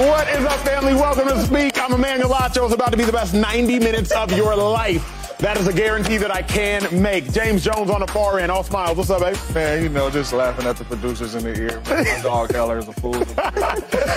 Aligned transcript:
What 0.00 0.26
is 0.30 0.42
up, 0.46 0.58
family? 0.60 0.94
Welcome 0.94 1.28
to 1.28 1.38
Speak. 1.42 1.78
I'm 1.78 1.92
Emmanuel 1.92 2.30
Acho. 2.30 2.64
It's 2.64 2.72
about 2.72 2.90
to 2.90 2.96
be 2.96 3.04
the 3.04 3.12
best 3.12 3.34
90 3.34 3.80
minutes 3.80 4.10
of 4.12 4.32
your 4.32 4.56
life. 4.56 5.36
That 5.36 5.58
is 5.58 5.68
a 5.68 5.74
guarantee 5.74 6.16
that 6.16 6.34
I 6.34 6.40
can 6.40 7.02
make. 7.02 7.30
James 7.30 7.62
Jones 7.62 7.90
on 7.90 8.00
the 8.00 8.06
far 8.06 8.38
end. 8.38 8.50
All 8.50 8.64
smiles. 8.64 8.96
What's 8.96 9.10
up, 9.10 9.20
babe? 9.20 9.36
Man, 9.54 9.82
you 9.82 9.90
know, 9.90 10.08
just 10.08 10.32
laughing 10.32 10.64
at 10.64 10.78
the 10.78 10.84
producers 10.86 11.34
in 11.34 11.42
the 11.42 11.54
ear. 11.54 11.82
My 11.86 12.22
dog 12.22 12.50
Heller 12.50 12.78
is 12.78 12.88
a 12.88 12.94
fool. 12.94 13.12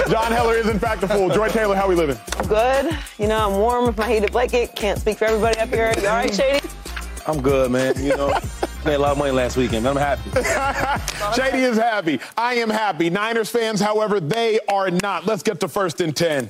John 0.10 0.32
Heller 0.32 0.56
is, 0.56 0.70
in 0.70 0.80
fact, 0.80 1.04
a 1.04 1.08
fool. 1.10 1.30
Joy 1.30 1.50
Taylor, 1.50 1.76
how 1.76 1.90
we 1.90 1.96
living? 1.96 2.18
Good. 2.48 2.98
You 3.20 3.28
know, 3.28 3.50
I'm 3.50 3.60
warm 3.60 3.86
with 3.86 3.98
my 3.98 4.10
heated 4.10 4.32
blanket. 4.32 4.78
Can't 4.78 4.98
speak 4.98 5.18
for 5.18 5.26
everybody 5.26 5.60
up 5.60 5.68
here. 5.68 5.94
You 6.00 6.08
all 6.08 6.16
right, 6.16 6.34
Shady? 6.34 6.66
I'm 7.28 7.42
good, 7.42 7.72
man. 7.72 8.02
You 8.02 8.16
know, 8.16 8.40
made 8.86 8.96
a 8.96 9.00
lot 9.00 9.14
of 9.14 9.18
money 9.18 9.32
last 9.32 9.58
weekend. 9.58 9.88
I'm 9.88 9.96
happy. 9.96 10.30
Shady 11.36 11.64
is 11.64 11.78
happy. 11.78 12.20
I 12.38 12.56
am 12.56 12.70
happy. 12.70 13.10
Niners 13.10 13.50
fans, 13.50 13.80
however, 13.80 14.20
they 14.20 14.60
are 14.68 14.92
not. 14.92 15.26
Let's 15.26 15.44
get 15.44 15.60
to 15.62 15.68
first 15.68 16.02
and 16.02 16.16
10. 16.16 16.50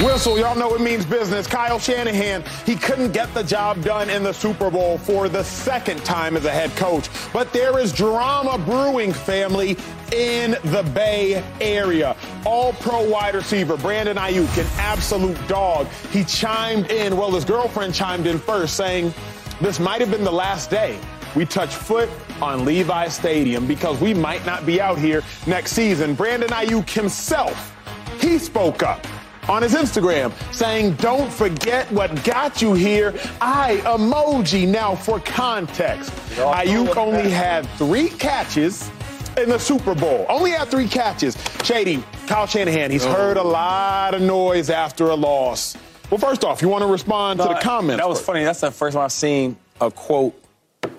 Whistle, 0.00 0.36
y'all 0.36 0.56
know 0.56 0.74
it 0.74 0.80
means 0.80 1.06
business. 1.06 1.46
Kyle 1.46 1.78
Shanahan, 1.78 2.42
he 2.66 2.74
couldn't 2.74 3.12
get 3.12 3.32
the 3.32 3.44
job 3.44 3.80
done 3.84 4.10
in 4.10 4.24
the 4.24 4.32
Super 4.32 4.68
Bowl 4.68 4.98
for 4.98 5.28
the 5.28 5.44
second 5.44 6.04
time 6.04 6.36
as 6.36 6.44
a 6.44 6.50
head 6.50 6.74
coach. 6.74 7.08
But 7.32 7.52
there 7.52 7.78
is 7.78 7.92
drama 7.92 8.58
brewing, 8.58 9.12
family, 9.12 9.76
in 10.12 10.56
the 10.64 10.82
Bay 10.94 11.44
Area. 11.60 12.16
All 12.44 12.72
pro 12.74 13.08
wide 13.08 13.36
receiver, 13.36 13.76
Brandon 13.76 14.16
Aiyuk, 14.16 14.58
an 14.58 14.66
absolute 14.78 15.38
dog. 15.46 15.86
He 16.10 16.24
chimed 16.24 16.90
in, 16.90 17.16
well, 17.16 17.30
his 17.30 17.44
girlfriend 17.44 17.94
chimed 17.94 18.26
in 18.26 18.40
first, 18.40 18.76
saying, 18.76 19.14
This 19.60 19.78
might 19.78 20.00
have 20.00 20.10
been 20.10 20.24
the 20.24 20.32
last 20.32 20.70
day 20.70 20.98
we 21.34 21.44
touch 21.44 21.74
foot 21.74 22.08
on 22.40 22.64
Levi 22.64 23.08
Stadium 23.08 23.66
because 23.66 24.00
we 24.00 24.14
might 24.14 24.44
not 24.46 24.64
be 24.64 24.80
out 24.80 24.98
here 24.98 25.22
next 25.46 25.72
season. 25.72 26.14
Brandon 26.14 26.48
Aiyuk 26.50 26.88
himself, 26.88 27.76
he 28.20 28.38
spoke 28.38 28.82
up 28.82 29.04
on 29.48 29.62
his 29.62 29.74
Instagram 29.74 30.32
saying, 30.52 30.94
Don't 30.94 31.32
forget 31.32 31.90
what 31.92 32.22
got 32.24 32.62
you 32.62 32.74
here. 32.74 33.14
I 33.40 33.76
emoji. 33.84 34.66
Now, 34.66 34.94
for 34.94 35.20
context, 35.20 36.10
Aiyuk 36.36 36.96
only 36.96 37.30
had 37.30 37.66
three 37.70 38.08
catches 38.08 38.90
in 39.36 39.48
the 39.48 39.58
Super 39.58 39.94
Bowl. 39.94 40.26
Only 40.28 40.52
had 40.52 40.68
three 40.68 40.88
catches. 40.88 41.36
Shady, 41.64 42.02
Kyle 42.26 42.46
Shanahan, 42.46 42.90
he's 42.90 43.04
oh. 43.04 43.12
heard 43.12 43.36
a 43.36 43.42
lot 43.42 44.14
of 44.14 44.22
noise 44.22 44.70
after 44.70 45.06
a 45.10 45.14
loss. 45.14 45.76
Well, 46.10 46.18
first 46.18 46.44
off, 46.44 46.62
you 46.62 46.68
want 46.68 46.82
to 46.82 46.88
respond 46.88 47.40
to 47.40 47.48
the 47.48 47.54
comments? 47.60 48.00
That 48.00 48.08
was 48.08 48.18
first? 48.18 48.26
funny. 48.26 48.44
That's 48.44 48.60
the 48.60 48.70
first 48.70 48.94
time 48.94 49.04
I've 49.04 49.12
seen 49.12 49.56
a 49.80 49.90
quote 49.90 50.34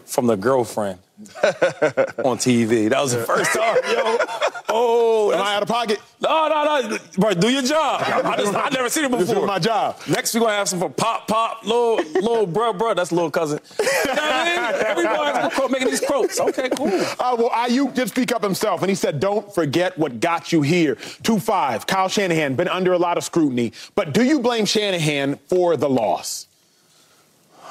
from 0.05 0.27
the 0.27 0.35
girlfriend 0.35 0.99
on 2.27 2.37
TV. 2.37 2.89
That 2.89 3.01
was 3.01 3.13
the 3.13 3.23
first 3.23 3.53
time, 3.53 3.77
yo. 3.91 4.17
Oh, 4.77 5.31
Am 5.31 5.41
I 5.41 5.55
out 5.55 5.61
of 5.63 5.69
pocket? 5.69 6.01
no, 6.19 6.49
no, 6.49 6.89
no, 6.89 6.97
bro. 7.17 7.33
Do 7.33 7.49
your 7.49 7.61
job. 7.61 8.01
I 8.03 8.35
just, 8.35 8.53
I 8.53 8.67
never 8.73 8.89
seen 8.89 9.05
it 9.05 9.11
This 9.11 9.29
before. 9.29 9.43
is 9.43 9.47
my 9.47 9.59
job. 9.59 9.97
Next, 10.09 10.33
we're 10.33 10.41
gonna 10.41 10.51
have 10.53 10.67
some 10.67 10.79
for 10.79 10.89
pop, 10.89 11.29
pop, 11.29 11.63
little, 11.63 11.95
little, 11.95 12.45
bro, 12.45 12.73
bro. 12.73 12.93
That's 12.93 13.13
little 13.13 13.31
cousin. 13.31 13.59
You 13.79 13.85
know 13.85 14.21
what 14.21 14.33
I 14.33 14.73
mean? 14.73 14.85
Everybody's 14.85 15.53
quote, 15.53 15.71
making 15.71 15.87
these 15.91 16.01
quotes. 16.01 16.39
Okay, 16.41 16.67
cool. 16.75 16.87
Uh, 16.87 17.35
well, 17.39 17.49
Aiyuk 17.51 17.93
did 17.93 18.09
speak 18.09 18.33
up 18.33 18.43
himself, 18.43 18.81
and 18.81 18.89
he 18.89 18.95
said, 18.95 19.19
"Don't 19.21 19.53
forget 19.55 19.97
what 19.97 20.19
got 20.19 20.51
you 20.51 20.61
here." 20.61 20.95
Two 21.23 21.39
five. 21.39 21.87
Kyle 21.87 22.09
Shanahan 22.09 22.55
been 22.55 22.67
under 22.67 22.91
a 22.91 22.97
lot 22.97 23.17
of 23.17 23.23
scrutiny, 23.23 23.71
but 23.93 24.13
do 24.13 24.23
you 24.23 24.41
blame 24.41 24.65
Shanahan 24.65 25.37
for 25.47 25.77
the 25.77 25.89
loss? 25.89 26.47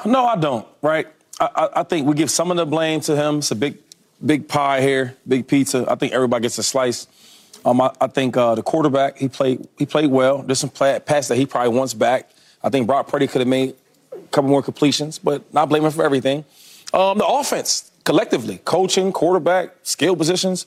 No, 0.06 0.25
I 0.25 0.37
don't. 0.37 0.67
Right? 0.81 1.09
I, 1.41 1.69
I, 1.77 1.83
think 1.83 2.07
we 2.07 2.15
give 2.15 2.31
some 2.31 2.51
of 2.51 2.57
the 2.57 2.67
blame 2.67 3.01
to 3.03 3.17
him. 3.17 3.39
It's 3.39 3.51
a 3.51 3.57
big, 3.57 3.79
big 4.25 4.49
pie 4.49 4.81
here, 4.81 5.17
big 5.27 5.49
pizza. 5.49 5.85
I 5.89 5.97
think 5.97 6.13
everybody 6.13 6.43
gets 6.43 6.59
a 6.59 6.63
slice. 6.63 7.07
Um, 7.65 7.81
I, 7.81 7.91
I 8.01 8.07
think 8.07 8.37
uh, 8.37 8.55
the 8.55 8.63
quarterback 8.63 9.19
he 9.19 9.29
played 9.29 9.67
he 9.77 9.87
played 9.87 10.11
well. 10.11 10.43
There's 10.43 10.61
some 10.61 10.71
play, 10.71 10.99
pass 11.01 11.29
that 11.29 11.37
he 11.37 11.47
probably 11.47 11.77
wants 11.77 11.95
back. 11.95 12.31
I 12.62 12.71
think 12.71 12.87
Brock 12.87 13.09
Purdy 13.09 13.27
could 13.27 13.41
have 13.41 13.49
made 13.49 13.75
a 14.12 14.17
couple 14.29 14.50
more 14.50 14.62
completions, 14.62 15.19
but 15.19 15.53
not 15.53 15.69
blaming 15.69 15.91
for 15.91 16.05
everything. 16.05 16.44
Um, 16.93 17.19
the 17.19 17.27
offense 17.27 17.91
collectively, 18.05 18.59
coaching, 18.65 19.12
quarterback, 19.12 19.75
skill 19.83 20.15
positions. 20.15 20.67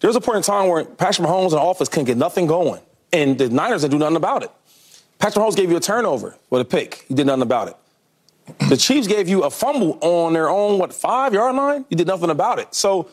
There 0.00 0.08
was 0.08 0.16
a 0.16 0.20
point 0.20 0.38
in 0.38 0.42
time 0.42 0.68
where 0.68 0.84
Patrick 0.84 1.26
Mahomes 1.26 1.44
and 1.44 1.52
the 1.52 1.62
offense 1.62 1.88
couldn't 1.88 2.06
get 2.06 2.16
nothing 2.16 2.46
going, 2.46 2.80
and 3.12 3.36
the 3.38 3.48
Niners 3.48 3.82
didn't 3.82 3.92
do 3.92 3.98
nothing 3.98 4.16
about 4.16 4.42
it. 4.42 4.50
Patrick 5.18 5.44
Mahomes 5.44 5.56
gave 5.56 5.70
you 5.70 5.76
a 5.76 5.80
turnover 5.80 6.36
with 6.50 6.60
a 6.60 6.64
pick. 6.64 7.04
You 7.08 7.16
did 7.16 7.26
nothing 7.26 7.42
about 7.42 7.68
it. 7.68 7.76
The 8.68 8.76
Chiefs 8.76 9.06
gave 9.06 9.28
you 9.28 9.44
a 9.44 9.50
fumble 9.50 9.98
on 10.00 10.32
their 10.32 10.48
own, 10.48 10.78
what, 10.78 10.92
five 10.92 11.34
yard 11.34 11.56
line? 11.56 11.84
You 11.88 11.96
did 11.96 12.06
nothing 12.06 12.30
about 12.30 12.58
it. 12.58 12.74
So 12.74 13.08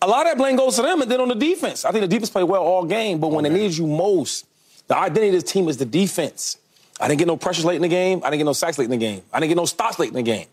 a 0.00 0.06
lot 0.06 0.26
of 0.26 0.32
that 0.32 0.38
blame 0.38 0.56
goes 0.56 0.76
to 0.76 0.82
them. 0.82 1.02
And 1.02 1.10
then 1.10 1.20
on 1.20 1.28
the 1.28 1.34
defense, 1.34 1.84
I 1.84 1.90
think 1.90 2.02
the 2.02 2.08
defense 2.08 2.30
played 2.30 2.44
well 2.44 2.62
all 2.62 2.84
game, 2.84 3.18
but 3.18 3.32
when 3.32 3.44
it 3.44 3.52
needs 3.52 3.78
you 3.78 3.86
most, 3.86 4.46
the 4.88 4.96
identity 4.96 5.28
of 5.28 5.34
this 5.34 5.52
team 5.52 5.68
is 5.68 5.76
the 5.76 5.84
defense. 5.84 6.58
I 7.00 7.08
didn't 7.08 7.18
get 7.18 7.26
no 7.26 7.36
pressures 7.36 7.64
late 7.64 7.76
in 7.76 7.82
the 7.82 7.88
game. 7.88 8.20
I 8.24 8.30
didn't 8.30 8.38
get 8.38 8.44
no 8.44 8.52
sacks 8.52 8.78
late 8.78 8.84
in 8.84 8.90
the 8.90 8.96
game. 8.96 9.22
I 9.32 9.40
didn't 9.40 9.50
get 9.50 9.56
no 9.56 9.64
stops 9.64 9.98
late 9.98 10.08
in 10.08 10.14
the 10.14 10.22
game. 10.22 10.46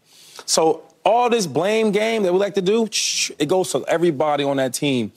So 0.46 0.84
all 1.06 1.30
this 1.30 1.48
blame 1.48 1.92
game 1.92 2.24
that 2.24 2.34
we 2.34 2.40
like 2.40 2.56
to 2.56 2.62
do, 2.62 2.86
it 3.40 3.48
goes 3.48 3.72
to 3.72 3.86
everybody 3.88 4.44
on 4.44 4.58
that 4.58 4.74
team. 4.74 5.12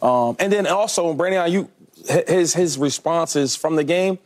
Um, 0.00 0.36
and 0.38 0.52
then 0.52 0.66
also, 0.66 1.12
Brandon 1.12 1.46
Aiyuk, 1.46 2.28
his 2.28 2.54
his 2.54 2.78
responses 2.78 3.56
from 3.56 3.76
the 3.76 3.84
game, 3.84 4.18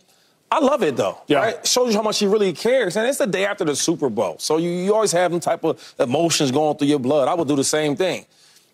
I 0.51 0.61
love 0.61 0.83
it 0.83 0.97
though. 0.97 1.19
Yeah. 1.27 1.39
Right? 1.39 1.67
Shows 1.67 1.93
you 1.93 1.97
how 1.97 2.03
much 2.03 2.19
he 2.19 2.27
really 2.27 2.53
cares. 2.53 2.97
And 2.97 3.07
it's 3.09 3.19
the 3.19 3.27
day 3.27 3.45
after 3.45 3.65
the 3.65 3.75
Super 3.75 4.09
Bowl. 4.09 4.37
So 4.39 4.57
you, 4.57 4.71
you 4.71 4.95
always 4.95 5.13
have 5.13 5.31
them 5.33 5.41
type 5.41 5.65
of 5.65 5.95
emotions 5.99 6.51
going 6.53 6.77
through 6.77 6.89
your 6.89 7.01
blood. 7.01 7.29
I 7.29 7.35
would 7.35 7.49
do 7.49 7.57
the 7.57 7.65
same 7.65 7.97
thing. 7.97 8.27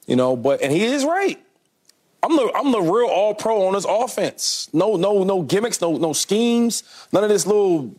You 0.06 0.16
know, 0.16 0.36
but 0.36 0.60
and 0.60 0.72
he 0.72 0.84
is 0.84 1.04
right. 1.04 1.38
I'm 2.22 2.36
the 2.36 2.52
I'm 2.54 2.72
the 2.72 2.80
real 2.80 3.08
all 3.08 3.34
pro 3.34 3.66
on 3.66 3.74
this 3.74 3.86
offense. 3.88 4.68
No, 4.72 4.96
no, 4.96 5.24
no 5.24 5.42
gimmicks, 5.42 5.80
no, 5.80 5.96
no 5.96 6.12
schemes, 6.12 6.82
none 7.12 7.22
of 7.24 7.30
this 7.30 7.46
little 7.46 7.94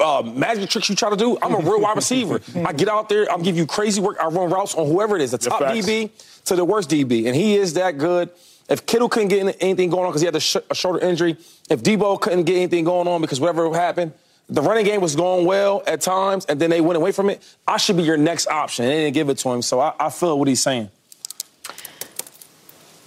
uh, 0.00 0.22
magic 0.22 0.70
tricks 0.70 0.88
you 0.88 0.96
try 0.96 1.10
to 1.10 1.16
do. 1.16 1.36
I'm 1.42 1.54
a 1.54 1.58
real 1.58 1.80
wide 1.80 1.96
receiver. 1.96 2.40
I 2.64 2.72
get 2.72 2.88
out 2.88 3.08
there, 3.08 3.30
I'm 3.30 3.42
give 3.42 3.56
you 3.56 3.66
crazy 3.66 4.00
work. 4.00 4.16
I 4.20 4.26
run 4.26 4.50
routes 4.50 4.74
on 4.74 4.86
whoever 4.86 5.16
it 5.16 5.22
is, 5.22 5.32
the 5.32 5.38
top. 5.38 5.62
DB 5.62 6.10
to 6.44 6.56
the 6.56 6.64
worst 6.64 6.90
DB, 6.90 7.26
and 7.26 7.34
he 7.34 7.56
is 7.56 7.74
that 7.74 7.98
good. 7.98 8.30
If 8.68 8.86
Kittle 8.86 9.08
couldn't 9.08 9.28
get 9.28 9.56
anything 9.60 9.90
going 9.90 10.04
on 10.04 10.10
because 10.10 10.22
he 10.22 10.26
had 10.26 10.36
a, 10.36 10.40
sh- 10.40 10.56
a 10.70 10.74
shoulder 10.74 10.98
injury, 11.00 11.36
if 11.68 11.82
Deebo 11.82 12.20
couldn't 12.20 12.44
get 12.44 12.56
anything 12.56 12.84
going 12.84 13.06
on 13.06 13.20
because 13.20 13.38
whatever 13.40 13.72
happened, 13.74 14.12
the 14.48 14.62
running 14.62 14.84
game 14.84 15.00
was 15.00 15.16
going 15.16 15.46
well 15.46 15.82
at 15.86 16.00
times, 16.02 16.44
and 16.46 16.60
then 16.60 16.70
they 16.70 16.80
went 16.80 16.96
away 16.96 17.12
from 17.12 17.30
it. 17.30 17.42
I 17.66 17.76
should 17.78 17.96
be 17.96 18.02
your 18.02 18.16
next 18.16 18.46
option. 18.46 18.84
They 18.86 19.04
didn't 19.04 19.14
give 19.14 19.28
it 19.28 19.38
to 19.38 19.50
him, 19.50 19.62
so 19.62 19.80
I, 19.80 19.94
I 19.98 20.10
feel 20.10 20.38
what 20.38 20.48
he's 20.48 20.62
saying. 20.62 20.90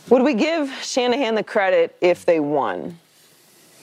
Would 0.09 0.23
we 0.23 0.33
give 0.35 0.71
Shanahan 0.83 1.35
the 1.35 1.43
credit 1.43 1.95
if 2.01 2.25
they 2.25 2.39
won? 2.39 2.97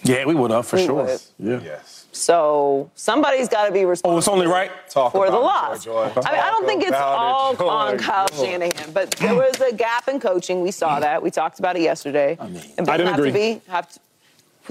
Yeah, 0.02 0.24
we 0.24 0.34
would 0.34 0.50
have 0.50 0.66
for 0.66 0.76
We 0.76 0.86
sure. 0.86 1.04
would. 1.04 1.20
Yeah. 1.38 1.60
Yes. 1.62 1.93
So 2.14 2.90
somebody's 2.94 3.48
got 3.48 3.66
to 3.66 3.72
be 3.72 3.84
responsible. 3.84 4.14
Oh, 4.14 4.18
it's 4.18 4.28
only 4.28 4.46
right. 4.46 4.70
Talk 4.88 5.12
for 5.12 5.26
the 5.26 5.32
about 5.32 5.42
loss. 5.42 5.80
it, 5.80 5.84
Joy, 5.86 6.08
Joy. 6.14 6.20
I 6.24 6.32
mean, 6.32 6.40
I 6.40 6.50
don't 6.50 6.64
think 6.64 6.84
it's 6.84 6.96
all 6.96 7.54
it, 7.54 7.60
on 7.60 7.98
Kyle 7.98 8.28
Joy. 8.28 8.44
Shanahan, 8.44 8.92
but 8.92 9.10
there 9.12 9.34
was 9.34 9.60
a 9.60 9.72
gap 9.74 10.06
in 10.06 10.20
coaching. 10.20 10.62
We 10.62 10.70
saw 10.70 11.00
that. 11.00 11.22
We 11.22 11.32
talked 11.32 11.58
about 11.58 11.74
it 11.76 11.82
yesterday. 11.82 12.36
I 12.38 12.46
mean- 12.46 12.62
and 12.78 12.88
I 12.88 12.96
didn't 12.96 13.10
have 13.10 13.18
agree. 13.18 13.30
To 13.32 13.34
be, 13.34 13.60
have 13.68 13.92
to, 13.92 14.00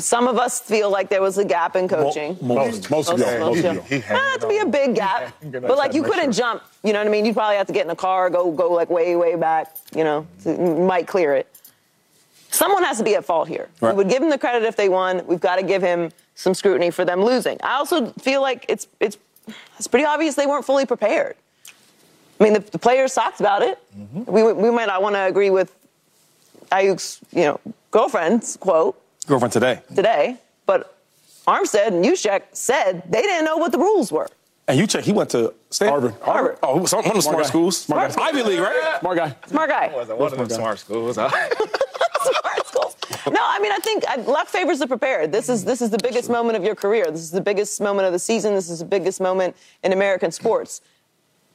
some 0.01 0.27
of 0.27 0.37
us 0.37 0.61
feel 0.61 0.89
like 0.89 1.09
there 1.09 1.21
was 1.21 1.37
a 1.37 1.43
gap 1.43 1.75
in 1.75 1.89
coaching. 1.89 2.37
Most, 2.41 2.89
most 2.89 3.09
of 3.09 3.19
y'all. 3.19 3.39
Most 3.39 3.63
of 3.65 3.75
y'all. 3.75 3.83
He 3.83 3.99
had 3.99 4.13
Not 4.13 4.41
to 4.41 4.47
be 4.47 4.59
a 4.59 4.65
big 4.65 4.95
gap, 4.95 5.35
but 5.43 5.77
like 5.77 5.93
you 5.93 6.01
couldn't 6.01 6.33
sure. 6.33 6.45
jump. 6.45 6.63
You 6.81 6.93
know 6.93 6.99
what 6.99 7.07
I 7.07 7.11
mean? 7.11 7.25
You'd 7.25 7.35
probably 7.35 7.57
have 7.57 7.67
to 7.67 7.73
get 7.73 7.85
in 7.85 7.91
a 7.91 7.95
car, 7.95 8.29
go 8.29 8.51
go 8.53 8.71
like 8.71 8.89
way 8.89 9.15
way 9.17 9.35
back. 9.35 9.75
You 9.93 10.05
know, 10.05 10.27
to, 10.43 10.49
you 10.51 10.75
might 10.85 11.07
clear 11.07 11.35
it. 11.35 11.47
Someone 12.49 12.83
has 12.83 12.99
to 12.99 13.03
be 13.03 13.15
at 13.15 13.25
fault 13.25 13.47
here. 13.49 13.67
Right. 13.81 13.91
We 13.91 13.97
would 13.97 14.09
give 14.09 14.23
him 14.23 14.29
the 14.29 14.37
credit 14.37 14.63
if 14.63 14.75
they 14.77 14.87
won. 14.87 15.25
We've 15.27 15.41
got 15.41 15.57
to 15.57 15.63
give 15.63 15.81
him 15.81 16.11
some 16.35 16.53
scrutiny 16.53 16.91
for 16.91 17.05
them 17.05 17.23
losing. 17.23 17.57
I 17.63 17.75
also 17.75 18.07
feel 18.13 18.41
like 18.41 18.65
it's 18.69 18.87
it's 18.99 19.17
it's 19.77 19.87
pretty 19.87 20.05
obvious 20.05 20.35
they 20.35 20.45
weren't 20.45 20.65
fully 20.65 20.85
prepared. 20.85 21.35
I 22.39 22.43
mean, 22.43 22.53
the, 22.53 22.59
the 22.59 22.79
players 22.79 23.13
talked 23.13 23.39
about 23.39 23.61
it. 23.61 23.77
Mm-hmm. 23.97 24.31
We 24.31 24.43
we 24.53 24.71
might 24.71 24.87
not 24.87 25.01
want 25.01 25.15
to 25.15 25.21
agree 25.25 25.49
with 25.49 25.73
Aiyuk's 26.71 27.19
you 27.31 27.43
know 27.43 27.59
girlfriend's 27.91 28.57
quote 28.57 28.99
Girlfriend 29.27 29.53
today. 29.53 29.81
today, 29.95 30.37
but 30.65 30.97
Armstead 31.47 31.87
and 31.87 32.03
Juszczyk 32.03 32.41
said 32.53 33.03
they 33.09 33.21
didn't 33.21 33.45
know 33.45 33.57
what 33.57 33.71
the 33.71 33.77
rules 33.77 34.11
were. 34.11 34.27
And 34.67 34.79
Juszczyk, 34.79 35.03
he 35.03 35.11
went 35.11 35.29
to 35.31 35.53
Stanford. 35.69 36.13
Harvard. 36.21 36.23
Harvard. 36.23 36.57
Oh, 36.63 36.85
some, 36.85 36.99
one 36.99 37.09
of 37.09 37.15
the 37.15 37.21
smart 37.21 37.43
guy. 37.43 37.49
schools. 37.49 37.77
Smart 37.77 38.15
guy. 38.15 38.27
Ivy 38.27 38.43
League, 38.43 38.59
right? 38.59 38.97
Smart 38.99 39.17
guy. 39.17 39.35
Smart 39.47 39.69
guy. 39.69 39.91
Wasn't 39.93 40.17
one 40.17 40.31
of 40.31 40.37
them 40.37 40.49
smart 40.49 40.79
schools. 40.79 41.17
huh? 41.17 41.29
No, 43.29 43.39
I 43.41 43.59
mean 43.59 43.71
I 43.71 43.77
think 43.77 44.03
luck 44.27 44.47
favors 44.47 44.79
the 44.79 44.87
prepared. 44.87 45.31
This 45.31 45.49
is 45.49 45.63
this 45.63 45.81
is 45.81 45.89
the 45.89 45.97
biggest 45.97 46.29
moment 46.29 46.57
of 46.57 46.63
your 46.63 46.75
career. 46.75 47.05
This 47.09 47.21
is 47.21 47.31
the 47.31 47.41
biggest 47.41 47.79
moment 47.81 48.05
of 48.05 48.13
the 48.13 48.19
season. 48.19 48.53
This 48.53 48.69
is 48.69 48.79
the 48.79 48.85
biggest 48.85 49.21
moment 49.21 49.55
in 49.83 49.93
American 49.93 50.31
sports. 50.31 50.81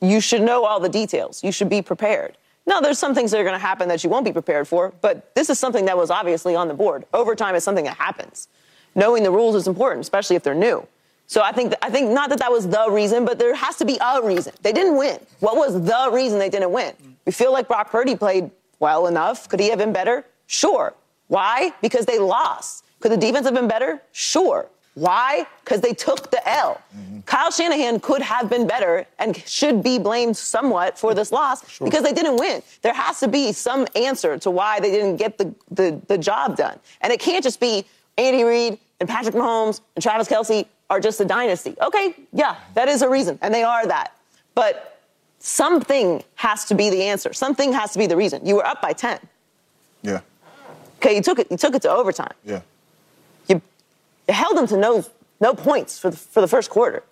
You 0.01 0.21
should 0.21 0.43
know 0.43 0.65
all 0.65 0.81
the 0.81 0.89
details. 0.89 1.43
You 1.43 1.53
should 1.53 1.69
be 1.69 1.83
prepared. 1.83 2.37
Now, 2.67 2.81
there's 2.81 2.99
some 2.99 3.15
things 3.15 3.31
that 3.31 3.41
are 3.41 3.45
going 3.45 3.55
to 3.55 3.59
happen 3.59 3.89
that 3.89 4.05
you 4.05 4.11
won't 4.11 4.27
be 4.27 4.33
prepared 4.33 4.69
for, 4.69 4.93
but 5.01 5.35
this 5.35 5.49
is 5.49 5.59
something 5.59 5.87
that 5.87 5.97
was 5.97 6.11
obviously 6.11 6.55
on 6.55 6.69
the 6.69 6.75
board. 6.75 7.07
Overtime 7.15 7.55
is 7.55 7.65
something 7.65 7.87
that 7.87 7.97
happens. 7.97 8.47
Knowing 8.95 9.23
the 9.23 9.31
rules 9.31 9.55
is 9.55 9.67
important, 9.67 10.03
especially 10.03 10.37
if 10.37 10.43
they're 10.43 10.55
new. 10.55 10.87
So 11.27 11.43
I 11.43 11.53
think 11.53 11.75
I 11.83 11.91
think 11.91 12.11
not 12.11 12.31
that 12.31 12.39
that 12.39 12.51
was 12.51 12.69
the 12.69 12.87
reason, 12.91 13.25
but 13.25 13.39
there 13.39 13.55
has 13.55 13.77
to 13.77 13.85
be 13.85 13.99
a 14.01 14.23
reason. 14.23 14.53
They 14.63 14.73
didn't 14.73 14.97
win. 14.97 15.19
What 15.41 15.57
was 15.57 15.83
the 15.83 16.11
reason 16.13 16.39
they 16.39 16.49
didn't 16.49 16.73
win? 16.73 16.95
We 17.27 17.33
feel 17.33 17.53
like 17.53 17.69
Brock 17.69 17.91
Purdy 17.91 18.17
played 18.17 18.51
well 18.81 19.07
enough. 19.07 19.49
Could 19.49 19.61
he 19.61 19.69
have 19.69 19.79
been 19.79 19.93
better? 19.93 20.25
Sure. 20.47 20.95
Why? 21.29 21.73
Because 21.81 22.07
they 22.07 22.19
lost. 22.19 22.85
Could 23.01 23.13
the 23.13 23.17
defense 23.17 23.47
have 23.47 23.55
been 23.55 23.69
better? 23.69 24.03
Sure. 24.13 24.69
Why? 24.95 25.47
Because 25.65 25.81
they 25.81 25.95
took 25.95 26.31
the 26.33 26.47
L. 26.49 26.81
Mm-hmm. 26.97 27.21
Kyle 27.21 27.53
Shanahan 27.53 28.01
could 28.01 28.21
have 28.21 28.51
been 28.51 28.67
better 28.67 29.07
and 29.21 29.37
should 29.47 29.83
be 29.83 29.99
blamed 29.99 30.37
somewhat 30.37 30.99
for 30.99 31.15
this 31.15 31.31
loss 31.31 31.69
sure. 31.71 31.87
because 31.87 32.03
they 32.03 32.13
didn't 32.13 32.37
win. 32.37 32.63
There 32.83 32.93
has 32.93 33.21
to 33.21 33.29
be 33.29 33.53
some 33.53 33.87
answer 33.95 34.39
to 34.39 34.51
why 34.51 34.81
they 34.81 34.91
didn't 34.91 35.17
get 35.17 35.39
the, 35.39 35.55
the, 35.71 36.01
the 36.09 36.19
job 36.19 36.57
done. 36.57 36.81
And 37.01 37.13
it 37.13 37.21
can't 37.21 37.45
just 37.45 37.61
be 37.61 37.85
Andy 38.17 38.43
Reid 38.43 38.79
and 38.99 39.09
Patrick 39.09 39.37
Mahomes 39.37 39.81
and 39.95 40.03
Travis 40.03 40.27
Kelce 40.27 40.67
are 40.91 40.99
just 40.99 41.21
a 41.21 41.25
dynasty. 41.25 41.77
Okay, 41.81 42.15
yeah, 42.33 42.57
that 42.75 42.89
is 42.89 43.03
a 43.03 43.09
reason, 43.09 43.39
and 43.43 43.55
they 43.55 43.63
are 43.63 43.87
that. 43.87 44.17
But 44.55 45.01
something 45.39 46.25
has 46.35 46.65
to 46.65 46.75
be 46.75 46.91
the 46.91 47.05
answer. 47.05 47.33
Something 47.33 47.73
has 47.73 47.93
to 47.93 47.99
be 47.99 48.07
the 48.07 48.17
reason. 48.17 48.45
You 48.45 48.57
were 48.57 48.67
up 48.67 48.83
by 48.83 48.95
10. 48.95 49.21
Yeah. 51.01 51.07
Okay, 51.09 51.17
you 51.17 51.23
took 51.23 51.39
it, 51.39 51.49
you 51.51 51.57
took 51.57 51.75
it 51.75 51.83
to 51.83 51.91
overtime. 51.91 52.33
Yeah. 52.45 52.61
You, 53.49 53.63
you 54.29 54.35
held 54.35 54.57
them 54.57 54.67
to 54.69 54.77
no, 54.77 55.05
no 55.41 55.55
points 55.55 55.99
for 55.99 56.11
the, 56.11 56.17
for 56.17 56.41
the 56.41 56.49
first 56.49 56.71
quarter. 56.71 57.03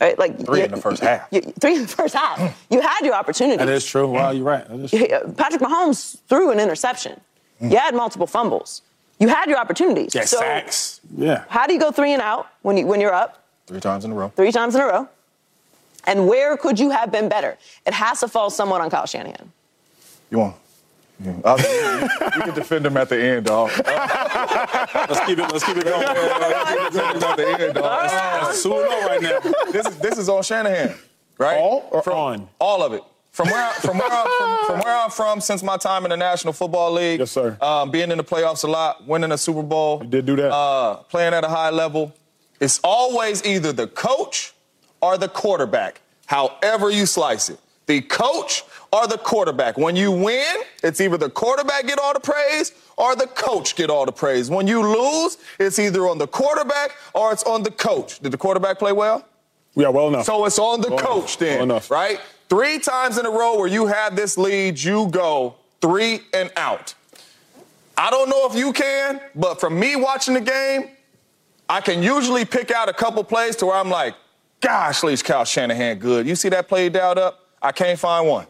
Right? 0.00 0.18
Like 0.18 0.44
three 0.44 0.58
you, 0.58 0.64
in 0.64 0.70
the 0.72 0.76
first 0.78 1.02
half. 1.02 1.28
You, 1.30 1.40
three 1.40 1.76
in 1.76 1.82
the 1.82 1.88
first 1.88 2.14
half. 2.14 2.66
you 2.70 2.80
had 2.80 3.04
your 3.04 3.14
opportunity. 3.14 3.56
That 3.56 3.68
is 3.68 3.86
true. 3.86 4.08
Wow, 4.08 4.32
you're 4.32 4.44
right. 4.44 4.66
Patrick 5.36 5.62
Mahomes 5.62 6.18
threw 6.28 6.50
an 6.50 6.58
interception. 6.58 7.20
Mm. 7.60 7.70
You 7.70 7.76
had 7.76 7.94
multiple 7.94 8.26
fumbles. 8.26 8.82
You 9.20 9.28
had 9.28 9.48
your 9.48 9.58
opportunities. 9.58 10.12
Yeah, 10.12 10.24
so 10.24 10.38
sacks. 10.38 11.00
Yeah. 11.16 11.44
How 11.48 11.68
do 11.68 11.74
you 11.74 11.78
go 11.78 11.92
three 11.92 12.12
and 12.12 12.20
out 12.20 12.48
when 12.62 12.76
you 12.76 12.86
when 12.86 13.00
you're 13.00 13.14
up? 13.14 13.44
Three 13.68 13.78
times 13.78 14.04
in 14.04 14.10
a 14.10 14.14
row. 14.14 14.32
Three 14.34 14.50
times 14.50 14.74
in 14.74 14.80
a 14.80 14.86
row. 14.86 15.08
And 16.04 16.26
where 16.26 16.56
could 16.56 16.80
you 16.80 16.90
have 16.90 17.12
been 17.12 17.28
better? 17.28 17.56
It 17.86 17.94
has 17.94 18.18
to 18.20 18.28
fall 18.28 18.50
somewhat 18.50 18.80
on 18.80 18.90
Kyle 18.90 19.06
Shanahan. 19.06 19.52
You 20.30 20.38
want? 20.38 20.56
Yeah. 21.24 22.32
you, 22.36 22.42
can 22.42 22.54
defend 22.54 22.86
him 22.86 22.96
at 22.96 23.08
the 23.08 23.22
end, 23.22 23.46
dog. 23.46 23.70
let's 23.86 25.26
keep 25.26 25.38
it. 25.38 25.52
Let's 25.52 25.64
keep 25.64 25.76
it 25.76 25.84
going. 25.84 26.02
Yeah, 26.02 26.88
defend 26.90 27.16
him 27.16 27.22
at 27.22 27.36
the 27.36 27.48
end, 27.48 27.74
dog. 27.74 28.08
That's, 28.08 28.12
that's 28.12 28.62
two 28.62 28.72
right 28.72 29.22
now. 29.22 29.40
This 29.70 29.86
is 29.86 29.98
this 29.98 30.18
is 30.18 30.28
on 30.28 30.42
Shanahan, 30.42 30.94
right? 31.38 31.58
All 31.58 31.88
or 31.90 32.02
From, 32.02 32.16
on? 32.16 32.48
All 32.58 32.82
of 32.82 32.92
it. 32.92 33.02
From 33.32 33.48
where, 33.48 33.64
I, 33.64 33.72
from, 33.72 33.96
where 33.96 34.08
I, 34.10 34.24
from, 34.38 34.66
from, 34.66 34.84
where 34.84 34.94
I'm 34.94 35.10
from, 35.10 35.40
since 35.40 35.62
my 35.62 35.78
time 35.78 36.04
in 36.04 36.10
the 36.10 36.18
National 36.18 36.52
Football 36.52 36.92
League, 36.92 37.18
yes, 37.20 37.30
sir. 37.30 37.56
Um, 37.62 37.90
being 37.90 38.10
in 38.10 38.18
the 38.18 38.24
playoffs 38.24 38.62
a 38.62 38.66
lot, 38.66 39.06
winning 39.06 39.32
a 39.32 39.38
Super 39.38 39.62
Bowl, 39.62 40.00
you 40.02 40.10
did 40.10 40.26
do 40.26 40.36
that. 40.36 40.52
Uh, 40.52 40.96
playing 40.96 41.32
at 41.32 41.42
a 41.42 41.48
high 41.48 41.70
level, 41.70 42.12
it's 42.60 42.78
always 42.84 43.42
either 43.46 43.72
the 43.72 43.86
coach 43.86 44.52
or 45.00 45.16
the 45.16 45.28
quarterback. 45.28 46.02
However 46.26 46.90
you 46.90 47.06
slice 47.06 47.48
it, 47.48 47.58
the 47.86 48.00
coach 48.02 48.64
or 48.92 49.06
the 49.06 49.18
quarterback. 49.18 49.76
When 49.78 49.96
you 49.96 50.12
win, 50.12 50.56
it's 50.82 51.00
either 51.00 51.16
the 51.16 51.30
quarterback 51.30 51.86
get 51.86 51.98
all 51.98 52.12
the 52.12 52.20
praise 52.20 52.72
or 52.96 53.16
the 53.16 53.26
coach 53.26 53.74
get 53.76 53.90
all 53.90 54.06
the 54.06 54.12
praise. 54.12 54.50
When 54.50 54.66
you 54.66 54.82
lose, 54.82 55.38
it's 55.58 55.78
either 55.78 56.06
on 56.08 56.18
the 56.18 56.26
quarterback 56.26 56.92
or 57.14 57.32
it's 57.32 57.42
on 57.44 57.62
the 57.62 57.70
coach. 57.70 58.20
Did 58.20 58.32
the 58.32 58.38
quarterback 58.38 58.78
play 58.78 58.92
well? 58.92 59.26
Yeah, 59.74 59.88
well 59.88 60.08
enough. 60.08 60.26
So 60.26 60.44
it's 60.44 60.58
on 60.58 60.80
the 60.82 60.90
well 60.90 60.98
coach 60.98 61.16
enough. 61.24 61.38
then, 61.38 61.54
well 61.54 61.62
enough. 61.64 61.90
right? 61.90 62.20
Three 62.48 62.78
times 62.78 63.16
in 63.16 63.24
a 63.24 63.30
row 63.30 63.56
where 63.56 63.66
you 63.68 63.86
have 63.86 64.14
this 64.14 64.36
lead, 64.36 64.78
you 64.78 65.08
go 65.08 65.54
three 65.80 66.20
and 66.34 66.50
out. 66.56 66.94
I 67.96 68.10
don't 68.10 68.28
know 68.28 68.46
if 68.48 68.54
you 68.54 68.72
can, 68.72 69.20
but 69.34 69.58
from 69.60 69.78
me 69.78 69.96
watching 69.96 70.34
the 70.34 70.40
game, 70.40 70.90
I 71.68 71.80
can 71.80 72.02
usually 72.02 72.44
pick 72.44 72.70
out 72.70 72.88
a 72.88 72.92
couple 72.92 73.24
plays 73.24 73.56
to 73.56 73.66
where 73.66 73.76
I'm 73.76 73.88
like, 73.88 74.14
gosh, 74.60 75.02
Leach 75.02 75.24
Kyle 75.24 75.44
Shanahan 75.44 75.98
good. 75.98 76.26
You 76.26 76.34
see 76.36 76.50
that 76.50 76.68
play 76.68 76.88
dialed 76.90 77.18
up? 77.18 77.41
I 77.62 77.72
can't 77.72 77.98
find 77.98 78.28
one. 78.28 78.46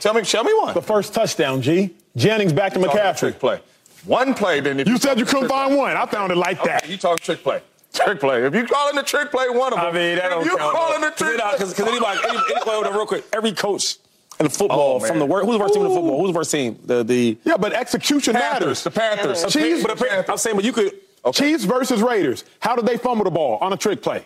Tell 0.00 0.14
me, 0.14 0.24
show 0.24 0.42
me 0.42 0.52
one. 0.54 0.74
The 0.74 0.82
first 0.82 1.14
touchdown, 1.14 1.62
G. 1.62 1.94
Jennings 2.16 2.52
back 2.52 2.72
to 2.74 2.78
McCaffrey. 2.78 3.18
Trick 3.18 3.38
play. 3.38 3.60
One 4.04 4.34
play, 4.34 4.60
then. 4.60 4.78
you, 4.78 4.84
you 4.86 4.98
said 4.98 5.18
you 5.18 5.24
couldn't 5.24 5.48
find 5.48 5.76
one. 5.76 5.96
I 5.96 6.06
found 6.06 6.32
it 6.32 6.36
like 6.36 6.60
okay, 6.60 6.68
that. 6.68 6.88
You 6.88 6.96
talk 6.96 7.20
trick 7.20 7.42
play. 7.42 7.60
Trick 7.92 8.20
play. 8.20 8.44
If 8.44 8.54
you 8.54 8.64
call 8.66 8.90
it 8.90 8.96
a 8.96 9.02
trick 9.02 9.30
play, 9.30 9.48
one 9.48 9.72
of 9.72 9.78
them. 9.78 9.86
I 9.86 9.92
mean, 9.92 10.16
that 10.16 10.28
don't 10.28 10.44
you 10.44 10.56
count. 10.56 10.72
call 10.72 10.92
it 10.92 10.98
a 10.98 11.16
trick 11.16 11.38
play. 11.38 11.52
Because 11.52 11.80
anybody, 11.80 12.20
any, 12.28 12.38
any, 12.38 12.90
real 12.90 13.06
quick, 13.06 13.24
every 13.32 13.52
coach 13.52 13.96
in 14.38 14.44
the 14.44 14.50
football 14.50 15.00
oh, 15.02 15.06
from 15.06 15.18
the 15.18 15.26
worst. 15.26 15.46
Who's 15.46 15.54
the 15.54 15.58
worst 15.58 15.72
Ooh. 15.72 15.78
team 15.78 15.82
in 15.86 15.88
the 15.88 15.94
football? 15.94 16.20
Who's 16.20 16.32
the 16.32 16.36
worst 16.36 16.50
team? 16.52 16.78
The 16.84 17.02
the 17.02 17.38
yeah, 17.44 17.56
but 17.56 17.72
execution 17.72 18.34
Panthers, 18.34 18.60
matters. 18.60 18.84
The 18.84 18.90
Panthers. 18.90 19.42
The 19.42 19.50
Chiefs, 19.50 19.82
but 19.82 19.98
the 19.98 20.30
I'm 20.30 20.38
saying, 20.38 20.56
but 20.56 20.64
you 20.64 20.72
could. 20.72 20.92
Okay. 21.24 21.50
Chiefs 21.50 21.64
versus 21.64 22.00
Raiders. 22.00 22.44
How 22.60 22.76
did 22.76 22.86
they 22.86 22.96
fumble 22.96 23.24
the 23.24 23.30
ball 23.30 23.58
on 23.60 23.72
a 23.72 23.76
trick 23.76 24.00
play? 24.02 24.24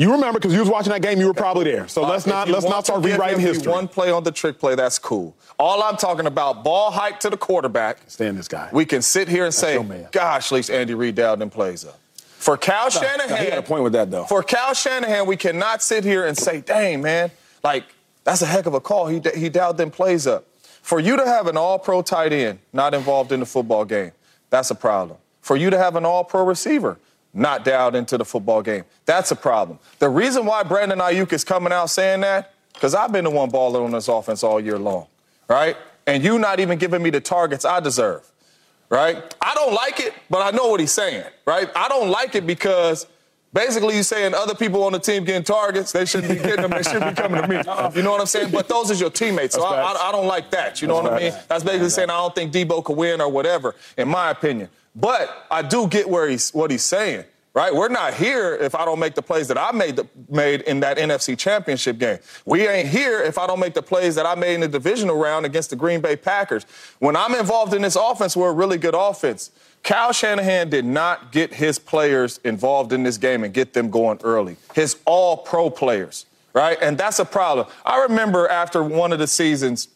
You 0.00 0.12
remember 0.12 0.38
because 0.38 0.54
you 0.54 0.60
was 0.60 0.68
watching 0.70 0.92
that 0.92 1.02
game. 1.02 1.20
You 1.20 1.26
were 1.26 1.34
probably 1.34 1.64
there. 1.64 1.86
So 1.86 2.02
uh, 2.02 2.08
let's 2.08 2.26
not 2.26 2.48
let's 2.48 2.64
not 2.64 2.86
start 2.86 3.04
rewriting 3.04 3.38
history. 3.38 3.70
One 3.70 3.86
play 3.86 4.10
on 4.10 4.24
the 4.24 4.32
trick 4.32 4.58
play, 4.58 4.74
that's 4.74 4.98
cool. 4.98 5.36
All 5.58 5.82
I'm 5.82 5.98
talking 5.98 6.24
about, 6.24 6.64
ball 6.64 6.90
hike 6.90 7.20
to 7.20 7.28
the 7.28 7.36
quarterback. 7.36 7.98
Stand 8.06 8.38
this 8.38 8.48
guy. 8.48 8.70
We 8.72 8.86
can 8.86 9.02
sit 9.02 9.28
here 9.28 9.44
and 9.44 9.52
that's 9.52 9.60
say, 9.60 10.06
"Gosh, 10.10 10.50
at 10.50 10.54
least 10.54 10.70
Andy 10.70 10.94
Reid 10.94 11.16
dialed 11.16 11.38
them 11.38 11.50
plays 11.50 11.84
up." 11.84 11.98
For 12.14 12.56
Cal 12.56 12.84
no, 12.84 12.88
Shanahan, 12.88 13.28
no, 13.28 13.36
he 13.36 13.50
got 13.50 13.58
a 13.58 13.62
point 13.62 13.82
with 13.82 13.92
that 13.92 14.10
though. 14.10 14.24
For 14.24 14.42
Cal 14.42 14.72
Shanahan, 14.72 15.26
we 15.26 15.36
cannot 15.36 15.82
sit 15.82 16.02
here 16.02 16.26
and 16.26 16.34
say, 16.34 16.62
"Dang, 16.62 17.02
man, 17.02 17.30
like 17.62 17.84
that's 18.24 18.40
a 18.40 18.46
heck 18.46 18.64
of 18.64 18.72
a 18.72 18.80
call." 18.80 19.08
He 19.08 19.20
he 19.34 19.50
dialed 19.50 19.76
them 19.76 19.90
plays 19.90 20.26
up. 20.26 20.46
For 20.80 20.98
you 20.98 21.14
to 21.18 21.26
have 21.26 21.46
an 21.46 21.58
All-Pro 21.58 22.00
tight 22.00 22.32
end 22.32 22.60
not 22.72 22.94
involved 22.94 23.32
in 23.32 23.40
the 23.40 23.46
football 23.46 23.84
game, 23.84 24.12
that's 24.48 24.70
a 24.70 24.74
problem. 24.74 25.18
For 25.42 25.58
you 25.58 25.68
to 25.68 25.76
have 25.76 25.94
an 25.94 26.06
All-Pro 26.06 26.46
receiver 26.46 26.98
not 27.32 27.64
dialed 27.64 27.94
into 27.94 28.18
the 28.18 28.24
football 28.24 28.62
game. 28.62 28.84
That's 29.06 29.30
a 29.30 29.36
problem. 29.36 29.78
The 29.98 30.08
reason 30.08 30.44
why 30.44 30.62
Brandon 30.62 30.98
Aiyuk 30.98 31.32
is 31.32 31.44
coming 31.44 31.72
out 31.72 31.90
saying 31.90 32.20
that, 32.22 32.54
because 32.74 32.94
I've 32.94 33.12
been 33.12 33.24
the 33.24 33.30
one 33.30 33.50
balling 33.50 33.82
on 33.82 33.92
this 33.92 34.08
offense 34.08 34.42
all 34.42 34.60
year 34.60 34.78
long, 34.78 35.06
right? 35.48 35.76
And 36.06 36.24
you 36.24 36.38
not 36.38 36.60
even 36.60 36.78
giving 36.78 37.02
me 37.02 37.10
the 37.10 37.20
targets 37.20 37.64
I 37.64 37.80
deserve, 37.80 38.30
right? 38.88 39.34
I 39.40 39.54
don't 39.54 39.74
like 39.74 40.00
it, 40.00 40.14
but 40.28 40.42
I 40.42 40.56
know 40.56 40.68
what 40.68 40.80
he's 40.80 40.92
saying, 40.92 41.24
right? 41.46 41.70
I 41.76 41.88
don't 41.88 42.10
like 42.10 42.34
it 42.34 42.46
because 42.46 43.06
basically 43.52 43.94
you're 43.94 44.02
saying 44.02 44.34
other 44.34 44.54
people 44.54 44.82
on 44.82 44.92
the 44.92 44.98
team 44.98 45.24
getting 45.24 45.44
targets, 45.44 45.92
they 45.92 46.04
shouldn't 46.04 46.32
be 46.32 46.38
getting 46.38 46.62
them, 46.62 46.70
they 46.70 46.82
should 46.82 47.04
be 47.04 47.14
coming 47.14 47.42
to 47.42 47.48
me. 47.48 47.56
You 47.94 48.02
know 48.02 48.12
what 48.12 48.20
I'm 48.20 48.26
saying? 48.26 48.50
But 48.50 48.68
those 48.68 48.90
are 48.90 48.94
your 48.94 49.10
teammates, 49.10 49.54
so 49.54 49.64
I, 49.64 49.82
I, 49.82 50.08
I, 50.08 50.12
don't 50.12 50.26
like 50.26 50.50
that. 50.50 50.80
You 50.80 50.88
know 50.88 51.02
That's 51.02 51.12
what 51.12 51.22
I 51.22 51.30
mean? 51.30 51.34
That's 51.48 51.64
basically 51.64 51.90
saying 51.90 52.10
I 52.10 52.16
don't 52.16 52.34
think 52.34 52.52
Deebo 52.52 52.84
could 52.84 52.96
win 52.96 53.20
or 53.20 53.28
whatever, 53.28 53.74
in 53.96 54.08
my 54.08 54.30
opinion. 54.30 54.68
But 54.94 55.46
I 55.50 55.62
do 55.62 55.86
get 55.86 56.08
where 56.08 56.28
he's 56.28 56.50
what 56.50 56.70
he's 56.70 56.84
saying. 56.84 57.24
Right? 57.52 57.74
We're 57.74 57.88
not 57.88 58.14
here 58.14 58.54
if 58.54 58.76
I 58.76 58.84
don't 58.84 59.00
make 59.00 59.16
the 59.16 59.22
plays 59.22 59.48
that 59.48 59.58
I 59.58 59.72
made 59.72 59.96
the, 59.96 60.06
made 60.28 60.60
in 60.62 60.78
that 60.80 60.98
NFC 60.98 61.36
Championship 61.36 61.98
game. 61.98 62.18
We 62.44 62.68
ain't 62.68 62.88
here 62.88 63.20
if 63.22 63.38
I 63.38 63.48
don't 63.48 63.58
make 63.58 63.74
the 63.74 63.82
plays 63.82 64.14
that 64.14 64.24
I 64.24 64.36
made 64.36 64.54
in 64.54 64.60
the 64.60 64.68
divisional 64.68 65.16
round 65.16 65.44
against 65.44 65.70
the 65.70 65.76
Green 65.76 66.00
Bay 66.00 66.14
Packers. 66.14 66.64
When 67.00 67.16
I'm 67.16 67.34
involved 67.34 67.74
in 67.74 67.82
this 67.82 67.96
offense, 67.96 68.36
we're 68.36 68.50
a 68.50 68.52
really 68.52 68.78
good 68.78 68.94
offense. 68.96 69.50
Kyle 69.82 70.12
Shanahan 70.12 70.70
did 70.70 70.84
not 70.84 71.32
get 71.32 71.52
his 71.52 71.78
players 71.80 72.38
involved 72.44 72.92
in 72.92 73.02
this 73.02 73.18
game 73.18 73.42
and 73.42 73.52
get 73.52 73.72
them 73.72 73.90
going 73.90 74.20
early. 74.22 74.56
His 74.74 74.98
all 75.04 75.38
pro 75.38 75.70
players, 75.70 76.26
right? 76.52 76.78
And 76.80 76.96
that's 76.96 77.18
a 77.18 77.24
problem. 77.24 77.66
I 77.84 78.02
remember 78.02 78.46
after 78.46 78.82
one 78.84 79.12
of 79.12 79.18
the 79.18 79.26
seasons, 79.26 79.88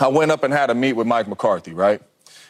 I 0.00 0.08
went 0.08 0.30
up 0.30 0.42
and 0.42 0.54
had 0.54 0.70
a 0.70 0.74
meet 0.74 0.94
with 0.94 1.06
Mike 1.06 1.28
McCarthy, 1.28 1.74
right? 1.74 2.00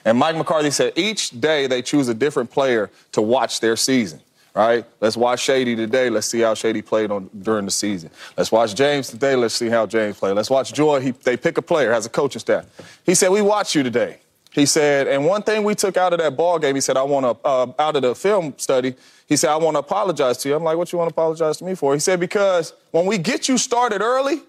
And 0.09 0.19
Mike 0.19 0.37
McCarthy 0.37 0.71
said 0.71 0.95
each 0.97 1.39
day 1.39 1.67
they 1.67 1.83
choose 1.83 2.09
a 2.09 2.15
different 2.15 2.51
player 2.51 2.89
to 3.13 3.21
watch 3.21 3.61
their 3.61 3.77
season. 3.77 4.23
Right? 4.55 4.87
Let's 5.03 5.19
watch 5.19 5.41
Shady 5.41 5.77
today. 5.77 6.09
Let's 6.09 6.27
see 6.27 6.41
how 6.41 6.55
Shady 6.55 6.81
played 6.81 7.11
on 7.11 7.29
during 7.39 7.67
the 7.67 7.71
season. 7.71 8.09
Let's 8.35 8.51
watch 8.51 8.75
James 8.75 9.11
today. 9.11 9.37
Let's 9.37 9.55
see 9.55 9.69
how 9.69 9.85
James 9.85 10.19
played. 10.19 10.33
Let's 10.33 10.49
watch 10.49 10.73
Joy. 10.73 11.01
He, 11.01 11.11
they 11.11 11.37
pick 11.37 11.59
a 11.59 11.63
player, 11.63 11.93
has 11.93 12.07
a 12.07 12.09
coaching 12.09 12.41
staff. 12.41 12.65
He 13.05 13.15
said, 13.15 13.29
"We 13.29 13.43
watch 13.43 13.75
you 13.75 13.83
today." 13.83 14.17
He 14.51 14.65
said, 14.65 15.09
and 15.09 15.27
one 15.27 15.43
thing 15.43 15.63
we 15.63 15.75
took 15.75 15.99
out 15.99 16.15
of 16.15 16.21
that 16.21 16.35
ball 16.37 16.59
game, 16.59 16.75
he 16.75 16.81
said, 16.81 16.97
I 16.97 17.03
want 17.03 17.27
to, 17.27 17.47
uh, 17.47 17.67
out 17.79 17.97
of 17.97 18.03
the 18.03 18.15
film 18.15 18.55
study, 18.57 18.95
he 19.29 19.37
said, 19.37 19.51
I 19.51 19.57
want 19.57 19.75
to 19.75 19.81
apologize 19.81 20.39
to 20.39 20.49
you. 20.49 20.57
I'm 20.57 20.65
like, 20.65 20.79
what 20.79 20.91
you 20.91 20.99
want 20.99 21.11
to 21.11 21.13
apologize 21.13 21.59
to 21.59 21.65
me 21.65 21.75
for? 21.75 21.93
He 21.93 22.01
said, 22.01 22.19
because 22.19 22.73
when 22.91 23.05
we 23.05 23.19
get 23.19 23.47
you 23.47 23.59
started 23.59 24.01
early, 24.01 24.41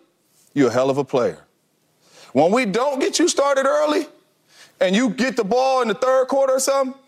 you're 0.54 0.70
a 0.70 0.74
hell 0.74 0.90
of 0.90 0.98
a 0.98 1.04
player. 1.04 1.40
When 2.32 2.52
we 2.52 2.66
don't 2.66 3.00
get 3.00 3.20
you 3.20 3.28
started 3.28 3.66
early, 3.66 4.08
and 4.82 4.96
you 4.96 5.10
get 5.10 5.36
the 5.36 5.44
ball 5.44 5.82
in 5.82 5.88
the 5.88 5.94
third 5.94 6.28
quarter 6.28 6.54
or 6.54 6.60
something, 6.60 7.00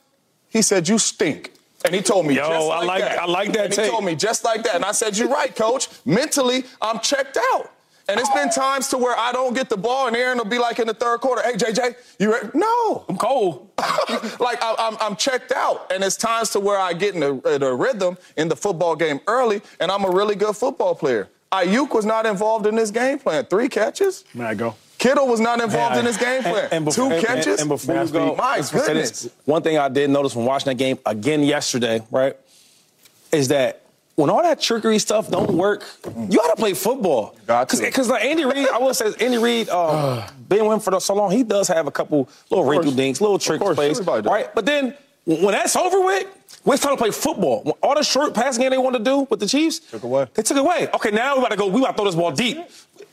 he 0.49 0.61
said, 0.61 0.87
You 0.87 0.97
stink. 0.97 1.53
And 1.83 1.95
he 1.95 2.01
told 2.01 2.25
me, 2.25 2.35
Yo, 2.35 2.47
just 2.47 2.67
like 2.67 2.81
I 2.81 2.85
like, 2.85 3.01
that. 3.01 3.19
I 3.19 3.25
like 3.25 3.53
that. 3.53 3.65
And 3.65 3.85
he 3.85 3.89
told 3.89 4.05
me 4.05 4.15
just 4.15 4.43
like 4.43 4.63
that. 4.63 4.75
And 4.75 4.85
I 4.85 4.91
said, 4.91 5.17
You're 5.17 5.29
right, 5.29 5.55
coach. 5.55 5.89
Mentally, 6.05 6.65
I'm 6.81 6.99
checked 6.99 7.37
out. 7.53 7.71
And 8.07 8.19
it's 8.19 8.29
been 8.31 8.49
times 8.49 8.89
to 8.89 8.97
where 8.97 9.17
I 9.17 9.31
don't 9.31 9.53
get 9.53 9.69
the 9.69 9.77
ball, 9.77 10.07
and 10.07 10.15
Aaron 10.15 10.37
will 10.37 10.45
be 10.45 10.57
like 10.57 10.79
in 10.79 10.87
the 10.87 10.93
third 10.93 11.21
quarter, 11.21 11.41
"Hey 11.43 11.53
JJ, 11.53 11.95
you 12.19 12.33
ready?" 12.33 12.49
No, 12.53 13.05
I'm 13.07 13.15
cold. 13.15 13.69
like 14.39 14.61
I, 14.61 14.71
am 14.71 14.75
I'm, 14.79 14.97
I'm 14.99 15.15
checked 15.15 15.53
out, 15.53 15.89
and 15.93 16.03
it's 16.03 16.17
times 16.17 16.49
to 16.49 16.59
where 16.59 16.77
I 16.77 16.91
get 16.91 17.13
in 17.13 17.21
the, 17.21 17.41
uh, 17.45 17.57
the 17.57 17.73
rhythm 17.73 18.17
in 18.35 18.49
the 18.49 18.55
football 18.55 18.95
game 18.97 19.21
early, 19.27 19.61
and 19.79 19.91
I'm 19.91 20.03
a 20.03 20.09
really 20.09 20.35
good 20.35 20.57
football 20.57 20.93
player. 20.93 21.29
Aiyuk 21.51 21.93
was 21.93 22.05
not 22.05 22.25
involved 22.25 22.65
in 22.65 22.75
this 22.75 22.91
game 22.91 23.19
plan. 23.19 23.45
Three 23.45 23.69
catches. 23.69 24.25
May 24.33 24.45
I 24.45 24.55
go? 24.55 24.75
Kittle 25.01 25.27
was 25.27 25.39
not 25.39 25.59
involved 25.59 25.97
in 25.97 26.05
this 26.05 26.15
game 26.15 26.43
plan. 26.43 26.65
And, 26.65 26.73
and 26.73 26.85
before, 26.85 27.09
Two 27.09 27.25
catches. 27.25 27.59
And, 27.59 27.67
before 27.67 28.03
you 28.03 28.11
go, 28.11 28.35
my 28.35 28.61
goodness. 28.71 29.27
one 29.45 29.63
thing 29.63 29.79
I 29.79 29.89
did 29.89 30.11
notice 30.11 30.33
from 30.33 30.45
watching 30.45 30.69
that 30.69 30.75
game 30.75 30.99
again 31.07 31.41
yesterday, 31.41 32.03
right, 32.11 32.37
is 33.31 33.47
that 33.47 33.81
when 34.13 34.29
all 34.29 34.43
that 34.43 34.61
trickery 34.61 34.99
stuff 34.99 35.31
don't 35.31 35.57
work, 35.57 35.83
you 36.05 36.37
got 36.37 36.51
to 36.51 36.55
play 36.55 36.75
football. 36.75 37.35
Because 37.47 38.09
like 38.09 38.23
Andy 38.23 38.45
Reid, 38.45 38.69
I 38.69 38.77
will 38.77 38.93
say 38.93 39.11
Andy 39.19 39.39
Reid, 39.39 39.69
um, 39.69 40.23
being 40.47 40.65
with 40.65 40.73
him 40.73 40.79
for 40.79 40.99
so 40.99 41.15
long, 41.15 41.31
he 41.31 41.41
does 41.41 41.67
have 41.67 41.87
a 41.87 41.91
couple 41.91 42.29
little 42.51 42.65
wrinkle 42.65 42.91
dinks, 42.91 43.21
little 43.21 43.39
trick 43.39 43.59
plays, 43.59 43.99
right? 44.05 44.53
But 44.53 44.67
then 44.67 44.95
when 45.25 45.53
that's 45.53 45.75
over 45.75 45.99
with, 45.99 46.27
we're 46.63 46.77
trying 46.77 46.95
to 46.95 47.01
play 47.01 47.09
football. 47.09 47.63
When 47.63 47.73
all 47.81 47.95
the 47.95 48.03
short 48.03 48.35
passing 48.35 48.61
game 48.61 48.69
they 48.69 48.77
wanted 48.77 48.99
to 48.99 49.03
do 49.03 49.27
with 49.31 49.39
the 49.39 49.47
Chiefs, 49.47 49.79
Took 49.79 50.03
away. 50.03 50.27
They 50.35 50.43
took 50.43 50.57
it 50.57 50.59
away. 50.59 50.89
Okay, 50.93 51.09
now 51.09 51.35
we 51.35 51.41
got 51.41 51.49
to 51.49 51.57
go. 51.57 51.67
We 51.67 51.81
got 51.81 51.91
to 51.91 51.93
throw 51.93 52.05
this 52.05 52.13
ball 52.13 52.31
deep. 52.31 52.57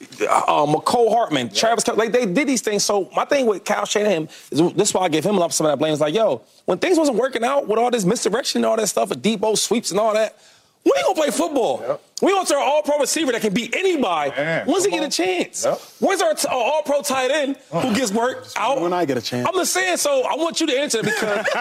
Uh, 0.00 0.64
Mecole 0.66 1.12
Hardman, 1.12 1.48
Travis, 1.50 1.86
like 1.88 2.12
they 2.12 2.24
did 2.24 2.46
these 2.46 2.60
things. 2.60 2.84
So 2.84 3.10
my 3.16 3.24
thing 3.24 3.46
with 3.46 3.64
Kyle 3.64 3.84
Shanahan 3.84 4.28
is 4.50 4.60
this 4.74 4.88
is 4.88 4.94
why 4.94 5.02
I 5.02 5.08
give 5.08 5.24
him 5.24 5.36
a 5.36 5.40
lot 5.40 5.46
of 5.46 5.52
some 5.54 5.66
of 5.66 5.72
that 5.72 5.76
blame. 5.78 5.92
Is 5.92 6.00
like, 6.00 6.14
yo, 6.14 6.42
when 6.66 6.78
things 6.78 6.98
wasn't 6.98 7.18
working 7.18 7.42
out 7.44 7.66
with 7.66 7.78
all 7.78 7.90
this 7.90 8.04
misdirection 8.04 8.58
and 8.60 8.66
all 8.66 8.76
that 8.76 8.88
stuff, 8.88 9.08
with 9.08 9.22
deep 9.22 9.42
sweeps 9.56 9.90
and 9.90 9.98
all 9.98 10.14
that, 10.14 10.36
we 10.84 10.92
ain't 10.96 11.06
gonna 11.06 11.20
play 11.20 11.30
football. 11.30 11.80
Yep. 11.86 12.02
We 12.22 12.32
want 12.32 12.50
our 12.50 12.58
all-pro 12.58 12.98
receiver 12.98 13.32
that 13.32 13.40
can 13.42 13.52
beat 13.52 13.74
anybody. 13.76 14.30
Man, 14.30 14.66
When's 14.66 14.84
he 14.84 14.90
get 14.90 15.02
a 15.04 15.08
chance? 15.08 15.64
Yep. 15.64 15.80
When's 16.00 16.22
our 16.22 16.34
t- 16.34 16.48
our 16.48 16.54
all-pro 16.54 17.02
tight 17.02 17.30
end 17.30 17.56
who 17.70 17.94
gets 17.94 18.10
work 18.10 18.46
out? 18.56 18.80
when 18.80 18.92
I 18.92 19.04
get 19.04 19.18
a 19.18 19.20
chance. 19.20 19.46
I'm 19.46 19.54
just 19.54 19.72
saying. 19.72 19.98
So 19.98 20.22
I 20.22 20.34
want 20.36 20.60
you 20.60 20.66
to 20.68 20.78
answer 20.78 21.02
because, 21.02 21.46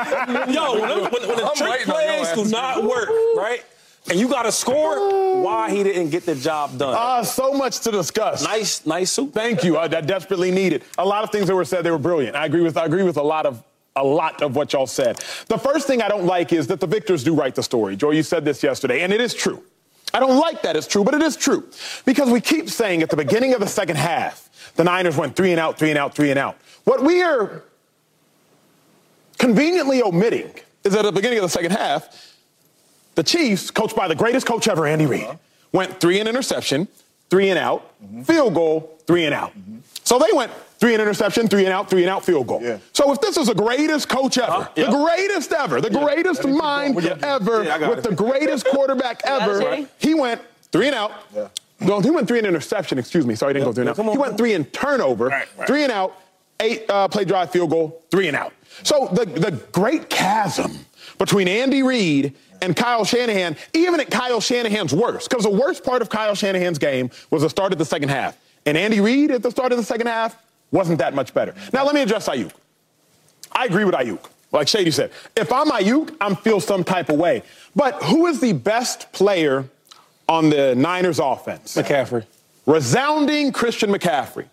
yo, 0.54 0.80
when, 0.80 1.12
when, 1.12 1.28
when 1.28 1.38
the 1.38 1.46
I'm 1.46 1.56
trick 1.56 1.70
waiting 1.70 1.94
on 1.94 2.02
your 2.02 2.26
plays 2.26 2.32
do 2.34 2.52
not 2.52 2.84
work, 2.84 3.10
right? 3.36 3.64
And 4.10 4.20
you 4.20 4.30
got 4.30 4.44
to 4.44 4.52
score. 4.52 5.42
Why 5.42 5.70
he 5.70 5.84
didn't 5.84 6.10
get 6.10 6.26
the 6.26 6.36
job 6.36 6.78
done? 6.78 6.96
Uh, 6.98 7.24
so 7.24 7.54
much 7.54 7.82
to 7.82 7.92
discuss. 7.92 8.44
nice, 8.44 8.86
nice 8.86 9.12
suit. 9.12 9.34
Thank 9.34 9.64
you. 9.64 9.78
I, 9.78 9.84
I 9.84 10.02
desperately 10.02 10.52
needed. 10.52 10.84
A 10.98 11.06
lot 11.06 11.24
of 11.24 11.32
things 11.32 11.48
that 11.48 11.56
were 11.56 11.66
said, 11.66 11.84
they 11.84 11.92
were 11.92 11.98
brilliant. 11.98 12.36
I 12.36 12.46
agree 12.46 12.62
with 12.62 12.78
I 12.78 12.86
agree 12.86 13.04
with 13.04 13.18
a 13.18 13.24
lot 13.24 13.46
of 13.46 13.64
a 13.96 14.04
lot 14.04 14.42
of 14.42 14.56
what 14.56 14.74
y'all 14.74 14.88
said. 14.88 15.18
The 15.48 15.58
first 15.58 15.88
thing 15.88 16.02
I 16.02 16.08
don't 16.08 16.26
like 16.26 16.54
is 16.54 16.68
that 16.68 16.80
the 16.80 16.88
victors 16.88 17.24
do 17.24 17.34
write 17.34 17.56
the 17.56 17.64
story. 17.64 17.96
Joy, 17.96 18.12
you 18.12 18.24
said 18.24 18.46
this 18.46 18.64
yesterday, 18.64 19.02
and 19.02 19.12
it 19.12 19.20
is 19.20 19.34
true. 19.34 19.64
I 20.14 20.20
don't 20.20 20.38
like 20.38 20.62
that 20.62 20.76
it's 20.76 20.88
true, 20.88 21.04
but 21.04 21.14
it 21.14 21.22
is 21.22 21.36
true. 21.36 21.68
Because 22.06 22.30
we 22.30 22.40
keep 22.40 22.70
saying 22.70 23.02
at 23.02 23.10
the 23.10 23.18
beginning 23.18 23.54
of 23.54 23.60
the 23.60 23.68
second 23.68 23.98
half, 23.98 24.50
the 24.76 24.84
Niners 24.84 25.18
went 25.18 25.36
three 25.36 25.52
and 25.52 25.60
out, 25.60 25.78
three 25.78 25.90
and 25.90 26.00
out, 26.00 26.16
three 26.16 26.30
and 26.30 26.40
out. 26.40 26.58
What 26.86 27.04
we 27.04 27.22
are 27.22 27.64
conveniently 29.38 30.02
omitting 30.02 30.54
is 30.84 30.94
that 30.94 31.00
at 31.00 31.06
the 31.06 31.12
beginning 31.12 31.40
of 31.40 31.44
the 31.44 31.50
second 31.50 31.72
half, 31.72 32.27
the 33.18 33.24
Chiefs, 33.24 33.72
coached 33.72 33.96
by 33.96 34.08
the 34.08 34.14
greatest 34.16 34.46
coach 34.46 34.68
ever, 34.68 34.86
Andy 34.86 35.08
Reid, 35.08 35.28
went 35.72 36.00
three 36.00 36.20
and 36.20 36.30
interception, 36.30 36.88
three 37.32 37.50
and 37.50 37.58
out, 37.58 37.92
field 38.26 38.54
goal, 38.54 38.96
three 39.08 39.26
and 39.26 39.34
out. 39.34 39.52
So 40.04 40.20
they 40.20 40.32
went 40.34 40.52
three 40.80 40.94
and 40.94 41.02
interception, 41.02 41.48
three 41.48 41.66
and 41.66 41.74
out, 41.74 41.90
three 41.90 42.04
and 42.04 42.12
out, 42.12 42.24
field 42.24 42.46
goal. 42.46 42.62
Yeah. 42.62 42.78
So 42.94 43.12
if 43.12 43.20
this 43.20 43.36
is 43.36 43.48
the 43.48 43.56
greatest 43.56 44.08
coach 44.08 44.38
ever, 44.38 44.52
Uh, 44.52 44.68
yeah. 44.76 44.92
the 44.92 44.98
greatest 45.04 45.52
ever, 45.52 45.82
the 45.82 45.90
greatest 45.90 46.46
mind 46.48 47.02
Yeah. 47.02 47.18
ever, 47.24 47.64
Yeah, 47.64 47.90
with 47.90 48.00
it. 48.06 48.10
the 48.10 48.16
greatest 48.16 48.68
quarterback 48.68 49.24
got 49.24 49.42
it, 49.42 49.64
ever, 49.64 49.88
he 49.98 50.14
went 50.14 50.40
three 50.72 50.86
and 50.86 50.96
out. 50.96 51.12
Yeah. 51.36 51.48
No, 51.80 52.00
he 52.00 52.12
went 52.12 52.28
three 52.28 52.38
and 52.38 52.46
interception. 52.48 53.00
Excuse 53.00 53.26
me. 53.26 53.34
Sorry, 53.34 53.50
he 53.54 53.54
didn't 53.56 53.66
go 53.70 53.74
three 53.74 53.82
and 53.88 53.98
Yeah, 53.98 54.04
out. 54.04 54.08
on, 54.08 54.12
he 54.14 54.18
went 54.20 54.38
three 54.38 54.54
and 54.54 54.72
turnover, 54.72 55.26
Right, 55.30 55.48
right. 55.58 55.68
three 55.68 55.82
and 55.84 55.92
out, 55.92 56.14
eight 56.60 56.86
uh, 56.88 57.08
play 57.08 57.26
drive 57.26 57.50
field 57.50 57.72
goal, 57.72 58.04
three 58.12 58.28
and 58.28 58.38
out. 58.38 58.54
So 58.84 59.10
the 59.12 59.26
the 59.26 59.52
great 59.72 60.08
chasm 60.10 60.86
between 61.18 61.48
Andy 61.48 61.82
Reid 61.82 62.36
and 62.62 62.76
Kyle 62.76 63.04
Shanahan, 63.06 63.56
even 63.74 64.00
at 64.00 64.10
Kyle 64.10 64.40
Shanahan's 64.42 64.94
worst, 64.94 65.30
because 65.30 65.44
the 65.44 65.50
worst 65.50 65.84
part 65.84 66.02
of 66.02 66.10
Kyle 66.10 66.36
Shanahan's 66.36 66.78
game 66.78 67.10
was 67.30 67.42
the 67.42 67.50
start 67.50 67.72
of 67.74 67.80
the 67.80 67.86
second 67.86 68.10
half, 68.10 68.38
and 68.66 68.78
Andy 68.78 69.00
Reid 69.00 69.32
at 69.32 69.44
the 69.44 69.52
start 69.52 69.72
of 69.72 69.78
the 69.78 69.84
second 69.84 70.08
half 70.08 70.36
wasn't 70.72 71.00
that 71.00 71.14
much 71.16 71.34
better. 71.34 71.54
Now 71.74 71.86
let 71.86 71.96
me 71.96 72.02
address 72.02 72.28
Aiyuk. 72.28 72.52
I 73.52 73.66
agree 73.66 73.86
with 73.86 73.96
Aiyuk. 73.96 74.20
Like 74.52 74.68
Shady 74.68 74.92
said, 74.92 75.12
if 75.36 75.52
I'm 75.52 75.68
Aiyuk, 75.70 76.16
I'm 76.22 76.36
feel 76.36 76.60
some 76.60 76.84
type 76.84 77.10
of 77.10 77.18
way. 77.18 77.44
But 77.76 78.02
who 78.04 78.28
is 78.28 78.40
the 78.40 78.54
best 78.54 79.12
player 79.12 79.66
on 80.30 80.50
the 80.50 80.74
Niners 80.76 81.20
offense? 81.20 81.76
McCaffrey. 81.76 82.26
Resounding 82.66 83.52
Christian 83.52 83.92
McCaffrey. 83.92 84.46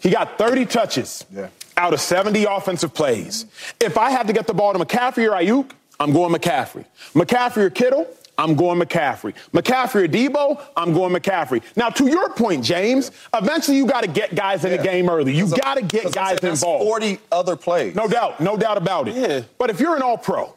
He 0.00 0.10
got 0.10 0.38
30 0.38 0.66
touches 0.66 1.24
Yeah. 1.34 1.48
out 1.76 1.94
of 1.94 2.00
70 2.00 2.44
offensive 2.44 2.92
plays. 2.94 3.46
If 3.80 3.96
I 3.96 4.10
had 4.10 4.26
to 4.26 4.32
get 4.32 4.46
the 4.46 4.54
ball 4.54 4.72
to 4.72 4.78
McCaffrey 4.78 5.26
or 5.28 5.32
Aiyuk, 5.32 5.70
I'm 6.00 6.12
going 6.12 6.32
McCaffrey. 6.32 6.84
McCaffrey 7.14 7.58
or 7.58 7.70
Kittle, 7.70 8.08
I'm 8.36 8.56
going 8.56 8.80
McCaffrey. 8.80 9.34
McCaffrey 9.52 10.04
or 10.04 10.08
Deebo, 10.08 10.60
I'm 10.76 10.92
going 10.92 11.12
McCaffrey. 11.14 11.62
Now, 11.76 11.88
to 11.90 12.06
your 12.06 12.30
point, 12.30 12.64
James, 12.64 13.10
eventually 13.32 13.76
you 13.76 13.86
got 13.86 14.02
to 14.02 14.08
get 14.08 14.34
guys 14.34 14.64
in 14.64 14.72
the 14.72 14.82
game 14.82 15.08
early. 15.08 15.34
You 15.34 15.48
got 15.48 15.76
to 15.76 15.82
get 15.82 16.12
guys 16.12 16.40
that's 16.40 16.62
involved. 16.62 16.84
40 16.84 17.18
other 17.30 17.56
plays. 17.56 17.94
No 17.94 18.08
doubt, 18.08 18.40
no 18.40 18.56
doubt 18.56 18.76
about 18.76 19.08
it. 19.08 19.14
Yeah. 19.14 19.42
But 19.58 19.70
if 19.70 19.78
you're 19.78 19.96
an 19.96 20.02
all 20.02 20.18
pro, 20.18 20.54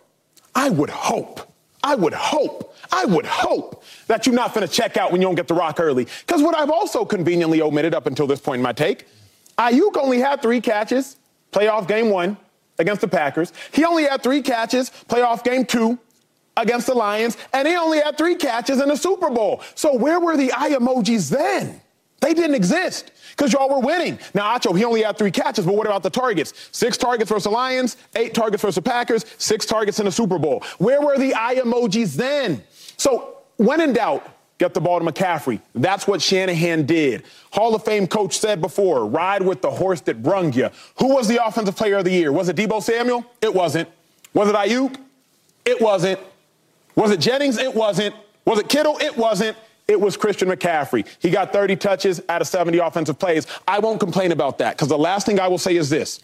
I 0.56 0.70
would 0.70 0.90
hope, 0.90 1.54
I 1.84 1.94
would 1.96 2.14
hope, 2.14 2.76
I 2.92 3.06
would 3.06 3.26
hope 3.26 3.84
that 4.08 4.26
you're 4.26 4.36
not 4.36 4.56
going 4.56 4.66
to 4.66 4.74
check 4.74 4.98
out 4.98 5.12
when 5.12 5.22
you 5.22 5.28
don't 5.28 5.36
get 5.36 5.48
the 5.48 5.54
rock 5.54 5.80
early. 5.80 6.08
Because 6.26 6.42
what 6.42 6.56
I've 6.56 6.72
also 6.72 7.06
conveniently 7.06 7.62
omitted 7.62 7.94
up 7.94 8.08
until 8.08 8.26
this 8.26 8.40
point 8.40 8.60
in 8.60 8.64
my 8.64 8.74
take, 8.74 9.06
Aiyuk 9.60 9.98
only 9.98 10.20
had 10.20 10.42
three 10.42 10.62
catches, 10.62 11.18
playoff 11.52 11.88
game 11.88 12.10
one 12.10 12.38
against 12.80 13.02
the 13.02 13.08
Packers. 13.08 13.54
He 13.72 13.86
only 13.86 14.04
had 14.04 14.24
three 14.24 14.42
catches, 14.42 14.90
playoff 15.08 15.44
game 15.44 15.66
two 15.66 16.00
against 16.56 16.88
the 16.88 16.94
Lions, 16.94 17.38
and 17.54 17.68
he 17.68 17.76
only 17.76 18.00
had 18.00 18.18
three 18.18 18.36
catches 18.36 18.82
in 18.82 18.90
the 18.90 18.96
Super 18.96 19.30
Bowl. 19.30 19.62
So 19.76 19.96
where 19.96 20.20
were 20.20 20.38
the 20.38 20.52
eye 20.54 20.72
emojis 20.72 21.30
then? 21.30 21.82
They 22.20 22.34
didn't 22.34 22.56
exist 22.56 23.12
because 23.32 23.54
y'all 23.54 23.70
were 23.70 23.86
winning. 23.86 24.18
Now, 24.34 24.58
Acho, 24.58 24.76
he 24.76 24.84
only 24.84 25.04
had 25.04 25.18
three 25.18 25.30
catches, 25.30 25.66
but 25.66 25.76
what 25.76 25.86
about 25.86 26.02
the 26.02 26.10
targets? 26.10 26.70
Six 26.72 26.98
targets 26.98 27.30
versus 27.30 27.44
the 27.44 27.52
Lions, 27.52 27.98
eight 28.16 28.34
targets 28.34 28.64
versus 28.64 28.76
the 28.76 28.82
Packers, 28.82 29.24
six 29.38 29.68
targets 29.68 30.00
in 30.00 30.06
the 30.06 30.12
Super 30.12 30.40
Bowl. 30.40 30.64
Where 30.80 31.00
were 31.00 31.18
the 31.18 31.36
eye 31.36 31.56
emojis 31.56 32.16
then? 32.16 32.64
So, 32.98 33.38
when 33.58 33.82
in 33.82 33.94
doubt, 33.94 34.28
get 34.58 34.74
the 34.74 34.82
ball 34.82 35.00
to 35.00 35.06
McCaffrey. 35.06 35.62
That's 35.76 36.08
what 36.08 36.22
Shanahan 36.22 36.86
did. 36.86 37.24
Hall 37.52 37.76
of 37.76 37.84
Fame 37.84 38.08
coach 38.08 38.38
said 38.38 38.62
before 38.62 39.06
ride 39.06 39.42
with 39.42 39.62
the 39.62 39.72
horse 39.72 40.02
that 40.02 40.24
brung 40.24 40.54
you. 40.54 40.70
Who 41.00 41.14
was 41.14 41.28
the 41.28 41.46
offensive 41.46 41.76
player 41.76 41.98
of 41.98 42.06
the 42.06 42.12
year? 42.12 42.32
Was 42.32 42.50
it 42.50 42.56
Deebo 42.56 42.82
Samuel? 42.82 43.26
It 43.42 43.54
wasn't. 43.54 43.90
Was 44.34 44.50
it 44.50 44.56
Aiyuk? 44.56 44.98
It 45.66 45.82
wasn't. 45.82 46.20
Was 46.96 47.12
it 47.12 47.20
Jennings? 47.20 47.58
It 47.58 47.74
wasn't. 47.74 48.16
Was 48.46 48.60
it 48.60 48.70
Kittle? 48.70 48.98
It 49.00 49.18
wasn't. 49.18 49.58
It 49.88 50.02
was 50.02 50.18
Christian 50.18 50.50
McCaffrey. 50.50 51.08
He 51.20 51.30
got 51.30 51.54
30 51.54 51.76
touches 51.78 52.22
out 52.28 52.42
of 52.42 52.48
70 52.48 52.78
offensive 52.80 53.18
plays. 53.18 53.48
I 53.68 53.80
won't 53.80 54.00
complain 54.00 54.32
about 54.32 54.58
that 54.58 54.76
because 54.76 54.90
the 54.90 54.98
last 54.98 55.26
thing 55.26 55.40
I 55.40 55.48
will 55.48 55.58
say 55.58 55.76
is 55.76 55.90
this. 55.90 56.20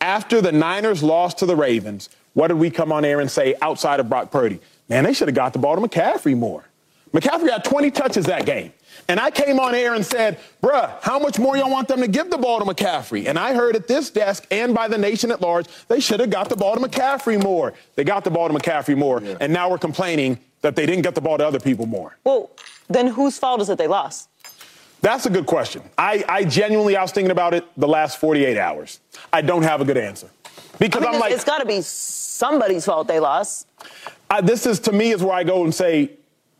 After 0.00 0.40
the 0.40 0.52
Niners 0.52 1.02
lost 1.02 1.38
to 1.38 1.46
the 1.46 1.56
Ravens, 1.56 2.08
what 2.34 2.48
did 2.48 2.58
we 2.58 2.70
come 2.70 2.92
on 2.92 3.04
air 3.04 3.20
and 3.20 3.30
say 3.30 3.54
outside 3.60 4.00
of 4.00 4.08
Brock 4.08 4.30
Purdy? 4.30 4.60
Man, 4.88 5.04
they 5.04 5.12
should 5.12 5.28
have 5.28 5.34
got 5.34 5.52
the 5.52 5.58
ball 5.58 5.76
to 5.76 5.82
McCaffrey 5.82 6.36
more. 6.36 6.64
McCaffrey 7.12 7.50
had 7.50 7.64
20 7.64 7.90
touches 7.90 8.26
that 8.26 8.46
game. 8.46 8.72
And 9.08 9.18
I 9.18 9.30
came 9.30 9.58
on 9.58 9.74
air 9.74 9.94
and 9.94 10.04
said, 10.04 10.38
bruh, 10.62 10.90
how 11.02 11.18
much 11.18 11.38
more 11.38 11.56
y'all 11.56 11.70
want 11.70 11.88
them 11.88 12.00
to 12.00 12.08
give 12.08 12.30
the 12.30 12.38
ball 12.38 12.58
to 12.60 12.64
McCaffrey? 12.64 13.26
And 13.26 13.38
I 13.38 13.54
heard 13.54 13.74
at 13.76 13.88
this 13.88 14.10
desk 14.10 14.46
and 14.50 14.74
by 14.74 14.88
the 14.88 14.96
nation 14.98 15.30
at 15.30 15.40
large, 15.40 15.66
they 15.88 16.00
should 16.00 16.20
have 16.20 16.30
got 16.30 16.48
the 16.48 16.56
ball 16.56 16.74
to 16.76 16.80
McCaffrey 16.80 17.42
more. 17.42 17.74
They 17.96 18.04
got 18.04 18.24
the 18.24 18.30
ball 18.30 18.48
to 18.48 18.54
McCaffrey 18.54 18.96
more. 18.96 19.22
And 19.40 19.52
now 19.52 19.68
we're 19.70 19.78
complaining 19.78 20.38
that 20.60 20.76
they 20.76 20.86
didn't 20.86 21.02
get 21.02 21.14
the 21.14 21.20
ball 21.20 21.36
to 21.38 21.46
other 21.46 21.58
people 21.60 21.86
more. 21.86 22.16
Well, 22.24 22.50
then 22.88 23.08
whose 23.08 23.38
fault 23.38 23.60
is 23.60 23.68
it 23.68 23.76
they 23.78 23.88
lost? 23.88 24.28
That's 25.00 25.26
a 25.26 25.30
good 25.30 25.46
question. 25.46 25.82
I, 25.98 26.24
I 26.28 26.44
genuinely, 26.44 26.96
I 26.96 27.02
was 27.02 27.10
thinking 27.10 27.32
about 27.32 27.54
it 27.54 27.66
the 27.76 27.88
last 27.88 28.18
48 28.18 28.56
hours. 28.56 29.00
I 29.32 29.42
don't 29.42 29.64
have 29.64 29.80
a 29.80 29.84
good 29.84 29.96
answer. 29.96 30.30
Because 30.78 31.02
I 31.02 31.06
mean, 31.06 31.14
am 31.14 31.14
it's- 31.16 31.20
like, 31.20 31.32
it's 31.32 31.44
got 31.44 31.58
to 31.58 31.66
be 31.66 31.80
somebody's 31.82 32.84
fault 32.84 33.08
they 33.08 33.18
lost. 33.18 33.66
I, 34.30 34.40
this 34.40 34.64
is 34.64 34.78
to 34.80 34.92
me 34.92 35.10
is 35.10 35.22
where 35.22 35.34
I 35.34 35.42
go 35.42 35.64
and 35.64 35.74
say 35.74 36.12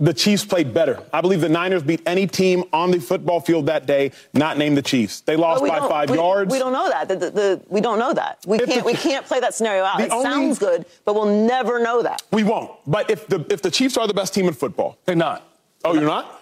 the 0.02 0.12
Chiefs 0.12 0.44
played 0.44 0.74
better. 0.74 1.00
I 1.12 1.20
believe 1.20 1.40
the 1.40 1.48
Niners 1.48 1.82
beat 1.84 2.02
any 2.06 2.26
team 2.26 2.64
on 2.72 2.90
the 2.90 2.98
football 2.98 3.40
field 3.40 3.66
that 3.66 3.86
day, 3.86 4.10
not 4.34 4.58
named 4.58 4.76
the 4.76 4.82
Chiefs. 4.82 5.20
They 5.20 5.36
lost 5.36 5.64
by 5.64 5.78
five 5.78 6.10
we, 6.10 6.16
yards. 6.16 6.50
We 6.50 6.58
don't 6.58 6.72
know 6.72 6.88
that. 6.88 7.08
The, 7.08 7.16
the, 7.16 7.30
the- 7.30 7.62
we 7.68 7.80
don't 7.80 8.00
know 8.00 8.12
that. 8.12 8.40
We 8.44 8.58
If 8.58 8.66
can't. 8.66 8.84
we 8.84 8.94
can't 8.94 9.24
play 9.24 9.38
that 9.40 9.54
scenario 9.54 9.84
out. 9.84 10.00
It 10.00 10.10
only- 10.10 10.24
sounds 10.24 10.58
good, 10.58 10.86
but 11.04 11.14
we'll 11.14 11.46
never 11.46 11.78
know 11.78 12.02
that. 12.02 12.22
We 12.32 12.42
won't. 12.42 12.72
But 12.86 13.10
if 13.10 13.28
the 13.28 13.46
if 13.48 13.62
the 13.62 13.70
Chiefs 13.70 13.96
are 13.96 14.08
the 14.08 14.14
best 14.14 14.34
team 14.34 14.48
in 14.48 14.54
football, 14.54 14.98
They're 15.04 15.14
not. 15.14 15.46
oh, 15.84 15.94
you're 15.94 16.02
not. 16.02 16.41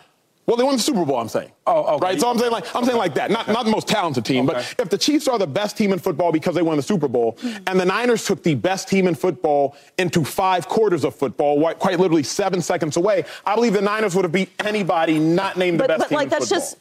Well, 0.51 0.57
they 0.57 0.65
won 0.65 0.75
the 0.77 0.83
Super 0.83 1.05
Bowl. 1.05 1.17
I'm 1.21 1.29
saying. 1.29 1.53
Oh, 1.65 1.95
okay. 1.95 2.07
Right. 2.07 2.21
So 2.21 2.29
I'm 2.29 2.37
saying 2.37 2.51
like 2.51 2.75
I'm 2.75 2.85
saying 2.85 2.99
like 2.99 3.15
that. 3.15 3.31
Not 3.31 3.47
not 3.47 3.67
the 3.67 3.71
most 3.71 3.87
talented 3.87 4.25
team, 4.25 4.51
Okay. 4.51 4.59
but 4.77 4.83
if 4.85 4.91
the 4.91 4.99
Chiefs 4.99 5.29
are 5.29 5.39
the 5.39 5.47
best 5.47 5.79
team 5.79 5.93
in 5.93 6.01
football 6.01 6.33
because 6.33 6.57
they 6.57 6.63
won 6.63 6.77
the 6.77 6.83
Super 6.83 7.07
Bowl, 7.07 7.39
and 7.69 7.79
the 7.79 7.85
Niners 7.85 8.25
took 8.25 8.43
the 8.43 8.57
best 8.57 8.89
team 8.89 9.07
in 9.07 9.15
football 9.15 9.77
into 9.97 10.25
five 10.25 10.67
quarters 10.67 11.05
of 11.05 11.15
football, 11.15 11.73
quite 11.75 12.01
literally 12.01 12.25
seven 12.25 12.61
seconds 12.63 12.97
away, 12.97 13.27
I 13.47 13.55
believe 13.55 13.75
the 13.75 13.81
Niners 13.81 14.17
would 14.17 14.25
have 14.25 14.33
beat 14.33 14.51
anybody 14.65 15.21
not 15.21 15.57
named 15.57 15.79
the 15.79 15.85
But, 15.85 15.89
best 15.89 15.99
but 16.01 16.09
team 16.09 16.17
like 16.17 16.25
in 16.25 16.31
that's 16.31 16.49
football. 16.49 16.59
just 16.59 16.77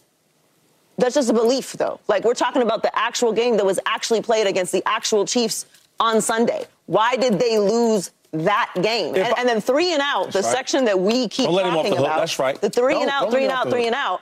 that's 0.98 1.14
just 1.14 1.30
a 1.30 1.34
belief, 1.34 1.74
though. 1.74 2.00
Like 2.08 2.24
we're 2.24 2.34
talking 2.34 2.64
about 2.64 2.82
the 2.82 2.98
actual 2.98 3.34
game 3.34 3.56
that 3.58 3.66
was 3.68 3.80
actually 3.86 4.24
played 4.24 4.48
against 4.48 4.72
the 4.72 4.82
actual 4.88 5.28
Chiefs 5.28 5.68
on 6.00 6.22
Sunday. 6.22 6.66
Why 6.88 7.16
did 7.18 7.38
they 7.38 7.60
lose 7.60 8.10
that 8.32 8.72
game? 8.82 9.16
And, 9.16 9.26
I- 9.26 9.34
and 9.40 9.50
then 9.50 9.62
three 9.62 9.94
and 9.94 10.02
out, 10.02 10.32
the 10.32 10.42
right. 10.42 10.52
section 10.52 10.86
that 10.86 11.00
we 11.00 11.28
keep 11.28 11.46
Don't 11.48 11.60
talking 11.60 11.94
the 11.94 12.00
about. 12.00 12.20
That's 12.20 12.40
right. 12.40 12.60
The 12.60 12.70
three 12.70 13.02
and 13.02 13.10
out, 13.10 13.32
three 13.32 13.44
and 13.44 13.52
out, 13.52 13.70
three 13.70 13.86
and 13.88 13.96
out. 13.96 14.22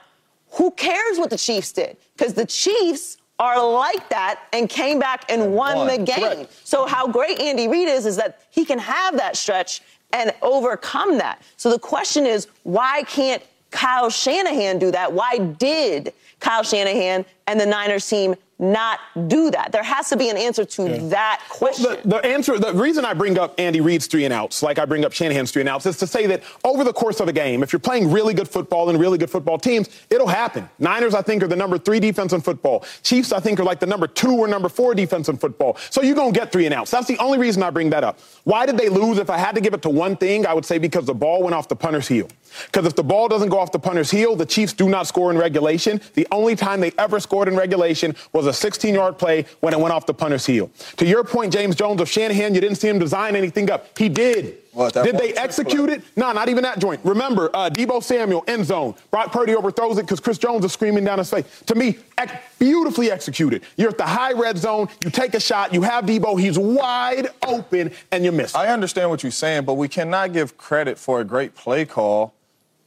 Who 0.52 0.70
cares 0.72 1.18
what 1.18 1.30
the 1.30 1.36
Chiefs 1.38 1.72
did? 1.72 1.96
Because 2.16 2.34
the 2.34 2.46
Chiefs 2.46 3.18
are 3.38 3.62
like 3.72 4.08
that 4.08 4.40
and 4.52 4.68
came 4.68 4.98
back 4.98 5.24
and 5.30 5.54
won 5.54 5.76
won. 5.78 5.86
the 5.86 5.98
game. 5.98 6.16
Correct. 6.16 6.60
So 6.66 6.86
how 6.86 7.06
great 7.06 7.38
Andy 7.40 7.68
Reid 7.68 7.88
is 7.88 8.06
is 8.06 8.16
that 8.16 8.40
he 8.50 8.64
can 8.64 8.78
have 8.78 9.16
that 9.16 9.36
stretch 9.36 9.82
and 10.12 10.32
overcome 10.42 11.18
that. 11.18 11.42
So 11.56 11.70
the 11.70 11.78
question 11.78 12.26
is, 12.26 12.48
why 12.64 13.02
can't 13.04 13.42
Kyle 13.70 14.10
Shanahan 14.10 14.78
do 14.78 14.90
that? 14.90 15.12
Why 15.12 15.38
did 15.38 16.14
Kyle 16.40 16.62
Shanahan 16.62 17.24
and 17.46 17.60
the 17.60 17.66
Niners 17.66 18.08
team 18.08 18.34
not 18.58 19.00
do 19.28 19.50
that? 19.50 19.72
There 19.72 19.82
has 19.82 20.08
to 20.10 20.16
be 20.16 20.30
an 20.30 20.36
answer 20.36 20.64
to 20.64 20.88
yeah. 20.88 21.08
that 21.08 21.42
question. 21.48 21.84
Well, 21.84 21.96
the, 21.96 22.08
the, 22.08 22.24
answer, 22.24 22.58
the 22.58 22.74
reason 22.74 23.04
I 23.04 23.14
bring 23.14 23.38
up 23.38 23.54
Andy 23.58 23.80
Reid's 23.80 24.06
three 24.06 24.24
and 24.24 24.34
outs, 24.34 24.62
like 24.62 24.78
I 24.78 24.84
bring 24.84 25.04
up 25.04 25.12
Shanahan's 25.12 25.50
three 25.50 25.62
and 25.62 25.68
outs, 25.68 25.86
is 25.86 25.96
to 25.98 26.06
say 26.06 26.26
that 26.26 26.42
over 26.64 26.84
the 26.84 26.92
course 26.92 27.20
of 27.20 27.28
a 27.28 27.32
game, 27.32 27.62
if 27.62 27.72
you're 27.72 27.80
playing 27.80 28.10
really 28.10 28.34
good 28.34 28.48
football 28.48 28.90
and 28.90 28.98
really 28.98 29.18
good 29.18 29.30
football 29.30 29.58
teams, 29.58 29.88
it'll 30.10 30.26
happen. 30.26 30.68
Niners, 30.78 31.14
I 31.14 31.22
think, 31.22 31.42
are 31.42 31.48
the 31.48 31.56
number 31.56 31.78
three 31.78 32.00
defense 32.00 32.32
in 32.32 32.40
football. 32.40 32.84
Chiefs, 33.02 33.32
I 33.32 33.40
think, 33.40 33.60
are 33.60 33.64
like 33.64 33.80
the 33.80 33.86
number 33.86 34.06
two 34.06 34.32
or 34.32 34.48
number 34.48 34.68
four 34.68 34.94
defense 34.94 35.28
in 35.28 35.36
football. 35.36 35.76
So 35.90 36.02
you're 36.02 36.16
going 36.16 36.32
to 36.32 36.38
get 36.38 36.52
three 36.52 36.66
and 36.66 36.74
outs. 36.74 36.90
That's 36.90 37.06
the 37.06 37.18
only 37.18 37.38
reason 37.38 37.62
I 37.62 37.70
bring 37.70 37.90
that 37.90 38.04
up. 38.04 38.18
Why 38.44 38.66
did 38.66 38.76
they 38.76 38.88
lose? 38.88 39.18
If 39.18 39.30
I 39.30 39.38
had 39.38 39.54
to 39.54 39.60
give 39.60 39.74
it 39.74 39.82
to 39.82 39.90
one 39.90 40.16
thing, 40.16 40.46
I 40.46 40.54
would 40.54 40.64
say 40.64 40.78
because 40.78 41.06
the 41.06 41.14
ball 41.14 41.42
went 41.42 41.54
off 41.54 41.68
the 41.68 41.76
punter's 41.76 42.08
heel. 42.08 42.28
Because 42.66 42.86
if 42.86 42.94
the 42.94 43.04
ball 43.04 43.28
doesn't 43.28 43.48
go 43.48 43.58
off 43.58 43.72
the 43.72 43.78
punter's 43.78 44.10
heel, 44.10 44.36
the 44.36 44.46
Chiefs 44.46 44.72
do 44.72 44.88
not 44.88 45.06
score 45.06 45.30
in 45.30 45.38
regulation. 45.38 46.00
The 46.14 46.26
only 46.30 46.56
time 46.56 46.80
they 46.80 46.92
ever 46.98 47.20
scored 47.20 47.48
in 47.48 47.56
regulation 47.56 48.14
was 48.32 48.46
a 48.46 48.52
16 48.52 48.94
yard 48.94 49.18
play 49.18 49.46
when 49.60 49.72
it 49.72 49.80
went 49.80 49.92
off 49.92 50.06
the 50.06 50.14
punter's 50.14 50.46
heel. 50.46 50.70
To 50.96 51.06
your 51.06 51.24
point, 51.24 51.52
James 51.52 51.76
Jones 51.76 52.00
of 52.00 52.08
Shanahan, 52.08 52.54
you 52.54 52.60
didn't 52.60 52.76
see 52.76 52.88
him 52.88 52.98
design 52.98 53.36
anything 53.36 53.70
up. 53.70 53.98
He 53.98 54.08
did. 54.08 54.58
Did 54.78 55.18
they 55.18 55.34
execute 55.34 55.90
it? 55.90 56.02
No, 56.16 56.30
not 56.32 56.48
even 56.48 56.62
that 56.62 56.78
joint. 56.78 57.00
Remember, 57.02 57.50
uh, 57.54 57.68
Deebo 57.68 58.02
Samuel, 58.02 58.44
end 58.46 58.64
zone. 58.64 58.94
Brock 59.10 59.32
Purdy 59.32 59.56
overthrows 59.56 59.98
it 59.98 60.02
because 60.02 60.20
Chris 60.20 60.38
Jones 60.38 60.64
is 60.64 60.72
screaming 60.72 61.04
down 61.04 61.18
his 61.18 61.28
face. 61.28 61.44
To 61.66 61.74
me, 61.74 61.98
ex- 62.16 62.32
beautifully 62.60 63.10
executed. 63.10 63.62
You're 63.76 63.90
at 63.90 63.98
the 63.98 64.06
high 64.06 64.32
red 64.32 64.56
zone. 64.56 64.88
You 65.02 65.10
take 65.10 65.34
a 65.34 65.40
shot. 65.40 65.74
You 65.74 65.82
have 65.82 66.04
Deebo. 66.04 66.40
He's 66.40 66.58
wide 66.58 67.28
open, 67.44 67.90
and 68.12 68.24
you 68.24 68.30
miss. 68.30 68.54
I 68.54 68.68
understand 68.68 69.10
what 69.10 69.22
you're 69.24 69.32
saying, 69.32 69.64
but 69.64 69.74
we 69.74 69.88
cannot 69.88 70.32
give 70.32 70.56
credit 70.56 70.96
for 70.96 71.20
a 71.20 71.24
great 71.24 71.56
play 71.56 71.84
call 71.84 72.34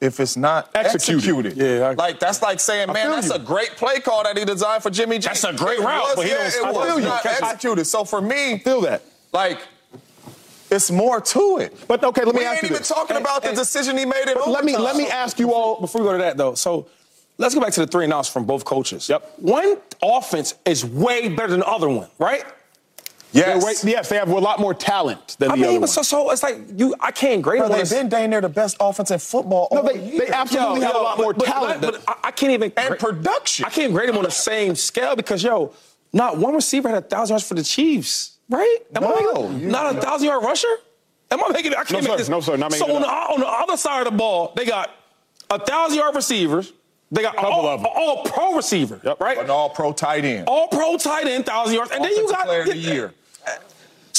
if 0.01 0.19
it's 0.19 0.35
not 0.35 0.69
executed. 0.75 1.45
executed. 1.45 1.57
Yeah, 1.57 1.89
I, 1.89 1.93
like 1.93 2.19
that's 2.19 2.41
like 2.41 2.59
saying, 2.59 2.91
man, 2.91 3.11
that's 3.11 3.29
you. 3.29 3.35
a 3.35 3.39
great 3.39 3.69
play 3.77 3.99
call 3.99 4.23
that 4.23 4.37
he 4.37 4.43
designed 4.43 4.83
for 4.83 4.89
Jimmy 4.89 5.19
G. 5.19 5.27
That's 5.27 5.43
a 5.43 5.53
great 5.53 5.79
it 5.79 5.85
route, 5.85 6.01
was, 6.01 6.15
but 6.15 6.25
he 6.25 6.31
yeah, 6.31 6.49
don't. 6.49 6.89
It 6.89 6.95
was 6.95 7.03
not 7.05 7.25
executed. 7.25 7.85
So 7.85 8.03
for 8.03 8.19
me, 8.19 8.53
I 8.53 8.57
feel 8.59 8.81
that. 8.81 9.03
Like. 9.31 9.59
It's 10.73 10.89
more 10.89 11.19
to 11.19 11.57
it. 11.57 11.75
But 11.85 12.01
okay, 12.01 12.23
let 12.23 12.33
me 12.33 12.39
we 12.39 12.45
ask 12.45 12.63
you. 12.63 12.69
We 12.69 12.75
ain't 12.75 12.81
even 12.81 12.83
talking 12.83 13.17
and, 13.17 13.25
about 13.25 13.43
and, 13.43 13.57
the 13.57 13.61
decision 13.61 13.97
he 13.97 14.05
made 14.05 14.29
in 14.29 14.37
Let 14.49 14.63
me 14.63 14.77
let 14.77 14.95
me 14.95 15.09
ask 15.09 15.37
you 15.37 15.53
all 15.53 15.81
before 15.81 15.99
we 15.99 16.07
go 16.07 16.13
to 16.13 16.19
that 16.19 16.37
though. 16.37 16.55
So 16.55 16.87
let's 17.37 17.53
go 17.53 17.59
back 17.59 17.73
to 17.73 17.81
the 17.81 17.87
three 17.87 18.05
and 18.05 18.13
outs 18.13 18.29
from 18.29 18.45
both 18.45 18.63
coaches. 18.63 19.09
Yep. 19.09 19.33
One 19.39 19.75
offense 20.01 20.55
is 20.63 20.85
way 20.85 21.27
better 21.27 21.49
than 21.49 21.59
the 21.59 21.67
other 21.67 21.89
one, 21.89 22.07
right? 22.19 22.45
Yes. 23.33 23.63
Way, 23.63 23.91
yes, 23.91 24.09
they 24.09 24.17
have 24.17 24.29
a 24.29 24.39
lot 24.39 24.59
more 24.59 24.73
talent 24.73 25.37
than 25.39 25.51
I 25.51 25.55
the 25.55 25.61
mean, 25.61 25.77
other 25.77 25.87
so, 25.87 26.01
so 26.01 26.31
it's 26.31 26.43
like 26.43 26.57
you. 26.75 26.95
I 26.99 27.11
can't 27.11 27.41
grade 27.41 27.61
them. 27.61 27.71
They've 27.71 27.89
been 27.89 28.09
dang 28.09 28.29
near 28.29 28.41
the 28.41 28.49
best 28.49 28.77
offense 28.79 29.09
in 29.09 29.19
football. 29.19 29.69
No, 29.71 29.83
they, 29.83 30.17
they 30.17 30.27
absolutely 30.27 30.81
yo, 30.81 30.87
have 30.87 30.95
yo, 30.95 31.01
a 31.01 31.03
lot 31.03 31.17
more 31.17 31.33
but, 31.33 31.45
talent. 31.45 31.81
But, 31.81 32.05
but, 32.05 32.19
I 32.23 32.31
can't 32.31 32.51
even 32.51 32.73
and 32.75 32.99
production. 32.99 33.65
I 33.65 33.69
can't 33.69 33.93
grade 33.93 34.09
them 34.09 34.17
on 34.17 34.23
the 34.23 34.31
same 34.31 34.75
scale 34.75 35.15
because 35.15 35.43
yo, 35.43 35.73
not 36.11 36.37
one 36.37 36.53
receiver 36.53 36.89
had 36.89 36.97
a 36.97 37.07
thousand 37.07 37.35
yards 37.35 37.47
for 37.47 37.53
the 37.53 37.63
Chiefs, 37.63 38.37
right? 38.49 38.79
Am 38.95 39.03
no, 39.03 39.45
I 39.45 39.51
not 39.53 39.95
a 39.95 40.01
thousand 40.01 40.27
yard 40.27 40.43
rusher. 40.43 40.67
Am 41.31 41.41
I 41.41 41.49
making? 41.49 41.71
I 41.71 41.83
can't 41.83 41.91
no, 41.91 41.97
make 41.99 42.07
sir, 42.07 42.17
this. 42.17 42.29
No, 42.29 42.41
sir, 42.41 42.57
not 42.57 42.71
making 42.71 42.87
So 42.87 42.95
on 42.95 43.01
the, 43.01 43.07
on 43.07 43.39
the 43.39 43.47
other 43.47 43.77
side 43.77 44.05
of 44.05 44.11
the 44.11 44.17
ball, 44.17 44.51
they 44.57 44.65
got 44.65 44.91
a 45.49 45.57
thousand 45.57 45.97
yard 45.97 46.15
receivers. 46.15 46.73
They 47.13 47.21
got 47.21 47.35
all, 47.37 47.67
all, 47.67 48.23
pro 48.23 48.55
receiver, 48.55 49.01
yep. 49.03 49.19
right? 49.19 49.37
An 49.37 49.49
all 49.49 49.69
pro 49.69 49.91
tight 49.91 50.23
end. 50.23 50.47
All 50.47 50.69
pro 50.69 50.95
tight 50.95 51.27
end, 51.27 51.45
thousand 51.45 51.75
yards, 51.75 51.91
and 51.91 52.01
then 52.01 52.11
you 52.11 52.29
got 52.29 52.45
player 52.45 52.61
of 52.61 52.67
the 52.67 52.77
year. 52.77 53.13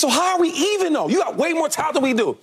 So 0.03 0.09
how 0.09 0.35
are 0.35 0.41
we 0.41 0.49
even 0.49 0.93
though? 0.93 1.09
You 1.09 1.19
got 1.19 1.37
way 1.37 1.53
more 1.53 1.69
talent 1.69 1.95
than 1.95 2.03
we 2.03 2.13
do. 2.13 2.37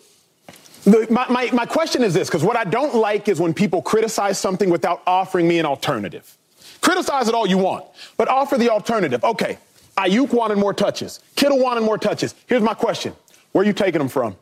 The, 0.86 1.08
my, 1.12 1.28
my, 1.30 1.52
my 1.52 1.66
question 1.66 2.06
is 2.06 2.14
this, 2.14 2.30
because 2.30 2.42
what 2.42 2.56
I 2.56 2.64
don't 2.64 2.96
like 2.96 3.28
is 3.28 3.38
when 3.38 3.54
people 3.54 3.82
criticize 3.82 4.40
something 4.40 4.70
without 4.70 5.02
offering 5.06 5.46
me 5.46 5.60
an 5.60 5.66
alternative. 5.66 6.38
Criticize 6.80 7.28
it 7.28 7.36
all 7.36 7.46
you 7.46 7.58
want, 7.58 7.84
but 8.16 8.30
offer 8.30 8.58
the 8.58 8.70
alternative. 8.70 9.22
Okay, 9.26 9.58
Aiyuk 9.98 10.32
wanted 10.32 10.58
more 10.58 10.74
touches. 10.74 11.20
Kittle 11.36 11.60
wanted 11.60 11.82
more 11.82 11.98
touches. 11.98 12.34
Here's 12.48 12.62
my 12.62 12.74
question. 12.74 13.14
Where 13.52 13.64
are 13.64 13.68
you 13.68 13.74
taking 13.74 14.00
them 14.00 14.08
from? 14.08 14.38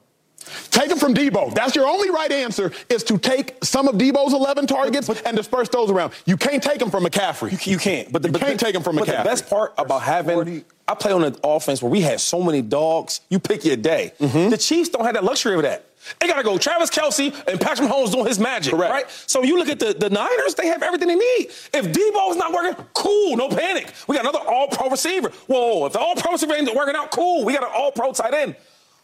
Take 0.69 0.89
them 0.89 0.99
from 0.99 1.15
Deebo. 1.15 1.55
That's 1.55 1.75
your 1.75 1.87
only 1.87 2.11
right 2.11 2.31
answer 2.31 2.71
is 2.87 3.03
to 3.05 3.17
take 3.17 3.55
some 3.63 3.87
of 3.87 3.95
Deebo's 3.95 4.33
11 4.33 4.67
targets 4.67 5.09
and 5.09 5.35
disperse 5.35 5.69
those 5.69 5.89
around. 5.89 6.13
You 6.27 6.37
can't 6.37 6.61
take 6.61 6.77
them 6.77 6.91
from 6.91 7.03
McCaffrey. 7.03 7.65
You, 7.65 7.71
you 7.73 7.77
can't. 7.79 8.11
But 8.11 8.21
the, 8.21 8.27
you 8.27 8.33
but 8.33 8.41
can't 8.41 8.59
the, 8.59 8.65
take 8.65 8.75
them 8.75 8.83
from 8.83 8.95
McCaffrey. 8.97 8.99
but 8.99 9.07
McCaffrey. 9.07 9.23
the 9.23 9.29
best 9.29 9.49
part 9.49 9.73
about 9.79 10.03
having 10.03 10.35
40. 10.35 10.63
I 10.87 10.95
play 10.95 11.11
on 11.11 11.23
an 11.23 11.35
offense 11.43 11.81
where 11.81 11.91
we 11.91 12.01
had 12.01 12.19
so 12.19 12.41
many 12.41 12.61
dogs. 12.61 13.21
You 13.29 13.39
pick 13.39 13.65
your 13.65 13.75
day. 13.75 14.13
Mm-hmm. 14.19 14.49
The 14.49 14.57
Chiefs 14.57 14.89
don't 14.89 15.03
have 15.05 15.15
that 15.15 15.23
luxury 15.23 15.55
of 15.55 15.63
that. 15.63 15.83
They 16.21 16.27
got 16.27 16.37
to 16.37 16.43
go 16.43 16.57
Travis 16.57 16.89
Kelce 16.89 17.33
and 17.47 17.59
Patrick 17.59 17.89
Mahomes 17.89 18.13
doing 18.13 18.27
his 18.27 18.39
magic, 18.39 18.73
Correct. 18.73 18.91
right? 18.93 19.09
So 19.09 19.43
you 19.43 19.57
look 19.57 19.67
at 19.67 19.79
the, 19.79 19.93
the 19.93 20.09
Niners, 20.09 20.55
they 20.55 20.67
have 20.67 20.81
everything 20.81 21.09
they 21.09 21.15
need. 21.15 21.47
If 21.73 21.91
Deebo's 21.91 22.37
not 22.37 22.53
working, 22.53 22.81
cool, 22.93 23.35
no 23.35 23.49
panic. 23.49 23.91
We 24.07 24.15
got 24.15 24.21
another 24.23 24.39
all-pro 24.39 24.89
receiver. 24.89 25.29
Whoa, 25.47 25.85
if 25.87 25.93
the 25.93 25.99
all-pro 25.99 26.31
receiver 26.31 26.53
ain't 26.53 26.73
working 26.73 26.95
out, 26.95 27.11
cool. 27.11 27.43
We 27.43 27.53
got 27.53 27.63
an 27.63 27.71
all-pro 27.75 28.13
tight 28.13 28.33
end. 28.33 28.55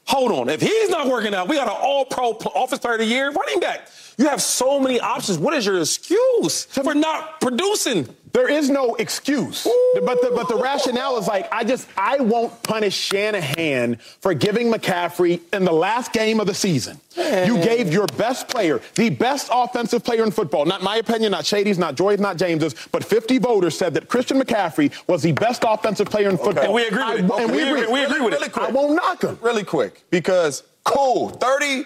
Hold 0.05 0.31
on. 0.31 0.49
If 0.49 0.61
he's 0.61 0.89
not 0.89 1.07
working 1.07 1.33
out, 1.33 1.47
we 1.49 1.55
got 1.57 1.67
an 1.67 1.75
all-pro 1.77 2.31
office 2.55 2.79
player 2.79 2.93
of 2.95 2.99
the 2.99 3.05
year 3.05 3.31
running 3.31 3.59
back. 3.59 3.87
You 4.17 4.27
have 4.29 4.41
so 4.41 4.79
many 4.79 4.99
options. 4.99 5.37
What 5.37 5.53
is 5.53 5.65
your 5.65 5.79
excuse 5.79 6.65
for 6.65 6.93
not 6.93 7.41
producing? 7.41 8.07
There 8.33 8.49
is 8.49 8.67
no 8.67 8.95
excuse. 8.95 9.67
But 10.03 10.21
the, 10.21 10.31
but 10.35 10.47
the 10.47 10.55
rationale 10.55 11.17
is 11.19 11.27
like, 11.27 11.47
I 11.53 11.63
just, 11.63 11.87
I 11.95 12.17
won't 12.19 12.63
punish 12.63 12.95
Shanahan 12.95 13.97
for 14.21 14.33
giving 14.33 14.71
McCaffrey 14.71 15.39
in 15.53 15.65
the 15.65 15.71
last 15.71 16.13
game 16.13 16.39
of 16.39 16.47
the 16.47 16.53
season. 16.55 16.99
You 17.15 17.57
gave 17.57 17.93
your 17.93 18.07
best 18.17 18.47
player, 18.47 18.81
the 18.95 19.11
best 19.11 19.49
offensive 19.53 20.03
player 20.03 20.23
in 20.23 20.31
football, 20.31 20.65
not 20.65 20.81
my 20.81 20.97
opinion, 20.97 21.31
not 21.31 21.45
Shady's, 21.45 21.77
not 21.77 21.93
Joy's, 21.93 22.19
not 22.19 22.37
James's, 22.37 22.73
but 22.91 23.03
50 23.03 23.37
voters 23.37 23.77
said 23.77 23.93
that 23.93 24.09
Christian 24.09 24.41
McCaffrey 24.41 24.91
was 25.07 25.21
the 25.21 25.33
best 25.33 25.63
offensive 25.67 26.09
player 26.09 26.29
in 26.29 26.37
football. 26.37 26.63
And 26.63 26.73
we 26.73 26.87
agree 26.87 27.05
with 27.05 27.25
it. 27.25 27.31
I, 27.31 27.43
and 27.43 27.51
we, 27.51 27.61
agree, 27.61 27.85
we 27.85 28.03
agree 28.03 28.21
with 28.21 28.33
really 28.33 28.47
it. 28.47 28.51
Quick. 28.51 28.69
I 28.69 28.71
won't 28.71 28.95
knock 28.95 29.21
him. 29.21 29.37
Really 29.43 29.63
quick, 29.63 30.03
because 30.09 30.63
cool, 30.83 31.29
30 31.29 31.85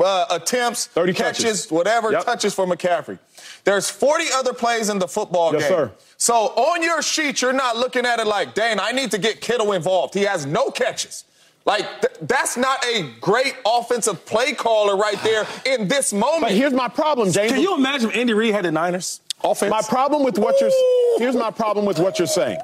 uh, 0.00 0.26
attempts, 0.30 0.86
30 0.86 1.12
catches, 1.12 1.44
touches. 1.44 1.70
whatever, 1.70 2.12
yep. 2.12 2.24
touches 2.24 2.54
for 2.54 2.66
McCaffrey. 2.66 3.18
There's 3.64 3.90
40 3.90 4.24
other 4.34 4.52
plays 4.52 4.88
in 4.88 4.98
the 4.98 5.08
football 5.08 5.52
yes, 5.52 5.62
game. 5.62 5.70
Sir. 5.70 5.92
So 6.16 6.34
on 6.34 6.82
your 6.82 7.02
sheet, 7.02 7.42
you're 7.42 7.52
not 7.52 7.76
looking 7.76 8.06
at 8.06 8.18
it 8.20 8.26
like, 8.26 8.54
dang, 8.54 8.78
I 8.78 8.92
need 8.92 9.10
to 9.12 9.18
get 9.18 9.40
Kittle 9.40 9.72
involved. 9.72 10.14
He 10.14 10.22
has 10.22 10.46
no 10.46 10.70
catches. 10.70 11.24
Like, 11.66 12.00
th- 12.00 12.14
that's 12.22 12.56
not 12.56 12.84
a 12.84 13.10
great 13.20 13.54
offensive 13.66 14.24
play 14.24 14.54
caller 14.54 14.96
right 14.96 15.22
there 15.22 15.46
in 15.66 15.88
this 15.88 16.12
moment. 16.12 16.42
But 16.42 16.52
here's 16.52 16.72
my 16.72 16.88
problem, 16.88 17.30
James. 17.30 17.52
Can 17.52 17.60
you 17.60 17.76
imagine 17.76 18.10
Andy 18.12 18.32
Reid 18.32 18.54
had 18.54 18.64
the 18.64 18.72
Niners 18.72 19.20
offense? 19.44 19.70
My 19.70 19.82
problem 19.82 20.24
with 20.24 20.38
what 20.38 20.60
you're 20.60 20.70
here's 21.18 21.36
my 21.36 21.50
problem 21.50 21.84
with 21.84 21.98
what 21.98 22.18
you're 22.18 22.28
saying. 22.28 22.58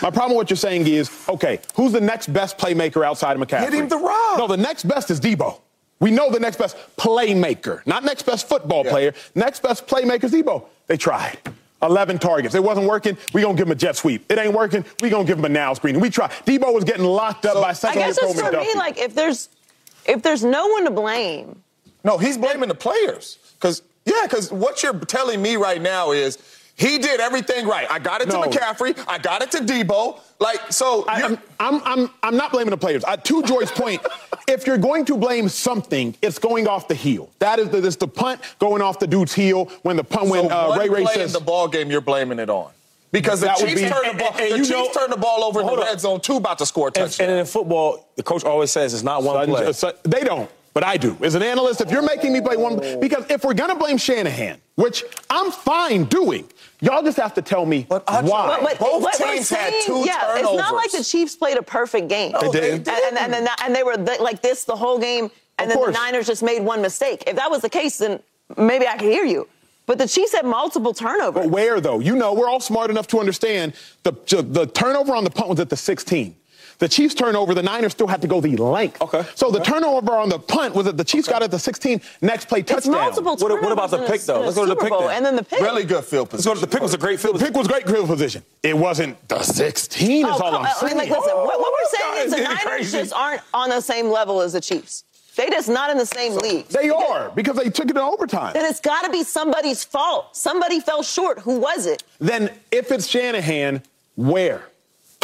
My 0.00 0.10
problem 0.10 0.30
with 0.30 0.36
what 0.36 0.50
you're 0.50 0.56
saying 0.56 0.86
is, 0.86 1.10
okay, 1.28 1.60
who's 1.74 1.92
the 1.92 2.00
next 2.00 2.32
best 2.32 2.56
playmaker 2.56 3.04
outside 3.04 3.36
of 3.38 3.46
McCaffrey? 3.46 3.64
Hit 3.64 3.74
him 3.74 3.88
the 3.88 3.98
rock. 3.98 4.38
No, 4.38 4.46
the 4.46 4.56
next 4.56 4.84
best 4.84 5.10
is 5.10 5.20
Deebo. 5.20 5.60
We 6.02 6.10
know 6.10 6.30
the 6.30 6.40
next 6.40 6.56
best 6.56 6.76
playmaker, 6.96 7.86
not 7.86 8.02
next 8.02 8.26
best 8.26 8.48
football 8.48 8.84
yeah. 8.84 8.90
player. 8.90 9.14
Next 9.36 9.62
best 9.62 9.86
playmaker 9.86 10.24
is 10.24 10.32
Deebo. 10.32 10.66
They 10.88 10.96
tried. 10.96 11.38
11 11.80 12.18
targets. 12.18 12.56
It 12.56 12.62
wasn't 12.62 12.88
working. 12.88 13.16
We 13.32 13.42
gonna 13.42 13.56
give 13.56 13.68
him 13.68 13.72
a 13.72 13.76
jet 13.76 13.94
sweep. 13.94 14.30
It 14.30 14.36
ain't 14.36 14.52
working. 14.52 14.84
We 15.00 15.10
gonna 15.10 15.24
give 15.24 15.38
him 15.38 15.44
a 15.44 15.48
now 15.48 15.74
screen. 15.74 16.00
We 16.00 16.10
try. 16.10 16.26
Deebo 16.44 16.74
was 16.74 16.82
getting 16.82 17.04
locked 17.04 17.46
up 17.46 17.54
so, 17.54 17.62
by 17.62 17.72
second 17.72 18.02
I 18.02 18.06
guess 18.06 18.18
it's 18.20 18.40
for 18.40 18.50
me 18.50 18.74
like 18.74 18.98
if 18.98 19.14
there's 19.14 19.48
if 20.04 20.22
there's 20.22 20.42
no 20.42 20.66
one 20.66 20.84
to 20.86 20.90
blame. 20.90 21.62
No, 22.02 22.18
he's 22.18 22.36
blaming 22.36 22.68
the 22.68 22.74
players. 22.74 23.38
Cause 23.60 23.82
yeah, 24.04 24.22
because 24.24 24.50
what 24.50 24.82
you're 24.82 24.98
telling 24.98 25.40
me 25.40 25.54
right 25.54 25.80
now 25.80 26.10
is 26.10 26.38
he 26.76 26.98
did 26.98 27.20
everything 27.20 27.66
right. 27.66 27.86
I 27.90 27.98
got 27.98 28.22
it 28.22 28.28
no. 28.28 28.42
to 28.42 28.48
McCaffrey. 28.48 28.98
I 29.06 29.18
got 29.18 29.42
it 29.42 29.50
to 29.52 29.58
Deebo. 29.58 30.20
Like, 30.40 30.72
so. 30.72 31.04
I, 31.06 31.20
am 31.20 31.38
I'm, 31.60 31.80
I'm, 31.84 32.10
I'm 32.22 32.36
not 32.36 32.52
blaming 32.52 32.70
the 32.70 32.76
players. 32.76 33.04
Uh, 33.04 33.16
to 33.16 33.42
Joy's 33.42 33.70
point, 33.70 34.04
if 34.48 34.66
you're 34.66 34.78
going 34.78 35.04
to 35.06 35.16
blame 35.16 35.48
something, 35.48 36.16
it's 36.22 36.38
going 36.38 36.66
off 36.66 36.88
the 36.88 36.94
heel. 36.94 37.30
That 37.38 37.58
is 37.58 37.68
the, 37.68 37.80
this 37.80 37.96
the 37.96 38.08
punt 38.08 38.40
going 38.58 38.82
off 38.82 38.98
the 38.98 39.06
dude's 39.06 39.34
heel 39.34 39.66
when 39.82 39.96
the 39.96 40.04
punt, 40.04 40.28
so 40.28 40.30
when 40.30 40.50
uh, 40.50 40.76
Ray 40.78 40.88
Ray 40.88 41.04
says. 41.06 41.34
in 41.34 41.40
the 41.40 41.44
ball 41.44 41.68
game, 41.68 41.90
you're 41.90 42.00
blaming 42.00 42.38
it 42.38 42.50
on. 42.50 42.72
Because 43.12 43.42
the 43.42 43.52
Chiefs, 43.58 43.74
be, 43.74 43.88
turned, 43.88 44.18
the 44.18 44.22
ball, 44.22 44.32
and, 44.32 44.40
and 44.40 44.52
the 44.52 44.56
Chiefs 44.56 44.70
know, 44.70 44.90
turned 44.90 45.12
the 45.12 45.18
ball 45.18 45.44
over 45.44 45.60
in 45.60 45.66
the 45.66 45.76
red 45.76 46.00
zone, 46.00 46.20
too, 46.20 46.36
about 46.36 46.56
to 46.58 46.66
score 46.66 46.88
a 46.88 46.90
touchdown. 46.90 47.26
And, 47.26 47.30
and 47.32 47.40
in 47.40 47.46
football, 47.46 48.08
the 48.16 48.22
coach 48.22 48.42
always 48.42 48.70
says 48.70 48.94
it's 48.94 49.02
not 49.02 49.22
one 49.22 49.46
play. 49.46 49.70
they 50.04 50.24
don't. 50.24 50.50
But 50.74 50.84
I 50.84 50.96
do. 50.96 51.16
As 51.22 51.34
an 51.34 51.42
analyst, 51.42 51.80
if 51.80 51.90
you're 51.90 52.02
making 52.02 52.32
me 52.32 52.40
play 52.40 52.56
one, 52.56 52.76
because 52.98 53.28
if 53.30 53.44
we're 53.44 53.54
going 53.54 53.70
to 53.70 53.76
blame 53.76 53.98
Shanahan, 53.98 54.58
which 54.76 55.04
I'm 55.28 55.50
fine 55.50 56.04
doing, 56.04 56.48
y'all 56.80 57.02
just 57.02 57.18
have 57.18 57.34
to 57.34 57.42
tell 57.42 57.66
me 57.66 57.86
but 57.88 58.04
why. 58.06 58.58
But, 58.60 58.62
but, 58.62 58.78
Both 58.78 59.02
what 59.02 59.14
teams 59.14 59.48
saying, 59.48 59.72
had 59.72 59.82
two 59.84 59.98
yeah, 60.06 60.20
turnovers. 60.20 60.42
It's 60.42 60.58
not 60.58 60.74
like 60.74 60.90
the 60.92 61.04
Chiefs 61.04 61.36
played 61.36 61.58
a 61.58 61.62
perfect 61.62 62.08
game. 62.08 62.32
No, 62.32 62.50
they 62.50 62.78
did. 62.78 62.88
And, 62.88 63.18
and, 63.18 63.34
and, 63.34 63.48
and, 63.62 63.74
they 63.74 63.82
were 63.82 63.96
like 63.96 64.40
this 64.40 64.64
the 64.64 64.76
whole 64.76 64.98
game, 64.98 65.30
and 65.58 65.66
of 65.66 65.68
then 65.68 65.76
course. 65.76 65.94
the 65.94 66.02
Niners 66.02 66.26
just 66.26 66.42
made 66.42 66.62
one 66.62 66.80
mistake. 66.80 67.24
If 67.26 67.36
that 67.36 67.50
was 67.50 67.60
the 67.60 67.70
case, 67.70 67.98
then 67.98 68.20
maybe 68.56 68.86
I 68.86 68.96
could 68.96 69.10
hear 69.10 69.24
you. 69.24 69.48
But 69.84 69.98
the 69.98 70.08
Chiefs 70.08 70.32
had 70.32 70.46
multiple 70.46 70.94
turnovers. 70.94 71.44
But 71.44 71.50
where, 71.50 71.80
though? 71.80 71.98
You 71.98 72.16
know, 72.16 72.32
we're 72.32 72.48
all 72.48 72.60
smart 72.60 72.90
enough 72.90 73.08
to 73.08 73.20
understand 73.20 73.74
the, 74.04 74.12
the 74.48 74.66
turnover 74.72 75.14
on 75.14 75.24
the 75.24 75.30
punt 75.30 75.50
was 75.50 75.60
at 75.60 75.68
the 75.68 75.76
16. 75.76 76.36
The 76.82 76.88
Chiefs 76.88 77.14
turnover, 77.14 77.54
the 77.54 77.62
Niners 77.62 77.92
still 77.92 78.08
had 78.08 78.20
to 78.22 78.26
go 78.26 78.40
the 78.40 78.56
length. 78.56 79.00
Okay. 79.00 79.22
So 79.36 79.52
the 79.52 79.60
Okay. 79.60 79.70
turnover 79.70 80.16
on 80.16 80.28
the 80.28 80.40
punt 80.40 80.74
was 80.74 80.86
that 80.86 80.96
the 80.96 81.04
Chiefs 81.04 81.28
got 81.28 81.40
it 81.40 81.52
the 81.52 81.58
16, 81.60 82.00
next 82.22 82.48
play 82.48 82.58
It's 82.58 82.72
touchdown. 82.72 82.94
multiple 82.94 83.36
What- 83.36 83.62
what 83.62 83.70
about 83.70 83.92
the 83.92 83.98
pick, 83.98 84.20
though? 84.22 84.40
Let's 84.40 84.56
go 84.56 84.64
to 84.64 84.70
the 84.70 84.74
pick 84.74 84.88
Bowl, 84.90 85.02
then. 85.02 85.18
And 85.18 85.24
then 85.26 85.36
the 85.36 85.44
pick. 85.44 85.60
Really 85.60 85.84
good 85.84 86.04
field 86.04 86.30
position. 86.30 86.42
So 86.42 86.50
position. 86.54 86.68
the 86.68 86.74
pick 86.74 86.82
was 86.82 86.92
a 86.92 86.98
great 86.98 87.20
field. 87.20 87.38
The 87.38 87.44
pick 87.44 87.54
was 87.56 87.68
great 87.68 87.88
field 87.88 88.08
position. 88.08 88.42
It 88.64 88.76
wasn't 88.76 89.16
the 89.28 89.40
16 89.44 90.26
Oh, 90.26 90.34
is 90.34 90.40
all 90.40 90.56
I'm 90.56 90.66
I 90.66 90.72
saying. 90.72 90.98
mean, 90.98 91.08
like, 91.08 91.16
listen, 91.20 91.36
what, 91.36 91.60
what 91.60 91.72
we're 91.72 91.98
saying 92.00 92.26
is 92.26 92.32
the 92.32 92.40
Niners 92.40 92.60
crazy. 92.64 92.98
just 92.98 93.12
aren't 93.12 93.42
on 93.54 93.70
the 93.70 93.80
same 93.80 94.10
level 94.10 94.40
as 94.40 94.54
the 94.54 94.60
Chiefs. 94.60 95.04
They 95.36 95.50
just 95.50 95.68
not 95.68 95.88
in 95.90 95.98
the 95.98 96.04
same 96.06 96.34
league. 96.34 96.66
They 96.66 96.90
are 96.90 97.30
because 97.36 97.54
they 97.58 97.70
took 97.70 97.84
it 97.90 97.92
in 97.92 97.98
overtime. 97.98 98.54
Then 98.54 98.64
it's 98.64 98.80
got 98.80 99.04
to 99.04 99.10
be 99.10 99.22
somebody's 99.22 99.84
fault. 99.84 100.36
Somebody 100.36 100.80
fell 100.80 101.04
short. 101.04 101.38
Who 101.38 101.60
was 101.60 101.86
it? 101.86 102.02
Then 102.18 102.50
if 102.72 102.90
it's 102.90 103.06
Shanahan, 103.06 103.82
where? 104.16 104.62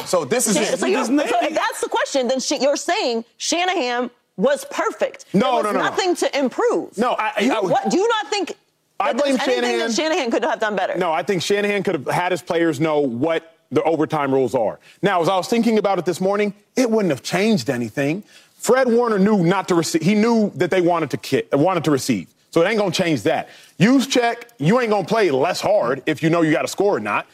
So 0.07 0.25
this 0.25 0.47
is 0.47 0.55
So, 0.79 0.87
you're, 0.87 1.05
so 1.05 1.13
if 1.43 1.55
that's 1.55 1.81
the 1.81 1.89
question. 1.89 2.29
Then 2.29 2.41
sh- 2.41 2.53
you're 2.61 2.77
saying 2.77 3.25
Shanahan 3.37 4.11
was 4.37 4.65
perfect. 4.71 5.27
No, 5.35 5.41
there 5.41 5.53
was 5.55 5.65
no, 5.65 5.73
no, 5.73 5.79
no. 5.79 5.85
Nothing 5.85 6.15
to 6.17 6.39
improve. 6.39 6.97
No, 6.97 7.13
I- 7.13 7.33
I- 7.37 7.41
You- 7.41 7.53
I 7.55 7.61
would- 7.61 7.71
what, 7.73 7.91
do 7.91 7.99
you 7.99 8.09
not 8.09 8.29
think? 8.31 8.55
I 9.01 9.13
that 9.13 9.23
there's 9.25 9.37
blame 9.37 9.49
anything 9.49 9.63
Shanahan. 9.63 9.89
That 9.89 9.95
Shanahan 9.95 10.31
could 10.31 10.45
have 10.45 10.61
done 10.61 10.77
better. 10.77 10.97
No, 10.97 11.13
I 11.13 11.23
think 11.23 11.43
Shanahan 11.43 11.83
could 11.83 11.95
have 11.95 12.07
had 12.09 12.33
his 12.33 12.43
players 12.43 12.81
know 12.81 13.01
what 13.01 13.55
the 13.71 13.83
overtime 13.83 14.33
rules 14.33 14.55
are. 14.55 14.79
Now, 15.03 15.21
as 15.21 15.29
I 15.29 15.37
was 15.37 15.47
thinking 15.47 15.79
about 15.79 15.99
it 15.99 16.05
this 16.05 16.21
morning, 16.21 16.55
it 16.75 16.91
wouldn't 16.91 17.11
have 17.11 17.23
changed 17.23 17.69
anything. 17.71 18.25
Fred 18.57 18.89
Warner 18.91 19.19
knew 19.19 19.45
not 19.45 19.69
to 19.69 19.75
receive. 19.75 20.03
He 20.03 20.15
knew 20.15 20.51
that 20.57 20.71
they 20.71 20.81
wanted 20.81 21.11
to 21.11 21.17
ki- 21.17 21.45
wanted 21.53 21.85
to 21.85 21.91
receive. 21.91 22.27
So 22.51 22.63
it 22.63 22.67
ain't 22.69 22.79
gonna 22.79 22.91
change 22.91 23.23
that. 23.23 23.51
Juszczyk. 23.79 24.45
You 24.59 24.81
ain't 24.81 24.91
gonna 24.91 25.07
play 25.07 25.31
less 25.31 25.61
hard 25.61 26.03
if 26.07 26.23
you 26.23 26.31
know 26.31 26.41
you 26.43 26.51
got 26.51 26.63
to 26.63 26.69
score 26.69 26.97
or 26.97 27.01
not. 27.01 27.27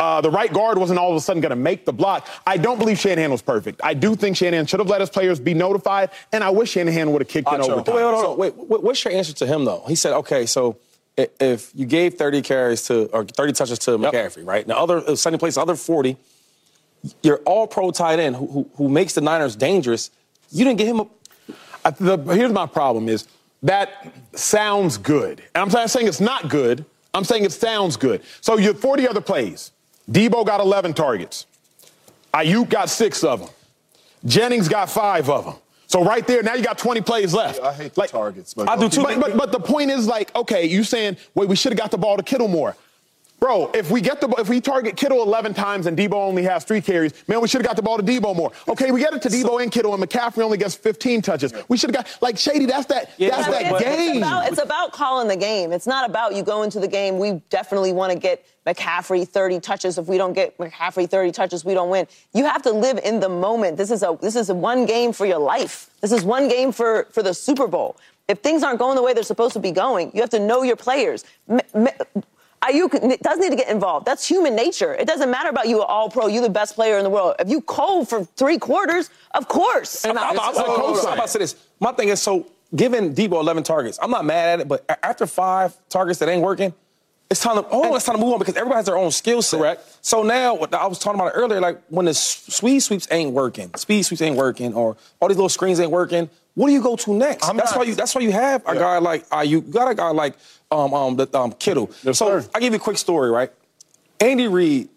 Uh, 0.00 0.22
the 0.22 0.30
right 0.30 0.50
guard 0.50 0.78
wasn't 0.78 0.98
all 0.98 1.10
of 1.10 1.16
a 1.16 1.20
sudden 1.20 1.42
going 1.42 1.50
to 1.50 1.56
make 1.56 1.84
the 1.84 1.92
block. 1.92 2.26
I 2.46 2.56
don't 2.56 2.78
believe 2.78 2.98
Shanahan 2.98 3.30
was 3.30 3.42
perfect. 3.42 3.82
I 3.84 3.92
do 3.92 4.16
think 4.16 4.34
Shanahan 4.34 4.64
should 4.64 4.80
have 4.80 4.88
let 4.88 5.02
his 5.02 5.10
players 5.10 5.38
be 5.38 5.52
notified, 5.52 6.08
and 6.32 6.42
I 6.42 6.48
wish 6.48 6.70
Shanahan 6.70 7.12
would 7.12 7.20
have 7.20 7.28
kicked 7.28 7.52
in 7.52 7.60
Acho. 7.60 7.68
overtime. 7.68 7.94
Wait, 7.94 8.02
hold 8.02 8.14
on, 8.14 8.24
on. 8.24 8.38
Wait, 8.38 8.54
what's 8.56 9.04
your 9.04 9.12
answer 9.12 9.34
to 9.34 9.46
him 9.46 9.66
though? 9.66 9.84
He 9.86 9.94
said, 9.94 10.14
okay, 10.14 10.46
so 10.46 10.78
if 11.18 11.70
you 11.74 11.84
gave 11.84 12.14
30 12.14 12.40
carries 12.40 12.82
to 12.86 13.10
or 13.12 13.24
30 13.26 13.52
touches 13.52 13.78
to 13.80 13.92
Yep. 13.92 14.00
McCaffrey, 14.00 14.46
right? 14.46 14.66
Now, 14.66 14.82
other 14.82 14.98
uh, 15.06 15.38
plays 15.38 15.58
other 15.58 15.76
40, 15.76 16.16
your 17.22 17.36
all-pro 17.44 17.90
tight 17.90 18.18
end 18.20 18.36
who, 18.36 18.46
who, 18.46 18.70
who 18.76 18.88
makes 18.88 19.14
the 19.14 19.20
Niners 19.20 19.54
dangerous. 19.54 20.10
You 20.50 20.64
didn't 20.64 20.78
get 20.78 20.86
him 20.86 21.00
a. 21.00 21.06
I, 21.84 21.90
the, 21.90 22.16
here's 22.34 22.52
my 22.52 22.66
problem 22.66 23.08
is 23.10 23.28
that 23.62 24.10
sounds 24.34 24.96
good. 24.96 25.42
And 25.54 25.62
I'm 25.62 25.68
not 25.68 25.90
saying 25.90 26.06
it's 26.06 26.20
not 26.20 26.48
good. 26.48 26.86
I'm 27.12 27.24
saying 27.24 27.44
it 27.44 27.52
sounds 27.52 27.96
good. 27.96 28.22
So 28.40 28.56
you 28.56 28.72
40 28.72 29.06
other 29.06 29.20
plays. 29.20 29.72
Deebo 30.10 30.44
got 30.44 30.60
11 30.60 30.94
targets. 30.94 31.46
Aiyuk 32.34 32.68
got 32.68 32.88
six 32.88 33.22
of 33.24 33.40
them. 33.40 33.48
Jennings 34.24 34.68
got 34.68 34.90
five 34.90 35.28
of 35.30 35.44
them. 35.44 35.54
So 35.86 36.04
right 36.04 36.24
there, 36.26 36.42
now 36.42 36.54
you 36.54 36.62
got 36.62 36.78
20 36.78 37.00
plays 37.00 37.34
left. 37.34 37.60
I 37.60 37.72
hate 37.72 37.94
the 37.94 38.06
targets, 38.06 38.54
but 38.54 38.68
I 38.68 38.76
do 38.76 38.88
too. 38.88 39.02
But, 39.02 39.18
but, 39.18 39.36
but 39.36 39.52
the 39.52 39.58
point 39.58 39.90
is 39.90 40.06
like, 40.06 40.34
okay, 40.36 40.64
you 40.66 40.84
saying, 40.84 41.16
wait, 41.34 41.48
we 41.48 41.56
should 41.56 41.72
have 41.72 41.78
got 41.78 41.90
the 41.90 41.98
ball 41.98 42.16
to 42.16 42.22
Kittle 42.22 42.46
more. 42.46 42.76
Bro, 43.40 43.70
if 43.72 43.90
we 43.90 44.02
get 44.02 44.20
the 44.20 44.28
if 44.38 44.50
we 44.50 44.60
target 44.60 44.98
Kittle 44.98 45.22
11 45.22 45.54
times 45.54 45.86
and 45.86 45.96
Deebo 45.96 46.12
only 46.12 46.42
has 46.42 46.62
three 46.62 46.82
carries, 46.82 47.14
man, 47.26 47.40
we 47.40 47.48
should 47.48 47.62
have 47.62 47.66
got 47.66 47.74
the 47.74 47.82
ball 47.82 47.96
to 47.96 48.02
Deebo 48.02 48.36
more. 48.36 48.52
Okay, 48.68 48.90
we 48.90 49.00
get 49.00 49.14
it 49.14 49.22
to 49.22 49.30
Deebo 49.30 49.62
and 49.62 49.72
Kittle, 49.72 49.94
and 49.94 50.02
McCaffrey 50.02 50.42
only 50.42 50.58
gets 50.58 50.74
15 50.74 51.22
touches. 51.22 51.54
We 51.68 51.78
should 51.78 51.94
have 51.94 52.04
got 52.04 52.18
like 52.20 52.36
Shady. 52.36 52.66
That's 52.66 52.84
that. 52.86 53.12
Yeah, 53.16 53.30
that's 53.30 53.48
that 53.48 53.72
it's, 53.72 53.82
game. 53.82 54.10
It's 54.10 54.18
about, 54.18 54.48
it's 54.48 54.62
about 54.62 54.92
calling 54.92 55.26
the 55.26 55.36
game. 55.36 55.72
It's 55.72 55.86
not 55.86 56.08
about 56.08 56.36
you 56.36 56.42
go 56.42 56.64
into 56.64 56.80
the 56.80 56.88
game. 56.88 57.18
We 57.18 57.40
definitely 57.48 57.94
want 57.94 58.12
to 58.12 58.18
get 58.18 58.44
McCaffrey 58.66 59.26
30 59.26 59.60
touches. 59.60 59.96
If 59.96 60.06
we 60.06 60.18
don't 60.18 60.34
get 60.34 60.58
McCaffrey 60.58 61.08
30 61.08 61.32
touches, 61.32 61.64
we 61.64 61.72
don't 61.72 61.88
win. 61.88 62.06
You 62.34 62.44
have 62.44 62.60
to 62.62 62.72
live 62.72 63.00
in 63.02 63.20
the 63.20 63.30
moment. 63.30 63.78
This 63.78 63.90
is 63.90 64.02
a 64.02 64.18
this 64.20 64.36
is 64.36 64.50
a 64.50 64.54
one 64.54 64.84
game 64.84 65.14
for 65.14 65.24
your 65.24 65.38
life. 65.38 65.88
This 66.02 66.12
is 66.12 66.24
one 66.24 66.46
game 66.48 66.72
for 66.72 67.08
for 67.10 67.22
the 67.22 67.32
Super 67.32 67.66
Bowl. 67.66 67.96
If 68.28 68.40
things 68.40 68.62
aren't 68.62 68.78
going 68.78 68.96
the 68.96 69.02
way 69.02 69.14
they're 69.14 69.22
supposed 69.22 69.54
to 69.54 69.60
be 69.60 69.72
going, 69.72 70.10
you 70.12 70.20
have 70.20 70.30
to 70.30 70.38
know 70.38 70.62
your 70.62 70.76
players. 70.76 71.24
M- 71.48 71.60
m- 71.74 71.88
Aiyuk 72.62 73.20
does 73.22 73.38
need 73.38 73.50
to 73.50 73.56
get 73.56 73.68
involved. 73.68 74.04
That's 74.06 74.26
human 74.26 74.54
nature. 74.54 74.94
It 74.94 75.06
doesn't 75.06 75.30
matter 75.30 75.48
about 75.48 75.66
you, 75.68 75.80
an 75.80 75.86
all 75.88 76.10
pro, 76.10 76.26
You're 76.26 76.42
the 76.42 76.50
best 76.50 76.74
player 76.74 76.98
in 76.98 77.04
the 77.04 77.10
world. 77.10 77.36
If 77.38 77.48
you 77.48 77.62
cold 77.62 78.08
for 78.08 78.24
three 78.36 78.58
quarters, 78.58 79.08
of 79.32 79.48
course. 79.48 80.04
And 80.04 80.18
I, 80.18 80.28
I'm, 80.30 80.38
I'm, 80.38 80.50
It's 80.50 80.58
a 80.58 80.62
I'm- 80.62 80.80
I'm 81.08 81.12
about 81.14 81.22
to 81.22 81.28
say 81.28 81.38
this. 81.38 81.56
My 81.80 81.92
thing 81.92 82.08
is, 82.10 82.20
so 82.20 82.46
giving 82.76 83.14
Deebo 83.14 83.40
11 83.40 83.62
targets, 83.62 83.98
I'm 84.02 84.10
not 84.10 84.24
mad 84.26 84.48
at 84.48 84.60
it, 84.60 84.68
but 84.68 84.84
after 85.02 85.26
five 85.26 85.74
targets 85.88 86.18
that 86.18 86.28
ain't 86.28 86.42
working, 86.42 86.74
it's 87.30 87.40
time 87.40 87.56
to 87.62 87.66
oh, 87.70 87.94
it's 87.94 88.04
time 88.04 88.16
to 88.16 88.20
move 88.20 88.32
on 88.32 88.38
because 88.40 88.56
everybody 88.56 88.76
has 88.78 88.86
their 88.86 88.96
own 88.98 89.12
skill 89.12 89.40
set. 89.40 89.58
Correct. 89.60 89.98
So 90.02 90.22
now, 90.24 90.54
what 90.54 90.74
I 90.74 90.86
was 90.88 90.98
talking 90.98 91.18
about 91.20 91.32
it 91.32 91.36
earlier, 91.36 91.60
like 91.60 91.80
when 91.88 92.06
the 92.06 92.10
s- 92.10 92.44
speed 92.48 92.80
sweeps 92.80 93.06
ain't 93.12 93.32
working, 93.32 93.72
speed 93.76 94.02
sweeps 94.02 94.20
ain't 94.20 94.36
working, 94.36 94.74
or 94.74 94.96
all 95.20 95.28
these 95.28 95.36
little 95.36 95.48
screens 95.48 95.78
ain't 95.78 95.92
working. 95.92 96.28
What 96.60 96.66
do 96.66 96.74
you 96.74 96.82
go 96.82 96.94
to 96.94 97.14
next? 97.14 97.48
I'm 97.48 97.56
that's 97.56 97.70
not- 97.70 97.78
why 97.78 97.84
you. 97.86 97.94
That's 97.94 98.14
why 98.14 98.20
you 98.20 98.32
have 98.32 98.60
a 98.66 98.74
guy 98.74 98.98
like 98.98 99.24
uh, 99.32 99.40
you 99.40 99.62
got 99.62 99.90
a 99.90 99.94
guy 99.94 100.10
like 100.10 100.34
um 100.70 100.92
um 100.92 101.16
the, 101.16 101.26
um 101.32 101.52
Kittle. 101.52 101.90
Yes, 102.02 102.18
so. 102.18 102.44
I 102.54 102.60
give 102.60 102.74
you 102.74 102.78
a 102.78 102.82
quick 102.82 102.98
story, 102.98 103.30
right? 103.30 103.50
Andy 104.20 104.46
Reid, 104.46 104.90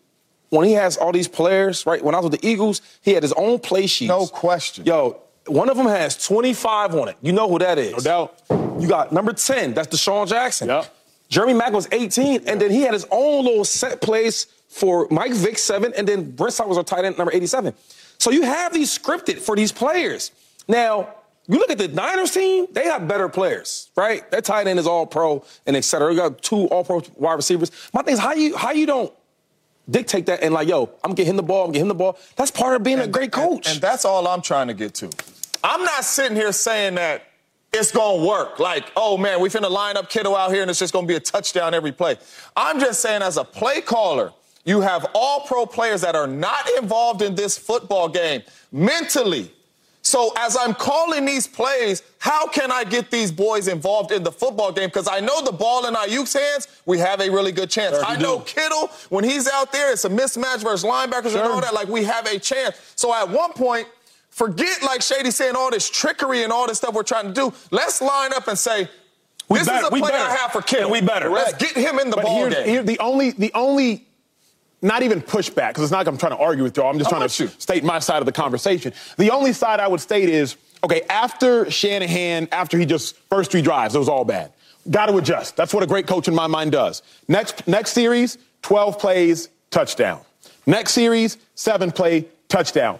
when 0.50 0.68
he 0.68 0.74
has 0.74 0.98
all 0.98 1.14
these 1.14 1.30
players, 1.30 1.86
right? 1.86 2.04
When 2.04 2.16
I 2.16 2.20
was 2.20 2.30
with 2.32 2.42
the 2.42 2.46
Eagles, 2.46 2.82
he 3.02 3.14
had 3.14 3.24
his 3.24 3.32
own 3.32 3.60
play 3.60 3.88
sheets. 3.88 4.10
No 4.10 4.28
question. 4.28 4.84
Yo, 4.84 5.22
one 5.48 5.70
of 5.70 5.78
them 5.78 5.86
has 5.86 6.22
25 6.28 6.96
on 6.96 7.08
it. 7.08 7.16
You 7.22 7.32
know 7.32 7.48
who 7.48 7.60
that 7.60 7.78
is. 7.78 7.94
No 7.94 8.00
doubt. 8.00 8.42
You 8.82 8.86
got 8.90 9.14
number 9.14 9.32
10, 9.32 9.74
that's 9.74 9.88
DeSean 9.88 10.28
Jackson. 10.28 10.68
Yep. 10.68 10.94
Jeremy 11.30 11.54
Mack 11.54 11.72
was 11.72 11.88
18, 11.94 12.42
and 12.46 12.60
then 12.60 12.72
he 12.72 12.82
had 12.82 12.92
his 12.92 13.08
own 13.10 13.46
little 13.46 13.64
set 13.64 14.02
plays 14.02 14.48
for 14.68 15.08
Mike 15.10 15.32
Vick, 15.32 15.58
7, 15.58 15.94
and 15.96 16.06
then 16.06 16.32
Brent 16.32 16.54
Stott 16.56 16.68
was 16.68 16.78
our 16.78 16.84
tight 16.84 17.06
end, 17.06 17.18
number 17.18 17.34
87. 17.34 17.74
So 18.18 18.32
you 18.32 18.42
have 18.42 18.74
these 18.74 18.96
scripted 18.98 19.38
for 19.38 19.56
these 19.56 19.72
players. 19.72 20.32
Now, 20.68 21.08
you 21.48 21.58
look 21.58 21.70
at 21.70 21.78
the 21.78 21.90
Niners 21.90 22.32
team, 22.32 22.68
they 22.72 22.86
have 22.86 23.08
better 23.08 23.28
players, 23.28 23.90
right? 23.96 24.30
Their 24.32 24.42
tight 24.42 24.68
end 24.68 24.80
is 24.80 24.88
all 24.88 25.06
pro 25.06 25.44
and 25.66 25.76
et 25.76 25.84
cetera. 25.84 26.12
You 26.12 26.18
got 26.18 26.42
two 26.42 26.68
all 26.68 26.84
pro 26.84 27.02
wide 27.16 27.34
receivers. 27.34 27.72
My 27.94 28.02
thing 28.02 28.14
is 28.14 28.20
how 28.20 28.34
you 28.34 28.56
how 28.56 28.72
you 28.72 28.86
don't 28.86 29.14
dictate 29.90 30.26
that 30.28 30.42
and 30.42 30.54
like, 30.54 30.68
yo, 30.68 30.90
I'm 31.04 31.14
getting 31.14 31.36
the 31.36 31.44
ball, 31.44 31.66
I'm 31.66 31.72
getting 31.74 31.90
the 31.90 31.96
ball. 31.96 32.18
That's 32.38 32.52
part 32.52 32.76
of 32.76 32.84
being 32.84 33.00
a 33.00 33.08
great 33.08 33.32
coach. 33.32 33.68
And, 33.68 33.76
and 33.76 33.82
that's 33.82 34.06
all 34.06 34.26
I'm 34.28 34.42
trying 34.42 34.68
to 34.68 34.74
get 34.74 34.94
to. 34.96 35.10
I'm 35.64 35.84
not 35.84 36.06
sitting 36.06 36.38
here 36.38 36.52
saying 36.54 36.96
that 36.96 37.24
it's 37.74 37.92
gonna 37.92 38.26
work. 38.26 38.60
Like, 38.60 38.92
oh 38.96 39.18
man, 39.18 39.42
we 39.42 39.50
finna 39.50 39.70
line 39.70 39.98
up 39.98 40.10
Kittle 40.10 40.36
out 40.36 40.52
here 40.52 40.62
and 40.62 40.70
it's 40.70 40.80
just 40.80 40.94
gonna 40.94 41.08
be 41.08 41.16
a 41.16 41.20
touchdown 41.20 41.74
every 41.74 41.92
play. 41.92 42.18
I'm 42.56 42.80
just 42.80 43.02
saying, 43.02 43.22
as 43.22 43.36
a 43.36 43.44
play 43.44 43.82
caller, 43.82 44.32
you 44.64 44.80
have 44.80 45.08
all 45.14 45.42
pro 45.42 45.66
players 45.66 46.02
that 46.02 46.16
are 46.16 46.28
not 46.28 46.70
involved 46.78 47.22
in 47.22 47.36
this 47.36 47.58
football 47.58 48.08
game 48.08 48.44
mentally. 48.72 49.52
So 50.06 50.34
as 50.38 50.58
I'm 50.60 50.74
calling 50.74 51.24
these 51.26 51.48
plays, 51.48 52.04
how 52.20 52.46
can 52.48 52.72
I 52.72 52.84
get 52.84 53.10
these 53.10 53.32
boys 53.32 53.70
involved 53.70 54.12
in 54.12 54.22
the 54.22 54.32
football 54.32 54.72
game? 54.74 54.90
Because 54.90 55.08
I 55.08 55.22
know 55.22 55.42
the 55.42 55.54
ball 55.54 55.86
in 55.88 55.94
Aiyuk's 55.94 56.34
hands, 56.34 56.68
we 56.86 56.98
have 57.00 57.22
a 57.22 57.30
really 57.32 57.54
good 57.54 57.70
chance. 57.70 57.96
Sure, 57.96 58.06
I 58.06 58.18
know 58.18 58.40
do. 58.40 58.44
Kittle, 58.46 58.90
when 59.10 59.24
he's 59.24 59.50
out 59.50 59.72
there, 59.72 59.94
it's 59.94 60.04
a 60.04 60.10
mismatch 60.10 60.62
versus 60.62 60.84
linebackers 60.84 61.32
Sure. 61.32 61.42
and 61.44 61.52
all 61.54 61.62
that. 61.62 61.74
Like 61.74 61.88
we 61.88 62.04
have 62.04 62.26
a 62.28 62.38
chance. 62.38 62.76
So 62.96 63.14
at 63.14 63.30
one 63.30 63.54
point, 63.54 63.88
forget 64.30 64.84
like 64.84 65.02
Shady 65.02 65.32
saying 65.32 65.56
all 65.56 65.72
this 65.72 65.90
trickery 65.90 66.44
and 66.44 66.52
all 66.52 66.68
this 66.68 66.80
stuff 66.80 66.94
we're 66.94 67.04
trying 67.04 67.28
to 67.28 67.34
do. 67.34 67.54
Let's 67.72 68.02
line 68.02 68.34
up 68.34 68.50
and 68.50 68.60
say, 68.60 68.90
We 69.48 69.60
this 69.60 69.68
better- 69.70 69.84
is 69.84 69.88
a 69.88 69.90
play 69.90 70.02
better. 70.02 70.18
I 70.18 70.36
have 70.36 70.52
for 70.52 70.62
Kittle. 70.62 70.86
And 70.86 70.92
we 70.92 71.00
better. 71.08 71.30
Let's 71.30 71.54
get 71.54 71.78
him 71.78 71.98
in 72.00 72.10
the 72.10 72.18
but 72.18 72.26
ball 72.26 72.50
game. 72.50 72.66
here's 72.68 72.86
the 72.86 73.00
only 73.00 73.32
the 73.32 73.52
only 73.54 74.06
not 74.84 75.02
even 75.02 75.22
pushback 75.22 75.70
because 75.70 75.84
it's 75.84 75.92
not 75.92 76.00
like 76.00 76.08
I'm 76.08 76.18
trying 76.18 76.34
to 76.34 76.38
argue 76.38 76.64
with 76.64 76.76
y'all. 76.76 76.90
I'm 76.90 77.00
just 77.00 77.10
trying 77.10 77.28
to 77.28 77.44
you. 77.44 77.50
state 77.58 77.84
my 77.84 78.00
side 78.00 78.20
of 78.20 78.26
the 78.26 78.32
conversation. 78.32 78.94
The 79.18 79.32
only 79.32 79.54
side 79.54 79.80
I 79.80 79.88
would 79.88 80.02
state 80.02 80.30
is 80.30 80.58
okay 80.84 81.02
after 81.10 81.72
Shanahan, 81.72 82.50
after 82.52 82.78
he 82.78 82.86
just 82.86 83.16
first 83.30 83.52
three 83.52 83.62
drives, 83.62 83.96
it 83.96 84.00
was 84.00 84.10
all 84.10 84.26
bad. 84.26 84.52
Got 84.92 85.06
to 85.06 85.18
adjust. 85.18 85.56
That's 85.56 85.74
what 85.74 85.84
a 85.84 85.88
great 85.88 86.06
coach 86.06 86.28
in 86.28 86.36
my 86.36 86.48
mind 86.48 86.74
does. 86.74 87.02
Next 87.30 87.66
next 87.68 87.94
series, 87.94 88.38
12 88.64 89.00
plays, 89.00 89.50
touchdown. 89.72 90.22
Next 90.66 90.92
series, 90.92 91.38
seven 91.56 91.92
play, 91.92 92.26
touchdown. 92.50 93.00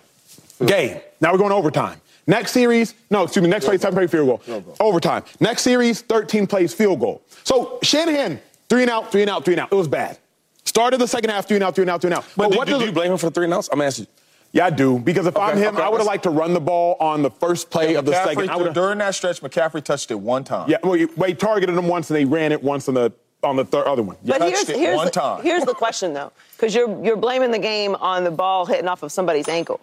Game. 0.66 1.00
Now 1.20 1.34
we're 1.34 1.38
going 1.38 1.52
overtime. 1.52 2.00
Next 2.26 2.52
series, 2.54 2.96
no, 3.10 3.24
excuse 3.24 3.44
me, 3.44 3.50
next 3.50 3.66
play, 3.66 3.78
seven 3.78 3.98
play 3.98 4.08
field 4.08 4.42
goal. 4.46 4.76
Overtime. 4.80 5.24
Next 5.42 5.64
series, 5.64 6.02
13 6.02 6.48
plays 6.48 6.74
field 6.74 7.02
goal. 7.02 7.22
So 7.44 7.80
Shanahan, 7.84 8.40
three 8.70 8.84
and 8.84 8.92
out, 8.92 9.12
three 9.12 9.22
and 9.22 9.30
out, 9.30 9.44
three 9.44 9.56
and 9.56 9.62
out. 9.62 9.72
It 9.72 9.76
was 9.76 9.90
bad. 9.90 10.18
Started 10.66 11.00
the 11.00 11.08
second 11.08 11.30
half, 11.30 11.48
three 11.48 11.58
and 11.58 11.64
out, 11.64 11.76
three 11.76 11.84
and 11.84 11.90
out, 11.90 12.02
three 12.02 12.10
and 12.10 12.18
out. 12.18 12.26
but 12.38 12.56
what 12.56 12.68
do, 12.68 12.80
do 12.80 12.86
you 12.86 12.92
blame 12.92 13.12
him 13.12 13.18
for 13.18 13.28
the 13.28 13.32
three 13.32 13.46
and 13.46 13.54
outs? 13.54 13.70
I'm 13.72 13.82
asking 13.82 14.06
you. 14.06 14.12
Yeah, 14.54 14.68
I 14.68 14.70
do. 14.70 15.00
Because 15.00 15.26
if 15.26 15.36
I'm 15.36 15.58
him, 15.58 15.76
okay, 15.76 15.84
I 15.84 15.90
would 15.90 15.98
have 15.98 16.06
liked 16.08 16.24
to 16.24 16.30
run 16.30 16.54
the 16.54 16.60
ball 16.62 16.96
on 17.00 17.24
the 17.24 17.32
first 17.32 17.72
play 17.72 17.96
of 17.96 18.06
the 18.06 18.12
McCaffrey, 18.12 18.24
second. 18.26 18.50
I 18.52 18.56
would've- 18.56 18.74
during 18.74 19.00
that 19.00 19.16
stretch, 19.16 19.42
McCaffrey 19.42 19.84
touched 19.84 20.12
it 20.12 20.20
one 20.20 20.44
time. 20.44 20.70
yeah, 20.70 20.78
well, 20.84 20.96
you- 20.96 21.12
they 21.18 21.34
targeted 21.34 21.76
him 21.76 21.88
once 21.88 22.10
and 22.12 22.18
they 22.18 22.26
ran 22.26 22.52
it 22.52 22.64
once 22.64 22.88
on 22.88 22.94
the 22.94 23.12
on 23.42 23.58
the 23.58 23.66
third 23.66 23.86
other 23.88 24.02
one. 24.04 24.16
Yeah. 24.24 24.38
But 24.38 24.48
here's, 24.48 24.60
touched 24.60 24.70
it 24.70 24.78
here's, 24.78 24.96
one 24.96 25.06
the, 25.06 25.12
time. 25.12 25.42
here's 25.44 25.66
the 25.66 25.74
question, 25.74 26.14
though, 26.14 26.32
because 26.56 26.74
you're, 26.74 27.04
you're 27.04 27.18
blaming 27.18 27.52
the 27.52 27.60
game 27.60 27.94
on 27.96 28.24
the 28.24 28.32
ball 28.32 28.66
hitting 28.66 28.88
off 28.88 29.04
of 29.04 29.12
somebody's 29.12 29.50
ankle. 29.50 29.82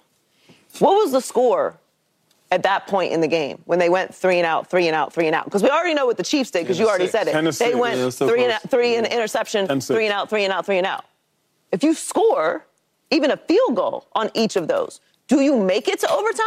What 0.78 0.92
was 0.94 1.12
the 1.12 1.20
score 1.20 1.78
at 2.52 2.62
that 2.64 2.86
point 2.86 3.12
in 3.12 3.20
the 3.20 3.28
game 3.28 3.62
when 3.64 3.78
they 3.78 3.88
went 3.88 4.14
three 4.14 4.38
and 4.38 4.46
out, 4.46 4.68
three 4.68 4.86
and 4.88 4.94
out, 4.96 5.12
three 5.12 5.26
and 5.26 5.34
out? 5.34 5.44
Because 5.44 5.62
we 5.62 5.68
already 5.70 5.94
know 5.94 6.06
what 6.06 6.16
the 6.16 6.22
Chiefs 6.22 6.50
did, 6.50 6.64
because 6.64 6.78
you 6.78 6.88
already 6.88 7.04
six. 7.04 7.12
said 7.12 7.28
it. 7.28 7.32
Ten 7.32 7.44
They 7.44 7.50
six. 7.52 7.76
went 7.76 7.98
Yeah, 7.98 8.08
still 8.10 8.28
three 8.28 8.42
and 8.44 8.52
out, 8.52 8.62
three 8.70 8.96
and 8.96 9.06
interception, 9.06 9.68
Ten 9.68 9.80
six. 9.80 9.94
three 9.96 10.06
and 10.06 10.12
out, 10.12 10.28
three 10.28 10.44
and 10.44 10.52
out, 10.52 10.66
three 10.66 10.78
and 10.78 10.86
out. 10.86 11.04
If 11.72 11.84
you 11.84 11.94
score 11.94 12.66
even 13.10 13.30
a 13.30 13.36
field 13.36 13.76
goal 13.76 14.06
on 14.14 14.30
each 14.34 14.56
of 14.56 14.66
those, 14.68 15.00
Do 15.28 15.40
you 15.40 15.56
make 15.56 15.86
it 15.88 16.00
to 16.00 16.10
overtime? 16.10 16.44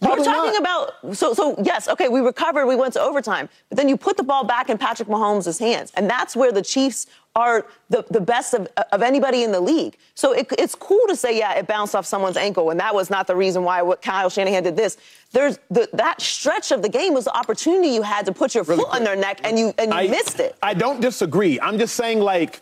Probably 0.00 0.20
We're 0.20 0.24
talking 0.26 0.62
not. 0.62 0.92
about 1.00 1.16
so 1.16 1.34
so 1.34 1.56
yes, 1.62 1.88
okay, 1.88 2.08
we 2.08 2.20
recovered, 2.20 2.66
we 2.66 2.76
went 2.76 2.92
to 2.92 3.00
overtime, 3.00 3.48
but 3.68 3.76
then 3.78 3.88
you 3.88 3.96
put 3.96 4.16
the 4.16 4.22
ball 4.22 4.44
back 4.44 4.68
in 4.70 4.78
Patrick 4.78 5.08
Mahomes' 5.08 5.58
hands, 5.58 5.90
and 5.96 6.08
that's 6.08 6.36
where 6.36 6.52
the 6.52 6.62
Chiefs 6.62 7.06
are 7.38 7.66
the, 7.88 8.04
the 8.10 8.20
best 8.20 8.54
of, 8.54 8.68
of 8.92 9.00
anybody 9.02 9.42
in 9.42 9.52
the 9.52 9.60
league. 9.60 9.96
So 10.14 10.32
it, 10.32 10.46
it's 10.58 10.74
cool 10.74 11.06
to 11.08 11.16
say, 11.16 11.38
yeah, 11.38 11.54
it 11.54 11.66
bounced 11.66 11.94
off 11.94 12.06
someone's 12.06 12.36
ankle, 12.36 12.70
and 12.70 12.80
that 12.80 12.94
was 12.94 13.08
not 13.10 13.26
the 13.26 13.36
reason 13.36 13.62
why 13.62 13.82
what 13.82 14.02
Kyle 14.02 14.28
Shanahan 14.28 14.62
did 14.64 14.76
this. 14.76 14.96
There's 15.32 15.58
the, 15.70 15.88
that 15.92 16.20
stretch 16.20 16.72
of 16.72 16.82
the 16.82 16.88
game 16.88 17.14
was 17.14 17.24
the 17.24 17.36
opportunity 17.36 17.88
you 17.88 18.02
had 18.02 18.26
to 18.26 18.32
put 18.32 18.54
your 18.54 18.64
foot 18.64 18.88
on 18.90 19.04
their 19.04 19.16
neck, 19.16 19.40
and 19.44 19.58
you 19.58 19.72
and 19.78 19.92
you 19.92 19.98
I, 19.98 20.08
missed 20.08 20.40
it. 20.40 20.56
I 20.62 20.74
don't 20.74 21.00
disagree. 21.00 21.60
I'm 21.60 21.78
just 21.78 21.94
saying, 21.94 22.20
like, 22.20 22.60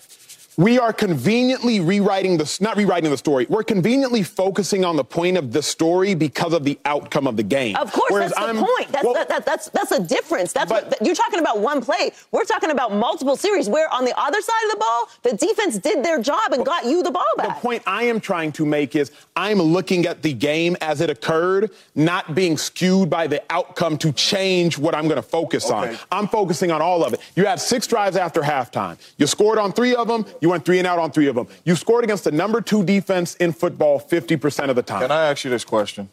we 0.57 0.79
are 0.79 0.92
conveniently 0.92 1.81
rewriting 1.81 2.38
the 2.38 2.59
not 2.61 2.77
rewriting 2.77 3.11
the 3.11 3.16
story. 3.16 3.47
We're 3.49 3.62
conveniently 3.62 4.23
focusing 4.23 4.85
on 4.85 4.97
the 4.97 5.05
point 5.05 5.37
of 5.37 5.53
the 5.53 5.62
story 5.62 6.14
because 6.14 6.53
of 6.53 6.64
the 6.64 6.79
outcome 6.85 7.27
of 7.27 7.37
the 7.37 7.42
game. 7.42 7.77
Of 7.77 7.92
course, 7.92 8.11
Whereas 8.12 8.33
that's 8.33 8.40
the 8.40 8.47
I'm- 8.47 8.64
point. 8.64 8.92
That's, 8.92 9.05
well, 9.05 9.14
that, 9.14 9.29
that, 9.29 9.45
that's 9.45 9.69
that's 9.71 9.92
a 9.92 10.03
difference. 10.03 10.53
That's 10.53 10.71
But- 10.71 10.87
what, 10.87 11.03
you're 11.05 11.14
talking 11.14 11.40
about 11.40 11.61
one 11.61 11.83
play. 11.83 12.12
We're 12.33 12.45
talking 12.45 12.71
about 12.71 12.92
multiple 12.95 13.37
series 13.37 13.69
where 13.69 13.92
on 13.92 14.05
the 14.05 14.19
other 14.19 14.40
side 14.40 14.64
of 14.64 14.71
the 14.73 14.77
ball, 14.79 15.09
the 15.23 15.37
defense 15.37 15.79
did 15.79 16.05
their 16.05 16.21
job 16.23 16.53
and 16.53 16.64
got 16.64 16.85
you 16.87 17.03
the 17.03 17.11
ball 17.11 17.25
back. 17.37 17.57
The 17.57 17.61
point 17.61 17.83
I 17.87 18.05
am 18.05 18.21
trying 18.21 18.53
to 18.53 18.64
make 18.64 18.97
is 18.97 19.11
I'm 19.37 19.59
looking 19.61 20.07
at 20.07 20.23
the 20.23 20.33
game 20.33 20.77
as 20.81 21.01
it 21.01 21.11
occurred, 21.11 21.71
not 21.95 22.35
being 22.35 22.57
skewed 22.57 23.11
by 23.11 23.27
the 23.27 23.42
outcome 23.51 23.99
to 23.99 24.12
change 24.12 24.79
what 24.79 24.95
I'm 24.95 25.05
going 25.05 25.16
to 25.16 25.23
focus 25.23 25.71
on. 25.71 25.97
I'm 26.11 26.29
focusing 26.29 26.71
on 26.71 26.81
all 26.81 27.05
of 27.05 27.12
it. 27.12 27.21
You 27.35 27.45
had 27.45 27.61
six 27.61 27.87
drives 27.87 28.16
after 28.16 28.40
halftime. 28.40 28.99
You 29.19 29.27
scored 29.27 29.59
on 29.59 29.73
three 29.73 29.95
of 29.95 30.09
them. 30.09 30.25
You 30.40 30.45
went 30.48 30.64
three 30.64 30.78
and 30.78 30.87
out 30.87 30.98
on 30.98 31.11
three 31.11 31.26
of 31.26 31.35
them. 31.35 31.48
You 31.64 31.76
scored 31.76 32.04
against 32.04 32.24
the 32.24 32.32
number 32.32 32.61
two 32.61 32.85
defense 32.85 33.35
in 33.37 33.52
football 33.52 34.00
50% 34.00 34.68
of 34.68 34.76
the 34.76 34.82
time. 34.82 35.02
Can 35.02 35.11
I 35.11 35.30
ask 35.30 35.44
you 35.44 35.50
this 35.50 35.64
question? 35.64 36.09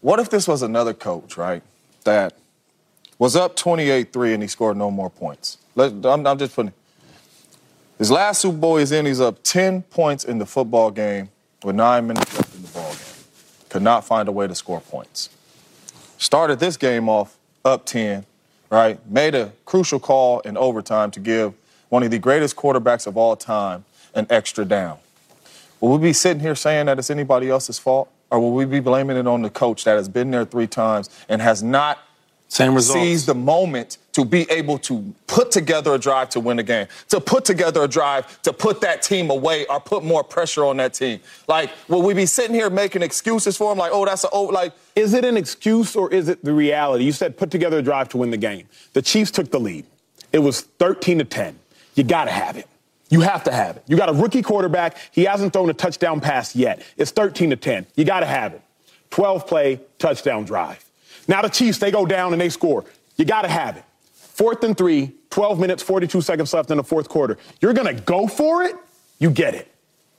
What 0.00 0.18
if 0.18 0.30
this 0.30 0.48
was 0.48 0.62
another 0.62 0.92
coach, 0.92 1.36
right, 1.36 1.62
that 2.04 2.34
was 3.18 3.36
up 3.36 3.56
28-3 3.56 4.34
and 4.34 4.42
he 4.42 4.48
scored 4.48 4.76
no 4.76 4.90
more 4.90 5.08
points? 5.08 5.58
Let, 5.76 5.92
I'm, 6.04 6.26
I'm 6.26 6.38
just 6.38 6.56
putting. 6.56 6.72
His 7.98 8.10
last 8.10 8.40
Super 8.40 8.58
Bowl 8.58 8.78
in, 8.78 9.06
he's 9.06 9.20
up 9.20 9.42
10 9.44 9.82
points 9.82 10.24
in 10.24 10.38
the 10.38 10.46
football 10.46 10.90
game 10.90 11.30
with 11.62 11.76
nine 11.76 12.08
minutes 12.08 12.36
left 12.36 12.54
in 12.54 12.62
the 12.62 12.68
ball 12.68 12.90
game. 12.90 12.98
Could 13.68 13.82
not 13.82 14.04
find 14.04 14.28
a 14.28 14.32
way 14.32 14.48
to 14.48 14.54
score 14.56 14.80
points. 14.80 15.30
Started 16.18 16.58
this 16.58 16.76
game 16.76 17.08
off 17.08 17.36
up 17.64 17.86
10, 17.86 18.26
right? 18.70 18.98
Made 19.08 19.36
a 19.36 19.52
crucial 19.64 20.00
call 20.00 20.40
in 20.40 20.56
overtime 20.56 21.12
to 21.12 21.20
give 21.20 21.54
one 21.92 22.02
of 22.02 22.10
the 22.10 22.18
greatest 22.18 22.56
quarterbacks 22.56 23.06
of 23.06 23.18
all 23.18 23.36
time 23.36 23.84
an 24.14 24.26
extra 24.30 24.64
down. 24.64 24.96
Will 25.78 25.98
we 25.98 26.08
be 26.08 26.14
sitting 26.14 26.40
here 26.40 26.54
saying 26.54 26.86
that 26.86 26.98
it's 26.98 27.10
anybody 27.10 27.50
else's 27.50 27.78
fault? 27.78 28.10
Or 28.30 28.40
will 28.40 28.52
we 28.52 28.64
be 28.64 28.80
blaming 28.80 29.18
it 29.18 29.26
on 29.26 29.42
the 29.42 29.50
coach 29.50 29.84
that 29.84 29.96
has 29.96 30.08
been 30.08 30.30
there 30.30 30.46
three 30.46 30.66
times 30.66 31.10
and 31.28 31.42
has 31.42 31.62
not 31.62 31.98
Same 32.48 32.74
results. 32.74 32.98
seized 32.98 33.26
the 33.26 33.34
moment 33.34 33.98
to 34.12 34.24
be 34.24 34.50
able 34.50 34.78
to 34.78 35.14
put 35.26 35.50
together 35.50 35.92
a 35.92 35.98
drive 35.98 36.30
to 36.30 36.40
win 36.40 36.56
the 36.56 36.62
game, 36.62 36.86
to 37.10 37.20
put 37.20 37.44
together 37.44 37.82
a 37.82 37.88
drive 37.88 38.40
to 38.40 38.54
put 38.54 38.80
that 38.80 39.02
team 39.02 39.28
away 39.28 39.66
or 39.66 39.78
put 39.78 40.02
more 40.02 40.24
pressure 40.24 40.64
on 40.64 40.78
that 40.78 40.94
team? 40.94 41.20
Like, 41.46 41.68
will 41.88 42.00
we 42.00 42.14
be 42.14 42.24
sitting 42.24 42.54
here 42.54 42.70
making 42.70 43.02
excuses 43.02 43.58
for 43.58 43.70
him? 43.70 43.76
Like, 43.76 43.92
oh, 43.92 44.06
that's 44.06 44.24
a, 44.24 44.30
oh, 44.32 44.44
like, 44.44 44.72
Is 44.96 45.12
it 45.12 45.26
an 45.26 45.36
excuse 45.36 45.94
or 45.94 46.10
is 46.10 46.30
it 46.30 46.42
the 46.42 46.54
reality? 46.54 47.04
You 47.04 47.12
said 47.12 47.36
put 47.36 47.50
together 47.50 47.80
a 47.80 47.82
drive 47.82 48.08
to 48.10 48.16
win 48.16 48.30
the 48.30 48.38
game. 48.38 48.66
The 48.94 49.02
Chiefs 49.02 49.30
took 49.30 49.50
the 49.50 49.60
lead. 49.60 49.84
It 50.32 50.38
was 50.38 50.62
13 50.62 51.18
to 51.18 51.24
10. 51.24 51.58
You 51.94 52.04
got 52.04 52.24
to 52.24 52.30
have 52.30 52.56
it. 52.56 52.66
You 53.10 53.20
have 53.20 53.44
to 53.44 53.52
have 53.52 53.76
it. 53.76 53.84
You 53.86 53.96
got 53.96 54.08
a 54.08 54.14
rookie 54.14 54.42
quarterback. 54.42 54.96
He 55.10 55.24
hasn't 55.24 55.52
thrown 55.52 55.68
a 55.68 55.74
touchdown 55.74 56.20
pass 56.20 56.56
yet. 56.56 56.82
It's 56.96 57.10
13 57.10 57.50
to 57.50 57.56
10. 57.56 57.86
You 57.94 58.04
got 58.04 58.20
to 58.20 58.26
have 58.26 58.54
it. 58.54 58.62
12 59.10 59.46
play 59.46 59.80
touchdown 59.98 60.44
drive. 60.44 60.82
Now 61.28 61.42
the 61.42 61.48
Chiefs, 61.48 61.78
they 61.78 61.90
go 61.90 62.06
down 62.06 62.32
and 62.32 62.40
they 62.40 62.48
score. 62.48 62.84
You 63.16 63.26
got 63.26 63.42
to 63.42 63.48
have 63.48 63.76
it. 63.76 63.84
Fourth 64.14 64.64
and 64.64 64.76
three, 64.76 65.12
12 65.30 65.60
minutes, 65.60 65.82
42 65.82 66.22
seconds 66.22 66.54
left 66.54 66.70
in 66.70 66.78
the 66.78 66.82
fourth 66.82 67.08
quarter. 67.08 67.36
You're 67.60 67.74
going 67.74 67.94
to 67.94 68.02
go 68.02 68.26
for 68.26 68.62
it? 68.62 68.74
You 69.18 69.30
get 69.30 69.54
it. 69.54 69.68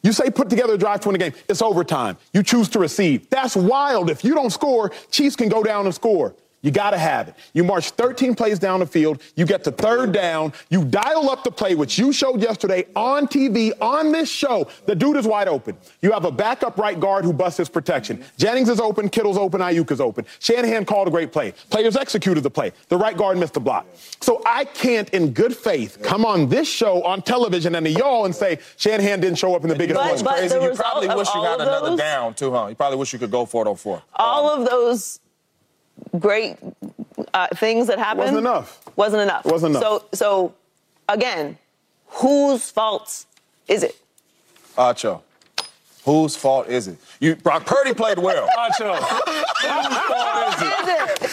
You 0.03 0.11
say 0.11 0.29
put 0.29 0.49
together 0.49 0.73
a 0.73 0.77
drive 0.77 0.99
to 1.01 1.09
win 1.09 1.13
the 1.13 1.29
game. 1.29 1.33
It's 1.49 1.61
overtime. 1.61 2.17
You 2.33 2.43
choose 2.43 2.69
to 2.69 2.79
receive. 2.79 3.29
That's 3.29 3.55
wild. 3.55 4.09
If 4.09 4.23
you 4.23 4.35
don't 4.35 4.51
score, 4.51 4.91
Chiefs 5.09 5.35
can 5.35 5.49
go 5.49 5.63
down 5.63 5.85
and 5.85 5.95
score. 5.95 6.35
You 6.63 6.71
got 6.71 6.91
to 6.91 6.97
have 6.97 7.27
it. 7.27 7.35
You 7.53 7.63
march 7.63 7.91
13 7.91 8.33
plays 8.35 8.57
down 8.57 8.79
the 8.79 8.85
field. 8.87 9.21
You 9.35 9.45
get 9.45 9.63
to 9.65 9.71
third 9.71 10.13
down. 10.13 10.53
You 10.69 10.83
dial 10.85 11.29
up 11.29 11.43
the 11.43 11.51
play, 11.51 11.75
which 11.75 11.99
you 11.99 12.11
showed 12.13 12.41
yesterday 12.41 12.85
on 12.95 13.27
TV 13.27 13.73
on 13.81 14.11
this 14.11 14.29
show. 14.29 14.67
The 14.87 14.95
dude 14.95 15.17
is 15.17 15.27
wide 15.27 15.47
open. 15.49 15.77
You 16.01 16.11
have 16.13 16.23
a 16.25 16.31
backup 16.31 16.77
right 16.79 16.97
guard 16.99 17.25
who 17.25 17.33
busts 17.33 17.57
his 17.57 17.67
protection. 17.69 18.23
Jennings 18.37 18.69
is 18.69 18.79
open. 18.79 19.09
Kittle's 19.09 19.37
open. 19.37 19.59
Aiyuk 19.61 19.91
is 19.91 19.99
open. 20.01 20.25
Shanahan 20.39 20.85
called 20.85 21.07
a 21.07 21.11
great 21.11 21.31
play. 21.33 21.53
Players 21.69 21.97
executed 21.97 22.41
the 22.41 22.49
play. 22.49 22.71
The 22.87 22.97
right 22.97 23.15
guard 23.17 23.37
missed 23.37 23.53
the 23.55 23.59
block. 23.59 23.85
So 24.21 24.41
I 24.45 24.63
can't, 24.63 25.09
in 25.09 25.33
good 25.33 25.55
faith, 25.55 25.99
come 26.01 26.25
on 26.25 26.47
this 26.47 26.67
show 26.69 27.03
on 27.03 27.21
television 27.23 27.75
and 27.75 27.85
to 27.85 27.91
y'all 27.91 28.23
and 28.23 28.33
say 28.33 28.59
Shanahan 28.77 29.19
didn't 29.19 29.37
show 29.37 29.53
up 29.53 29.63
in 29.63 29.69
the 29.69 29.75
biggest 29.75 29.97
But- 29.97 30.05
moment. 30.05 30.23
but 30.23 30.35
crazy. 30.37 30.57
the 30.57 30.63
You 30.63 30.71
probably 30.75 31.07
wish 31.09 31.27
you 31.35 31.41
all 31.41 31.45
had 31.45 31.59
another 31.59 31.89
those- 31.89 31.99
down, 31.99 32.33
too, 32.35 32.53
huh? 32.53 32.67
You 32.69 32.75
probably 32.75 32.97
wish 32.97 33.11
you 33.11 33.19
could 33.19 33.31
go 33.31 33.45
for 33.45 33.65
it 33.65 33.69
on 33.69 33.75
four. 33.75 34.01
All 34.15 34.49
of 34.49 34.69
those 34.69 35.19
great 36.19 36.57
uh, 37.33 37.47
things 37.55 37.87
that 37.87 37.99
happened 37.99 38.19
Wasn't 38.35 38.37
enough. 38.39 38.81
Wasn't 38.95 39.21
enough. 39.21 39.45
Wasn't 39.45 39.75
enough. 39.75 39.83
So 39.83 40.05
so 40.13 40.53
again, 41.09 41.57
whose 42.07 42.69
fault 42.71 43.25
is 43.67 43.83
it? 43.83 43.95
Acho, 44.77 45.21
whose 46.05 46.35
fault 46.35 46.67
is 46.67 46.87
it? 46.87 46.97
You, 47.19 47.35
Brock 47.35 47.65
Purdy 47.65 47.93
played 47.93 48.19
well. 48.19 48.47
Acho. 48.57 48.95
Is 48.97 49.03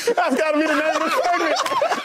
it? 0.09 0.17
That's 0.17 0.37
got 0.37 0.53
to 0.53 0.61
be 0.61 0.67
the 0.67 0.75
name 0.75 0.97
of 0.97 1.03
the 1.03 1.11
segment. 1.23 1.57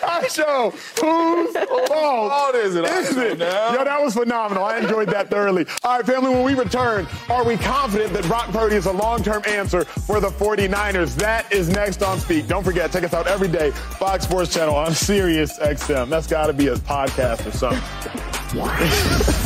I 0.03 0.27
show. 0.27 0.71
Whose 1.01 1.53
fault 1.87 2.31
fault 2.35 2.55
is 2.55 2.75
it? 2.75 2.85
Is 2.85 3.17
it? 3.17 3.39
Now? 3.39 3.73
Yo, 3.73 3.83
that 3.83 4.01
was 4.01 4.13
phenomenal. 4.13 4.63
I 4.63 4.77
enjoyed 4.77 5.09
that 5.09 5.29
thoroughly. 5.29 5.65
All 5.83 5.97
right, 5.97 6.05
family, 6.05 6.29
when 6.29 6.43
we 6.43 6.53
return, 6.53 7.07
are 7.29 7.43
we 7.43 7.57
confident 7.57 8.13
that 8.13 8.23
Brock 8.25 8.49
Purdy 8.49 8.75
is 8.75 8.85
a 8.85 8.91
long-term 8.91 9.43
answer 9.47 9.85
for 9.85 10.19
the 10.19 10.29
49ers? 10.29 11.15
That 11.15 11.51
is 11.51 11.69
next 11.69 12.03
on 12.03 12.19
Speak. 12.19 12.47
Don't 12.47 12.63
forget, 12.63 12.91
check 12.91 13.03
us 13.03 13.13
out 13.13 13.27
every 13.27 13.47
day, 13.47 13.71
Fox 13.71 14.25
Sports 14.25 14.53
Channel 14.53 14.75
on 14.75 14.93
Sirius 14.93 15.59
XM. 15.59 16.09
That's 16.09 16.27
got 16.27 16.47
to 16.47 16.53
be 16.53 16.67
a 16.67 16.75
podcast 16.75 17.45
or 17.45 17.51
something. 17.51 19.41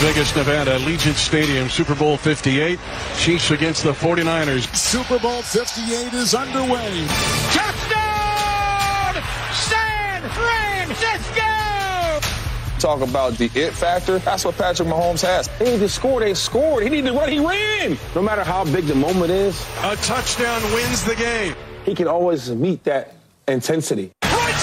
Vegas, 0.00 0.34
Nevada, 0.34 0.78
Allegiant 0.78 1.14
Stadium, 1.16 1.68
Super 1.68 1.94
Bowl 1.94 2.16
58. 2.16 2.78
Chiefs 3.18 3.50
against 3.50 3.82
the 3.84 3.92
49ers. 3.92 4.74
Super 4.74 5.18
Bowl 5.18 5.42
58 5.42 6.14
is 6.14 6.34
underway. 6.34 7.06
Touchdown! 7.52 9.22
San 9.52 10.22
Francisco! 10.30 11.42
Talk 12.78 13.02
about 13.06 13.34
the 13.34 13.50
it 13.54 13.74
factor. 13.74 14.18
That's 14.20 14.44
what 14.46 14.56
Patrick 14.56 14.88
Mahomes 14.88 15.20
has. 15.20 15.48
They 15.58 15.72
need 15.72 15.80
to 15.80 15.88
score. 15.88 16.20
They 16.20 16.32
scored. 16.32 16.82
He 16.82 16.88
needed 16.88 17.08
to 17.10 17.18
run. 17.18 17.28
He 17.30 17.38
ran. 17.38 17.98
No 18.14 18.22
matter 18.22 18.42
how 18.42 18.64
big 18.64 18.86
the 18.86 18.94
moment 18.94 19.30
is, 19.30 19.60
A 19.82 19.96
touchdown 19.96 20.62
wins 20.72 21.04
the 21.04 21.14
game. 21.16 21.54
he 21.84 21.94
can 21.94 22.08
always 22.08 22.50
meet 22.50 22.82
that 22.84 23.16
intensity. 23.48 24.12
Right 24.24 24.54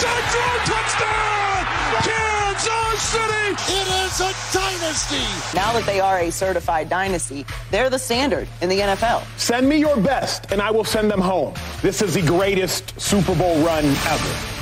dynasty. 4.88 5.58
Now 5.58 5.74
that 5.74 5.86
they 5.86 6.00
are 6.00 6.20
a 6.20 6.32
certified 6.32 6.88
dynasty, 6.88 7.46
they're 7.72 7.90
the 7.90 8.00
standard 8.00 8.48
in 8.62 8.70
the 8.70 8.80
NFL. 8.80 9.24
Send 9.38 9.68
me 9.68 9.78
your 9.78 9.98
best, 9.98 10.52
and 10.52 10.62
I 10.62 10.72
will 10.72 10.86
send 10.86 11.12
them 11.12 11.20
home. 11.20 11.54
This 11.82 12.02
is 12.02 12.14
the 12.14 12.22
greatest 12.22 12.98
Super 13.00 13.36
Bowl 13.36 13.62
run 13.66 13.84
ever. 13.84 14.54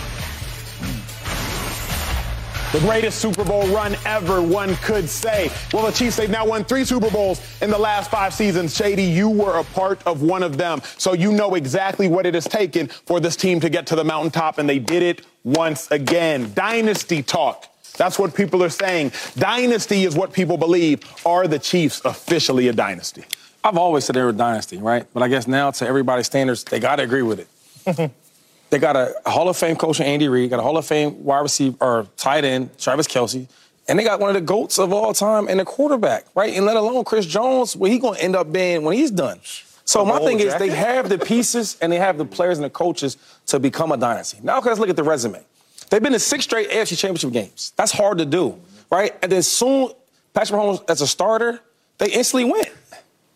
The 2.71 2.79
greatest 2.81 3.19
Super 3.19 3.43
Bowl 3.45 3.67
run 3.67 3.95
ever, 4.03 4.41
one 4.41 4.75
could 4.77 5.07
say. 5.07 5.51
Well, 5.71 5.85
the 5.85 5.91
Chiefs, 5.91 6.17
they've 6.17 6.29
now 6.29 6.45
won 6.45 6.65
three 6.65 6.85
Super 6.85 7.11
Bowls 7.11 7.39
in 7.61 7.69
the 7.69 7.77
last 7.77 8.09
five 8.09 8.33
seasons. 8.33 8.75
Shady, 8.75 9.03
you 9.03 9.29
were 9.29 9.59
a 9.59 9.63
part 9.63 10.05
of 10.07 10.23
one 10.23 10.41
of 10.41 10.57
them. 10.57 10.81
So 10.97 11.13
you 11.13 11.31
know 11.31 11.53
exactly 11.53 12.07
what 12.07 12.25
it 12.25 12.33
has 12.33 12.45
taken 12.45 12.87
for 12.87 13.19
this 13.19 13.35
team 13.35 13.59
to 13.59 13.69
get 13.69 13.85
to 13.87 13.95
the 13.95 14.03
mountaintop, 14.03 14.57
and 14.57 14.67
they 14.67 14.79
did 14.79 15.03
it 15.03 15.25
once 15.43 15.89
again. 15.91 16.51
Dynasty 16.53 17.21
talk. 17.21 17.69
That's 17.97 18.19
what 18.19 18.33
people 18.33 18.63
are 18.63 18.69
saying. 18.69 19.11
Dynasty 19.37 20.03
is 20.03 20.15
what 20.15 20.33
people 20.33 20.57
believe. 20.57 20.99
Are 21.25 21.47
the 21.47 21.59
Chiefs 21.59 22.01
officially 22.05 22.67
a 22.67 22.73
dynasty? 22.73 23.23
I've 23.63 23.77
always 23.77 24.05
said 24.05 24.15
they 24.15 24.21
were 24.21 24.29
a 24.29 24.33
dynasty, 24.33 24.77
right? 24.77 25.05
But 25.13 25.23
I 25.23 25.27
guess 25.27 25.47
now, 25.47 25.71
to 25.71 25.87
everybody's 25.87 26.27
standards, 26.27 26.63
they 26.63 26.79
got 26.79 26.97
to 26.97 27.03
agree 27.03 27.23
with 27.23 27.39
it. 27.39 28.11
they 28.69 28.77
got 28.77 28.95
a 28.95 29.15
Hall 29.25 29.49
of 29.49 29.57
Fame 29.57 29.75
coach 29.75 29.99
in 29.99 30.05
Andy 30.05 30.27
Reid, 30.27 30.51
got 30.51 30.59
a 30.59 30.63
Hall 30.63 30.77
of 30.77 30.85
Fame 30.85 31.23
wide 31.23 31.39
receiver 31.39 31.77
or 31.81 32.07
tight 32.17 32.45
end, 32.45 32.77
Travis 32.77 33.07
Kelce, 33.07 33.47
and 33.87 33.97
they 33.97 34.03
got 34.03 34.19
one 34.19 34.29
of 34.29 34.35
the 34.35 34.41
goats 34.41 34.77
of 34.77 34.93
all 34.93 35.13
time 35.13 35.47
and 35.47 35.59
a 35.59 35.65
quarterback, 35.65 36.25
right? 36.35 36.53
And 36.53 36.65
let 36.65 36.75
alone 36.75 37.03
Chris 37.05 37.25
Jones, 37.25 37.75
what 37.75 37.89
he 37.89 37.97
going 37.97 38.15
to 38.15 38.23
end 38.23 38.35
up 38.35 38.51
being 38.51 38.83
when 38.83 38.95
he's 38.95 39.11
done. 39.11 39.39
So 39.85 40.03
my 40.03 40.19
thing 40.19 40.39
is, 40.39 40.55
they 40.55 40.69
have 40.69 41.09
the 41.09 41.19
pieces 41.19 41.77
and 41.79 41.91
they 41.91 41.97
have 41.97 42.17
the 42.17 42.25
players 42.25 42.57
and 42.57 42.65
the 42.65 42.71
coaches 42.71 43.17
to 43.47 43.59
become 43.59 43.91
a 43.91 43.97
dynasty. 43.97 44.39
Now, 44.41 44.59
let's 44.59 44.79
look 44.79 44.89
at 44.89 44.95
the 44.95 45.03
resume. 45.03 45.43
They've 45.89 46.01
been 46.01 46.13
in 46.13 46.19
six 46.19 46.43
straight 46.43 46.69
AFC 46.69 46.97
Championship 46.97 47.31
games. 47.31 47.73
That's 47.75 47.91
hard 47.91 48.17
to 48.19 48.25
do. 48.25 48.59
right? 48.91 49.13
And 49.21 49.31
then 49.31 49.43
soon, 49.43 49.89
Patrick 50.33 50.59
Mahomes 50.59 50.89
as 50.89 51.01
a 51.01 51.07
starter, 51.07 51.59
they 51.97 52.11
instantly 52.11 52.51
win. 52.51 52.65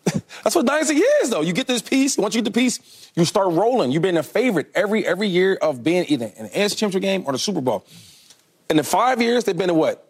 That's 0.44 0.54
what 0.56 0.66
dynasty 0.66 0.96
is, 0.96 1.30
though. 1.30 1.40
You 1.42 1.52
get 1.52 1.66
this 1.66 1.82
piece. 1.82 2.16
Once 2.18 2.34
you 2.34 2.42
get 2.42 2.52
the 2.52 2.58
piece, 2.60 3.10
you 3.14 3.24
start 3.24 3.52
rolling. 3.52 3.90
You've 3.92 4.02
been 4.02 4.16
a 4.16 4.22
favorite 4.22 4.70
every 4.74 5.06
every 5.06 5.28
year 5.28 5.54
of 5.60 5.82
being 5.84 6.04
either 6.08 6.32
in 6.36 6.44
the 6.44 6.50
NFC 6.50 6.76
Championship 6.76 7.02
game 7.02 7.24
or 7.26 7.32
the 7.32 7.38
Super 7.38 7.60
Bowl. 7.60 7.84
In 8.68 8.76
the 8.76 8.84
five 8.84 9.20
years, 9.20 9.44
they've 9.44 9.56
been 9.56 9.70
in 9.70 9.76
what? 9.76 10.06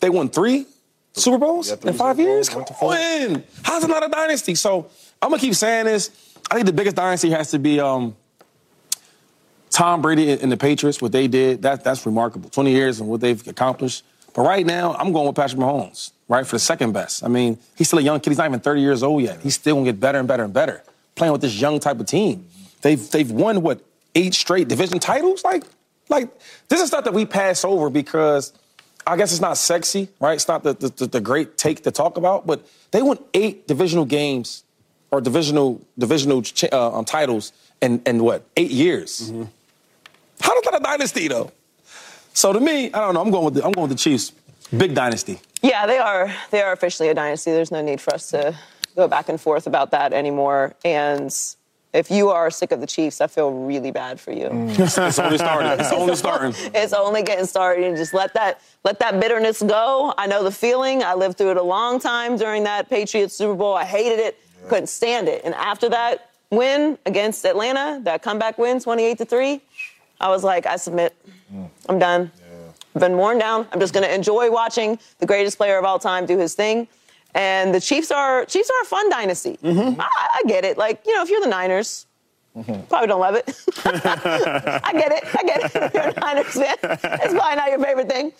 They 0.00 0.08
won 0.10 0.28
three 0.28 0.66
Super 1.12 1.38
Bowls 1.38 1.68
Yeah, 1.70 1.76
three 1.76 1.90
in 1.90 1.96
five 1.96 2.16
Super 2.16 2.28
years. 2.28 2.48
Bowls, 2.48 2.68
Come 2.68 2.78
to 2.78 2.84
on, 3.34 3.44
how's 3.62 3.84
it 3.84 3.88
not 3.88 4.04
a 4.04 4.08
dynasty? 4.08 4.54
So 4.54 4.86
I'm 5.20 5.30
gonna 5.30 5.40
keep 5.40 5.54
saying 5.54 5.86
this. 5.86 6.10
I 6.50 6.54
think 6.54 6.66
the 6.66 6.72
biggest 6.72 6.96
dynasty 6.96 7.30
has 7.30 7.50
to 7.52 7.58
be 7.58 7.80
um, 7.80 8.16
Tom 9.74 10.02
Brady 10.02 10.30
and 10.30 10.52
the 10.52 10.56
Patriots. 10.56 11.02
What 11.02 11.10
they 11.10 11.26
did, 11.26 11.62
that 11.62 11.82
that's 11.82 12.06
remarkable. 12.06 12.48
20 12.48 12.70
years 12.70 13.00
and 13.00 13.08
what 13.08 13.20
they've 13.20 13.46
accomplished. 13.48 14.04
But 14.32 14.42
right 14.42 14.64
now, 14.64 14.94
I'm 14.94 15.12
going 15.12 15.26
with 15.26 15.36
Patrick 15.36 15.60
Mahomes, 15.60 16.12
right, 16.28 16.46
for 16.46 16.56
the 16.56 16.60
second 16.60 16.92
best. 16.92 17.24
I 17.24 17.28
mean, 17.28 17.58
he's 17.76 17.88
still 17.88 17.98
a 17.98 18.02
young 18.02 18.20
kid. 18.20 18.30
He's 18.30 18.38
not 18.38 18.46
even 18.46 18.60
30 18.60 18.80
years 18.80 19.02
old 19.02 19.22
yet. 19.22 19.40
He's 19.42 19.54
still 19.54 19.74
gonna 19.74 19.86
get 19.86 19.98
better 19.98 20.18
and 20.18 20.28
better 20.28 20.44
and 20.44 20.52
better 20.52 20.82
playing 21.14 21.32
with 21.32 21.40
this 21.40 21.60
young 21.60 21.80
type 21.80 22.00
of 22.00 22.06
team. 22.06 22.46
They've 22.82 23.10
they've 23.10 23.30
won 23.30 23.62
what 23.62 23.80
eight 24.14 24.34
straight 24.34 24.68
division 24.68 24.98
titles. 24.98 25.44
Like 25.44 25.64
like 26.08 26.28
this 26.68 26.80
is 26.80 26.88
stuff 26.88 27.04
that 27.04 27.14
we 27.14 27.24
pass 27.24 27.64
over 27.64 27.90
because 27.90 28.52
I 29.06 29.16
guess 29.16 29.32
it's 29.32 29.40
not 29.40 29.56
sexy, 29.56 30.08
right? 30.20 30.34
It's 30.34 30.48
not 30.48 30.62
the 30.62 30.74
the, 30.74 31.06
the 31.06 31.20
great 31.20 31.56
take 31.56 31.82
to 31.84 31.90
talk 31.90 32.16
about, 32.16 32.46
but 32.46 32.66
they 32.90 33.02
won 33.02 33.18
eight 33.32 33.66
divisional 33.66 34.04
games 34.04 34.64
or 35.10 35.20
divisional 35.20 35.80
divisional 35.98 36.42
uh, 36.72 36.98
um, 36.98 37.04
titles 37.04 37.52
in 37.80 38.02
in 38.06 38.22
what 38.22 38.46
eight 38.56 38.70
years. 38.70 39.32
How 40.44 40.54
is 40.58 40.62
that 40.64 40.74
a 40.74 40.80
dynasty 40.80 41.26
though? 41.26 41.50
So 42.34 42.52
to 42.52 42.60
me, 42.60 42.92
I 42.92 43.00
don't 43.00 43.14
know. 43.14 43.22
I'm 43.22 43.30
going 43.30 43.46
with 43.46 43.54
the, 43.54 43.64
I'm 43.64 43.72
going 43.72 43.88
with 43.88 43.96
the 43.96 44.02
Chiefs. 44.02 44.32
Big 44.76 44.94
dynasty. 44.94 45.40
Yeah, 45.62 45.86
they 45.86 45.98
are. 45.98 46.30
They 46.50 46.60
are 46.60 46.72
officially 46.72 47.08
a 47.08 47.14
dynasty. 47.14 47.50
There's 47.52 47.70
no 47.70 47.80
need 47.80 48.00
for 48.00 48.12
us 48.12 48.30
to 48.30 48.54
go 48.94 49.08
back 49.08 49.30
and 49.30 49.40
forth 49.40 49.66
about 49.66 49.90
that 49.92 50.12
anymore. 50.12 50.74
And 50.84 51.34
if 51.94 52.10
you 52.10 52.28
are 52.28 52.50
sick 52.50 52.72
of 52.72 52.80
the 52.80 52.86
Chiefs, 52.86 53.22
I 53.22 53.26
feel 53.26 53.50
really 53.52 53.90
bad 53.90 54.20
for 54.20 54.32
you. 54.32 54.48
Mm. 54.48 54.78
It's 54.78 55.18
only 55.18 55.38
starting. 55.38 55.80
It's 55.80 55.92
only 55.92 56.16
starting. 56.24 56.54
It's 56.74 56.92
only 56.92 57.22
getting 57.22 57.46
started. 57.46 57.84
And 57.84 57.96
just 57.96 58.12
let 58.12 58.34
that 58.34 58.60
let 58.84 58.98
that 58.98 59.18
bitterness 59.18 59.62
go. 59.62 60.12
I 60.18 60.26
know 60.26 60.44
the 60.44 60.52
feeling. 60.52 61.02
I 61.02 61.14
lived 61.14 61.38
through 61.38 61.52
it 61.52 61.56
a 61.56 61.62
long 61.62 62.00
time 62.00 62.36
during 62.36 62.64
that 62.64 62.90
Patriots 62.90 63.34
Super 63.34 63.54
Bowl. 63.54 63.74
I 63.74 63.84
hated 63.86 64.18
it. 64.18 64.38
Couldn't 64.68 64.88
stand 64.88 65.28
it. 65.28 65.40
And 65.42 65.54
after 65.54 65.88
that 65.88 66.30
win 66.50 66.98
against 67.06 67.46
Atlanta, 67.46 68.00
that 68.04 68.22
comeback 68.22 68.58
win, 68.58 68.80
28 68.80 69.18
to 69.18 69.24
three, 69.24 69.60
I 70.24 70.28
was 70.28 70.42
like, 70.42 70.64
I 70.64 70.76
submit. 70.76 71.14
Mm. 71.54 71.68
I'm 71.86 71.98
done. 71.98 72.32
I've 72.94 73.00
been 73.00 73.18
worn 73.18 73.38
down. 73.38 73.68
I'm 73.72 73.78
just 73.78 73.92
going 73.92 74.06
to 74.06 74.14
enjoy 74.14 74.50
watching 74.50 74.98
the 75.18 75.26
greatest 75.26 75.58
player 75.58 75.76
of 75.78 75.84
all 75.84 75.98
time 75.98 76.24
do 76.24 76.38
his 76.38 76.54
thing. 76.54 76.88
And 77.34 77.74
the 77.74 77.80
Chiefs 77.80 78.10
are 78.10 78.46
Chiefs 78.46 78.70
are 78.70 78.82
a 78.82 78.86
fun 78.86 79.10
dynasty. 79.10 79.58
Mm-hmm. 79.62 80.00
I, 80.00 80.08
I 80.08 80.42
get 80.46 80.64
it. 80.64 80.78
Like 80.78 81.02
you 81.04 81.14
know, 81.14 81.22
if 81.22 81.28
you're 81.28 81.40
the 81.40 81.48
Niners, 81.48 82.06
probably 82.88 83.08
don't 83.08 83.20
love 83.20 83.34
it. 83.34 83.44
I 83.84 84.92
get 84.92 85.10
it. 85.12 85.24
I 85.34 85.42
get 85.42 85.64
it. 85.64 85.72
If 85.84 85.94
you're 85.94 86.04
a 86.04 86.20
Niners 86.20 86.46
fan, 86.52 86.76
it's 86.82 87.34
probably 87.34 87.56
not 87.56 87.68
your 87.68 87.80
favorite 87.80 88.08
thing. 88.08 88.26
And 88.26 88.32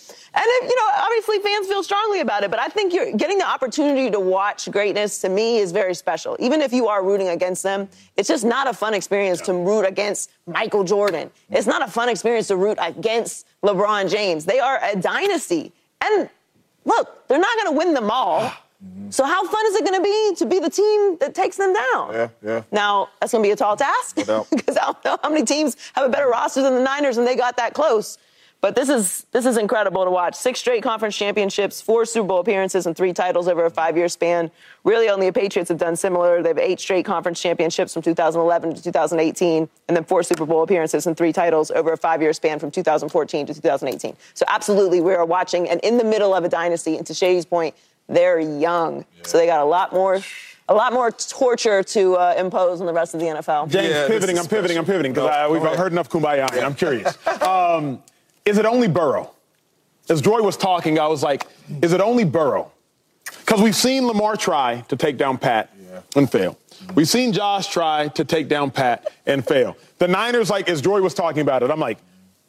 if, 0.46 0.70
you 0.70 0.77
know, 0.77 0.88
obviously 0.96 1.38
fans 1.40 1.66
feel 1.66 1.83
strongly 1.83 2.20
about 2.20 2.44
it. 2.44 2.50
But 2.50 2.61
I 2.61 2.68
think 2.68 2.94
you're 2.94 3.12
getting 3.12 3.38
the 3.38 3.46
opportunity 3.46 4.11
to 4.11 4.20
watch 4.20 4.70
greatness 4.70 5.20
to 5.22 5.29
me 5.29 5.59
is 5.59 5.72
very 5.72 5.94
special. 5.94 6.37
Even 6.38 6.62
if 6.62 6.72
you 6.72 6.87
are 6.87 7.03
rooting 7.05 7.29
against 7.29 7.64
them, 7.64 7.88
it's 8.16 8.29
just 8.29 8.44
not 8.44 8.68
a 8.68 8.72
fun 8.72 8.94
experience 8.94 9.40
to 9.42 9.53
root 9.53 9.83
against 9.83 10.31
Michael 10.46 10.85
Jordan. 10.85 11.31
It's 11.50 11.66
not 11.66 11.83
a 11.83 11.88
fun 11.88 12.09
experience 12.09 12.46
to 12.48 12.57
root 12.57 12.79
against 12.81 13.46
LeBron 13.64 14.11
James. 14.11 14.44
They 14.44 14.61
are 14.61 14.79
a 14.83 14.94
dynasty. 14.94 15.72
And 16.00 16.31
look, 16.85 17.27
they're 17.27 17.40
not 17.40 17.57
going 17.57 17.72
to 17.72 17.79
win 17.79 17.94
them 17.94 18.11
all. 18.12 18.42
Ah. 18.42 18.63
So 19.11 19.25
how 19.25 19.47
fun 19.47 19.66
is 19.66 19.77
it 19.77 19.85
going 19.85 20.03
to 20.03 20.03
be 20.03 20.35
to 20.38 20.47
be 20.47 20.59
the 20.59 20.70
team 20.70 21.18
that 21.18 21.35
takes 21.35 21.57
them 21.57 21.73
down? 21.73 22.12
Yeah, 22.12 22.29
yeah. 22.42 22.62
Now 22.73 23.11
that's 23.20 23.33
going 23.33 23.44
to 23.44 23.49
be 23.49 23.53
a 23.53 23.57
tall 23.57 23.77
task 23.77 24.16
because 24.16 24.77
I 24.77 24.87
don't 24.87 25.05
know 25.05 25.18
how 25.23 25.29
many 25.29 25.44
teams 25.44 25.77
have 25.94 26.05
a 26.05 26.09
better 26.09 26.27
roster 26.27 26.62
than 26.62 26.75
the 26.75 26.83
Niners, 26.83 27.16
and 27.16 27.27
they 27.27 27.37
got 27.37 27.57
that 27.59 27.75
close. 27.75 28.18
But 28.64 28.75
this 28.75 28.88
is 28.88 29.27
this 29.31 29.44
is 29.44 29.59
incredible 29.59 30.05
to 30.05 30.11
watch. 30.11 30.35
Six 30.35 30.59
straight 30.59 30.83
conference 30.83 31.14
championships, 31.14 31.83
four 31.83 32.07
Super 32.07 32.29
Bowl 32.29 32.38
appearances, 32.38 32.87
and 32.87 32.97
three 32.97 33.12
titles 33.12 33.47
over 33.47 33.66
a 33.66 33.70
five-year 33.70 34.09
span. 34.09 34.51
Really, 34.85 35.11
only 35.11 35.27
the 35.27 35.38
Patriots 35.38 35.68
have 35.68 35.77
done 35.77 35.97
similar. 35.97 36.42
They 36.42 36.49
have 36.49 36.57
eight 36.57 36.81
straight 36.81 37.05
conference 37.05 37.42
championships 37.42 37.92
from 37.92 38.01
2011 38.01 38.75
to 38.77 38.83
2018, 38.83 39.68
and 39.88 39.94
then 39.94 40.03
four 40.05 40.23
Super 40.23 40.47
Bowl 40.47 40.62
appearances 40.62 41.07
and 41.07 41.14
three 41.14 41.31
titles 41.31 41.70
over 41.73 41.92
a 41.92 41.97
five-year 41.99 42.33
span 42.33 42.59
from 42.59 42.70
2014 42.70 43.47
to 43.47 43.53
2018. 43.53 44.16
So 44.33 44.47
absolutely, 44.49 45.03
we 45.03 45.12
are 45.12 45.27
watching 45.27 45.68
and 45.68 45.79
in 45.81 45.99
the 45.99 46.05
middle 46.05 46.35
of 46.35 46.42
a 46.44 46.49
dynasty. 46.49 46.97
And 46.97 47.07
to 47.07 47.12
Shady's 47.12 47.44
point, 47.44 47.75
they're 48.09 48.40
young, 48.40 49.05
so 49.23 49.38
they 49.38 49.47
got 49.47 49.61
a 49.61 49.64
lot 49.64 49.93
more. 49.93 50.21
A 50.67 50.73
lot 50.75 50.95
more 50.95 51.11
torture 51.11 51.83
to 51.83 52.14
uh, 52.14 52.35
impose 52.38 52.81
on 52.81 52.87
the 52.87 52.93
rest 52.95 53.12
of 53.12 53.21
the 53.21 53.27
NFL. 53.27 53.69
James, 53.69 53.88
Yeah, 53.90 54.07
this 54.07 54.09
pivoting, 54.09 54.38
I'm 54.38 54.47
pivoting, 54.47 54.79
I'm 54.79 54.87
pivoting, 54.87 55.12
because 55.12 55.29
Go- 55.29 55.53
we've 55.53 55.62
ahead. 55.62 55.77
heard 55.77 55.93
enough 55.93 56.09
kumbaya, 56.09 56.51
and 56.53 56.61
I'm 56.64 56.75
curious. 56.75 57.19
um, 57.43 58.03
is 58.47 58.57
it 58.57 58.64
only 58.64 58.88
Burrow? 58.88 59.31
As 60.09 60.23
Joy 60.23 60.40
was 60.40 60.57
talking, 60.57 60.99
I 60.99 61.07
was 61.07 61.23
like, 61.23 61.47
is 61.83 61.93
it 61.93 62.01
only 62.01 62.25
Burrow? 62.25 62.73
Because 63.40 63.61
we've 63.61 63.77
seen 63.77 64.07
Lamar 64.07 64.37
try 64.38 64.83
to 64.88 64.97
take 64.97 65.19
down 65.19 65.37
Pat 65.37 65.69
and 66.17 66.33
fail. 66.33 66.57
We've 66.95 67.09
seen 67.09 67.35
Josh 67.35 67.69
try 67.69 68.09
to 68.09 68.25
take 68.25 68.49
down 68.49 68.71
Pat 68.71 69.12
and 69.27 69.47
fail. 69.47 69.77
The 69.99 70.09
Niners, 70.09 70.49
like, 70.49 70.71
as 70.71 70.81
Joy 70.81 71.03
was 71.03 71.12
talking 71.12 71.43
about 71.43 71.62
it, 71.62 71.71
I'm 71.71 71.79
like, 71.81 71.99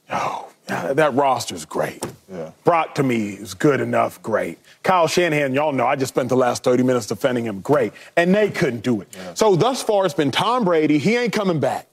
oh, 0.09 0.49
yeah, 0.69 0.93
that 0.93 1.13
roster's 1.15 1.65
great. 1.65 2.01
Yeah. 2.31 2.51
Brock, 2.63 2.95
to 2.95 3.03
me, 3.03 3.31
is 3.31 3.53
good 3.53 3.81
enough, 3.81 4.21
great. 4.23 4.57
Kyle 4.85 5.07
Shanahan, 5.07 5.55
y'all 5.55 5.71
know, 5.71 5.87
I 5.87 5.95
just 5.95 6.13
spent 6.13 6.29
the 6.29 6.37
last 6.37 6.63
30 6.63 6.83
minutes 6.83 7.07
defending 7.07 7.43
him, 7.43 7.59
great. 7.61 7.91
And 8.15 8.33
they 8.35 8.51
couldn't 8.51 8.83
do 8.83 9.01
it. 9.01 9.07
So 9.33 9.55
thus 9.55 9.81
far, 9.81 10.05
it's 10.05 10.13
been 10.13 10.29
Tom 10.29 10.63
Brady, 10.63 10.99
he 10.99 11.17
ain't 11.17 11.33
coming 11.33 11.59
back. 11.59 11.87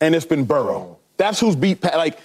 And 0.00 0.14
it's 0.14 0.24
been 0.24 0.44
Burrow. 0.44 0.96
That's 1.16 1.40
who's 1.40 1.56
beat 1.56 1.80
Pat. 1.80 1.96
Like, 1.96 2.18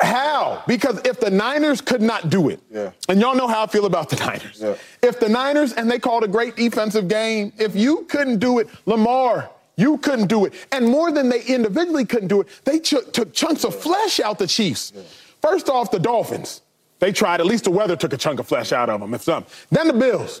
how? 0.00 0.64
Because 0.66 1.00
if 1.04 1.20
the 1.20 1.30
Niners 1.30 1.80
could 1.80 2.02
not 2.02 2.30
do 2.30 2.48
it, 2.48 2.60
Yeah. 2.70 2.90
and 3.08 3.20
y'all 3.20 3.36
know 3.36 3.46
how 3.46 3.62
I 3.62 3.66
feel 3.68 3.86
about 3.86 4.10
the 4.10 4.16
Niners. 4.26 4.58
Yeah. 4.60 4.74
If 5.02 5.20
the 5.20 5.28
Niners, 5.28 5.72
and 5.72 5.88
they 5.88 6.00
called 6.00 6.24
a 6.24 6.28
great 6.28 6.56
defensive 6.56 7.06
game, 7.06 7.52
if 7.58 7.76
you 7.76 8.06
couldn't 8.08 8.38
do 8.40 8.58
it, 8.58 8.68
Lamar, 8.86 9.48
you 9.76 9.98
couldn't 9.98 10.26
do 10.26 10.46
it. 10.46 10.52
And 10.72 10.88
more 10.88 11.12
than 11.12 11.28
they 11.28 11.42
individually 11.44 12.04
couldn't 12.06 12.28
do 12.28 12.40
it, 12.40 12.48
they 12.64 12.80
ch- 12.80 12.94
took 13.12 13.32
chunks 13.32 13.62
of 13.64 13.74
flesh 13.80 14.18
out 14.18 14.38
the 14.40 14.48
Chiefs. 14.48 14.92
First 15.40 15.68
off, 15.68 15.92
the 15.92 16.00
Dolphins. 16.00 16.62
They 16.98 17.12
tried, 17.12 17.40
at 17.40 17.46
least 17.46 17.64
the 17.64 17.70
weather 17.70 17.96
took 17.96 18.12
a 18.12 18.16
chunk 18.16 18.40
of 18.40 18.46
flesh 18.48 18.72
out 18.72 18.88
of 18.88 19.00
them, 19.00 19.12
if 19.14 19.22
something. 19.22 19.52
Then 19.70 19.86
the 19.88 19.92
Bills. 19.92 20.40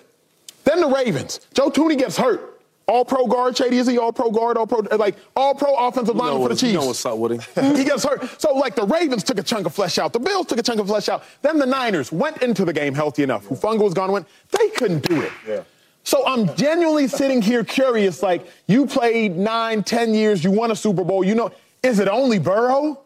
Then 0.64 0.80
the 0.80 0.88
Ravens. 0.88 1.40
Joe 1.54 1.70
Thuney 1.70 1.98
gets 1.98 2.16
hurt. 2.16 2.52
All 2.88 3.04
pro 3.04 3.26
guard, 3.26 3.56
Shady, 3.56 3.78
is 3.78 3.88
he 3.88 3.98
all 3.98 4.12
pro 4.12 4.30
guard, 4.30 4.56
all 4.56 4.66
pro, 4.66 4.78
like 4.96 5.16
all 5.34 5.56
pro 5.56 5.74
offensive 5.74 6.14
You 6.14 6.22
know, 6.22 6.24
lineman 6.38 6.42
for 6.42 6.48
the 6.48 6.54
what- 6.54 6.62
you 6.62 6.68
Chiefs? 6.68 6.80
know 6.80 6.86
what's 6.86 7.04
up 7.06 7.18
with 7.18 7.32
him. 7.56 7.74
he 7.76 7.82
gets 7.84 8.04
hurt. 8.04 8.40
So, 8.40 8.54
like, 8.54 8.76
the 8.76 8.86
Ravens 8.86 9.24
took 9.24 9.38
a 9.38 9.42
chunk 9.42 9.66
of 9.66 9.74
flesh 9.74 9.98
out. 9.98 10.12
The 10.12 10.20
Bills 10.20 10.46
took 10.46 10.58
a 10.58 10.62
chunk 10.62 10.78
of 10.78 10.86
flesh 10.86 11.08
out. 11.08 11.24
Then 11.42 11.58
the 11.58 11.66
Niners 11.66 12.12
went 12.12 12.42
into 12.42 12.64
the 12.64 12.72
game 12.72 12.94
healthy 12.94 13.24
enough. 13.24 13.44
Hufanga 13.46 13.82
was 13.82 13.92
gone, 13.92 14.12
went. 14.12 14.28
They 14.52 14.68
couldn't 14.70 15.06
do 15.08 15.20
it. 15.20 15.32
Yeah. 15.48 15.62
So 16.04 16.24
I'm 16.28 16.54
genuinely 16.54 17.08
sitting 17.08 17.42
here 17.42 17.64
curious, 17.64 18.22
like, 18.22 18.46
you 18.68 18.86
played 18.86 19.36
nine, 19.36 19.82
ten 19.82 20.14
years, 20.14 20.44
you 20.44 20.52
won 20.52 20.70
a 20.70 20.76
Super 20.76 21.02
Bowl, 21.02 21.24
you 21.24 21.34
know, 21.34 21.50
is 21.82 21.98
it 21.98 22.06
only 22.06 22.38
Burrow? 22.38 23.00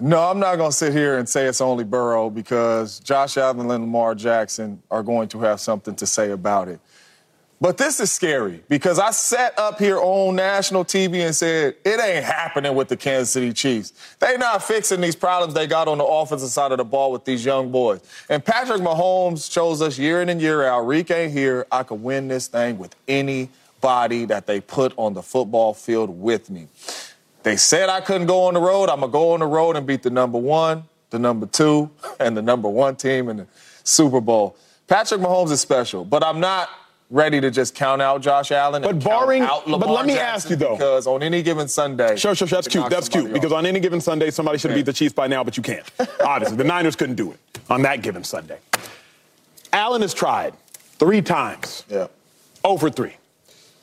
No, 0.00 0.30
I'm 0.30 0.38
not 0.38 0.56
going 0.56 0.70
to 0.70 0.76
sit 0.76 0.92
here 0.92 1.18
and 1.18 1.28
say 1.28 1.46
it's 1.46 1.60
only 1.60 1.82
Burrow 1.82 2.30
because 2.30 3.00
Josh 3.00 3.36
Allen 3.36 3.58
and 3.58 3.68
Lamar 3.68 4.14
Jackson 4.14 4.80
are 4.90 5.02
going 5.02 5.28
to 5.30 5.40
have 5.40 5.60
something 5.60 5.96
to 5.96 6.06
say 6.06 6.30
about 6.30 6.68
it. 6.68 6.78
But 7.60 7.76
this 7.76 7.98
is 7.98 8.12
scary 8.12 8.62
because 8.68 9.00
I 9.00 9.10
sat 9.10 9.58
up 9.58 9.80
here 9.80 9.98
on 9.98 10.36
national 10.36 10.84
TV 10.84 11.26
and 11.26 11.34
said, 11.34 11.74
it 11.84 12.00
ain't 12.00 12.24
happening 12.24 12.76
with 12.76 12.86
the 12.86 12.96
Kansas 12.96 13.30
City 13.30 13.52
Chiefs. 13.52 13.92
They 14.20 14.36
not 14.36 14.62
fixing 14.62 15.00
these 15.00 15.16
problems 15.16 15.54
they 15.54 15.66
got 15.66 15.88
on 15.88 15.98
the 15.98 16.04
offensive 16.04 16.50
side 16.50 16.70
of 16.70 16.78
the 16.78 16.84
ball 16.84 17.10
with 17.10 17.24
these 17.24 17.44
young 17.44 17.72
boys. 17.72 18.00
And 18.28 18.44
Patrick 18.44 18.80
Mahomes 18.80 19.50
shows 19.50 19.82
us 19.82 19.98
year 19.98 20.22
in 20.22 20.28
and 20.28 20.40
year 20.40 20.64
out, 20.64 20.82
Reek 20.82 21.10
ain't 21.10 21.32
here. 21.32 21.66
I 21.72 21.82
could 21.82 22.00
win 22.00 22.28
this 22.28 22.46
thing 22.46 22.78
with 22.78 22.94
anybody 23.08 24.24
that 24.26 24.46
they 24.46 24.60
put 24.60 24.92
on 24.96 25.14
the 25.14 25.22
football 25.22 25.74
field 25.74 26.10
with 26.10 26.50
me. 26.50 26.68
They 27.42 27.56
said 27.56 27.88
I 27.88 28.00
couldn't 28.00 28.26
go 28.26 28.44
on 28.44 28.54
the 28.54 28.60
road. 28.60 28.88
I'm 28.88 29.00
going 29.00 29.10
to 29.10 29.12
go 29.12 29.32
on 29.32 29.40
the 29.40 29.46
road 29.46 29.76
and 29.76 29.86
beat 29.86 30.02
the 30.02 30.10
number 30.10 30.38
one, 30.38 30.84
the 31.10 31.18
number 31.18 31.46
two, 31.46 31.90
and 32.20 32.36
the 32.36 32.42
number 32.42 32.68
one 32.68 32.96
team 32.96 33.28
in 33.28 33.38
the 33.38 33.46
Super 33.84 34.20
Bowl. 34.20 34.56
Patrick 34.86 35.20
Mahomes 35.20 35.50
is 35.50 35.60
special, 35.60 36.04
but 36.04 36.24
I'm 36.24 36.40
not 36.40 36.68
ready 37.10 37.40
to 37.40 37.50
just 37.50 37.74
count 37.74 38.02
out 38.02 38.20
Josh 38.20 38.50
Allen. 38.52 38.82
But 38.82 39.02
barring- 39.02 39.42
but 39.44 39.66
let 39.66 40.04
me 40.06 40.14
Jackson 40.14 40.18
ask 40.18 40.50
you, 40.50 40.56
though. 40.56 40.76
Because 40.76 41.06
on 41.06 41.22
any 41.22 41.42
given 41.42 41.68
Sunday. 41.68 42.16
Sure, 42.16 42.34
sure, 42.34 42.46
sure. 42.46 42.56
That's 42.56 42.68
cute. 42.68 42.90
That's 42.90 43.08
cute. 43.08 43.22
somebody 43.24 43.40
Because 43.40 43.52
on 43.52 43.64
any 43.66 43.80
given 43.80 44.00
Sunday, 44.00 44.30
somebody 44.30 44.58
should 44.58 44.70
have 44.70 44.76
beat 44.78 44.86
the 44.86 44.92
Chiefs 44.92 45.14
by 45.14 45.26
now, 45.26 45.42
but 45.44 45.56
you 45.56 45.62
can't. 45.62 45.90
Honestly, 46.24 46.56
the 46.56 46.64
Niners 46.64 46.96
couldn't 46.96 47.14
do 47.16 47.32
it 47.32 47.38
on 47.70 47.82
that 47.82 48.02
given 48.02 48.24
Sunday. 48.24 48.58
Allen 49.72 50.02
has 50.02 50.12
tried 50.12 50.54
three 50.98 51.22
times. 51.22 51.84
Yeah. 51.88 52.08
over 52.64 52.90
3. 52.90 53.14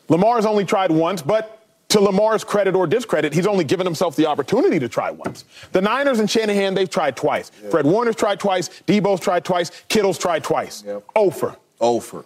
Lamar's 0.09 0.45
only 0.45 0.65
tried 0.65 0.91
once, 0.91 1.21
but 1.23 1.54
to 1.95 2.01
Lamar's 2.01 2.43
credit 2.43 2.75
or 2.75 2.85
discredit, 2.85 3.33
he's 3.33 3.47
only 3.47 3.63
given 3.63 3.85
himself 3.85 4.17
the 4.17 4.25
opportunity 4.25 4.79
to 4.79 4.89
try 4.89 5.11
once. 5.11 5.45
The 5.71 5.79
Niners 5.79 6.19
and 6.19 6.29
Shanahan, 6.29 6.73
they've 6.73 6.89
tried 6.89 7.15
twice. 7.15 7.51
Yeah. 7.63 7.69
Fred 7.69 7.85
Warner's 7.85 8.17
tried 8.17 8.37
twice. 8.37 8.67
Deebo's 8.85 9.21
tried 9.21 9.45
twice. 9.45 9.71
Kittle's 9.87 10.17
tried 10.17 10.43
twice. 10.43 10.83
Yep. 10.85 11.03
Over. 11.15 11.55
Over. 11.79 12.25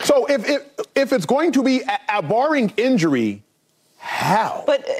So 0.00 0.26
if, 0.26 0.48
if, 0.48 0.62
if 0.96 1.12
it's 1.12 1.26
going 1.26 1.52
to 1.52 1.62
be 1.62 1.82
a, 1.82 2.00
a 2.18 2.22
barring 2.22 2.72
injury, 2.76 3.42
how? 3.98 4.64
But, 4.66 4.88
uh, 4.88 4.92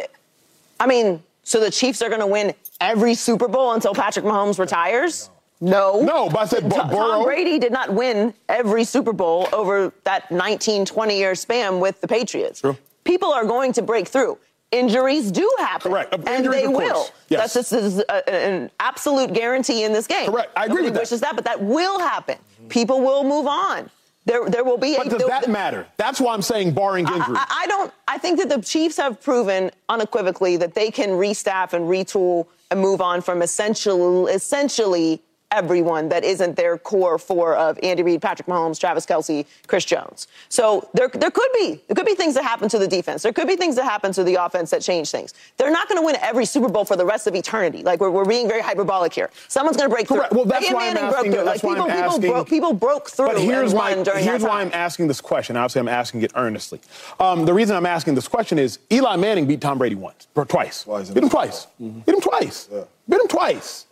I 0.79 0.87
mean, 0.87 1.21
so 1.43 1.59
the 1.59 1.73
Chiefs 1.73 2.01
are 2.01 2.09
going 2.09 2.21
to 2.21 2.27
win 2.29 2.55
every 2.81 3.15
Super 3.15 3.49
Bowl 3.49 3.73
until 3.73 3.95
Patrick 3.95 4.25
Mahomes 4.25 4.61
retires? 4.61 5.29
No. 5.61 6.01
No, 6.03 6.29
but 6.29 6.39
I 6.39 6.47
said 6.47 6.71
Tom, 6.71 6.89
Tom 6.89 7.25
Brady 7.25 7.59
did 7.59 7.73
not 7.73 7.93
win 7.93 8.33
every 8.49 8.85
Super 8.85 9.13
Bowl 9.13 9.49
over 9.53 9.93
that 10.05 10.31
19, 10.31 10.85
20 10.85 11.19
year 11.19 11.35
span 11.35 11.81
with 11.81 12.01
the 12.01 12.07
Patriots. 12.07 12.61
True. 12.61 12.77
People 13.05 13.33
are 13.33 13.45
going 13.45 13.73
to 13.75 13.83
break 13.83 14.09
through. 14.09 14.39
Injuries 14.71 15.31
do 15.31 15.49
happen. 15.59 15.93
Correct. 15.93 16.13
And 16.15 16.29
Injuries, 16.29 16.63
they 16.63 16.69
will. 16.69 17.09
Yes. 17.29 17.55
That's 17.55 17.71
this 17.71 17.73
is 17.73 17.99
a, 18.09 18.29
an 18.29 18.71
absolute 18.81 19.33
guarantee 19.33 19.85
in 19.85 19.93
this 19.93 20.07
game. 20.07 20.31
Correct. 20.31 20.51
I 20.57 20.65
agree 20.65 20.77
Nobody 20.77 20.85
with 20.87 20.95
that. 20.95 21.01
wishes 21.01 21.21
that, 21.21 21.37
but 21.37 21.45
that 21.45 21.63
will 21.63 22.01
happen. 22.01 22.39
People 22.69 23.01
will 23.01 23.23
move 23.23 23.47
on. 23.47 23.89
There, 24.27 24.49
there 24.49 24.65
will 24.65 24.79
be. 24.79 24.97
But 24.97 25.09
a, 25.09 25.11
does 25.11 25.27
that 25.27 25.49
matter? 25.49 25.87
That's 25.97 26.21
why 26.21 26.33
I'm 26.33 26.43
saying 26.43 26.73
barring 26.73 27.07
injury. 27.07 27.37
I, 27.37 27.63
I, 27.65 27.67
don't. 27.67 27.93
I 28.09 28.19
think 28.19 28.39
that 28.41 28.49
the 28.49 28.61
Chiefs 28.63 28.97
have 28.97 29.21
proven 29.23 29.71
unequivocally 29.89 30.57
that 30.57 30.75
they 30.75 30.91
can 30.91 31.11
restaff 31.11 31.75
and 31.75 31.85
retool 31.85 32.47
and 32.71 32.81
move 32.81 33.01
on 33.03 33.21
from 33.21 33.43
essentially 33.43 35.21
everyone 35.55 36.09
that 36.09 36.25
isn't 36.25 36.57
their 36.57 36.77
core 36.79 37.19
four 37.19 37.55
of 37.57 37.79
Andy 37.83 38.03
Reid, 38.03 38.21
Patrick 38.21 38.49
Mahomes, 38.49 38.79
Travis 38.79 39.07
Kelce, 39.07 39.47
Chris 39.67 39.85
Jones. 39.85 40.27
So 40.49 40.89
there, 40.95 41.09
there 41.09 41.31
could 41.31 41.51
be 41.55 41.81
there 41.87 41.95
could 41.95 42.07
be 42.07 42.15
things 42.15 42.35
that 42.35 42.45
happen 42.45 42.69
to 42.69 42.79
the 42.79 42.89
defense. 42.89 43.23
There 43.23 43.33
could 43.33 43.47
be 43.47 43.57
things 43.57 43.77
that 43.77 43.85
happen 43.85 44.13
to 44.13 44.25
the 44.25 44.35
offense 44.35 44.71
that 44.71 44.83
change 44.83 45.11
things. 45.11 45.35
They're 45.57 45.71
not 45.71 45.89
going 45.89 46.01
to 46.01 46.05
win 46.05 46.17
every 46.21 46.45
Super 46.45 46.69
Bowl 46.69 46.85
for 46.85 46.97
the 46.97 47.05
rest 47.07 47.27
of 47.27 47.35
eternity. 47.35 47.83
Like 47.83 48.01
we're, 48.01 48.11
we're 48.11 48.25
being 48.25 48.49
very 48.49 48.63
hyperbolic 48.63 49.13
here. 49.13 49.31
Someone's 49.49 49.77
going 49.77 49.89
to 49.89 49.95
break 49.95 50.09
Correct. 50.09 50.31
through. 50.31 50.39
Well, 50.39 50.47
that's 50.47 50.61
Peyton 50.65 50.75
why 50.75 50.93
Manning 50.93 51.05
I'm 51.05 51.11
broke 51.11 51.19
asking, 51.19 51.33
through. 51.33 51.45
That's 51.45 51.65
like 51.65 51.79
why 51.79 51.85
people, 51.85 52.05
I'm 52.05 52.21
people, 52.21 52.33
broke, 52.33 52.49
people 52.49 52.73
broke 52.73 53.11
through. 53.11 53.27
But 53.27 53.41
here's 53.41 53.73
and 53.73 53.79
my 53.79 53.95
during 54.03 54.25
here's 54.25 54.43
that 54.43 54.49
why 54.49 54.59
time. 54.59 54.69
I'm 54.69 54.75
asking 54.75 55.09
this 55.09 55.21
question. 55.21 55.57
Obviously, 55.57 55.81
I'm 55.81 55.89
asking 55.89 56.23
it 56.23 56.33
earnestly. 56.35 56.81
Um, 57.21 57.45
the 57.45 57.55
reason 57.55 57.77
I'm 57.77 57.87
asking 57.87 58.15
this 58.15 58.29
question 58.29 58.59
is 58.59 58.79
Eli 58.91 59.17
Manning 59.17 59.47
beat 59.47 59.61
Tom 59.61 59.79
Brady 59.79 59.95
once 59.95 60.27
or 60.35 60.45
twice. 60.45 60.85
Twice. 60.85 61.11
Beat 61.11 61.23
him 61.23 61.31
twice. 61.31 61.67
Mm-hmm. 61.81 62.01
Beat 62.01 62.15
him 62.15 62.21
twice. 62.21 62.69
Yeah. 62.73 62.85
Beat 63.09 63.21
him 63.21 63.29
twice. 63.29 63.87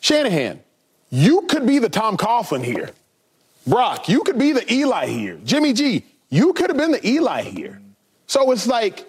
Shanahan, 0.00 0.60
you 1.10 1.42
could 1.42 1.66
be 1.66 1.78
the 1.78 1.88
Tom 1.88 2.16
Coughlin 2.16 2.64
here. 2.64 2.90
Brock, 3.66 4.08
you 4.08 4.22
could 4.22 4.38
be 4.38 4.52
the 4.52 4.72
Eli 4.72 5.06
here. 5.06 5.38
Jimmy 5.44 5.72
G, 5.72 6.04
you 6.30 6.52
could 6.52 6.70
have 6.70 6.76
been 6.76 6.92
the 6.92 7.06
Eli 7.06 7.42
here. 7.42 7.80
So 8.26 8.50
it's 8.52 8.66
like 8.66 9.06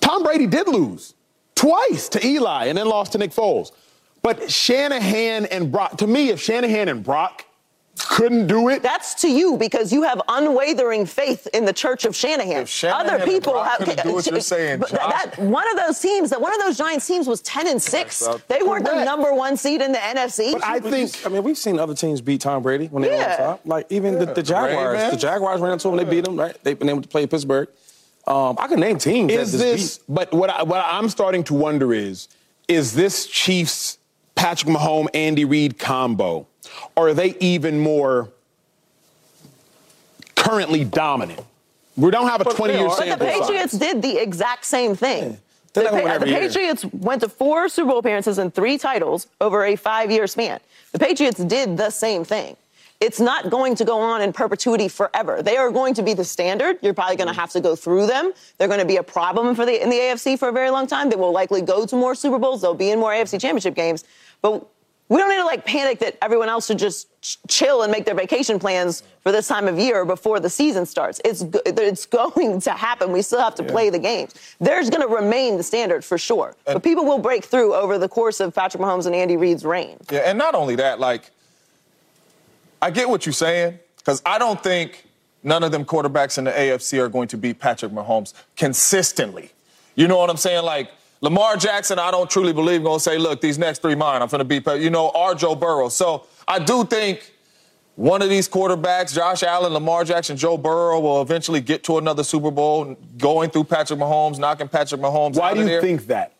Tom 0.00 0.22
Brady 0.22 0.46
did 0.46 0.68
lose 0.68 1.14
twice 1.54 2.08
to 2.10 2.24
Eli 2.24 2.66
and 2.66 2.78
then 2.78 2.86
lost 2.86 3.12
to 3.12 3.18
Nick 3.18 3.30
Foles. 3.30 3.72
But 4.22 4.50
Shanahan 4.50 5.46
and 5.46 5.72
Brock, 5.72 5.96
to 5.98 6.06
me, 6.06 6.28
if 6.28 6.40
Shanahan 6.40 6.88
and 6.88 7.02
Brock 7.02 7.44
couldn't 7.98 8.46
do 8.46 8.68
it. 8.68 8.82
That's 8.82 9.14
to 9.22 9.28
you 9.30 9.56
because 9.56 9.92
you 9.92 10.02
have 10.02 10.20
unwavering 10.28 11.06
faith 11.06 11.46
in 11.52 11.64
the 11.64 11.72
Church 11.72 12.04
of 12.04 12.16
Shanahan. 12.16 12.62
If 12.62 12.68
Shanahan 12.68 13.06
Other 13.14 13.24
people 13.24 13.62
have 13.62 13.84
do 14.02 14.14
what 14.14 14.26
you're 14.26 14.40
saying, 14.40 14.80
but 14.80 14.90
that, 14.90 15.38
one 15.38 15.70
of 15.70 15.76
those 15.76 15.98
teams, 15.98 16.30
that 16.30 16.40
one 16.40 16.54
of 16.54 16.60
those 16.60 16.78
Giants 16.78 17.06
teams 17.06 17.26
was 17.26 17.42
ten 17.42 17.68
and 17.68 17.80
six. 17.82 18.20
They 18.48 18.62
weren't 18.62 18.86
Correct. 18.86 19.00
the 19.00 19.04
number 19.04 19.32
one 19.34 19.56
seed 19.56 19.82
in 19.82 19.92
the 19.92 19.98
NFC. 19.98 20.52
But 20.52 20.64
I 20.64 20.80
think 20.80 21.26
I 21.26 21.28
mean, 21.28 21.42
we've 21.42 21.58
seen 21.58 21.78
other 21.78 21.94
teams 21.94 22.20
beat 22.20 22.40
Tom 22.40 22.62
Brady 22.62 22.86
when 22.86 23.02
they 23.02 23.10
were 23.10 23.16
on 23.16 23.36
top. 23.36 23.60
Like 23.64 23.86
even 23.90 24.18
the, 24.18 24.26
the 24.26 24.42
Jaguars. 24.42 24.94
Ravens. 24.94 25.12
The 25.12 25.18
Jaguars 25.18 25.60
ran 25.60 25.72
into 25.72 25.88
them, 25.88 25.96
they 25.96 26.04
beat 26.04 26.24
them, 26.24 26.38
right? 26.38 26.56
They've 26.62 26.78
been 26.78 26.88
able 26.88 27.02
to 27.02 27.08
play 27.08 27.26
Pittsburgh. 27.26 27.68
Um, 28.26 28.56
I 28.58 28.68
can 28.68 28.78
name 28.78 28.98
teams 28.98 29.32
is 29.32 29.52
that 29.52 29.58
this, 29.58 29.98
beat. 29.98 30.04
but 30.08 30.32
what, 30.32 30.48
I, 30.48 30.62
what 30.62 30.84
I'm 30.86 31.08
starting 31.08 31.42
to 31.44 31.54
wonder 31.54 31.92
is, 31.92 32.28
is 32.68 32.94
this 32.94 33.26
Chiefs 33.26 33.98
Patrick 34.36 34.74
Mahomes 34.74 35.08
Andy 35.12 35.44
Reid 35.44 35.78
combo, 35.78 36.38
or 36.38 36.46
are 36.96 37.14
they 37.14 37.36
even 37.40 37.78
more 37.80 38.30
currently 40.36 40.84
dominant? 40.84 41.40
We 41.96 42.10
don't 42.10 42.28
have 42.28 42.40
a 42.40 42.44
But 42.44 42.56
20 42.56 42.72
they 42.72 42.78
year 42.78 42.88
are. 42.88 42.96
But 42.96 43.04
the 43.04 43.10
sample 43.10 43.26
size. 43.26 43.40
Patriots 43.40 43.72
did 43.72 44.02
the 44.02 44.16
exact 44.22 44.64
same 44.64 44.96
thing. 44.96 45.38
They're 45.72 45.84
The, 45.84 45.90
not 45.90 45.90
gonna 45.90 46.02
win 46.04 46.12
Pa- 46.12 46.24
the. 46.24 46.32
Patriots 46.32 46.84
went 46.86 47.20
to 47.22 47.28
four 47.28 47.68
Super 47.68 47.90
Bowl 47.90 47.98
appearances 47.98 48.38
and 48.38 48.54
three 48.54 48.78
titles 48.78 49.26
over 49.40 49.64
a 49.64 49.76
five-year 49.76 50.26
span. 50.26 50.60
The 50.92 50.98
Patriots 50.98 51.42
did 51.42 51.76
the 51.76 51.90
same 51.90 52.24
thing. 52.24 52.56
It's 53.00 53.18
not 53.18 53.50
going 53.50 53.74
to 53.74 53.84
go 53.84 53.98
on 53.98 54.22
in 54.22 54.32
perpetuity 54.32 54.86
forever. 54.86 55.42
They 55.42 55.56
are 55.56 55.72
going 55.72 55.92
to 55.94 56.04
be 56.04 56.14
the 56.14 56.24
standard. 56.24 56.78
You're 56.82 56.94
probably 56.94 57.16
going 57.16 57.26
to 57.26 57.32
mm-hmm. 57.32 57.40
have 57.40 57.50
to 57.50 57.60
go 57.60 57.74
through 57.74 58.06
them. 58.06 58.32
They're 58.58 58.68
going 58.68 58.78
to 58.78 58.86
be 58.86 58.98
a 58.98 59.02
problem 59.02 59.56
for 59.56 59.66
the 59.66 59.82
in 59.82 59.90
the 59.90 59.96
AFC 59.96 60.38
for 60.38 60.48
a 60.48 60.52
very 60.52 60.70
long 60.70 60.86
time. 60.86 61.10
They 61.10 61.16
will 61.16 61.32
likely 61.32 61.62
go 61.62 61.84
to 61.84 61.96
more 61.96 62.14
Super 62.14 62.38
Bowls. 62.38 62.62
They'll 62.62 62.74
be 62.74 62.90
in 62.90 63.00
more 63.00 63.10
AFC 63.10 63.40
Championship 63.40 63.74
games. 63.74 64.04
But 64.40 64.64
we 65.12 65.18
don't 65.18 65.28
need 65.28 65.36
to 65.36 65.44
like 65.44 65.66
panic 65.66 65.98
that 65.98 66.16
everyone 66.22 66.48
else 66.48 66.66
should 66.68 66.78
just 66.78 67.06
ch- 67.20 67.36
chill 67.46 67.82
and 67.82 67.92
make 67.92 68.06
their 68.06 68.14
vacation 68.14 68.58
plans 68.58 69.02
for 69.22 69.30
this 69.30 69.46
time 69.46 69.68
of 69.68 69.78
year 69.78 70.06
before 70.06 70.40
the 70.40 70.48
season 70.48 70.86
starts. 70.86 71.20
It's 71.22 71.42
it's 71.66 72.06
going 72.06 72.62
to 72.62 72.70
happen. 72.70 73.12
We 73.12 73.20
still 73.20 73.40
have 73.40 73.54
to 73.56 73.62
play 73.62 73.90
the 73.90 73.98
games. 73.98 74.34
There's 74.58 74.88
going 74.88 75.06
to 75.06 75.14
remain 75.14 75.58
the 75.58 75.62
standard 75.62 76.02
for 76.02 76.16
sure. 76.16 76.56
but 76.64 76.82
people 76.82 77.04
will 77.04 77.18
break 77.18 77.44
through 77.44 77.74
over 77.74 77.98
the 77.98 78.08
course 78.08 78.40
of 78.40 78.54
Patrick 78.54 78.82
Mahomes 78.82 79.04
and 79.04 79.14
Andy 79.14 79.36
Reid's 79.36 79.66
reign. 79.66 79.98
Yeah, 80.10 80.20
and 80.20 80.38
not 80.38 80.54
only 80.54 80.76
that, 80.76 80.98
like, 80.98 81.30
I 82.80 82.90
get 82.90 83.06
what 83.06 83.26
you're 83.26 83.34
saying, 83.34 83.78
because 83.98 84.22
I 84.24 84.38
don't 84.38 84.62
think 84.62 85.04
none 85.42 85.62
of 85.62 85.72
them 85.72 85.84
quarterbacks 85.84 86.38
in 86.38 86.44
the 86.44 86.52
AFC 86.52 86.98
are 86.98 87.10
going 87.10 87.28
to 87.28 87.36
beat 87.36 87.58
Patrick 87.58 87.92
Mahomes 87.92 88.32
consistently. 88.56 89.52
You 89.94 90.08
know 90.08 90.16
what 90.16 90.30
I'm 90.30 90.38
saying? 90.38 90.64
Like, 90.64 90.90
Lamar 91.22 91.56
Jackson, 91.56 92.00
I 92.00 92.10
don't 92.10 92.28
truly 92.28 92.52
believe 92.52 92.82
going 92.82 92.98
to 92.98 93.02
say, 93.02 93.16
look, 93.16 93.40
these 93.40 93.56
next 93.56 93.80
three 93.80 93.94
mine, 93.94 94.20
I'm 94.20 94.28
going 94.28 94.40
to 94.40 94.44
beat, 94.44 94.66
you 94.82 94.90
know, 94.90 95.08
or 95.08 95.34
Joe 95.36 95.54
Burrow. 95.54 95.88
So 95.88 96.26
I 96.48 96.58
do 96.58 96.84
think 96.84 97.32
one 97.94 98.22
of 98.22 98.28
these 98.28 98.48
quarterbacks, 98.48 99.14
Josh 99.14 99.44
Allen, 99.44 99.72
Lamar 99.72 100.02
Jackson, 100.04 100.36
Joe 100.36 100.58
Burrow, 100.58 100.98
will 100.98 101.22
eventually 101.22 101.60
get 101.60 101.84
to 101.84 101.98
another 101.98 102.24
Super 102.24 102.50
Bowl, 102.50 102.96
going 103.18 103.50
through 103.50 103.64
Patrick 103.64 104.00
Mahomes, 104.00 104.38
knocking 104.40 104.66
Patrick 104.66 105.00
Mahomes 105.00 105.36
Why 105.36 105.54
do 105.54 105.60
you 105.60 105.66
there. 105.66 105.80
think 105.80 106.08
that? 106.08 106.32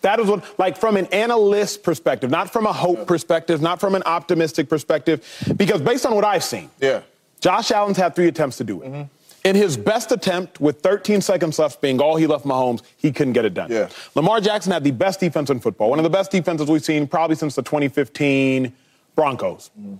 That 0.00 0.20
is 0.20 0.26
what, 0.26 0.58
like, 0.58 0.78
from 0.78 0.96
an 0.96 1.06
analyst 1.06 1.82
perspective, 1.82 2.30
not 2.30 2.50
from 2.50 2.64
a 2.66 2.72
hope 2.72 3.06
perspective, 3.06 3.60
not 3.60 3.78
from 3.78 3.94
an 3.94 4.02
optimistic 4.04 4.68
perspective, 4.70 5.22
because 5.56 5.82
based 5.82 6.06
on 6.06 6.14
what 6.14 6.24
I've 6.24 6.44
seen, 6.44 6.70
Yeah. 6.80 7.02
Josh 7.40 7.70
Allen's 7.70 7.98
had 7.98 8.14
three 8.16 8.28
attempts 8.28 8.56
to 8.56 8.64
do 8.64 8.80
it. 8.82 8.86
Mm-hmm. 8.90 9.02
In 9.44 9.54
his 9.56 9.76
best 9.76 10.10
attempt, 10.10 10.58
with 10.58 10.80
13 10.80 11.20
seconds 11.20 11.58
left 11.58 11.82
being 11.82 12.00
all 12.00 12.16
he 12.16 12.26
left 12.26 12.46
Mahomes, 12.46 12.82
he 12.96 13.12
couldn't 13.12 13.34
get 13.34 13.44
it 13.44 13.52
done. 13.52 13.70
Yeah. 13.70 13.90
Lamar 14.14 14.40
Jackson 14.40 14.72
had 14.72 14.84
the 14.84 14.90
best 14.90 15.20
defense 15.20 15.50
in 15.50 15.60
football, 15.60 15.90
one 15.90 15.98
of 15.98 16.02
the 16.02 16.10
best 16.10 16.30
defenses 16.30 16.70
we've 16.70 16.84
seen 16.84 17.06
probably 17.06 17.36
since 17.36 17.54
the 17.54 17.62
2015 17.62 18.72
Broncos. 19.14 19.70
Mm-hmm. 19.78 19.96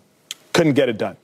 Couldn't 0.55 0.73
get 0.73 0.89
it 0.89 0.97
done. 0.97 1.19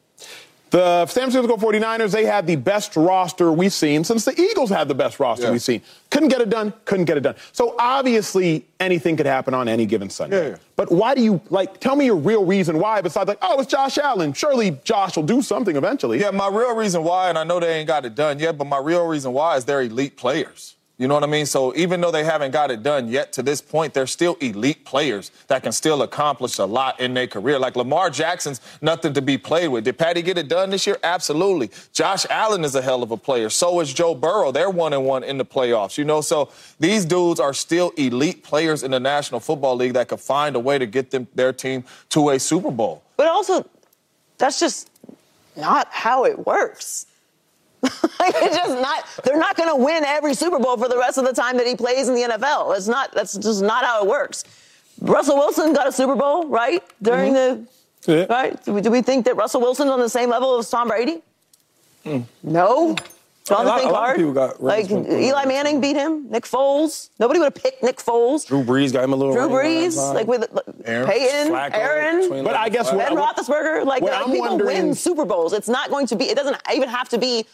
The 0.71 1.05
San 1.07 1.31
Francisco 1.31 1.57
49ers, 1.57 2.13
they 2.13 2.25
had 2.25 2.47
the 2.47 2.55
best 2.55 2.95
roster 2.97 3.51
we've 3.51 3.73
seen 3.73 4.05
since 4.05 4.25
the 4.25 4.41
Eagles 4.41 4.71
had 4.71 4.87
the 4.87 4.95
best 4.95 5.19
roster 5.19 5.47
Yeah. 5.47 5.51
we've 5.51 5.63
seen. 5.63 5.83
Couldn't 6.11 6.29
get 6.29 6.41
it 6.41 6.49
done, 6.49 6.73
couldn't 6.85 7.07
get 7.07 7.17
it 7.17 7.21
done. 7.23 7.35
So 7.51 7.75
obviously, 7.79 8.65
anything 8.79 9.17
could 9.17 9.27
happen 9.27 9.53
on 9.53 9.69
any 9.69 9.85
given 9.85 10.11
Sunday. 10.11 10.51
Yeah. 10.51 10.57
But 10.77 10.93
why 10.93 11.17
do 11.17 11.23
you, 11.23 11.41
like, 11.51 11.81
tell 11.81 11.97
me 11.97 12.05
your 12.07 12.17
real 12.17 12.45
reason 12.45 12.79
why, 12.79 13.01
besides, 13.01 13.27
like, 13.27 13.39
oh, 13.43 13.61
it's 13.61 13.69
Josh 13.71 13.99
Allen. 13.99 14.33
Surely 14.33 14.79
Josh 14.85 15.17
will 15.17 15.25
do 15.25 15.43
something 15.43 15.75
eventually. 15.75 16.21
Yeah, 16.21 16.31
my 16.31 16.49
real 16.49 16.77
reason 16.77 17.03
why, 17.03 17.29
and 17.31 17.37
I 17.37 17.43
know 17.43 17.59
they 17.59 17.75
ain't 17.79 17.89
got 17.89 18.05
it 18.07 18.15
done 18.15 18.39
yet, 18.39 18.57
but 18.57 18.67
my 18.69 18.79
real 18.79 19.07
reason 19.07 19.33
why 19.33 19.57
is 19.57 19.65
they're 19.65 19.83
elite 19.83 20.17
players. 20.17 20.77
You 21.01 21.09
know 21.09 21.15
what 21.15 21.25
I 21.25 21.29
mean? 21.29 21.47
So 21.47 21.75
even 21.77 22.03
though 22.03 22.11
they 22.11 22.25
haven't 22.25 22.51
got 22.51 22.71
it 22.71 22.83
done 22.83 23.09
yet 23.09 23.33
to 23.33 23.43
this 23.43 23.63
point, 23.63 23.95
they're 23.95 24.07
still 24.07 24.37
elite 24.43 24.85
players 24.85 25.31
that 25.47 25.63
can 25.63 25.73
still 25.73 26.03
accomplish 26.03 26.59
a 26.59 26.67
lot 26.67 27.01
in 27.01 27.15
their 27.15 27.27
career. 27.27 27.59
Like 27.59 27.75
Lamar 27.75 28.11
Jackson's 28.11 28.61
nothing 28.83 29.15
to 29.15 29.23
be 29.23 29.39
played 29.39 29.69
with. 29.69 29.85
Did 29.85 29.97
Patty 29.97 30.21
get 30.21 30.37
it 30.37 30.49
done 30.49 30.69
this 30.69 30.87
year? 30.87 30.99
Absolutely. 31.03 31.71
Josh 31.95 32.27
Allen 32.29 32.67
is 32.67 32.75
a 32.75 32.83
hell 32.83 33.03
of 33.03 33.13
a 33.13 33.17
player. 33.17 33.49
So 33.49 33.81
is 33.81 33.95
Joe 33.95 34.15
Burrow. 34.15 34.53
They're 34.53 34.69
one 34.69 34.93
and 34.93 35.07
one 35.07 35.25
in 35.25 35.39
the 35.39 35.45
playoffs. 35.47 35.97
You 35.97 36.05
know, 36.05 36.21
so 36.21 36.51
these 36.79 37.07
dudes 37.07 37.41
are 37.41 37.55
still 37.55 37.95
elite 37.97 38.45
players 38.45 38.83
in 38.83 38.91
the 38.91 39.01
National 39.01 39.41
Football 39.41 39.77
League 39.77 39.95
that 39.95 40.09
could 40.09 40.21
find 40.21 40.55
a 40.55 40.61
way 40.61 40.77
to 40.77 40.85
get 40.85 41.13
them 41.13 41.27
their 41.35 41.55
team 41.55 41.83
to 42.11 42.29
a 42.29 42.39
Super 42.39 42.71
Bowl. 42.71 43.03
But 43.17 43.27
also, 43.27 43.67
that's 44.37 44.61
just 44.61 44.91
not 45.57 45.89
how 45.91 46.27
it 46.27 46.47
works. 46.47 47.07
Like 47.83 47.93
it's 48.21 48.57
just 48.57 48.81
not. 48.81 49.05
They're 49.25 49.39
not 49.39 49.57
going 49.57 49.69
to 49.69 49.77
win 49.77 50.05
every 50.05 50.35
Super 50.35 50.59
Bowl 50.59 50.77
for 50.77 50.89
the 50.89 50.99
rest 50.99 51.19
of 51.19 51.25
the 51.25 51.33
time 51.33 51.57
that 51.57 51.67
he 51.67 51.75
plays 51.77 52.09
in 52.09 52.15
the 52.15 52.23
NFL. 52.23 52.77
It's 52.77 52.89
not. 52.89 53.13
That's 53.13 53.37
just 53.37 53.63
not 53.63 53.85
how 53.85 54.03
it 54.05 54.09
works. 54.09 54.45
Russell 55.01 55.37
Wilson 55.37 55.73
got 55.73 55.89
a 55.89 55.93
Super 55.93 56.15
Bowl, 56.15 56.47
right? 56.49 56.83
During 57.01 57.35
mm-hmm. 57.35 57.65
the 58.03 58.13
Yeah. 58.13 58.27
right. 58.29 58.65
Do 58.65 58.75
we, 58.75 58.81
do 58.83 58.91
we 58.91 59.03
think 59.03 59.25
that 59.25 59.37
Russell 59.37 59.61
Wilson's 59.61 59.91
on 59.91 59.99
the 59.99 60.09
same 60.09 60.29
level 60.31 60.59
as 60.59 60.69
Tom 60.69 60.89
Brady? 60.89 61.23
Mm. 62.05 62.25
No. 62.43 62.97
Jonathan 63.47 63.67
lot- 63.67 63.83
a 63.83 63.85
lot 63.85 63.87
of 63.87 63.93
Card? 63.93 64.17
people 64.17 64.33
got 64.33 64.63
like 64.63 64.91
Eli 64.91 65.45
Manning 65.45 65.81
beat 65.81 65.97
him. 65.97 66.31
Nick 66.31 66.45
Foles. 66.45 67.09
Nobody 67.19 67.41
would 67.41 67.47
have 67.47 67.55
picked 67.55 67.83
Nick 67.83 67.97
Foles. 67.97 68.47
Drew 68.47 68.63
Brees 68.63 68.93
got 68.93 69.03
him 69.03 69.13
a 69.13 69.17
little. 69.17 69.35
Drew 69.35 69.49
Brees, 69.49 69.97
uh, 69.97 70.13
like 70.15 70.27
with 70.27 70.47
Aaron. 70.85 71.09
Peyton, 71.09 71.53
Flacco, 71.53 71.75
Aaron. 71.75 72.45
But 72.45 72.55
I 72.55 72.69
guess 72.69 72.91
Flacco. 72.91 73.17
what- 73.17 73.37
Ben 73.37 73.45
Roethlisberger, 73.45 73.85
like, 73.87 74.03
What 74.03 74.13
like 74.13 74.27
I'm 74.27 74.33
people 74.33 74.59
win 74.59 74.95
Super 74.95 75.25
Bowls. 75.25 75.53
It's 75.53 75.69
not 75.69 75.91
going 75.91 76.07
to 76.09 76.17
be. 76.17 76.27
It 76.27 76.37
doesn't 76.37 76.57
even 76.73 76.89
have 76.89 77.09
to 77.09 77.19
be 77.19 77.47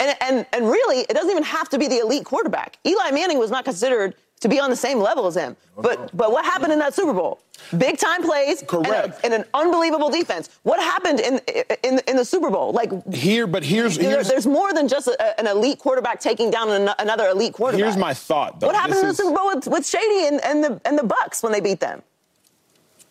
And, 0.00 0.16
and, 0.20 0.46
and 0.52 0.66
really, 0.66 1.00
it 1.00 1.14
doesn't 1.14 1.30
even 1.30 1.44
have 1.44 1.68
to 1.70 1.78
be 1.78 1.86
the 1.88 1.98
elite 1.98 2.24
quarterback. 2.24 2.78
Eli 2.86 3.10
Manning 3.12 3.38
was 3.38 3.50
not 3.50 3.64
considered 3.64 4.14
to 4.40 4.48
be 4.48 4.58
on 4.60 4.68
the 4.68 4.76
same 4.76 4.98
level 4.98 5.26
as 5.26 5.36
him. 5.36 5.56
Oh, 5.78 5.82
but 5.82 6.14
but 6.14 6.30
what 6.32 6.44
happened 6.44 6.72
in 6.72 6.78
that 6.80 6.92
Super 6.92 7.14
Bowl? 7.14 7.40
Big 7.78 7.96
time 7.98 8.22
plays 8.22 8.62
Correct. 8.66 8.84
And, 8.92 9.14
a, 9.14 9.24
and 9.24 9.34
an 9.34 9.44
unbelievable 9.54 10.10
defense. 10.10 10.50
What 10.64 10.80
happened 10.80 11.20
in 11.20 11.40
in 11.82 12.00
in 12.08 12.16
the 12.16 12.24
Super 12.24 12.50
Bowl? 12.50 12.72
Like 12.72 12.90
Here, 13.14 13.46
but 13.46 13.62
here's 13.64 13.96
there- 13.96 14.10
here's 14.10 14.28
there's 14.28 14.46
more 14.46 14.74
than 14.74 14.86
just 14.88 15.06
a, 15.06 15.40
an 15.40 15.46
elite 15.46 15.78
quarterback 15.78 16.20
taking 16.20 16.50
down 16.50 16.68
an, 16.70 16.90
another 16.98 17.28
elite 17.28 17.54
quarterback. 17.54 17.84
here's 17.84 17.96
my 17.96 18.12
thought. 18.12 18.60
Though. 18.60 18.66
What 18.66 18.76
happened 18.76 18.94
This 18.94 19.02
in 19.02 19.08
the 19.08 19.14
Super 19.14 19.36
Bowl 19.36 19.46
with, 19.54 19.68
with 19.68 19.86
Shady 19.86 20.26
and, 20.26 20.44
and 20.44 20.64
the 20.64 20.80
and 20.84 20.98
the 20.98 21.04
Bucs 21.04 21.42
when 21.42 21.52
they 21.52 21.60
beat 21.60 21.80
them? 21.80 22.02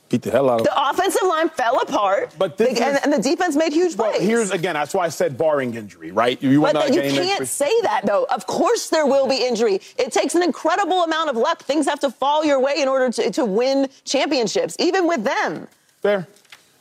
Beat 0.10 0.22
the 0.22 0.30
hell 0.32 0.48
out 0.50 0.60
of 0.62 0.66
The 0.68 0.90
offensive 0.90 1.24
line 1.28 1.50
fell 1.50 1.80
apart, 1.80 2.34
But 2.38 2.56
this 2.58 2.78
They- 2.78 2.86
and, 2.86 2.96
is- 2.98 3.04
and 3.04 3.14
the 3.14 3.18
defense 3.20 3.56
made 3.56 3.74
huge 3.74 3.96
Well, 3.96 4.12
plays. 4.12 4.22
here's 4.22 4.52
again. 4.52 4.76
That's 4.76 4.94
why 4.94 5.06
I 5.06 5.10
said 5.10 5.38
barring 5.40 5.74
injury, 5.74 6.12
right? 6.12 6.42
You 6.42 6.62
went 6.62 6.76
But 6.76 6.88
that 6.88 6.94
you 6.96 7.02
game 7.02 7.12
can't 7.16 7.30
injury. 7.32 7.46
say 7.48 7.72
that 7.82 8.06
though. 8.06 8.26
Of 8.26 8.46
course 8.46 8.90
there 8.90 9.08
will 9.08 9.28
be 9.28 9.38
injury. 9.38 9.82
It 9.98 10.12
takes 10.12 10.36
an 10.36 10.44
incredible 10.44 11.04
amount 11.04 11.30
of 11.32 11.36
luck. 11.38 11.64
Things 11.64 11.88
have 11.88 12.00
to 12.02 12.12
fall 12.12 12.46
your 12.46 12.60
way 12.60 12.76
in 12.82 12.88
order 12.88 13.10
to, 13.12 13.32
to 13.32 13.46
win 13.46 13.88
championships, 14.06 14.76
even 14.78 15.08
with 15.08 15.24
them. 15.24 15.68
Fair. 16.04 16.28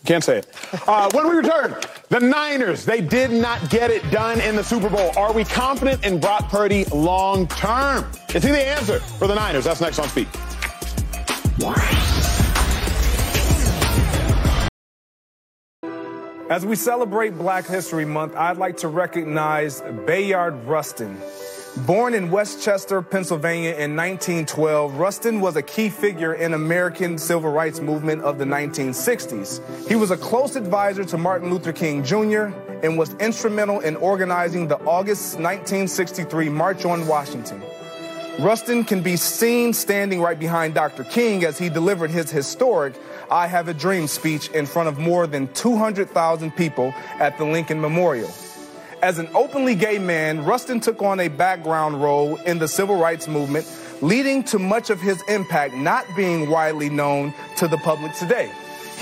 Can't 0.05 0.25
say 0.25 0.39
it. 0.39 0.49
Uh, 0.89 1.09
when 1.13 1.29
we 1.29 1.37
return, 1.37 1.77
the 2.09 2.19
Niners, 2.19 2.85
they 2.85 3.01
did 3.01 3.31
not 3.31 3.71
get 3.71 3.89
it 3.91 4.03
done 4.11 4.41
in 4.41 4.57
the 4.57 4.65
Super 4.65 4.91
Bowl. 4.91 5.13
Are 5.17 5.33
we 5.33 5.45
confident 5.45 6.05
in 6.05 6.19
Brock 6.19 6.49
Purdy 6.51 6.85
long 6.87 7.47
term? 7.47 8.11
Is 8.35 8.43
he 8.43 8.51
the 8.51 8.67
answer 8.67 8.99
for 8.99 9.29
the 9.29 9.35
Niners? 9.37 9.63
That's 9.65 9.81
next 9.81 10.01
on 10.01 10.09
Speak. 10.09 10.27
As 16.53 16.67
we 16.67 16.77
celebrate 16.77 17.39
Black 17.39 17.67
History 17.67 18.05
Month, 18.05 18.37
I'd 18.37 18.59
like 18.59 18.77
to 18.79 18.89
recognize 18.89 19.81
Bayard 20.05 20.67
Rustin. 20.67 21.17
Born 21.87 22.13
in 22.13 22.31
West 22.31 22.63
Chester, 22.63 23.01
Pennsylvania 23.01 23.71
in 23.71 23.97
1912, 23.97 24.99
Rustin 24.99 25.41
was 25.41 25.57
a 25.57 25.63
key 25.63 25.89
figure 25.89 26.35
in 26.35 26.53
American 26.53 27.17
civil 27.17 27.51
rights 27.51 27.81
movement 27.81 28.21
of 28.21 28.37
the 28.37 28.45
1960s. 28.45 29.89
He 29.89 29.95
was 29.95 30.11
a 30.11 30.17
close 30.19 30.55
advisor 30.55 31.07
to 31.07 31.17
Martin 31.17 31.49
Luther 31.49 31.73
King 31.73 32.05
Jr. 32.05 32.53
and 32.83 32.99
was 32.99 33.15
instrumental 33.15 33.81
in 33.81 33.97
organizing 33.97 34.69
the 34.69 34.77
August 34.81 35.37
1963 35.37 36.51
March 36.51 36.85
on 36.85 37.07
Washington. 37.07 37.63
Rustin 38.39 38.85
can 38.85 39.03
be 39.03 39.17
seen 39.17 39.75
standing 39.75 40.21
right 40.21 40.39
behind 40.39 40.75
Dr. 40.75 41.05
King 41.05 41.45
as 41.45 41.59
he 41.59 41.69
delivered 41.69 42.11
his 42.11 42.31
historic 42.31 42.95
I 43.31 43.47
Have 43.47 43.69
a 43.69 43.75
Dream 43.75 44.07
speech 44.07 44.49
in 44.51 44.65
front 44.65 44.89
of 44.89 44.99
more 44.99 45.27
than 45.27 45.53
200,000 45.53 46.51
people 46.57 46.95
at 47.21 47.37
the 47.37 47.45
Lincoln 47.45 47.81
Memorial. 47.81 48.31
As 49.03 49.19
an 49.19 49.29
openly 49.35 49.75
gay 49.75 49.99
man, 49.99 50.45
Rustin 50.45 50.81
took 50.81 51.03
on 51.03 51.21
a 51.21 51.29
background 51.29 52.03
role 52.03 52.37
in 52.37 52.59
the 52.59 52.69
civil 52.69 52.97
rights 52.97 53.29
movement, 53.29 53.67
leading 54.01 54.43
to 54.45 54.59
much 54.59 54.91
of 54.91 55.01
his 55.01 55.23
impact 55.29 55.75
not 55.75 56.07
being 56.17 56.49
widely 56.49 56.89
known 56.89 57.35
to 57.57 57.69
the 57.69 57.79
public 57.79 58.15
today. 58.15 58.51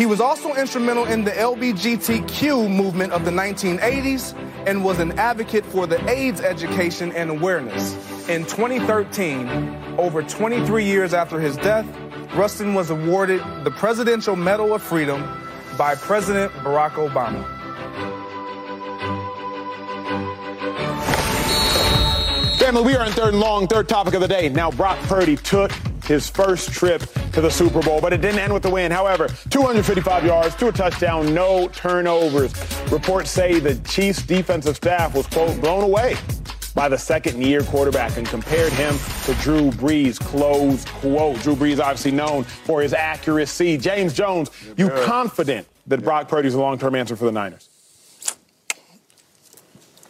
He 0.00 0.06
was 0.06 0.18
also 0.18 0.54
instrumental 0.54 1.04
in 1.04 1.24
the 1.24 1.30
LBGTQ 1.32 2.74
movement 2.74 3.12
of 3.12 3.26
the 3.26 3.30
1980s 3.30 4.34
and 4.66 4.82
was 4.82 4.98
an 4.98 5.12
advocate 5.18 5.62
for 5.66 5.86
the 5.86 6.02
AIDS 6.08 6.40
education 6.40 7.12
and 7.12 7.28
awareness. 7.28 7.92
In 8.30 8.46
2013, 8.46 9.96
over 9.98 10.22
23 10.22 10.86
years 10.86 11.12
after 11.12 11.38
his 11.38 11.58
death, 11.58 11.86
Rustin 12.34 12.72
was 12.72 12.88
awarded 12.88 13.42
the 13.62 13.70
Presidential 13.72 14.36
Medal 14.36 14.72
of 14.72 14.82
Freedom 14.82 15.22
by 15.76 15.94
President 15.96 16.50
Barack 16.64 16.92
Obama. 16.92 17.44
Family, 22.58 22.82
we 22.84 22.96
are 22.96 23.04
in 23.04 23.12
third 23.12 23.34
and 23.34 23.40
long, 23.40 23.66
third 23.66 23.86
topic 23.86 24.14
of 24.14 24.22
the 24.22 24.28
day. 24.28 24.48
Now, 24.48 24.70
Brock 24.70 24.98
Purdy 25.00 25.36
took 25.36 25.72
his 26.10 26.28
first 26.28 26.72
trip 26.72 27.02
to 27.32 27.40
the 27.40 27.48
Super 27.48 27.80
Bowl, 27.80 28.00
but 28.00 28.12
it 28.12 28.20
didn't 28.20 28.40
end 28.40 28.52
with 28.52 28.64
the 28.64 28.68
win. 28.68 28.90
However, 28.90 29.28
255 29.50 30.26
yards, 30.26 30.56
two 30.56 30.66
a 30.66 30.72
touchdown, 30.72 31.32
no 31.32 31.68
turnovers. 31.68 32.52
Reports 32.90 33.30
say 33.30 33.60
the 33.60 33.76
Chiefs' 33.88 34.20
defensive 34.22 34.74
staff 34.74 35.14
was, 35.14 35.28
quote, 35.28 35.60
blown 35.60 35.84
away 35.84 36.16
by 36.74 36.88
the 36.88 36.98
second 36.98 37.40
year 37.40 37.62
quarterback 37.62 38.16
and 38.16 38.26
compared 38.26 38.72
him 38.72 38.92
to 39.24 39.34
Drew 39.34 39.70
Brees, 39.70 40.18
close 40.18 40.84
quote. 40.84 41.40
Drew 41.42 41.54
Brees 41.54 41.78
obviously 41.78 42.10
known 42.10 42.42
for 42.42 42.82
his 42.82 42.92
accuracy. 42.92 43.76
James 43.76 44.12
Jones, 44.12 44.50
you 44.76 44.90
confident 45.04 45.68
that 45.86 46.02
Brock 46.02 46.28
Purdy 46.28 46.48
is 46.48 46.54
a 46.54 46.60
long-term 46.60 46.96
answer 46.96 47.14
for 47.14 47.24
the 47.24 47.32
Niners? 47.32 47.68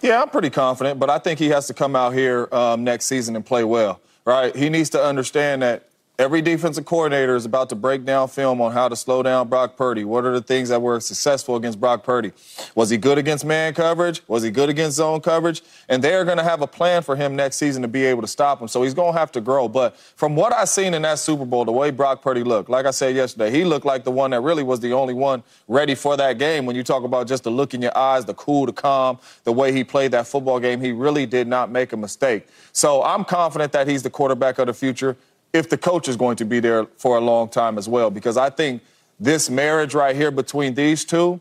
Yeah, 0.00 0.22
I'm 0.22 0.30
pretty 0.30 0.48
confident, 0.48 0.98
but 0.98 1.10
I 1.10 1.18
think 1.18 1.38
he 1.38 1.50
has 1.50 1.66
to 1.66 1.74
come 1.74 1.94
out 1.94 2.14
here 2.14 2.48
um, 2.52 2.84
next 2.84 3.04
season 3.04 3.36
and 3.36 3.44
play 3.44 3.64
well, 3.64 4.00
right? 4.24 4.56
He 4.56 4.70
needs 4.70 4.88
to 4.90 5.02
understand 5.02 5.60
that 5.60 5.89
every 6.20 6.42
defensive 6.42 6.84
coordinator 6.84 7.34
is 7.34 7.46
about 7.46 7.70
to 7.70 7.74
break 7.74 8.04
down 8.04 8.28
film 8.28 8.60
on 8.60 8.72
how 8.72 8.86
to 8.86 8.94
slow 8.94 9.22
down 9.22 9.48
Brock 9.48 9.74
Purdy. 9.74 10.04
What 10.04 10.26
are 10.26 10.32
the 10.32 10.42
things 10.42 10.68
that 10.68 10.82
were 10.82 11.00
successful 11.00 11.56
against 11.56 11.80
Brock 11.80 12.04
Purdy? 12.04 12.32
Was 12.74 12.90
he 12.90 12.98
good 12.98 13.16
against 13.16 13.42
man 13.42 13.72
coverage? 13.72 14.20
Was 14.28 14.42
he 14.42 14.50
good 14.50 14.68
against 14.68 14.98
zone 14.98 15.22
coverage? 15.22 15.62
And 15.88 16.04
they're 16.04 16.26
going 16.26 16.36
to 16.36 16.44
have 16.44 16.60
a 16.60 16.66
plan 16.66 17.02
for 17.02 17.16
him 17.16 17.34
next 17.36 17.56
season 17.56 17.80
to 17.80 17.88
be 17.88 18.04
able 18.04 18.20
to 18.20 18.28
stop 18.28 18.60
him. 18.60 18.68
So 18.68 18.82
he's 18.82 18.92
going 18.92 19.14
to 19.14 19.18
have 19.18 19.32
to 19.32 19.40
grow. 19.40 19.66
But 19.66 19.96
from 19.96 20.36
what 20.36 20.52
I've 20.52 20.68
seen 20.68 20.92
in 20.92 21.00
that 21.02 21.18
Super 21.18 21.46
Bowl, 21.46 21.64
the 21.64 21.72
way 21.72 21.90
Brock 21.90 22.20
Purdy 22.20 22.44
looked, 22.44 22.68
like 22.68 22.84
I 22.84 22.90
said 22.90 23.16
yesterday, 23.16 23.50
he 23.50 23.64
looked 23.64 23.86
like 23.86 24.04
the 24.04 24.10
one 24.10 24.32
that 24.32 24.42
really 24.42 24.62
was 24.62 24.78
the 24.80 24.92
only 24.92 25.14
one 25.14 25.42
ready 25.68 25.94
for 25.94 26.18
that 26.18 26.38
game. 26.38 26.66
When 26.66 26.76
you 26.76 26.84
talk 26.84 27.02
about 27.02 27.28
just 27.28 27.44
the 27.44 27.50
look 27.50 27.72
in 27.72 27.80
your 27.80 27.96
eyes, 27.96 28.26
the 28.26 28.34
cool, 28.34 28.66
the 28.66 28.74
calm, 28.74 29.18
the 29.44 29.52
way 29.52 29.72
he 29.72 29.84
played 29.84 30.10
that 30.10 30.26
football 30.26 30.60
game, 30.60 30.82
he 30.82 30.92
really 30.92 31.24
did 31.24 31.48
not 31.48 31.70
make 31.70 31.94
a 31.94 31.96
mistake. 31.96 32.46
So 32.72 33.02
I'm 33.02 33.24
confident 33.24 33.72
that 33.72 33.88
he's 33.88 34.02
the 34.02 34.10
quarterback 34.10 34.58
of 34.58 34.66
the 34.66 34.74
future 34.74 35.16
if 35.52 35.68
the 35.68 35.78
coach 35.78 36.08
is 36.08 36.16
going 36.16 36.36
to 36.36 36.44
be 36.44 36.60
there 36.60 36.86
for 36.96 37.16
a 37.16 37.20
long 37.20 37.48
time 37.48 37.78
as 37.78 37.88
well. 37.88 38.10
Because 38.10 38.36
I 38.36 38.50
think 38.50 38.82
this 39.18 39.50
marriage 39.50 39.94
right 39.94 40.14
here 40.14 40.30
between 40.30 40.74
these 40.74 41.04
two, 41.04 41.40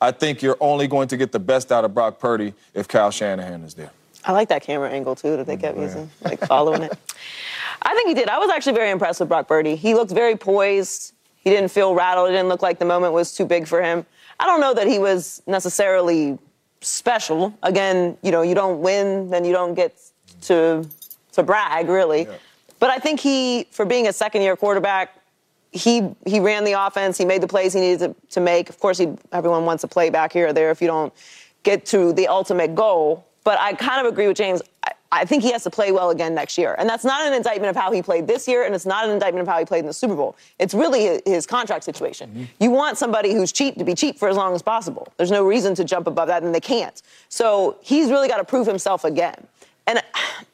I 0.00 0.12
think 0.12 0.42
you're 0.42 0.56
only 0.60 0.86
going 0.86 1.08
to 1.08 1.16
get 1.16 1.32
the 1.32 1.40
best 1.40 1.72
out 1.72 1.84
of 1.84 1.92
Brock 1.92 2.18
Purdy 2.18 2.54
if 2.74 2.86
Kyle 2.86 3.10
Shanahan 3.10 3.62
is 3.62 3.74
there. 3.74 3.90
I 4.24 4.32
like 4.32 4.48
that 4.48 4.62
camera 4.62 4.90
angle 4.90 5.14
too 5.14 5.36
that 5.36 5.46
they 5.46 5.56
kept 5.56 5.78
using, 5.78 6.10
like 6.22 6.40
following 6.46 6.82
it. 6.82 6.96
I 7.82 7.94
think 7.94 8.08
he 8.08 8.14
did. 8.14 8.28
I 8.28 8.38
was 8.38 8.50
actually 8.50 8.74
very 8.74 8.90
impressed 8.90 9.20
with 9.20 9.28
Brock 9.28 9.48
Purdy. 9.48 9.76
He 9.76 9.94
looked 9.94 10.10
very 10.10 10.36
poised. 10.36 11.14
He 11.36 11.50
didn't 11.50 11.70
feel 11.70 11.94
rattled. 11.94 12.28
It 12.28 12.32
didn't 12.32 12.48
look 12.48 12.62
like 12.62 12.78
the 12.78 12.84
moment 12.84 13.12
was 13.12 13.34
too 13.34 13.46
big 13.46 13.66
for 13.66 13.82
him. 13.82 14.04
I 14.40 14.46
don't 14.46 14.60
know 14.60 14.74
that 14.74 14.86
he 14.86 14.98
was 14.98 15.42
necessarily 15.46 16.38
special. 16.80 17.54
Again, 17.62 18.16
you 18.22 18.30
know, 18.30 18.42
you 18.42 18.54
don't 18.54 18.80
win, 18.80 19.30
then 19.30 19.44
you 19.44 19.52
don't 19.52 19.74
get 19.74 19.96
to 20.42 20.86
to 21.32 21.42
brag, 21.42 21.88
really. 21.88 22.26
But 22.78 22.90
I 22.90 22.98
think 22.98 23.20
he, 23.20 23.66
for 23.70 23.84
being 23.84 24.06
a 24.06 24.12
second 24.12 24.42
year 24.42 24.56
quarterback, 24.56 25.14
he 25.70 26.08
he 26.24 26.40
ran 26.40 26.64
the 26.64 26.72
offense. 26.72 27.18
He 27.18 27.24
made 27.24 27.42
the 27.42 27.48
plays 27.48 27.74
he 27.74 27.80
needed 27.80 27.98
to, 27.98 28.28
to 28.30 28.40
make. 28.40 28.70
Of 28.70 28.78
course, 28.78 28.98
he, 28.98 29.08
everyone 29.32 29.64
wants 29.64 29.84
a 29.84 29.88
play 29.88 30.10
back 30.10 30.32
here 30.32 30.48
or 30.48 30.52
there 30.52 30.70
if 30.70 30.80
you 30.80 30.86
don't 30.86 31.12
get 31.62 31.84
to 31.86 32.12
the 32.12 32.28
ultimate 32.28 32.74
goal. 32.74 33.26
But 33.44 33.60
I 33.60 33.74
kind 33.74 34.04
of 34.04 34.10
agree 34.10 34.26
with 34.28 34.36
James. 34.36 34.62
I, 34.82 34.92
I 35.10 35.24
think 35.24 35.42
he 35.42 35.52
has 35.52 35.64
to 35.64 35.70
play 35.70 35.90
well 35.90 36.10
again 36.10 36.34
next 36.34 36.58
year. 36.58 36.74
And 36.78 36.88
that's 36.88 37.04
not 37.04 37.26
an 37.26 37.32
indictment 37.32 37.70
of 37.70 37.76
how 37.76 37.90
he 37.90 38.02
played 38.02 38.26
this 38.26 38.46
year, 38.46 38.64
and 38.64 38.74
it's 38.74 38.84
not 38.84 39.04
an 39.04 39.10
indictment 39.10 39.42
of 39.42 39.48
how 39.48 39.58
he 39.58 39.64
played 39.64 39.80
in 39.80 39.86
the 39.86 39.92
Super 39.92 40.14
Bowl. 40.14 40.36
It's 40.58 40.74
really 40.74 41.02
his, 41.02 41.22
his 41.24 41.46
contract 41.46 41.84
situation. 41.84 42.30
Mm-hmm. 42.30 42.44
You 42.60 42.70
want 42.70 42.98
somebody 42.98 43.32
who's 43.32 43.50
cheap 43.50 43.76
to 43.76 43.84
be 43.84 43.94
cheap 43.94 44.18
for 44.18 44.28
as 44.28 44.36
long 44.36 44.54
as 44.54 44.60
possible. 44.60 45.08
There's 45.16 45.30
no 45.30 45.46
reason 45.46 45.74
to 45.76 45.84
jump 45.84 46.06
above 46.06 46.28
that, 46.28 46.42
and 46.42 46.54
they 46.54 46.60
can't. 46.60 47.00
So 47.30 47.78
he's 47.80 48.10
really 48.10 48.28
got 48.28 48.36
to 48.36 48.44
prove 48.44 48.66
himself 48.66 49.04
again. 49.04 49.46
And 49.88 50.02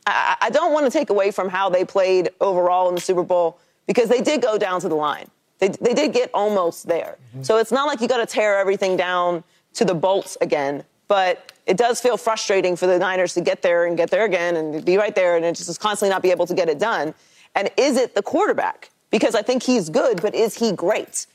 I, 0.07 0.37
I 0.41 0.51
don't 0.51 0.72
want 0.72 0.87
to 0.87 0.91
take 0.91 1.11
away 1.11 1.30
from 1.32 1.49
how 1.51 1.68
they 1.68 1.85
played 1.85 2.30
overall 2.41 2.89
in 2.89 2.95
the 2.95 3.01
Super 3.01 3.24
Bowl 3.24 3.59
because 3.87 4.09
they 4.09 4.22
did 4.22 4.41
go 4.41 4.57
down 4.57 4.80
to 4.80 4.89
the 4.89 4.95
line. 4.95 5.28
They, 5.59 5.68
they 5.68 5.93
did 5.93 6.12
get 6.12 6.30
almost 6.32 6.87
there. 6.87 7.18
Mm-hmm. 7.32 7.43
So 7.43 7.59
it's 7.59 7.72
not 7.72 7.87
like 7.87 8.01
you 8.01 8.09
got 8.09 8.18
to 8.18 8.26
tear 8.26 8.59
everything 8.59 8.97
down 8.97 9.45
to 9.74 9.85
the 9.85 9.95
bolts 9.95 10.39
again. 10.41 10.85
But 11.09 11.53
it 11.66 11.76
does 11.76 12.01
feel 12.01 12.16
frustrating 12.16 12.76
for 12.76 12.87
the 12.87 12.99
Niners 12.99 13.35
to 13.35 13.41
get 13.41 13.61
there 13.61 13.87
and 13.87 13.97
get 13.97 14.11
there 14.11 14.24
again 14.24 14.57
and 14.57 14.85
be 14.85 14.97
right 14.97 15.14
there 15.14 15.37
and 15.37 15.55
just 15.55 15.80
constantly 15.80 16.11
not 16.14 16.22
be 16.22 16.30
able 16.30 16.47
to 16.47 16.55
get 16.55 16.68
it 16.68 16.78
done. 16.78 17.12
And 17.55 17.70
is 17.76 17.97
it 17.97 18.14
the 18.14 18.22
quarterback? 18.22 18.91
Because 19.11 19.35
I 19.35 19.43
think 19.43 19.62
he's 19.62 19.91
good, 19.91 20.22
but 20.22 20.35
is 20.35 20.59
he 20.59 20.72
great? 20.72 21.26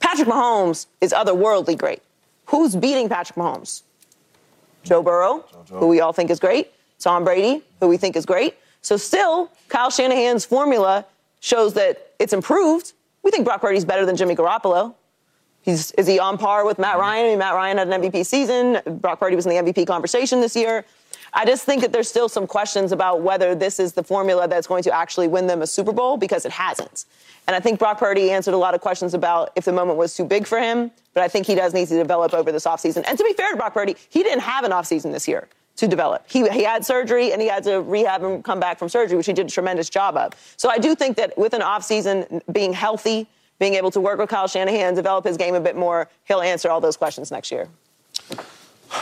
Patrick 0.00 0.28
Mahomes 0.28 0.86
is 1.00 1.12
otherworldly 1.12 1.78
great. 1.78 2.02
Who's 2.46 2.76
beating 2.76 3.08
Patrick 3.08 3.36
Mahomes? 3.36 3.82
Joe 4.82 5.02
Burrow, 5.02 5.44
who 5.70 5.86
we 5.86 6.00
all 6.00 6.12
think 6.12 6.30
is 6.30 6.40
great. 6.40 6.72
Tom 7.02 7.24
Brady, 7.24 7.62
who 7.80 7.88
we 7.88 7.96
think 7.96 8.16
is 8.16 8.26
great. 8.26 8.56
So 8.80 8.96
still, 8.96 9.50
Kyle 9.68 9.90
Shanahan's 9.90 10.44
formula 10.44 11.04
shows 11.40 11.74
that 11.74 12.12
it's 12.18 12.32
improved. 12.32 12.92
We 13.22 13.30
think 13.30 13.44
Brock 13.44 13.60
Purdy's 13.60 13.84
better 13.84 14.06
than 14.06 14.16
Jimmy 14.16 14.34
Garoppolo. 14.34 14.94
He's, 15.62 15.92
is 15.92 16.08
he 16.08 16.18
on 16.18 16.38
par 16.38 16.66
with 16.66 16.78
Matt 16.78 16.98
Ryan? 16.98 17.26
I 17.26 17.28
mean, 17.30 17.38
Matt 17.38 17.54
Ryan 17.54 17.78
had 17.78 17.88
an 17.88 18.02
MVP 18.02 18.26
season. 18.26 18.80
Brock 18.98 19.20
Purdy 19.20 19.36
was 19.36 19.46
in 19.46 19.64
the 19.64 19.72
MVP 19.72 19.86
conversation 19.86 20.40
this 20.40 20.56
year. 20.56 20.84
I 21.34 21.46
just 21.46 21.64
think 21.64 21.80
that 21.82 21.92
there's 21.92 22.08
still 22.08 22.28
some 22.28 22.46
questions 22.46 22.92
about 22.92 23.22
whether 23.22 23.54
this 23.54 23.80
is 23.80 23.92
the 23.92 24.02
formula 24.02 24.48
that's 24.48 24.66
going 24.66 24.82
to 24.82 24.94
actually 24.94 25.28
win 25.28 25.46
them 25.46 25.62
a 25.62 25.66
Super 25.66 25.92
Bowl 25.92 26.16
because 26.16 26.44
it 26.44 26.52
hasn't. 26.52 27.06
And 27.46 27.56
I 27.56 27.60
think 27.60 27.78
Brock 27.78 27.98
Purdy 27.98 28.30
answered 28.30 28.54
a 28.54 28.58
lot 28.58 28.74
of 28.74 28.80
questions 28.80 29.14
about 29.14 29.50
if 29.56 29.64
the 29.64 29.72
moment 29.72 29.98
was 29.98 30.14
too 30.14 30.24
big 30.24 30.46
for 30.46 30.60
him, 30.60 30.90
but 31.14 31.22
I 31.22 31.28
think 31.28 31.46
he 31.46 31.54
does 31.54 31.72
need 31.72 31.88
to 31.88 31.96
develop 31.96 32.34
over 32.34 32.52
this 32.52 32.66
offseason. 32.66 33.04
And 33.06 33.16
to 33.16 33.24
be 33.24 33.32
fair 33.32 33.50
to 33.50 33.56
Brock 33.56 33.72
Purdy, 33.72 33.96
he 34.10 34.22
didn't 34.22 34.42
have 34.42 34.64
an 34.64 34.72
offseason 34.72 35.12
this 35.12 35.26
year. 35.26 35.48
To 35.76 35.88
develop. 35.88 36.24
He, 36.28 36.48
he 36.50 36.62
had 36.64 36.84
surgery 36.84 37.32
and 37.32 37.40
he 37.40 37.48
had 37.48 37.64
to 37.64 37.80
rehab 37.80 38.22
and 38.22 38.44
come 38.44 38.60
back 38.60 38.78
from 38.78 38.88
surgery, 38.88 39.16
which 39.16 39.26
he 39.26 39.32
did 39.32 39.46
a 39.46 39.50
tremendous 39.50 39.88
job 39.88 40.16
of. 40.16 40.32
So 40.56 40.68
I 40.68 40.78
do 40.78 40.94
think 40.94 41.16
that 41.16 41.36
with 41.38 41.54
an 41.54 41.60
offseason, 41.60 42.42
being 42.52 42.72
healthy, 42.72 43.26
being 43.58 43.74
able 43.74 43.90
to 43.92 44.00
work 44.00 44.18
with 44.18 44.28
Kyle 44.28 44.48
Shanahan, 44.48 44.94
develop 44.94 45.24
his 45.24 45.36
game 45.36 45.54
a 45.54 45.60
bit 45.60 45.76
more, 45.76 46.08
he'll 46.24 46.42
answer 46.42 46.68
all 46.68 46.80
those 46.80 46.96
questions 46.96 47.30
next 47.30 47.50
year. 47.50 47.68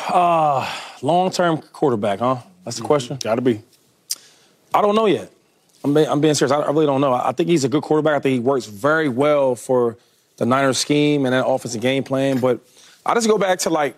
Uh, 0.08 0.70
long 1.02 1.30
term 1.30 1.58
quarterback, 1.58 2.20
huh? 2.20 2.36
That's 2.64 2.76
the 2.76 2.84
question. 2.84 3.16
Got 3.16 3.36
to 3.36 3.40
be. 3.40 3.62
I 4.72 4.82
don't 4.82 4.94
know 4.94 5.06
yet. 5.06 5.30
I'm 5.82 5.94
being, 5.94 6.08
I'm 6.08 6.20
being 6.20 6.34
serious. 6.34 6.52
I, 6.52 6.60
I 6.60 6.70
really 6.70 6.86
don't 6.86 7.00
know. 7.00 7.12
I 7.12 7.32
think 7.32 7.48
he's 7.48 7.64
a 7.64 7.68
good 7.68 7.82
quarterback. 7.82 8.14
I 8.14 8.18
think 8.20 8.34
he 8.34 8.40
works 8.40 8.66
very 8.66 9.08
well 9.08 9.54
for 9.54 9.96
the 10.36 10.46
Niners 10.46 10.78
scheme 10.78 11.24
and 11.24 11.32
that 11.32 11.46
offensive 11.46 11.80
game 11.80 12.04
plan. 12.04 12.38
But 12.38 12.60
I 13.04 13.14
just 13.14 13.26
go 13.26 13.38
back 13.38 13.58
to 13.60 13.70
like, 13.70 13.96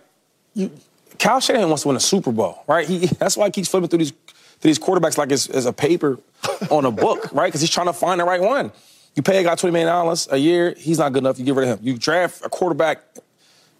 you, 0.53 0.71
Kyle 1.19 1.39
Shanahan 1.39 1.69
wants 1.69 1.83
to 1.83 1.89
win 1.89 1.97
a 1.97 2.01
Super 2.01 2.31
Bowl, 2.31 2.63
right? 2.67 2.87
He, 2.87 3.05
that's 3.07 3.37
why 3.37 3.45
he 3.45 3.51
keeps 3.51 3.69
flipping 3.69 3.89
through 3.89 3.99
these 3.99 4.11
through 4.11 4.69
these 4.69 4.79
quarterbacks 4.79 5.17
like 5.17 5.31
it's, 5.31 5.47
it's 5.47 5.65
a 5.65 5.73
paper 5.73 6.19
on 6.71 6.85
a 6.85 6.91
book, 6.91 7.33
right? 7.33 7.47
Because 7.47 7.61
he's 7.61 7.69
trying 7.69 7.87
to 7.87 7.93
find 7.93 8.19
the 8.19 8.23
right 8.23 8.41
one. 8.41 8.71
You 9.15 9.21
pay 9.21 9.39
a 9.39 9.43
guy 9.43 9.55
$20 9.55 9.71
million 9.73 10.17
a 10.31 10.37
year, 10.37 10.73
he's 10.77 10.97
not 10.97 11.11
good 11.13 11.23
enough. 11.23 11.37
You 11.37 11.45
get 11.45 11.55
rid 11.55 11.67
of 11.67 11.79
him. 11.79 11.85
You 11.85 11.97
draft 11.97 12.43
a 12.45 12.49
quarterback 12.49 13.03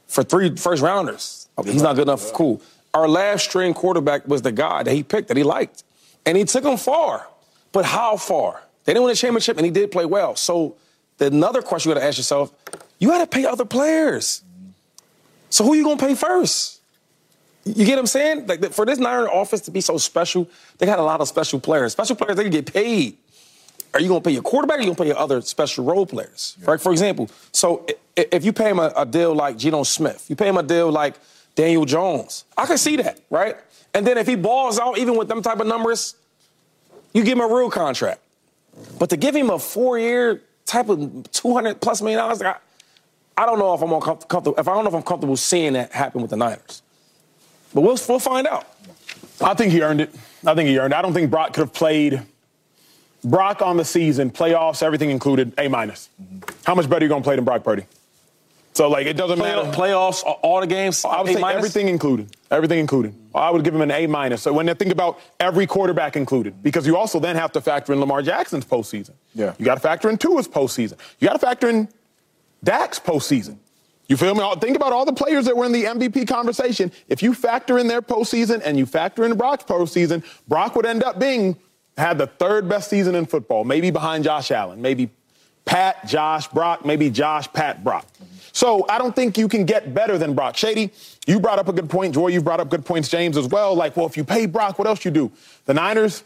for 0.07 0.23
three 0.23 0.55
first 0.55 0.83
rounders. 0.83 1.47
Okay, 1.57 1.71
he's 1.71 1.81
not 1.81 1.95
good 1.95 2.03
enough. 2.03 2.33
Cool. 2.33 2.61
Our 2.93 3.07
last 3.07 3.45
string 3.45 3.73
quarterback 3.73 4.27
was 4.27 4.41
the 4.41 4.51
guy 4.51 4.83
that 4.83 4.93
he 4.93 5.03
picked 5.03 5.29
that 5.29 5.37
he 5.37 5.43
liked. 5.43 5.83
And 6.25 6.37
he 6.37 6.43
took 6.43 6.63
him 6.63 6.77
far. 6.77 7.27
But 7.71 7.85
how 7.85 8.17
far? 8.17 8.61
They 8.85 8.93
didn't 8.93 9.05
win 9.05 9.13
a 9.13 9.15
championship, 9.15 9.57
and 9.57 9.65
he 9.65 9.71
did 9.71 9.91
play 9.91 10.05
well. 10.05 10.35
So 10.35 10.75
the 11.17 11.27
another 11.27 11.61
question 11.61 11.89
you 11.89 11.95
got 11.95 12.01
to 12.01 12.05
ask 12.05 12.17
yourself: 12.17 12.53
you 12.99 13.09
got 13.09 13.19
to 13.19 13.27
pay 13.27 13.45
other 13.45 13.65
players. 13.65 14.43
So 15.49 15.63
who 15.63 15.73
are 15.73 15.75
you 15.75 15.83
gonna 15.83 15.97
pay 15.97 16.15
first? 16.15 16.81
You 17.65 17.85
get 17.85 17.93
what 17.93 17.99
I'm 17.99 18.07
saying? 18.07 18.47
Like 18.47 18.73
for 18.73 18.85
this 18.85 18.99
Niner 18.99 19.27
offense 19.31 19.61
to 19.63 19.71
be 19.71 19.81
so 19.81 19.97
special, 19.97 20.49
they 20.77 20.85
got 20.85 20.99
a 20.99 21.03
lot 21.03 21.21
of 21.21 21.27
special 21.27 21.59
players. 21.59 21.93
Special 21.93 22.15
players 22.15 22.35
they 22.35 22.43
can 22.43 22.51
get 22.51 22.71
paid. 22.71 23.17
Are 23.93 24.01
you 24.01 24.07
gonna 24.07 24.21
pay 24.21 24.31
your 24.31 24.41
quarterback? 24.41 24.79
or 24.79 24.81
you 24.81 24.87
gonna 24.87 24.97
pay 24.97 25.07
your 25.07 25.17
other 25.17 25.39
special 25.41 25.85
role 25.85 26.05
players? 26.05 26.57
Yeah. 26.59 26.71
Right? 26.71 26.81
For 26.81 26.91
example, 26.91 27.29
so 27.51 27.85
if 28.15 28.43
you 28.43 28.51
pay 28.51 28.69
him 28.69 28.79
a, 28.79 28.91
a 28.97 29.05
deal 29.05 29.33
like 29.33 29.57
Geno 29.57 29.83
Smith, 29.83 30.25
you 30.29 30.35
pay 30.35 30.49
him 30.49 30.57
a 30.57 30.63
deal 30.63 30.91
like 30.91 31.15
Daniel 31.55 31.85
Jones, 31.85 32.45
I 32.57 32.65
can 32.65 32.77
see 32.77 32.97
that, 32.97 33.19
right? 33.29 33.55
And 33.93 34.05
then 34.05 34.17
if 34.17 34.27
he 34.27 34.35
balls 34.35 34.79
out, 34.79 34.97
even 34.97 35.15
with 35.15 35.27
them 35.27 35.41
type 35.41 35.59
of 35.59 35.67
numbers, 35.67 36.15
you 37.13 37.23
give 37.23 37.37
him 37.37 37.41
a 37.41 37.47
real 37.47 37.69
contract. 37.69 38.21
But 38.97 39.09
to 39.11 39.17
give 39.17 39.35
him 39.35 39.51
a 39.51 39.59
four-year 39.59 40.41
type 40.65 40.89
of 40.89 41.31
200 41.31 41.79
plus 41.79 42.01
million 42.01 42.19
dollars, 42.19 42.41
I, 42.41 42.55
I 43.37 43.45
don't 43.45 43.59
know 43.59 43.73
if 43.73 43.81
I'm 43.81 44.01
comfortable. 44.01 44.55
If 44.57 44.67
I 44.67 44.73
don't 44.73 44.83
know 44.83 44.89
if 44.89 44.95
I'm 44.95 45.03
comfortable 45.03 45.37
seeing 45.37 45.73
that 45.73 45.91
happen 45.91 46.21
with 46.21 46.31
the 46.31 46.37
Niners. 46.37 46.82
But 47.73 47.81
we'll 47.81 47.97
we'll 48.07 48.19
find 48.19 48.47
out. 48.47 48.67
I 49.41 49.53
think 49.53 49.71
he 49.71 49.81
earned 49.81 50.01
it. 50.01 50.13
I 50.45 50.55
think 50.55 50.69
he 50.69 50.77
earned 50.79 50.93
it. 50.93 50.97
I 50.97 51.01
don't 51.01 51.13
think 51.13 51.29
Brock 51.31 51.53
could 51.53 51.61
have 51.61 51.73
played. 51.73 52.21
Brock 53.23 53.61
on 53.61 53.77
the 53.77 53.85
season, 53.85 54.31
playoffs, 54.31 54.83
everything 54.83 55.09
included, 55.09 55.53
A 55.57 55.69
minus. 55.69 56.09
Mm-hmm. 56.21 56.39
How 56.65 56.75
much 56.75 56.89
better 56.89 56.97
are 56.97 57.03
you 57.03 57.09
going 57.09 57.21
to 57.21 57.25
play 57.25 57.35
than 57.37 57.45
Brock 57.45 57.63
Purdy? 57.63 57.85
So 58.73 58.89
like 58.89 59.05
it 59.05 59.15
doesn't 59.15 59.37
Play, 59.37 59.55
matter. 59.55 59.71
Playoffs, 59.71 60.23
all 60.25 60.59
the 60.59 60.67
games. 60.67 61.05
I 61.05 61.21
would 61.21 61.33
say 61.33 61.39
minus? 61.39 61.57
everything 61.57 61.87
included. 61.89 62.35
Everything 62.49 62.79
included. 62.79 63.13
I 63.33 63.49
would 63.49 63.63
give 63.63 63.73
him 63.73 63.81
an 63.81 63.91
A 63.91 64.07
minus. 64.07 64.41
So 64.41 64.51
when 64.51 64.65
they 64.65 64.73
think 64.73 64.91
about 64.91 65.19
every 65.39 65.67
quarterback 65.67 66.15
included, 66.15 66.61
because 66.63 66.87
you 66.87 66.97
also 66.97 67.19
then 67.19 67.35
have 67.35 67.51
to 67.53 67.61
factor 67.61 67.93
in 67.93 67.99
Lamar 67.99 68.21
Jackson's 68.21 68.65
postseason. 68.65 69.11
Yeah. 69.35 69.53
You 69.59 69.65
got 69.65 69.75
to 69.75 69.81
factor 69.81 70.09
in 70.09 70.17
Tua's 70.17 70.47
postseason. 70.47 70.97
You 71.19 71.27
got 71.27 71.33
to 71.33 71.39
factor 71.39 71.69
in 71.69 71.87
Dak's 72.63 72.99
postseason. 72.99 73.57
You 74.07 74.17
feel 74.17 74.35
me? 74.35 74.43
Think 74.59 74.75
about 74.75 74.91
all 74.91 75.05
the 75.05 75.13
players 75.13 75.45
that 75.45 75.55
were 75.55 75.65
in 75.65 75.71
the 75.71 75.85
MVP 75.85 76.27
conversation. 76.27 76.91
If 77.07 77.23
you 77.23 77.33
factor 77.33 77.79
in 77.79 77.87
their 77.87 78.01
postseason 78.01 78.61
and 78.63 78.77
you 78.77 78.85
factor 78.85 79.23
in 79.23 79.35
Brock's 79.37 79.63
postseason, 79.63 80.23
Brock 80.47 80.75
would 80.75 80.85
end 80.85 81.03
up 81.03 81.19
being 81.19 81.57
had 81.97 82.17
the 82.17 82.27
third 82.27 82.67
best 82.67 82.89
season 82.89 83.15
in 83.15 83.25
football, 83.25 83.63
maybe 83.63 83.91
behind 83.91 84.23
Josh 84.23 84.51
Allen, 84.51 84.81
maybe 84.81 85.09
Pat, 85.65 86.05
Josh, 86.05 86.47
Brock, 86.49 86.85
maybe 86.85 87.09
Josh, 87.09 87.51
Pat, 87.53 87.83
Brock. 87.83 88.05
So 88.51 88.85
I 88.89 88.97
don't 88.97 89.15
think 89.15 89.37
you 89.37 89.47
can 89.47 89.65
get 89.65 89.93
better 89.93 90.17
than 90.17 90.35
Brock. 90.35 90.57
Shady, 90.57 90.91
you 91.25 91.39
brought 91.39 91.59
up 91.59 91.67
a 91.69 91.73
good 91.73 91.89
point. 91.89 92.13
Joy, 92.13 92.27
you 92.27 92.41
brought 92.41 92.59
up 92.59 92.69
good 92.69 92.85
points, 92.85 93.09
James, 93.09 93.37
as 93.37 93.47
well. 93.47 93.73
Like, 93.73 93.95
well, 93.95 94.05
if 94.05 94.17
you 94.17 94.23
pay 94.23 94.45
Brock, 94.45 94.77
what 94.77 94.87
else 94.87 95.05
you 95.05 95.11
do? 95.11 95.31
The 95.65 95.73
Niners, 95.73 96.23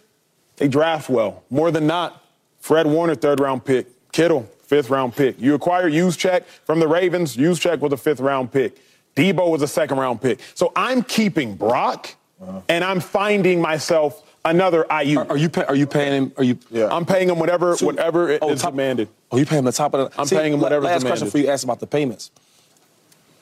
they 0.57 0.67
draft 0.67 1.09
well. 1.09 1.43
More 1.49 1.71
than 1.71 1.87
not, 1.87 2.23
Fred 2.59 2.87
Warner, 2.87 3.15
third 3.15 3.39
round 3.39 3.63
pick. 3.63 3.87
Kittle, 4.11 4.49
fifth 4.67 4.89
round 4.89 5.15
pick. 5.15 5.39
You 5.39 5.55
acquire 5.55 5.89
Juszczyk 5.89 6.43
from 6.65 6.79
the 6.79 6.87
Ravens. 6.87 7.35
Juszczyk 7.35 7.79
was 7.79 7.93
a 7.93 7.97
fifth 7.97 8.19
round 8.19 8.51
pick. 8.51 8.77
Debo 9.15 9.49
was 9.49 9.61
a 9.61 9.67
second 9.67 9.97
round 9.97 10.21
pick. 10.21 10.39
So 10.53 10.71
I'm 10.75 11.01
keeping 11.01 11.55
Brock, 11.55 12.15
uh-huh. 12.41 12.61
and 12.69 12.83
I'm 12.83 12.99
finding 12.99 13.59
myself 13.59 14.23
another 14.45 14.85
IU. 14.91 15.19
Are, 15.19 15.31
are 15.31 15.37
you 15.37 15.49
pay, 15.49 15.63
are 15.63 15.75
you 15.75 15.87
paying 15.87 16.13
him? 16.13 16.33
Are 16.37 16.43
you? 16.43 16.59
Yeah. 16.69 16.89
I'm 16.91 17.05
paying 17.05 17.29
him 17.29 17.39
whatever 17.39 17.75
so, 17.75 17.85
whatever 17.87 18.29
it 18.29 18.39
oh, 18.41 18.51
is 18.51 18.61
top, 18.61 18.73
demanded. 18.73 19.09
Oh, 19.31 19.37
you 19.37 19.45
pay 19.45 19.57
him 19.57 19.65
the 19.65 19.71
top 19.71 19.93
of 19.93 20.11
the. 20.11 20.19
I'm 20.19 20.27
See, 20.27 20.35
paying 20.35 20.53
him 20.53 20.59
whatever. 20.59 20.85
Last 20.85 20.99
demanded. 20.99 21.19
question 21.19 21.31
for 21.31 21.37
you. 21.39 21.49
Ask 21.49 21.63
about 21.63 21.79
the 21.79 21.87
payments. 21.87 22.31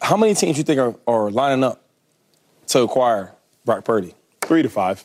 How 0.01 0.17
many 0.17 0.33
teams 0.33 0.57
you 0.57 0.63
think 0.63 0.79
are, 0.79 0.95
are 1.07 1.31
lining 1.31 1.63
up 1.63 1.81
to 2.67 2.81
acquire 2.81 3.33
Brock 3.65 3.83
Purdy? 3.83 4.13
Three 4.41 4.61
to 4.61 4.69
five. 4.69 5.03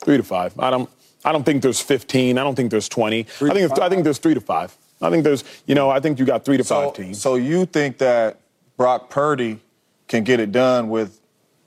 Three 0.00 0.16
to 0.16 0.22
five. 0.22 0.58
I 0.58 0.70
don't. 0.70 0.88
I 1.24 1.32
don't 1.32 1.44
think 1.44 1.62
there's 1.62 1.80
15. 1.80 2.38
I 2.38 2.44
don't 2.44 2.54
think 2.54 2.70
there's 2.70 2.88
20. 2.88 3.24
Three 3.24 3.50
I 3.50 3.54
think 3.54 3.78
I 3.78 3.88
think 3.88 4.04
there's 4.04 4.18
three 4.18 4.34
to 4.34 4.40
five. 4.40 4.74
I 5.00 5.10
think 5.10 5.24
there's. 5.24 5.44
You 5.66 5.74
know. 5.74 5.90
I 5.90 6.00
think 6.00 6.18
you 6.18 6.24
got 6.24 6.44
three 6.44 6.56
to 6.56 6.64
so, 6.64 6.86
five 6.86 6.94
teams. 6.94 7.20
So 7.20 7.36
you 7.36 7.66
think 7.66 7.98
that 7.98 8.38
Brock 8.76 9.10
Purdy 9.10 9.60
can 10.08 10.24
get 10.24 10.40
it 10.40 10.52
done 10.52 10.88
with 10.88 11.20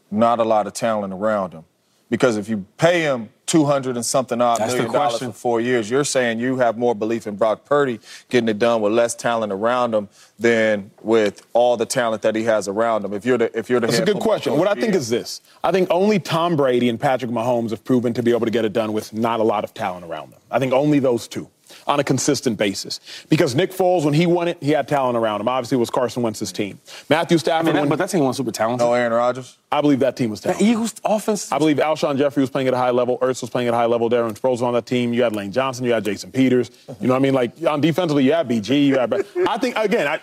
not 0.09 0.39
a 0.39 0.43
lot 0.43 0.67
of 0.67 0.73
talent 0.73 1.13
around 1.13 1.53
him? 1.53 1.63
Because 2.09 2.35
if 2.35 2.49
you 2.49 2.65
pay 2.77 3.01
him 3.03 3.29
200 3.45 3.95
and 3.95 4.05
something 4.05 4.41
odd 4.41 4.59
That's 4.59 4.73
million 4.73 4.91
dollars 4.91 5.19
for 5.19 5.31
four 5.31 5.61
years, 5.61 5.89
you're 5.89 6.03
saying 6.03 6.39
you 6.39 6.57
have 6.57 6.77
more 6.77 6.93
belief 6.93 7.25
in 7.25 7.37
Brock 7.37 7.63
Purdy 7.63 8.01
getting 8.29 8.49
it 8.49 8.59
done 8.59 8.81
with 8.81 8.91
less 8.91 9.15
talent 9.15 9.53
around 9.53 9.93
him 9.93 10.09
than 10.37 10.91
with 11.01 11.47
all 11.53 11.77
the 11.77 11.85
talent 11.85 12.21
that 12.23 12.35
he 12.35 12.43
has 12.43 12.67
around 12.67 13.05
him. 13.05 13.13
If 13.13 13.25
you're 13.25 13.37
the 13.37 13.57
if 13.57 13.69
you're 13.69 13.79
the 13.79 13.87
That's 13.87 13.99
a 13.99 14.05
good 14.05 14.19
question. 14.19 14.57
What 14.57 14.67
I 14.67 14.73
think 14.73 14.93
is 14.93 15.09
this. 15.09 15.41
I 15.63 15.71
think 15.71 15.89
only 15.89 16.19
Tom 16.19 16.57
Brady 16.57 16.89
and 16.89 16.99
Patrick 16.99 17.31
Mahomes 17.31 17.69
have 17.69 17.83
proven 17.85 18.13
to 18.13 18.23
be 18.23 18.31
able 18.31 18.45
to 18.45 18.51
get 18.51 18.65
it 18.65 18.73
done 18.73 18.91
with 18.91 19.13
not 19.13 19.39
a 19.39 19.43
lot 19.43 19.63
of 19.63 19.73
talent 19.73 20.05
around 20.05 20.31
them. 20.31 20.39
I 20.49 20.59
think 20.59 20.73
only 20.73 20.99
those 20.99 21.29
two 21.29 21.49
on 21.87 21.99
a 21.99 22.03
consistent 22.03 22.57
basis. 22.57 22.99
Because 23.29 23.55
Nick 23.55 23.71
Foles, 23.71 24.05
when 24.05 24.13
he 24.13 24.25
won 24.25 24.47
it, 24.47 24.57
he 24.61 24.71
had 24.71 24.87
talent 24.87 25.17
around 25.17 25.41
him. 25.41 25.47
Obviously, 25.47 25.75
it 25.75 25.79
was 25.79 25.89
Carson 25.89 26.23
Wentz's 26.23 26.51
team. 26.51 26.79
Matthew 27.09 27.37
Stafford. 27.37 27.69
I 27.69 27.73
mean, 27.73 27.83
that, 27.83 27.89
but 27.89 27.97
that 27.99 28.09
team 28.09 28.23
was 28.23 28.37
super 28.37 28.51
talented. 28.51 28.85
No 28.85 28.93
Aaron 28.93 29.13
Rodgers. 29.13 29.57
I 29.71 29.81
believe 29.81 29.99
that 29.99 30.17
team 30.17 30.29
was 30.29 30.41
talented. 30.41 30.65
The 30.65 30.71
Eagles 30.71 30.95
offense. 31.03 31.51
I 31.51 31.57
believe 31.57 31.77
Alshon 31.77 32.17
Jeffery 32.17 32.41
was 32.41 32.49
playing 32.49 32.67
at 32.67 32.73
a 32.73 32.77
high 32.77 32.91
level. 32.91 33.17
Ertz 33.19 33.41
was 33.41 33.49
playing 33.49 33.67
at 33.67 33.73
a 33.73 33.77
high 33.77 33.85
level. 33.85 34.09
Darren 34.09 34.37
Sproles 34.37 34.51
was 34.51 34.61
on 34.63 34.73
that 34.73 34.85
team. 34.85 35.13
You 35.13 35.23
had 35.23 35.35
Lane 35.35 35.51
Johnson. 35.51 35.85
You 35.85 35.93
had 35.93 36.03
Jason 36.03 36.31
Peters. 36.31 36.71
You 36.99 37.07
know 37.07 37.13
what 37.13 37.19
I 37.19 37.21
mean? 37.21 37.33
Like 37.33 37.51
on 37.65 37.81
defensively, 37.81 38.25
you 38.25 38.33
had 38.33 38.47
BG. 38.47 38.85
You 38.87 38.99
had. 38.99 39.13
I 39.47 39.57
think 39.57 39.77
again, 39.77 40.07
I, 40.07 40.19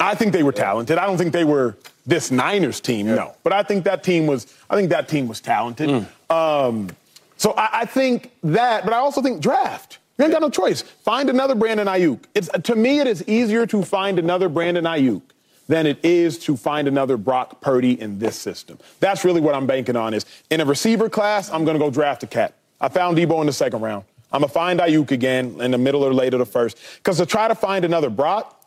I 0.00 0.14
think 0.14 0.32
they 0.32 0.42
were 0.42 0.52
talented. 0.52 0.98
I 0.98 1.06
don't 1.06 1.18
think 1.18 1.32
they 1.32 1.44
were 1.44 1.76
this 2.06 2.30
Niners 2.30 2.80
team, 2.80 3.06
yeah. 3.06 3.14
no. 3.14 3.34
But 3.44 3.52
I 3.52 3.62
think 3.62 3.84
that 3.84 4.02
team 4.02 4.26
was. 4.26 4.52
I 4.70 4.76
think 4.76 4.90
that 4.90 5.08
team 5.08 5.28
was 5.28 5.40
talented. 5.40 5.90
Mm. 5.90 6.34
Um, 6.34 6.88
so 7.36 7.52
I, 7.52 7.80
I 7.80 7.84
think 7.84 8.32
that, 8.42 8.84
but 8.84 8.92
I 8.92 8.96
also 8.96 9.22
think 9.22 9.40
draft. 9.40 9.98
You 10.18 10.24
ain't 10.24 10.32
got 10.32 10.42
no 10.42 10.50
choice. 10.50 10.82
Find 10.82 11.30
another 11.30 11.54
Brandon 11.54 11.86
Aiyuk. 11.86 12.24
It's 12.34 12.48
to 12.48 12.74
me, 12.74 12.98
it 12.98 13.06
is 13.06 13.26
easier 13.28 13.66
to 13.66 13.82
find 13.82 14.18
another 14.18 14.48
Brandon 14.48 14.84
Aiyuk 14.84 15.22
than 15.68 15.86
it 15.86 16.04
is 16.04 16.38
to 16.40 16.56
find 16.56 16.88
another 16.88 17.16
Brock 17.16 17.60
Purdy 17.60 18.00
in 18.00 18.18
this 18.18 18.36
system. 18.36 18.78
That's 19.00 19.24
really 19.24 19.40
what 19.40 19.54
I'm 19.54 19.66
banking 19.66 19.96
on. 19.96 20.14
Is 20.14 20.24
in 20.50 20.60
a 20.60 20.64
receiver 20.64 21.08
class, 21.08 21.50
I'm 21.50 21.64
going 21.64 21.78
to 21.78 21.84
go 21.84 21.90
draft 21.90 22.22
a 22.24 22.26
cat. 22.26 22.54
I 22.80 22.88
found 22.88 23.16
Deebo 23.16 23.40
in 23.40 23.46
the 23.46 23.52
second 23.52 23.80
round. 23.80 24.04
I'm 24.30 24.40
gonna 24.40 24.52
find 24.52 24.78
Aiyuk 24.80 25.10
again 25.10 25.60
in 25.60 25.70
the 25.70 25.78
middle 25.78 26.04
or 26.04 26.12
later 26.12 26.36
the 26.36 26.46
first. 26.46 26.78
Because 26.96 27.16
to 27.16 27.26
try 27.26 27.48
to 27.48 27.54
find 27.54 27.84
another 27.84 28.10
Brock. 28.10 28.62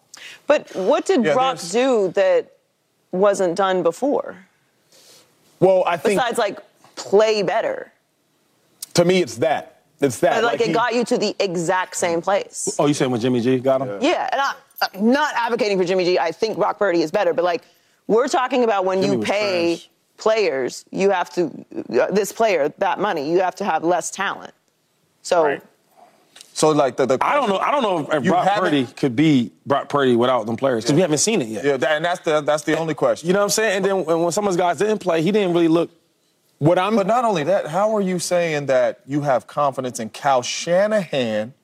But 0.47 0.75
what 0.75 1.05
did 1.05 1.23
yeah, 1.23 1.33
Brock 1.33 1.57
there's... 1.57 1.71
do 1.71 2.11
that 2.15 2.53
wasn't 3.11 3.55
done 3.55 3.83
before? 3.83 4.37
Well, 5.59 5.83
I 5.85 5.97
think 5.97 6.19
besides 6.19 6.39
like 6.39 6.59
play 6.95 7.43
better. 7.43 7.91
To 8.95 9.05
me, 9.05 9.21
it's 9.21 9.37
that. 9.37 9.70
It's 10.01 10.19
that. 10.19 10.35
But, 10.35 10.43
like, 10.43 10.53
like, 10.53 10.61
it 10.61 10.67
he, 10.67 10.73
got 10.73 10.95
you 10.95 11.03
to 11.05 11.17
the 11.17 11.35
exact 11.39 11.95
same 11.95 12.21
place. 12.21 12.75
Oh, 12.79 12.87
you 12.87 12.93
saying 12.93 13.11
when 13.11 13.21
Jimmy 13.21 13.39
G 13.39 13.59
got 13.59 13.81
him? 13.81 13.87
Yeah, 13.87 13.97
yeah 14.01 14.29
and 14.31 14.41
I, 14.41 14.97
am 14.97 15.11
not 15.11 15.33
advocating 15.35 15.77
for 15.77 15.83
Jimmy 15.83 16.05
G. 16.05 16.19
I 16.19 16.31
think 16.31 16.57
Brock 16.57 16.79
Purdy 16.79 17.01
is 17.01 17.11
better, 17.11 17.33
but 17.33 17.45
like 17.45 17.63
we're 18.07 18.27
talking 18.27 18.63
about 18.63 18.83
when 18.83 19.01
Jimmy 19.01 19.17
you 19.17 19.21
pay 19.21 19.75
trash. 19.75 19.89
players, 20.17 20.85
you 20.91 21.11
have 21.11 21.29
to 21.35 21.65
uh, 21.99 22.11
this 22.11 22.31
player 22.31 22.73
that 22.79 22.99
money, 22.99 23.31
you 23.31 23.39
have 23.41 23.55
to 23.55 23.63
have 23.63 23.83
less 23.83 24.11
talent. 24.11 24.53
So. 25.21 25.45
Right. 25.45 25.61
So 26.53 26.71
like 26.71 26.97
the, 26.97 27.05
the 27.05 27.17
I 27.21 27.35
don't 27.35 27.49
know 27.49 27.59
I 27.59 27.71
don't 27.71 27.81
know 27.81 28.11
if 28.11 28.23
Brock 28.25 28.59
Purdy 28.59 28.85
could 28.85 29.15
be 29.15 29.53
Brock 29.65 29.87
Purdy 29.87 30.17
without 30.17 30.45
them 30.45 30.57
players 30.57 30.83
because 30.83 30.91
yeah. 30.91 30.95
we 30.95 31.01
haven't 31.01 31.19
seen 31.19 31.41
it 31.41 31.47
yet. 31.47 31.63
Yeah, 31.63 31.95
and 31.95 32.03
that's 32.03 32.19
the 32.21 32.41
that's 32.41 32.63
the 32.63 32.77
only 32.77 32.93
question. 32.93 33.27
You 33.27 33.33
know 33.33 33.39
what 33.39 33.45
I'm 33.45 33.49
saying? 33.51 33.77
And 33.77 33.85
then 33.85 34.05
when 34.05 34.31
some 34.33 34.45
of 34.45 34.51
those 34.51 34.57
guys 34.57 34.77
didn't 34.77 34.99
play, 34.99 35.21
he 35.21 35.31
didn't 35.31 35.53
really 35.53 35.69
look 35.69 35.89
what 36.61 36.77
I'm, 36.77 36.95
but 36.95 37.07
not 37.07 37.25
only 37.25 37.43
that, 37.45 37.65
how 37.65 37.95
are 37.95 38.01
you 38.01 38.19
saying 38.19 38.67
that 38.67 38.99
you 39.07 39.21
have 39.21 39.47
confidence 39.47 39.99
in 39.99 40.11
Kyle 40.11 40.43
Shanahan 40.43 41.55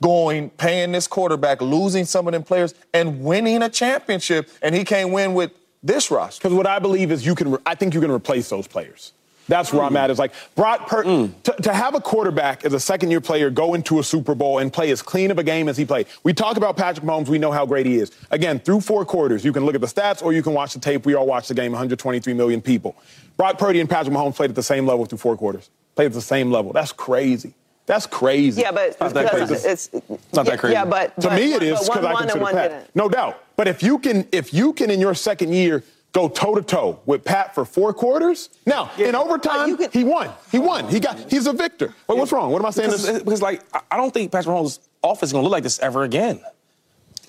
going, 0.00 0.50
paying 0.50 0.90
this 0.90 1.06
quarterback, 1.06 1.62
losing 1.62 2.04
some 2.04 2.26
of 2.26 2.32
them 2.32 2.42
players, 2.42 2.74
and 2.92 3.22
winning 3.22 3.62
a 3.62 3.68
championship, 3.68 4.50
and 4.60 4.74
he 4.74 4.82
can't 4.82 5.12
win 5.12 5.34
with 5.34 5.52
this 5.84 6.10
roster? 6.10 6.40
Because 6.40 6.52
what 6.52 6.66
I 6.66 6.80
believe 6.80 7.12
is 7.12 7.24
you 7.24 7.36
can, 7.36 7.56
I 7.64 7.76
think 7.76 7.94
you 7.94 8.00
can 8.00 8.10
replace 8.10 8.48
those 8.48 8.66
players. 8.66 9.12
That's 9.48 9.72
where 9.72 9.82
I'm 9.82 9.96
at. 9.96 10.10
Is 10.10 10.18
like 10.18 10.32
Brock 10.54 10.86
Purdy 10.86 11.32
to, 11.44 11.52
to 11.62 11.72
have 11.72 11.94
a 11.94 12.00
quarterback 12.00 12.64
as 12.64 12.72
a 12.72 12.80
second 12.80 13.10
year 13.10 13.20
player 13.20 13.50
go 13.50 13.74
into 13.74 13.98
a 13.98 14.02
Super 14.04 14.34
Bowl 14.34 14.58
and 14.58 14.72
play 14.72 14.90
as 14.90 15.02
clean 15.02 15.30
of 15.30 15.38
a 15.38 15.42
game 15.42 15.68
as 15.68 15.76
he 15.76 15.84
played. 15.84 16.06
We 16.22 16.32
talk 16.32 16.56
about 16.56 16.76
Patrick 16.76 17.04
Mahomes. 17.04 17.28
We 17.28 17.38
know 17.38 17.50
how 17.52 17.66
great 17.66 17.86
he 17.86 17.96
is. 17.96 18.12
Again, 18.30 18.58
through 18.60 18.80
four 18.82 19.04
quarters, 19.04 19.44
you 19.44 19.52
can 19.52 19.64
look 19.66 19.74
at 19.74 19.80
the 19.80 19.86
stats 19.86 20.22
or 20.22 20.32
you 20.32 20.42
can 20.42 20.52
watch 20.54 20.74
the 20.74 20.80
tape. 20.80 21.04
We 21.06 21.14
all 21.14 21.26
watch 21.26 21.48
the 21.48 21.54
game. 21.54 21.72
123 21.72 22.32
million 22.34 22.60
people. 22.62 22.96
Brock 23.36 23.58
Purdy 23.58 23.80
and 23.80 23.88
Patrick 23.90 24.14
Mahomes 24.14 24.36
played 24.36 24.50
at 24.50 24.56
the 24.56 24.62
same 24.62 24.86
level 24.86 25.04
through 25.06 25.18
four 25.18 25.36
quarters. 25.36 25.70
Played 25.96 26.06
at 26.06 26.12
the 26.12 26.20
same 26.20 26.50
level. 26.50 26.72
That's 26.72 26.92
crazy. 26.92 27.54
That's 27.84 28.06
crazy. 28.06 28.62
Yeah, 28.62 28.70
but 28.70 28.98
not 29.00 29.12
that 29.14 29.30
crazy. 29.30 29.54
it's 29.68 29.90
not 30.32 30.46
that 30.46 30.58
crazy. 30.60 30.74
Yeah, 30.74 30.84
but 30.84 31.16
To 31.20 31.28
but 31.28 31.36
me, 31.36 31.52
it 31.52 31.62
is 31.64 31.72
one- 31.72 31.82
is 31.82 31.88
one 31.88 31.98
because 31.98 32.04
I 32.04 32.12
won 32.12 32.22
and 32.22 32.30
consider 32.30 32.42
one 32.44 32.54
Pat. 32.54 32.70
didn't. 32.70 32.96
No 32.96 33.08
doubt. 33.08 33.42
But 33.56 33.66
if 33.68 33.82
you 33.82 33.98
can, 33.98 34.28
if 34.30 34.54
you 34.54 34.72
can 34.72 34.88
in 34.90 35.00
your 35.00 35.14
second 35.14 35.52
year 35.52 35.82
go 36.12 36.28
toe 36.28 36.54
to 36.54 36.62
toe 36.62 37.00
with 37.06 37.24
Pat 37.24 37.54
for 37.54 37.64
four 37.64 37.92
quarters, 37.94 38.50
now 38.66 38.90
in 38.98 39.14
overtime 39.14 39.76
can- 39.76 39.90
he 39.90 40.04
won. 40.04 40.30
He 40.50 40.58
won. 40.58 40.88
He 40.88 41.00
got. 41.00 41.18
He's 41.30 41.46
a 41.46 41.52
victor. 41.52 41.94
Wait, 42.08 42.18
what's 42.18 42.32
wrong? 42.32 42.50
What 42.52 42.60
am 42.60 42.66
I 42.66 42.70
saying? 42.70 42.90
Because, 42.90 43.06
This- 43.06 43.22
because, 43.22 43.42
like, 43.42 43.62
I- 43.74 43.80
I 43.92 43.96
don't 43.96 44.12
think 44.12 44.30
Patrick 44.30 44.54
Mahomes' 44.54 44.78
offense 45.02 45.30
is 45.30 45.32
gonna 45.32 45.44
look 45.44 45.52
like 45.52 45.62
this 45.62 45.78
ever 45.78 46.02
again. 46.04 46.40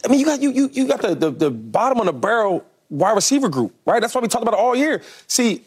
I 0.05 0.09
mean, 0.09 0.19
you 0.19 0.25
got 0.25 0.41
you 0.41 0.51
you 0.51 0.69
you 0.73 0.86
got 0.88 1.01
the, 1.01 1.15
the 1.15 1.31
the 1.31 1.49
bottom 1.51 1.99
of 1.99 2.05
the 2.07 2.13
barrel 2.13 2.65
wide 2.89 3.13
receiver 3.15 3.47
group, 3.49 3.73
right? 3.86 4.01
That's 4.01 4.13
why 4.13 4.21
we 4.21 4.27
talked 4.27 4.43
about 4.43 4.53
it 4.55 4.59
all 4.59 4.75
year. 4.75 5.01
See, 5.27 5.63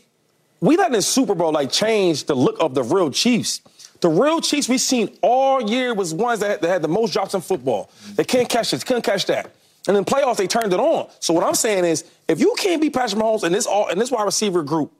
we 0.61 0.77
let 0.77 0.93
this 0.93 1.07
Super 1.07 1.35
Bowl 1.35 1.53
like 1.53 1.73
change 1.73 2.25
the 2.25 2.35
look 2.35 2.57
of 2.61 2.75
the 2.75 2.83
real 2.83 3.11
Chiefs. 3.11 3.63
The 4.03 4.11
real 4.11 4.43
Chiefs 4.43 4.69
we've 4.69 4.79
seen 4.81 5.17
all 5.23 5.63
year 5.71 5.95
was 5.95 6.13
ones 6.13 6.41
that, 6.41 6.61
that 6.61 6.69
had 6.69 6.83
the 6.83 6.89
most 6.89 7.13
drops 7.15 7.33
in 7.33 7.41
football. 7.41 7.91
They 8.15 8.25
can't 8.25 8.47
catch 8.49 8.73
this, 8.73 8.85
couldn't 8.85 9.03
catch 9.03 9.25
that. 9.27 9.51
And 9.89 9.97
in 9.97 10.05
playoffs, 10.05 10.37
they 10.37 10.47
turned 10.47 10.73
it 10.73 10.81
on. 10.81 11.09
So 11.21 11.33
what 11.35 11.45
I'm 11.45 11.55
saying 11.55 11.85
is, 11.85 12.05
if 12.29 12.41
you 12.41 12.55
can't 12.59 12.81
beat 12.81 12.93
Patrick 12.93 13.21
Mahomes 13.23 13.43
and 13.45 13.55
this 13.55 13.67
all 13.67 13.89
and 13.89 14.01
this 14.01 14.11
wide 14.11 14.25
receiver 14.25 14.63
group 14.63 14.93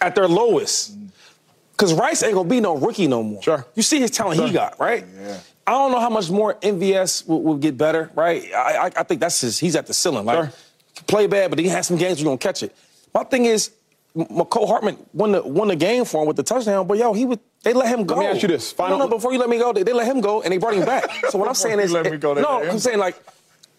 at 0.00 0.14
their 0.14 0.28
lowest, 0.28 0.96
because 1.72 1.94
Rice 1.94 2.22
ain't 2.22 2.34
gonna 2.34 2.48
be 2.48 2.60
no 2.60 2.76
rookie 2.76 3.06
no 3.06 3.22
more. 3.22 3.42
Sure. 3.42 3.66
You 3.74 3.82
see 3.82 4.00
his 4.00 4.10
talent 4.10 4.40
he 4.40 4.52
got, 4.52 4.78
right? 4.78 5.04
Yeah. 5.20 5.38
I 5.66 5.72
don't 5.72 5.92
know 5.92 6.00
how 6.00 6.10
much 6.10 6.28
more 6.30 6.54
MVS 6.54 7.26
will, 7.28 7.40
will 7.42 7.56
get 7.56 7.78
better, 7.78 8.10
right? 8.14 8.52
I, 8.52 8.76
I, 8.76 8.86
I 8.96 9.02
think 9.04 9.20
that's 9.20 9.40
his. 9.40 9.58
He's 9.58 9.76
at 9.76 9.86
the 9.86 9.94
ceiling. 9.94 10.24
Like, 10.24 10.36
Sure. 10.50 10.52
play 11.06 11.26
bad, 11.28 11.50
but 11.50 11.58
he 11.60 11.68
has 11.68 11.86
some 11.86 11.96
games 11.96 12.20
you're 12.20 12.28
gonna 12.28 12.38
catch 12.38 12.62
it. 12.62 12.74
My 13.14 13.22
thing 13.24 13.44
is, 13.44 13.70
Mecole 14.16 14.66
Hardman 14.68 14.98
won 15.14 15.32
the 15.32 15.42
won 15.42 15.68
the 15.68 15.76
game 15.76 16.04
for 16.04 16.20
him 16.22 16.28
with 16.28 16.36
the 16.36 16.42
touchdown, 16.42 16.86
but 16.86 16.98
yo, 16.98 17.12
he 17.14 17.24
would. 17.24 17.40
They 17.62 17.72
let 17.72 17.88
him 17.88 18.04
go. 18.04 18.16
Let 18.16 18.20
me 18.20 18.26
ask 18.26 18.42
you 18.42 18.48
this. 18.48 18.76
No, 18.76 18.88
no, 18.88 18.98
no, 18.98 19.08
before 19.08 19.32
you 19.32 19.38
let 19.38 19.48
me 19.48 19.56
go, 19.56 19.72
they, 19.72 19.84
they 19.84 19.92
let 19.92 20.06
him 20.06 20.20
go 20.20 20.42
and 20.42 20.52
they 20.52 20.58
brought 20.58 20.74
him 20.74 20.84
back. 20.84 21.08
So 21.30 21.38
what 21.38 21.46
I'm 21.48 21.54
saying 21.54 21.78
is, 21.78 21.92
let 21.92 22.10
me 22.10 22.16
go, 22.18 22.34
no, 22.34 22.62
I'm 22.62 22.80
saying 22.80 22.98
like, 22.98 23.16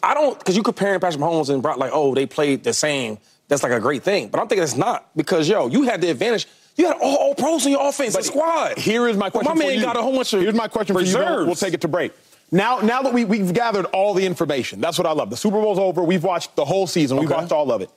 I 0.03 0.13
don't 0.13 0.37
because 0.37 0.55
you 0.57 0.63
comparing 0.63 0.99
Patrick 0.99 1.21
Mahomes 1.21 1.49
and 1.49 1.61
Brock 1.63 1.77
like, 1.77 1.91
oh, 1.93 2.13
they 2.13 2.25
played 2.25 2.63
the 2.63 2.73
same. 2.73 3.17
That's 3.47 3.63
like 3.63 3.71
a 3.71 3.79
great 3.79 4.03
thing, 4.03 4.29
but 4.29 4.39
I'm 4.39 4.47
thinking 4.47 4.63
it's 4.63 4.75
not 4.77 5.09
because 5.15 5.47
yo, 5.49 5.67
you 5.67 5.83
had 5.83 6.01
the 6.01 6.09
advantage. 6.09 6.47
You 6.75 6.87
had 6.87 6.97
all, 7.01 7.15
all 7.17 7.35
pros 7.35 7.65
in 7.65 7.71
your 7.71 7.87
offense, 7.87 8.15
the 8.15 8.23
squad. 8.23 8.77
Here 8.79 9.07
is 9.07 9.15
my 9.15 9.27
But 9.29 9.43
question. 9.43 9.57
My 9.57 9.61
for 9.63 9.67
man 9.69 9.77
you. 9.79 9.83
got 9.85 9.95
a 9.95 10.01
whole 10.01 10.15
bunch 10.15 10.33
of 10.33 10.41
Here's 10.41 10.55
my 10.55 10.67
question 10.67 10.95
for 10.95 11.01
you. 11.01 11.05
reserves. 11.05 11.37
We'll, 11.37 11.45
we'll 11.47 11.55
take 11.55 11.73
it 11.73 11.81
to 11.81 11.87
break. 11.87 12.13
Now, 12.51 12.79
now 12.79 13.01
that 13.03 13.13
we, 13.13 13.25
we've 13.25 13.53
gathered 13.53 13.85
all 13.87 14.13
the 14.15 14.25
information, 14.25 14.81
that's 14.81 14.97
what 14.97 15.05
I 15.07 15.11
love. 15.11 15.29
The 15.29 15.37
Super 15.37 15.61
Bowl's 15.61 15.77
over. 15.79 16.03
We've 16.03 16.23
watched 16.23 16.55
the 16.55 16.65
whole 16.65 16.87
season. 16.87 17.17
We've 17.17 17.29
watched 17.29 17.51
all 17.51 17.71
of 17.71 17.81
it. 17.81 17.89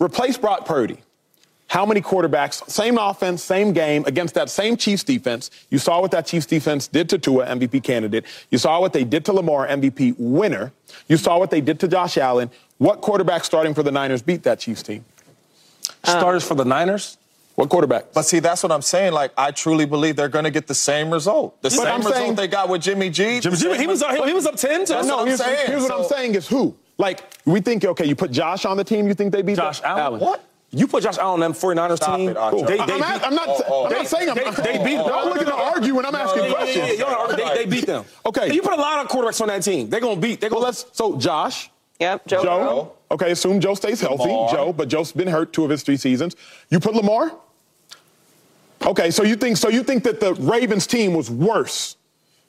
Replace 0.00 0.36
Brock 0.38 0.64
Purdy. 0.66 0.98
How 1.66 1.84
many 1.86 2.00
quarterbacks, 2.00 2.68
same 2.70 2.98
offense, 2.98 3.42
same 3.42 3.72
game, 3.72 4.04
against 4.06 4.34
that 4.34 4.48
same 4.50 4.76
Chiefs 4.76 5.02
defense? 5.02 5.50
You 5.70 5.78
saw 5.78 6.00
what 6.00 6.10
that 6.12 6.26
Chiefs 6.26 6.46
defense 6.46 6.86
did 6.88 7.08
to 7.08 7.18
Tua, 7.18 7.46
MVP 7.46 7.82
candidate. 7.82 8.24
You 8.50 8.58
saw 8.58 8.80
what 8.80 8.92
they 8.92 9.02
did 9.02 9.24
to 9.24 9.32
Lamar, 9.32 9.66
MVP 9.66 10.14
winner. 10.18 10.72
You 11.08 11.16
saw 11.16 11.38
what 11.38 11.50
they 11.50 11.60
did 11.60 11.80
to 11.80 11.88
Josh 11.88 12.16
Allen. 12.18 12.50
What 12.78 13.00
quarterback 13.00 13.44
starting 13.44 13.74
for 13.74 13.82
the 13.82 13.90
Niners 13.90 14.22
beat 14.22 14.42
that 14.44 14.58
Chiefs 14.60 14.82
team? 14.82 15.04
starters 16.04 16.46
for 16.46 16.54
the 16.54 16.64
Niners. 16.64 17.16
What 17.54 17.68
quarterback? 17.70 18.12
But 18.12 18.22
see, 18.22 18.40
that's 18.40 18.62
what 18.62 18.72
I'm 18.72 18.82
saying. 18.82 19.12
Like, 19.12 19.32
I 19.38 19.50
truly 19.52 19.86
believe 19.86 20.16
they're 20.16 20.28
going 20.28 20.44
to 20.44 20.50
get 20.50 20.66
the 20.66 20.74
same 20.74 21.10
result. 21.10 21.60
The 21.62 21.70
same 21.70 21.86
I'm 21.86 21.98
result 21.98 22.14
saying- 22.14 22.34
they 22.34 22.48
got 22.48 22.68
with 22.68 22.82
Jimmy 22.82 23.10
G. 23.10 23.40
Jimmy, 23.40 23.56
Jimmy, 23.56 23.78
he 23.78 23.86
was 23.86 24.02
up, 24.02 24.14
he, 24.16 24.22
he 24.24 24.32
was 24.32 24.44
up 24.44 24.56
ten. 24.56 24.84
To 24.84 24.92
That's 24.94 25.06
no, 25.06 25.16
what 25.16 25.22
I'm 25.22 25.26
here's, 25.28 25.40
saying. 25.40 25.66
here's 25.68 25.82
what 25.84 25.92
I'm 25.92 26.04
saying 26.04 26.34
is 26.34 26.48
who? 26.48 26.74
Like, 26.98 27.22
we 27.44 27.60
think, 27.60 27.84
okay, 27.84 28.04
you 28.06 28.16
put 28.16 28.32
Josh 28.32 28.64
on 28.64 28.76
the 28.76 28.84
team, 28.84 29.06
you 29.06 29.14
think 29.14 29.32
they 29.32 29.42
beat 29.42 29.56
Josh 29.56 29.80
them? 29.80 29.96
Allen. 29.98 30.20
What? 30.20 30.44
You 30.76 30.86
put 30.86 31.02
Josh 31.02 31.18
Allen 31.18 31.34
on 31.34 31.40
them 31.40 31.52
49ers 31.52 31.96
Stop 31.96 32.16
team. 32.18 32.28
it, 32.30 32.36
Acho. 32.36 32.66
They, 32.66 32.76
they 32.76 32.82
I'm, 32.82 32.98
not, 33.00 33.24
I'm, 33.26 33.34
not, 33.34 33.48
Oh, 33.48 33.62
oh. 33.68 33.86
I'm 33.86 33.92
not 33.92 34.06
saying 34.08 34.28
I'm, 34.30 34.34
They- 34.36 34.50
they 34.62 34.84
beat- 34.84 34.96
them. 34.96 35.06
Y'all 35.06 35.26
looking 35.28 35.44
to 35.46 35.54
argue 35.54 35.94
when 35.94 36.04
I'm 36.06 36.14
asking 36.14 36.42
Yeah, 36.44 36.48
yeah, 36.48 36.54
questions. 36.54 36.98
yeah, 36.98 37.04
yeah, 37.08 37.26
yeah. 37.30 37.36
They, 37.54 37.64
they 37.64 37.70
beat 37.70 37.86
them. 37.86 38.04
Okay. 38.26 38.52
You 38.52 38.62
put 38.62 38.72
a 38.72 38.76
lot 38.76 39.04
of 39.04 39.10
quarterbacks 39.10 39.40
on 39.40 39.48
that 39.48 39.62
team. 39.62 39.88
They're 39.88 40.00
gonna 40.00 40.20
beat. 40.20 40.40
They're 40.40 40.50
gonna. 40.50 40.64
let's. 40.64 40.86
So 40.92 41.16
Josh, 41.18 41.70
Yep, 42.00 42.26
Joe. 42.26 42.42
Joe. 42.42 42.58
Burrow. 42.58 42.92
Okay, 43.12 43.30
assume 43.30 43.60
Joe 43.60 43.74
stays 43.74 44.00
healthy. 44.00 44.24
Lamar. 44.24 44.50
Joe, 44.52 44.72
but 44.72 44.88
Joe's 44.88 45.12
been 45.12 45.28
hurt 45.28 45.52
two 45.52 45.62
of 45.64 45.70
his 45.70 45.82
three 45.84 45.96
seasons. 45.96 46.34
You 46.70 46.80
put 46.80 46.94
Lamar. 46.94 47.32
Okay, 48.84 49.10
so 49.10 49.22
you 49.22 49.36
think 49.36 49.56
so 49.56 49.68
you 49.68 49.82
think 49.82 50.02
that 50.04 50.20
the 50.20 50.34
Ravens 50.34 50.86
team 50.86 51.14
was 51.14 51.30
worse? 51.30 51.96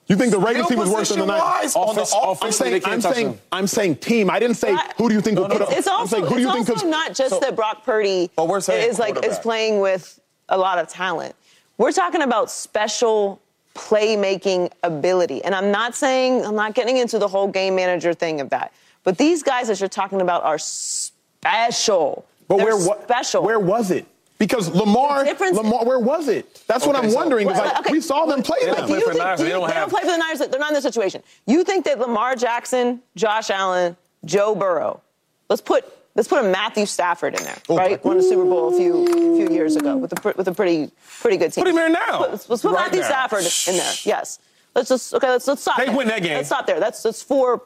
You 0.07 0.15
think 0.15 0.31
the 0.31 0.39
Ravens 0.39 0.67
team 0.67 0.77
was 0.77 0.89
worse 0.89 1.09
than 1.09 1.19
the 1.19 1.25
Niners? 1.25 1.73
Position-wise, 1.73 1.75
on 1.75 1.95
the 1.95 2.01
Offense- 2.01 2.13
off- 2.13 2.43
I'm 2.43 2.51
saying, 2.51 2.81
I'm 2.85 3.01
saying, 3.01 3.27
them. 3.27 3.39
I'm 3.51 3.67
saying 3.67 3.95
team. 3.97 4.29
I 4.29 4.37
didn't 4.39 4.57
say 4.57 4.73
But- 4.75 4.93
who 4.97 5.09
do 5.09 5.15
you 5.15 5.21
think 5.21 5.39
will 5.39 5.47
put 5.49 5.61
up. 5.63 5.69
It's, 5.69 5.79
it's 5.79 5.87
I'm 5.87 5.93
also, 6.01 6.17
saying 6.17 6.25
who 6.27 6.35
do 6.35 6.41
you 6.41 6.47
it's 6.49 6.55
think? 6.57 6.69
also 6.69 6.81
'cause- 6.81 6.89
not 6.91 7.13
just 7.15 7.29
so- 7.31 7.39
that 7.39 7.55
Brock 7.55 7.83
Purdy 7.83 8.29
But 8.35 8.47
we're 8.47 8.59
saying 8.61 8.87
is 8.89 8.99
like 8.99 9.23
is 9.25 9.39
playing 9.39 9.79
with 9.79 10.19
a 10.49 10.57
lot 10.57 10.77
of 10.77 10.87
talent. 10.89 11.35
We're 11.79 11.91
talking 11.91 12.21
about 12.21 12.51
special 12.51 13.41
playmaking 13.73 14.71
ability, 14.83 15.43
and 15.43 15.55
I'm 15.55 15.71
not 15.71 15.95
saying 15.95 16.45
I'm 16.45 16.55
not 16.55 16.75
getting 16.75 16.97
into 16.97 17.17
the 17.17 17.27
whole 17.27 17.47
game 17.47 17.75
manager 17.75 18.13
thing 18.13 18.39
of 18.41 18.49
that. 18.51 18.71
But 19.03 19.17
these 19.17 19.41
guys 19.43 19.67
that 19.69 19.79
you're 19.79 19.89
talking 19.89 20.21
about 20.21 20.43
are 20.43 20.57
special. 20.59 22.25
But 22.47 22.57
They're 22.57 22.65
where 22.77 22.87
what? 22.87 23.03
special? 23.03 23.43
Where 23.43 23.59
was 23.59 23.89
it? 23.91 24.05
Because 24.37 24.67
Lamar, 24.69 25.23
Lamar, 25.53 25.85
where 25.85 25.99
was 25.99 26.27
it? 26.27 26.61
That's 26.67 26.85
what 26.85 26.95
I'm 26.95 27.09
so- 27.09 27.15
wondering. 27.15 27.47
Well, 27.47 27.55
like 27.57 27.79
okay. 27.79 27.91
we 27.93 28.01
saw 28.01 28.25
them 28.25 28.43
play 28.43 28.57
Yeah, 28.63 28.73
them. 28.75 28.87
Do 28.87 28.93
you 28.95 29.05
think- 29.05 29.17
Niners, 29.17 29.39
do 29.39 29.45
they 29.45 29.51
don't 29.51 29.67
they 29.67 29.73
don't 29.73 29.89
play 29.89 30.01
for 30.01 30.07
the 30.07 30.17
Niners. 30.17 30.39
They're 30.39 30.59
not 30.59 30.69
in 30.69 30.73
this 30.73 30.83
situation. 30.83 31.23
You 31.47 31.63
think 31.63 31.85
that 31.85 31.99
Lamar 31.99 32.35
Jackson, 32.35 33.01
Josh 33.15 33.49
Allen, 33.49 33.95
Joe 34.25 34.53
Burrow, 34.53 35.01
let's 35.49 35.61
put 35.61 35.85
let's 36.15 36.27
put 36.27 36.43
a 36.43 36.47
Matthew 36.49 36.85
Stafford 36.85 37.35
in 37.35 37.43
there, 37.43 37.57
right? 37.69 38.03
Won 38.03 38.17
the 38.17 38.23
Super 38.23 38.43
Bowl 38.43 38.73
a 38.73 38.77
few 38.77 39.07
few 39.07 39.49
years 39.55 39.77
ago 39.77 39.95
with 39.95 40.11
a 40.25 40.33
with 40.35 40.47
a 40.49 40.53
pretty 40.53 40.91
pretty 41.21 41.37
good 41.37 41.53
team. 41.53 41.63
Put 41.63 41.69
him 41.69 41.75
there 41.77 41.89
now. 41.89 42.17
Put- 42.17 42.31
Let's, 42.31 42.49
let's 42.49 42.61
put 42.61 42.73
Right 42.73 42.85
Matthew 42.87 43.01
now. 43.01 43.07
Stafford 43.07 43.73
in 43.73 43.77
there. 43.79 43.93
Yes. 44.03 44.39
Let's 44.75 44.89
just 44.89 45.13
okay. 45.13 45.29
Let's 45.29 45.47
let's 45.47 45.61
stop. 45.61 45.77
They 45.77 45.85
there. 45.85 45.95
win 45.95 46.09
that 46.09 46.21
game. 46.21 46.35
Let's 46.35 46.49
stop 46.49 46.67
there. 46.67 46.81
That's 46.81 47.01
that's 47.01 47.21
four 47.21 47.61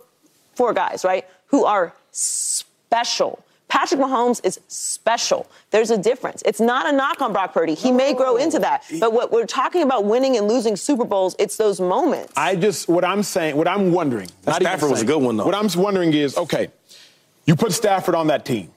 four 0.53 0.74
guys, 0.74 1.03
right? 1.03 1.26
Who 1.47 1.65
are 1.65 1.93
special. 2.11 3.43
Patrick 3.70 4.01
Mahomes 4.01 4.43
is 4.43 4.59
special. 4.67 5.49
There's 5.70 5.91
a 5.91 5.97
difference. 5.97 6.41
It's 6.45 6.59
not 6.59 6.91
a 6.91 6.91
knock 6.91 7.22
on 7.22 7.32
Brock 7.32 7.53
Purdy. 7.53 7.76
He 7.76 7.91
may 7.91 8.13
grow 8.13 8.36
into 8.36 8.59
that. 8.59 8.84
But 8.99 9.13
what 9.13 9.32
we're 9.32 9.45
talking 9.45 9.84
about 9.84 10.05
winning 10.05 10.36
and 10.36 10.47
losing 10.47 10.76
Super 10.76 11.05
Bowls, 11.05 11.36
it's 11.39 11.55
those 11.55 11.80
moments. 11.80 12.34
I 12.36 12.55
just 12.55 12.89
what 12.89 13.05
I'm 13.05 13.24
saying, 13.24 13.55
what 13.55 13.67
I'm 13.67 13.91
wondering. 13.91 14.28
not 14.45 14.61
even 14.61 14.72
Stafford 14.72 14.91
was 14.91 15.01
a 15.03 15.05
good 15.05 15.22
one, 15.22 15.38
though. 15.38 15.45
What 15.45 15.55
I'm 15.55 15.70
wondering 15.82 16.13
is, 16.13 16.36
okay, 16.36 16.70
you 17.45 17.55
put 17.55 17.72
Stafford 17.72 18.15
on 18.15 18.28
that 18.28 18.43
team 18.43 18.72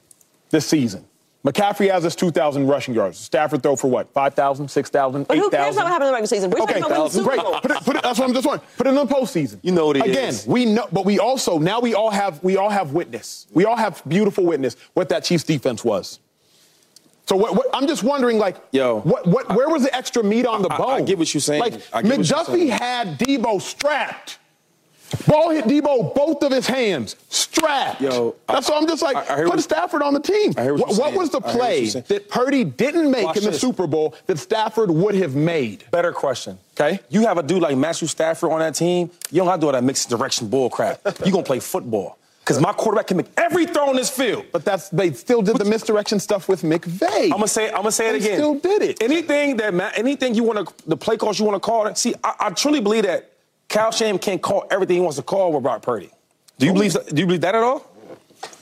this 0.51 0.67
season. 0.67 1.05
McCaffrey 1.45 1.91
has 1.91 2.03
his 2.05 2.15
2,000 2.15 2.67
rushing 2.67 2.93
yards. 2.93 3.17
Stafford 3.17 3.61
throw 3.61 3.75
for 3.75 3.89
what? 3.89 4.11
5,000, 4.13 4.69
6,000, 4.69 5.27
but 5.27 5.37
who 5.37 5.47
8,000? 5.47 5.59
cares 5.59 5.75
about 5.75 5.83
what 5.83 5.91
happened 5.91 6.03
in 6.05 6.07
the 6.07 6.13
regular 6.13 6.27
season? 6.27 6.49
We're 6.51 6.61
Okay, 6.63 6.79
talking 6.79 6.85
about 6.85 6.97
winning 6.99 7.11
Super 7.11 7.29
great. 7.35 7.61
Put 7.61 7.71
it, 7.71 7.77
put 7.83 7.95
it, 7.97 8.03
that's 8.03 8.17
what 8.19 8.27
I'm 8.29 8.33
just 8.33 8.47
wondering. 8.47 8.69
Put 8.77 8.87
it 8.87 8.89
in 8.91 8.95
the 8.95 9.05
postseason. 9.05 9.59
You 9.61 9.71
know 9.73 9.87
what 9.87 9.97
it 9.97 10.05
Again, 10.05 10.29
is. 10.29 10.47
we 10.47 10.63
know, 10.65 10.87
but 10.93 11.03
we 11.05 11.19
also 11.19 11.59
now 11.59 11.81
we 11.81 11.93
all 11.95 12.11
have 12.11 12.41
we 12.43 12.55
all 12.55 12.69
have 12.69 12.93
witness. 12.93 13.47
We 13.53 13.65
all 13.65 13.75
have 13.75 14.01
beautiful 14.07 14.45
witness 14.45 14.77
what 14.93 15.09
that 15.09 15.25
Chiefs 15.25 15.43
defense 15.43 15.83
was. 15.83 16.19
So 17.25 17.35
what, 17.37 17.55
what, 17.55 17.67
I'm 17.73 17.87
just 17.87 18.03
wondering, 18.03 18.37
like, 18.37 18.57
Yo. 18.73 18.99
what, 18.99 19.25
what, 19.25 19.47
where 19.55 19.69
was 19.69 19.83
the 19.83 19.95
extra 19.95 20.21
meat 20.23 20.45
on 20.45 20.61
the 20.61 20.67
I- 20.69 20.75
I 20.75 20.77
bone? 20.77 21.05
get 21.05 21.17
what 21.17 21.33
you're 21.33 21.39
saying. 21.41 21.61
Like 21.61 21.73
I 21.93 22.01
get 22.01 22.17
what 22.17 22.29
you're 22.29 22.37
McDuffie 22.39 22.45
saying. 22.45 22.67
had 22.69 23.19
Deebo 23.19 23.61
strapped. 23.61 24.39
Ball 25.27 25.49
hit 25.51 25.65
Deebo 25.65 26.13
both 26.15 26.43
of 26.43 26.51
his 26.51 26.67
hands, 26.67 27.15
strapped. 27.29 28.01
Yo, 28.01 28.35
that's 28.47 28.69
why 28.69 28.77
I'm 28.77 28.87
just 28.87 29.01
like, 29.01 29.15
I- 29.29 29.43
I 29.43 29.45
put 29.49 29.59
Stafford 29.61 30.01
on 30.01 30.13
the 30.13 30.19
team. 30.19 30.53
What 30.53 30.77
what 30.79 30.97
what 30.97 31.13
was 31.13 31.29
the 31.29 31.41
I 31.45 31.51
play 31.51 31.85
that 31.89 32.29
Purdy 32.29 32.63
didn't 32.63 33.11
make 33.11 33.25
Watch 33.25 33.37
in 33.37 33.43
the 33.43 33.51
this. 33.51 33.61
Super 33.61 33.87
Bowl 33.87 34.15
that 34.27 34.37
Stafford 34.39 34.89
would 34.91 35.15
have 35.15 35.35
made? 35.35 35.85
Better 35.91 36.11
question. 36.11 36.57
Okay. 36.79 36.99
You 37.09 37.21
have 37.27 37.37
a 37.37 37.43
dude 37.43 37.61
like 37.61 37.77
Matthew 37.77 38.07
Stafford 38.07 38.51
on 38.51 38.59
that 38.59 38.75
team. 38.75 39.11
You 39.31 39.37
don't 39.41 39.47
have 39.47 39.57
to 39.59 39.61
do 39.61 39.65
all 39.67 39.73
that 39.73 39.83
mixed 39.83 40.09
direction 40.09 40.47
bull 40.47 40.69
crap. 40.69 40.99
you 41.25 41.31
gonna 41.31 41.43
play 41.43 41.59
football. 41.59 42.17
Because 42.39 42.59
my 42.59 42.73
quarterback 42.73 43.07
can 43.07 43.15
make 43.15 43.27
every 43.37 43.65
throw 43.65 43.89
in 43.91 43.95
this 43.95 44.09
field. 44.09 44.45
But 44.51 44.65
that's 44.65 44.89
they 44.89 45.13
still 45.13 45.41
did 45.41 45.55
the 45.57 45.63
misdirection 45.65 46.19
stuff 46.19 46.49
with 46.49 46.61
McVay. 46.63 47.23
I'm 47.25 47.29
gonna 47.29 47.47
say. 47.47 47.67
I'm 47.69 47.75
gonna 47.77 47.91
say 47.91 48.09
it 48.09 48.13
They 48.13 48.17
again. 48.25 48.37
still 48.37 48.55
did 48.55 48.81
it. 48.81 49.01
Anything 49.01 49.55
that 49.57 49.73
anything 49.97 50.35
you 50.35 50.43
want 50.43 50.67
to 50.67 50.73
the 50.89 50.97
play 50.97 51.15
calls 51.15 51.39
you 51.39 51.45
want 51.45 51.55
to 51.55 51.65
call 51.65 51.87
it. 51.87 51.97
See, 51.97 52.13
I, 52.21 52.33
I 52.39 52.49
truly 52.49 52.81
believe 52.81 53.03
that 53.03 53.29
Kyle 53.73 53.91
Shanahan 53.91 54.19
can't 54.19 54.41
call 54.41 54.67
everything 54.69 54.97
he 54.97 55.01
wants 55.01 55.17
to 55.17 55.23
call 55.23 55.51
with 55.51 55.63
Brock 55.63 55.81
Purdy. 55.81 56.11
Do 56.59 56.67
you 56.67 56.73
believe? 56.73 56.93
Do 56.93 57.19
you 57.19 57.25
believe 57.25 57.41
that 57.41 57.55
at 57.55 57.63
all? 57.63 57.89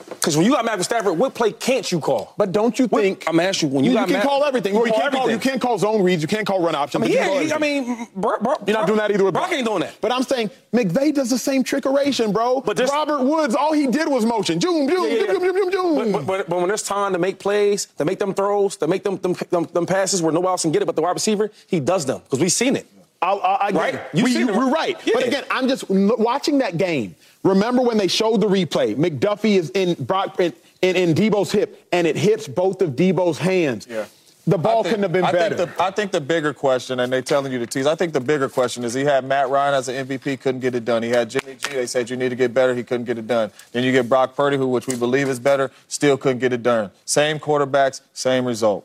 Because 0.08 0.36
when 0.36 0.46
you 0.46 0.52
got 0.52 0.64
Matthew 0.64 0.84
Stafford, 0.84 1.18
what 1.18 1.34
play 1.34 1.50
can't 1.52 1.90
you 1.90 1.98
call? 1.98 2.32
But 2.38 2.52
don't 2.52 2.78
you 2.78 2.86
What- 2.86 3.02
think? 3.02 3.24
I'm 3.26 3.40
asking 3.40 3.70
you, 3.70 3.74
when 3.74 3.84
you, 3.84 3.90
you 3.90 3.96
got 3.96 4.04
can 4.06 4.14
Matt- 4.18 4.22
call 4.26 4.44
everything. 4.44 4.72
you 4.74 4.80
call 4.84 4.92
can't 5.00 5.12
call, 5.12 5.30
you 5.30 5.38
can't 5.38 5.60
call 5.60 5.78
zone 5.78 6.02
reads. 6.02 6.22
You 6.22 6.28
can't 6.28 6.46
call 6.46 6.62
run 6.62 6.74
I 6.74 6.78
options. 6.78 7.02
mean, 7.02 7.12
can 7.16 7.26
call 7.26 7.42
yeah, 7.42 7.46
he- 7.48 7.52
I 7.52 7.58
mean, 7.58 8.06
Bro, 8.14 8.38
Bro, 8.38 8.54
You're 8.66 8.76
not 8.78 8.86
doing 8.86 8.98
that 8.98 9.10
either 9.10 9.24
with 9.24 9.34
Brock 9.34 9.52
ain't 9.52 9.66
doing 9.66 9.80
that. 9.80 9.94
But 10.00 10.12
I'm 10.12 10.22
saying 10.22 10.50
McVay 10.72 11.12
does 11.14 11.28
the 11.28 11.38
same 11.38 11.62
trickeration, 11.64 12.32
bro. 12.32 12.60
But 12.62 12.76
there's- 12.76 12.90
Robert 12.92 13.22
Woods, 13.22 13.54
all 13.54 13.72
he 13.72 13.86
did 13.88 14.08
was 14.08 14.24
motion. 14.24 14.60
Joom, 14.60 14.88
joom, 14.88 15.10
Yeah, 15.10 15.16
yeah, 15.26 15.32
joom, 15.32 15.40
joom, 15.42 15.56
joom, 15.56 15.72
joom. 15.72 15.96
But, 15.96 16.12
but, 16.12 16.26
but, 16.26 16.48
but 16.48 16.58
when 16.58 16.68
there's 16.68 16.82
time 16.84 17.12
to 17.14 17.18
make 17.18 17.38
plays, 17.38 17.86
to 17.98 18.04
make 18.06 18.18
them 18.18 18.32
throws, 18.32 18.76
to 18.76 18.86
make 18.86 19.02
them 19.02 19.16
them, 19.18 19.34
them, 19.50 19.64
them 19.64 19.86
passes 19.86 20.22
where 20.22 20.32
nobody 20.32 20.50
else 20.52 20.62
can 20.62 20.72
get 20.72 20.80
it 20.82 20.86
but 20.86 20.96
the 20.96 21.02
wide 21.02 21.10
receiver, 21.12 21.50
he 21.66 21.80
does 21.80 22.06
them 22.06 22.20
because 22.24 22.38
we've 22.38 22.52
seen 22.52 22.76
it. 22.76 22.86
I, 23.22 23.32
I, 23.32 23.54
I, 23.68 23.70
Right? 23.70 23.94
right. 23.94 24.02
You 24.12 24.24
We, 24.24 24.32
seen 24.32 24.48
you, 24.48 24.52
it, 24.52 24.56
we're 24.56 24.64
right? 24.70 24.94
right. 24.96 25.06
Yeah. 25.06 25.12
But 25.14 25.26
again, 25.28 25.44
I'm 25.50 25.68
just 25.68 25.88
l- 25.90 26.16
watching 26.18 26.58
that 26.58 26.76
game. 26.76 27.14
Remember 27.44 27.80
when 27.82 27.96
they 27.96 28.08
showed 28.08 28.40
the 28.40 28.48
replay? 28.48 28.94
McDuffie 28.96 29.56
is 29.58 29.70
in 29.70 29.94
Brock 30.04 30.38
in, 30.40 30.52
in, 30.82 30.96
in 30.96 31.14
Deebo's 31.14 31.52
hip, 31.52 31.86
and 31.92 32.06
it 32.06 32.16
hits 32.16 32.48
both 32.48 32.82
of 32.82 32.90
Deebo's 32.90 33.38
hands. 33.38 33.86
Yeah. 33.88 34.06
The 34.44 34.58
ball 34.58 34.82
think- 34.82 34.86
couldn't 34.96 35.02
have 35.04 35.12
been 35.12 35.24
I 35.24 35.30
better. 35.30 35.56
Think 35.56 35.76
the, 35.76 35.82
I 35.84 35.90
think 35.92 36.10
the 36.10 36.20
bigger 36.20 36.52
question, 36.52 36.98
and 36.98 37.12
they're 37.12 37.22
telling 37.22 37.52
you 37.52 37.60
to 37.60 37.66
tease, 37.66 37.86
I 37.86 37.94
think 37.94 38.12
the 38.12 38.20
bigger 38.20 38.48
question 38.48 38.82
is 38.82 38.92
he 38.92 39.04
had 39.04 39.24
Matt 39.24 39.48
Ryan 39.50 39.74
as 39.74 39.88
an 39.88 40.04
MVP, 40.04 40.40
couldn't 40.40 40.60
get 40.60 40.74
it 40.74 40.84
done. 40.84 41.04
He 41.04 41.10
had 41.10 41.30
Jimmy 41.30 41.54
G, 41.54 41.74
they 41.74 41.86
said 41.86 42.10
you 42.10 42.16
need 42.16 42.30
to 42.30 42.34
get 42.36 42.52
better, 42.52 42.74
he 42.74 42.82
couldn't 42.82 43.04
get 43.06 43.18
it 43.18 43.28
done. 43.28 43.52
Then 43.70 43.84
you 43.84 43.92
get 43.92 44.08
Brock 44.08 44.34
Purdy, 44.34 44.56
who, 44.56 44.66
which 44.66 44.88
we 44.88 44.96
believe 44.96 45.28
is 45.28 45.38
better, 45.38 45.70
still 45.86 46.16
couldn't 46.16 46.40
get 46.40 46.52
it 46.52 46.64
done. 46.64 46.90
Same 47.04 47.38
quarterbacks, 47.38 48.00
same 48.14 48.44
result. 48.44 48.84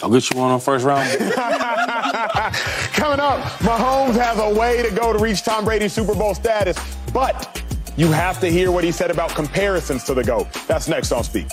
I'll 0.00 0.10
get 0.10 0.30
you 0.30 0.38
one 0.38 0.52
on 0.52 0.60
first 0.60 0.84
round. 0.84 1.08
Coming 2.92 3.20
up, 3.20 3.40
Mahomes 3.60 4.14
has 4.14 4.38
a 4.38 4.58
way 4.58 4.82
to 4.82 4.94
go 4.94 5.12
to 5.12 5.18
reach 5.18 5.42
Tom 5.42 5.64
Brady's 5.64 5.92
Super 5.94 6.14
Bowl 6.14 6.34
status, 6.34 6.76
but 7.12 7.62
you 7.96 8.12
have 8.12 8.38
to 8.40 8.48
hear 8.48 8.70
what 8.70 8.84
he 8.84 8.92
said 8.92 9.10
about 9.10 9.30
comparisons 9.30 10.04
to 10.04 10.14
the 10.14 10.22
GOAT. 10.22 10.46
That's 10.68 10.88
next 10.88 11.10
on 11.10 11.24
Speak. 11.24 11.48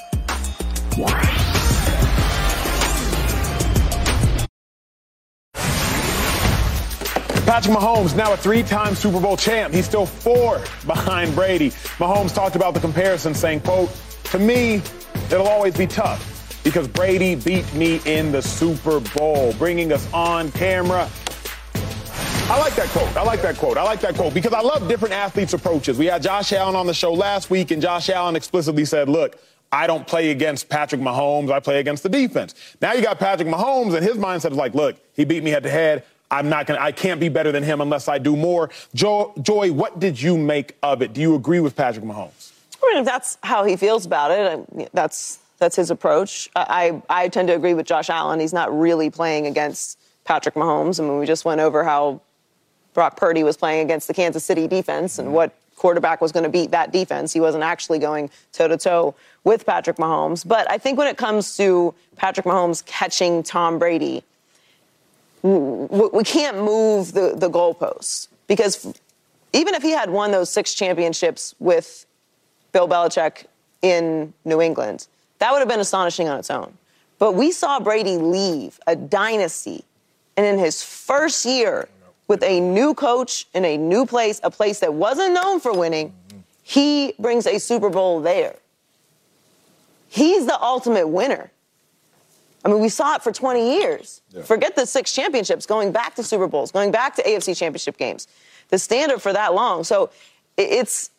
Patrick 7.45 7.75
Mahomes, 7.75 8.15
now 8.15 8.33
a 8.33 8.37
three-time 8.37 8.93
Super 8.93 9.19
Bowl 9.19 9.35
champ. 9.35 9.73
He's 9.73 9.85
still 9.85 10.05
four 10.05 10.61
behind 10.85 11.33
Brady. 11.33 11.71
Mahomes 11.97 12.33
talked 12.33 12.55
about 12.55 12.73
the 12.73 12.79
comparison, 12.79 13.33
saying, 13.33 13.61
quote, 13.61 13.89
to 14.25 14.39
me, 14.39 14.83
it'll 15.31 15.47
always 15.47 15.75
be 15.75 15.87
tough 15.87 16.38
because 16.69 16.87
Brady 16.87 17.33
beat 17.33 17.71
me 17.73 17.99
in 18.05 18.31
the 18.31 18.43
Super 18.43 18.99
Bowl, 19.17 19.53
bringing 19.53 19.91
us 19.91 20.07
on 20.13 20.51
camera. 20.51 21.09
I 21.73 22.59
like 22.59 22.75
that 22.75 22.87
quote. 22.89 23.17
I 23.17 23.23
like 23.23 23.41
that 23.41 23.57
quote. 23.57 23.75
I 23.75 23.81
like 23.81 24.01
that 24.01 24.13
quote 24.13 24.35
because 24.35 24.53
I 24.53 24.61
love 24.61 24.87
different 24.87 25.15
athletes' 25.15 25.53
approaches. 25.53 25.97
We 25.97 26.05
had 26.05 26.21
Josh 26.21 26.53
Allen 26.53 26.75
on 26.75 26.85
the 26.85 26.93
show 26.93 27.11
last 27.11 27.49
week, 27.49 27.71
and 27.71 27.81
Josh 27.81 28.07
Allen 28.09 28.35
explicitly 28.35 28.85
said, 28.85 29.09
look, 29.09 29.39
I 29.71 29.87
don't 29.87 30.05
play 30.05 30.29
against 30.29 30.69
Patrick 30.69 31.01
Mahomes. 31.01 31.51
I 31.51 31.59
play 31.59 31.79
against 31.79 32.03
the 32.03 32.09
defense. 32.09 32.53
Now 32.83 32.93
you 32.93 33.01
got 33.01 33.17
Patrick 33.17 33.47
Mahomes, 33.47 33.95
and 33.95 34.05
his 34.05 34.17
mindset 34.17 34.51
is 34.51 34.57
like, 34.57 34.75
look, 34.75 34.95
he 35.15 35.25
beat 35.25 35.43
me 35.43 35.49
head 35.49 35.63
to 35.63 35.71
head. 35.71 36.03
I'm 36.29 36.49
not 36.49 36.67
gonna. 36.67 36.79
I 36.79 36.91
can't 36.91 37.19
be 37.19 37.29
better 37.29 37.51
than 37.51 37.63
him 37.63 37.81
unless 37.81 38.07
I 38.07 38.19
do 38.19 38.35
more. 38.35 38.69
Jo- 38.93 39.33
Joy, 39.41 39.71
what 39.71 39.99
did 39.99 40.21
you 40.21 40.37
make 40.37 40.75
of 40.83 41.01
it? 41.01 41.13
Do 41.13 41.21
you 41.21 41.33
agree 41.33 41.59
with 41.61 41.75
Patrick 41.75 42.05
Mahomes? 42.05 42.51
I 42.83 42.93
mean, 42.93 42.99
if 42.99 43.05
that's 43.05 43.39
how 43.41 43.63
he 43.63 43.75
feels 43.75 44.05
about 44.05 44.29
it, 44.29 44.59
I- 44.77 44.87
that's 44.93 45.39
that's 45.59 45.75
his 45.75 45.91
approach. 45.91 46.49
I, 46.55 47.01
I 47.09 47.23
I 47.23 47.27
tend 47.27 47.49
to 47.49 47.55
agree 47.55 47.73
with 47.73 47.85
Josh 47.85 48.09
Allen. 48.09 48.39
He's 48.39 48.53
not 48.53 48.77
really 48.77 49.09
playing 49.09 49.45
against 49.45 49.99
Patrick 50.25 50.55
Mahomes. 50.55 50.99
I 50.99 51.03
mean, 51.03 51.19
we 51.19 51.25
just 51.25 51.45
went 51.45 51.61
over 51.61 51.83
how 51.83 52.21
Brock 52.93 53.17
Purdy 53.17 53.43
was 53.43 53.57
playing 53.57 53.83
against 53.83 54.07
the 54.07 54.13
Kansas 54.13 54.43
City 54.43 54.67
defense 54.67 55.19
and 55.19 55.27
mm-hmm. 55.27 55.35
what 55.35 55.55
quarterback 55.75 56.21
was 56.21 56.31
going 56.31 56.43
to 56.43 56.49
beat 56.49 56.71
that 56.71 56.91
defense. 56.91 57.31
He 57.33 57.39
wasn't 57.39 57.63
actually 57.63 57.99
going 57.99 58.29
toe 58.51 58.67
to 58.67 58.77
toe 58.77 59.15
with 59.43 59.65
Patrick 59.65 59.97
Mahomes. 59.97 60.45
But 60.47 60.69
I 60.69 60.77
think 60.77 60.97
when 60.97 61.07
it 61.07 61.17
comes 61.17 61.55
to 61.57 61.93
Patrick 62.17 62.45
Mahomes 62.45 62.85
catching 62.85 63.43
Tom 63.43 63.79
Brady, 63.79 64.23
we 65.41 66.23
can't 66.25 66.57
move 66.57 67.13
the, 67.13 67.33
the 67.35 67.49
goalposts 67.49 68.27
because 68.47 68.93
even 69.53 69.73
if 69.73 69.81
he 69.81 69.91
had 69.91 70.09
won 70.09 70.31
those 70.31 70.49
six 70.49 70.73
championships 70.73 71.55
with 71.59 72.05
Bill 72.73 72.87
Belichick 72.87 73.45
in 73.81 74.33
New 74.43 74.61
England, 74.61 75.07
that 75.39 75.51
would 75.51 75.59
have 75.59 75.67
been 75.67 75.79
astonishing 75.79 76.27
on 76.27 76.37
its 76.37 76.49
own. 76.49 76.77
But 77.17 77.33
we 77.33 77.51
saw 77.51 77.79
Brady 77.79 78.17
leave 78.17 78.79
a 78.87 78.95
dynasty, 78.95 79.83
and 80.37 80.45
in 80.45 80.57
his 80.57 80.83
first 80.83 81.45
year 81.45 81.89
with 82.27 82.43
a 82.43 82.59
new 82.61 82.93
coach 82.93 83.47
in 83.53 83.65
a 83.65 83.77
new 83.77 84.05
place, 84.05 84.39
a 84.43 84.51
place 84.51 84.79
that 84.79 84.93
wasn't 84.93 85.33
known 85.33 85.59
for 85.59 85.73
winning, 85.73 86.13
he 86.63 87.13
brings 87.19 87.47
a 87.47 87.59
Super 87.59 87.89
Bowl 87.89 88.21
there. 88.21 88.55
He's 90.07 90.45
the 90.45 90.59
ultimate 90.61 91.07
winner. 91.07 91.51
I 92.63 92.67
mean, 92.69 92.79
we 92.79 92.89
saw 92.89 93.15
it 93.15 93.23
for 93.23 93.31
20 93.31 93.79
years. 93.79 94.21
Forget 94.43 94.75
the 94.75 94.85
six 94.85 95.13
championships, 95.13 95.65
going 95.65 95.91
back 95.91 96.15
to 96.15 96.23
Super 96.23 96.47
Bowls, 96.47 96.71
going 96.71 96.91
back 96.91 97.15
to 97.15 97.23
AFC 97.23 97.57
championship 97.57 97.97
games. 97.97 98.27
The 98.69 98.77
standard 98.77 99.21
for 99.21 99.33
that 99.33 99.53
long. 99.53 99.83
So 99.83 100.09
it's 100.57 101.09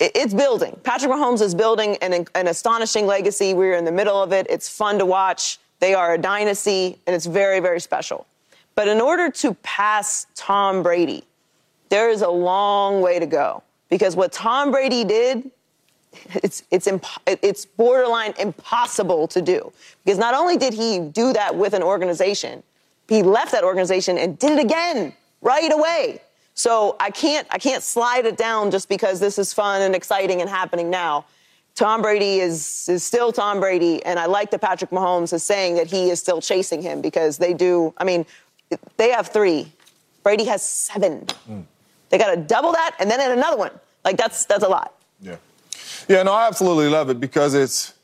it's 0.00 0.34
building. 0.34 0.78
Patrick 0.84 1.10
Mahomes 1.10 1.42
is 1.42 1.54
building 1.54 1.96
an, 1.96 2.26
an 2.34 2.46
astonishing 2.46 3.06
legacy. 3.06 3.54
We're 3.54 3.76
in 3.76 3.84
the 3.84 3.92
middle 3.92 4.22
of 4.22 4.32
it. 4.32 4.46
It's 4.48 4.68
fun 4.68 4.98
to 4.98 5.06
watch. 5.06 5.58
They 5.80 5.94
are 5.94 6.14
a 6.14 6.18
dynasty, 6.18 6.98
and 7.06 7.14
it's 7.14 7.26
very, 7.26 7.60
very 7.60 7.80
special. 7.80 8.26
But 8.74 8.88
in 8.88 9.00
order 9.00 9.30
to 9.30 9.54
pass 9.54 10.26
Tom 10.34 10.82
Brady, 10.82 11.24
there 11.88 12.10
is 12.10 12.22
a 12.22 12.28
long 12.28 13.00
way 13.00 13.18
to 13.18 13.26
go 13.26 13.62
because 13.88 14.14
what 14.14 14.32
Tom 14.32 14.70
Brady 14.70 15.04
did 15.04 15.50
it's 16.42 16.62
it's 16.70 16.86
imp- 16.86 17.06
it's 17.26 17.66
borderline 17.66 18.34
impossible 18.38 19.28
to 19.28 19.42
do 19.42 19.72
because 20.04 20.18
not 20.18 20.34
only 20.34 20.56
did 20.56 20.74
he 20.74 20.98
do 20.98 21.32
that 21.32 21.54
with 21.54 21.74
an 21.74 21.82
organization, 21.82 22.62
he 23.08 23.22
left 23.22 23.52
that 23.52 23.64
organization 23.64 24.18
and 24.18 24.38
did 24.38 24.52
it 24.52 24.64
again 24.64 25.12
right 25.42 25.72
away. 25.72 26.20
So 26.58 26.96
I 26.98 27.10
can't 27.10 27.46
I 27.52 27.58
can't 27.58 27.84
slide 27.84 28.26
it 28.26 28.36
down 28.36 28.72
just 28.72 28.88
because 28.88 29.20
this 29.20 29.38
is 29.38 29.54
fun 29.54 29.80
and 29.80 29.94
exciting 29.94 30.40
and 30.40 30.50
happening 30.50 30.90
now. 30.90 31.24
Tom 31.76 32.02
Brady 32.02 32.40
is 32.40 32.88
is 32.88 33.04
still 33.04 33.30
Tom 33.30 33.60
Brady, 33.60 34.04
and 34.04 34.18
I 34.18 34.26
like 34.26 34.50
that 34.50 34.60
Patrick 34.60 34.90
Mahomes 34.90 35.32
is 35.32 35.44
saying 35.44 35.76
that 35.76 35.86
he 35.86 36.10
is 36.10 36.18
still 36.18 36.40
chasing 36.40 36.82
him 36.82 37.00
because 37.00 37.38
they 37.38 37.54
do. 37.54 37.94
I 37.96 38.02
mean, 38.02 38.26
they 38.96 39.10
have 39.10 39.28
three. 39.28 39.70
Brady 40.24 40.46
has 40.46 40.60
seven. 40.68 41.26
Mm. 41.48 41.62
They 42.08 42.18
got 42.18 42.34
to 42.34 42.40
double 42.40 42.72
that 42.72 42.96
and 42.98 43.08
then 43.08 43.20
add 43.20 43.30
another 43.30 43.56
one. 43.56 43.70
Like 44.04 44.16
that's 44.16 44.44
that's 44.44 44.64
a 44.64 44.68
lot. 44.68 44.94
Yeah. 45.20 45.36
Yeah, 46.08 46.24
no, 46.24 46.32
I 46.32 46.48
absolutely 46.48 46.88
love 46.88 47.08
it 47.08 47.20
because 47.20 47.54
it's 47.54 47.94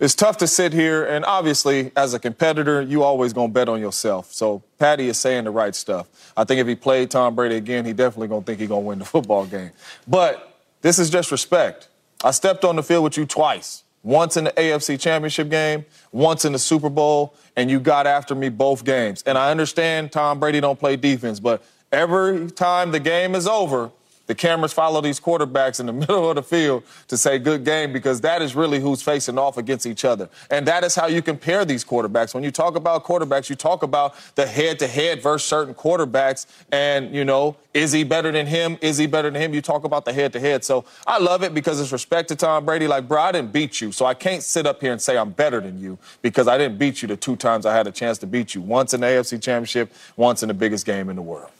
it's 0.00 0.14
tough 0.14 0.38
to 0.38 0.46
sit 0.46 0.72
here 0.72 1.04
and 1.04 1.24
obviously 1.26 1.92
as 1.94 2.14
a 2.14 2.18
competitor, 2.18 2.80
you 2.80 3.02
always 3.02 3.34
gonna 3.34 3.52
bet 3.52 3.68
on 3.68 3.80
yourself. 3.80 4.32
So 4.32 4.62
Patty 4.78 5.08
is 5.08 5.18
saying 5.18 5.44
the 5.44 5.50
right 5.50 5.74
stuff. 5.74 6.08
I 6.36 6.44
think 6.44 6.58
if 6.58 6.66
he 6.66 6.74
played 6.74 7.10
Tom 7.10 7.34
Brady 7.34 7.56
again, 7.56 7.84
he 7.84 7.92
definitely 7.92 8.28
gonna 8.28 8.42
think 8.42 8.60
he 8.60 8.66
gonna 8.66 8.80
win 8.80 8.98
the 8.98 9.04
football 9.04 9.44
game. 9.44 9.70
But 10.08 10.56
this 10.80 10.98
is 10.98 11.10
just 11.10 11.30
respect. 11.30 11.88
I 12.24 12.30
stepped 12.30 12.64
on 12.64 12.76
the 12.76 12.82
field 12.82 13.04
with 13.04 13.18
you 13.18 13.26
twice. 13.26 13.84
Once 14.02 14.38
in 14.38 14.44
the 14.44 14.52
AFC 14.52 14.98
Championship 14.98 15.50
game, 15.50 15.84
once 16.10 16.46
in 16.46 16.52
the 16.54 16.58
Super 16.58 16.88
Bowl, 16.88 17.34
and 17.54 17.70
you 17.70 17.78
got 17.78 18.06
after 18.06 18.34
me 18.34 18.48
both 18.48 18.82
games. 18.82 19.22
And 19.26 19.36
I 19.36 19.50
understand 19.50 20.10
Tom 20.10 20.40
Brady 20.40 20.58
don't 20.60 20.78
play 20.78 20.96
defense, 20.96 21.38
but 21.38 21.62
every 21.92 22.50
time 22.50 22.92
the 22.92 23.00
game 23.00 23.34
is 23.34 23.46
over, 23.46 23.90
the 24.30 24.34
cameras 24.36 24.72
follow 24.72 25.00
these 25.00 25.18
quarterbacks 25.18 25.80
in 25.80 25.86
the 25.86 25.92
middle 26.04 26.30
of 26.30 26.36
the 26.36 26.42
field 26.44 26.84
to 27.08 27.16
say 27.16 27.36
good 27.36 27.64
game 27.64 27.92
because 27.92 28.20
that 28.20 28.40
is 28.40 28.54
really 28.54 28.78
who's 28.78 29.02
facing 29.02 29.36
off 29.36 29.56
against 29.56 29.86
each 29.86 30.04
other. 30.04 30.28
And 30.50 30.68
that 30.68 30.84
is 30.84 30.94
how 30.94 31.08
you 31.08 31.20
compare 31.20 31.64
these 31.64 31.84
quarterbacks. 31.84 32.32
When 32.32 32.44
you 32.44 32.52
talk 32.52 32.76
about 32.76 33.02
quarterbacks, 33.02 33.50
you 33.50 33.56
talk 33.56 33.82
about 33.82 34.14
the 34.36 34.46
head 34.46 34.78
to 34.78 34.86
head 34.86 35.20
versus 35.20 35.48
certain 35.48 35.74
quarterbacks. 35.74 36.46
And, 36.70 37.12
you 37.12 37.24
know, 37.24 37.56
is 37.74 37.90
he 37.90 38.04
better 38.04 38.30
than 38.30 38.46
him? 38.46 38.78
Is 38.80 38.98
he 38.98 39.08
better 39.08 39.28
than 39.28 39.42
him? 39.42 39.52
You 39.52 39.62
talk 39.62 39.82
about 39.82 40.04
the 40.04 40.12
head 40.12 40.32
to 40.34 40.38
head. 40.38 40.64
So 40.64 40.84
I 41.08 41.18
love 41.18 41.42
it 41.42 41.52
because 41.52 41.80
it's 41.80 41.90
respect 41.90 42.28
to 42.28 42.36
Tom 42.36 42.64
Brady. 42.64 42.86
Like, 42.86 43.08
bro, 43.08 43.20
I 43.20 43.32
didn't 43.32 43.50
beat 43.50 43.80
you. 43.80 43.90
So 43.90 44.06
I 44.06 44.14
can't 44.14 44.44
sit 44.44 44.64
up 44.64 44.80
here 44.80 44.92
and 44.92 45.02
say 45.02 45.18
I'm 45.18 45.30
better 45.30 45.60
than 45.60 45.80
you 45.80 45.98
because 46.22 46.46
I 46.46 46.56
didn't 46.56 46.78
beat 46.78 47.02
you 47.02 47.08
the 47.08 47.16
two 47.16 47.34
times 47.34 47.66
I 47.66 47.74
had 47.74 47.88
a 47.88 47.92
chance 47.92 48.16
to 48.18 48.28
beat 48.28 48.54
you 48.54 48.60
once 48.60 48.94
in 48.94 49.00
the 49.00 49.08
AFC 49.08 49.42
Championship, 49.42 49.92
once 50.16 50.44
in 50.44 50.46
the 50.46 50.54
biggest 50.54 50.86
game 50.86 51.08
in 51.08 51.16
the 51.16 51.22
world. 51.22 51.50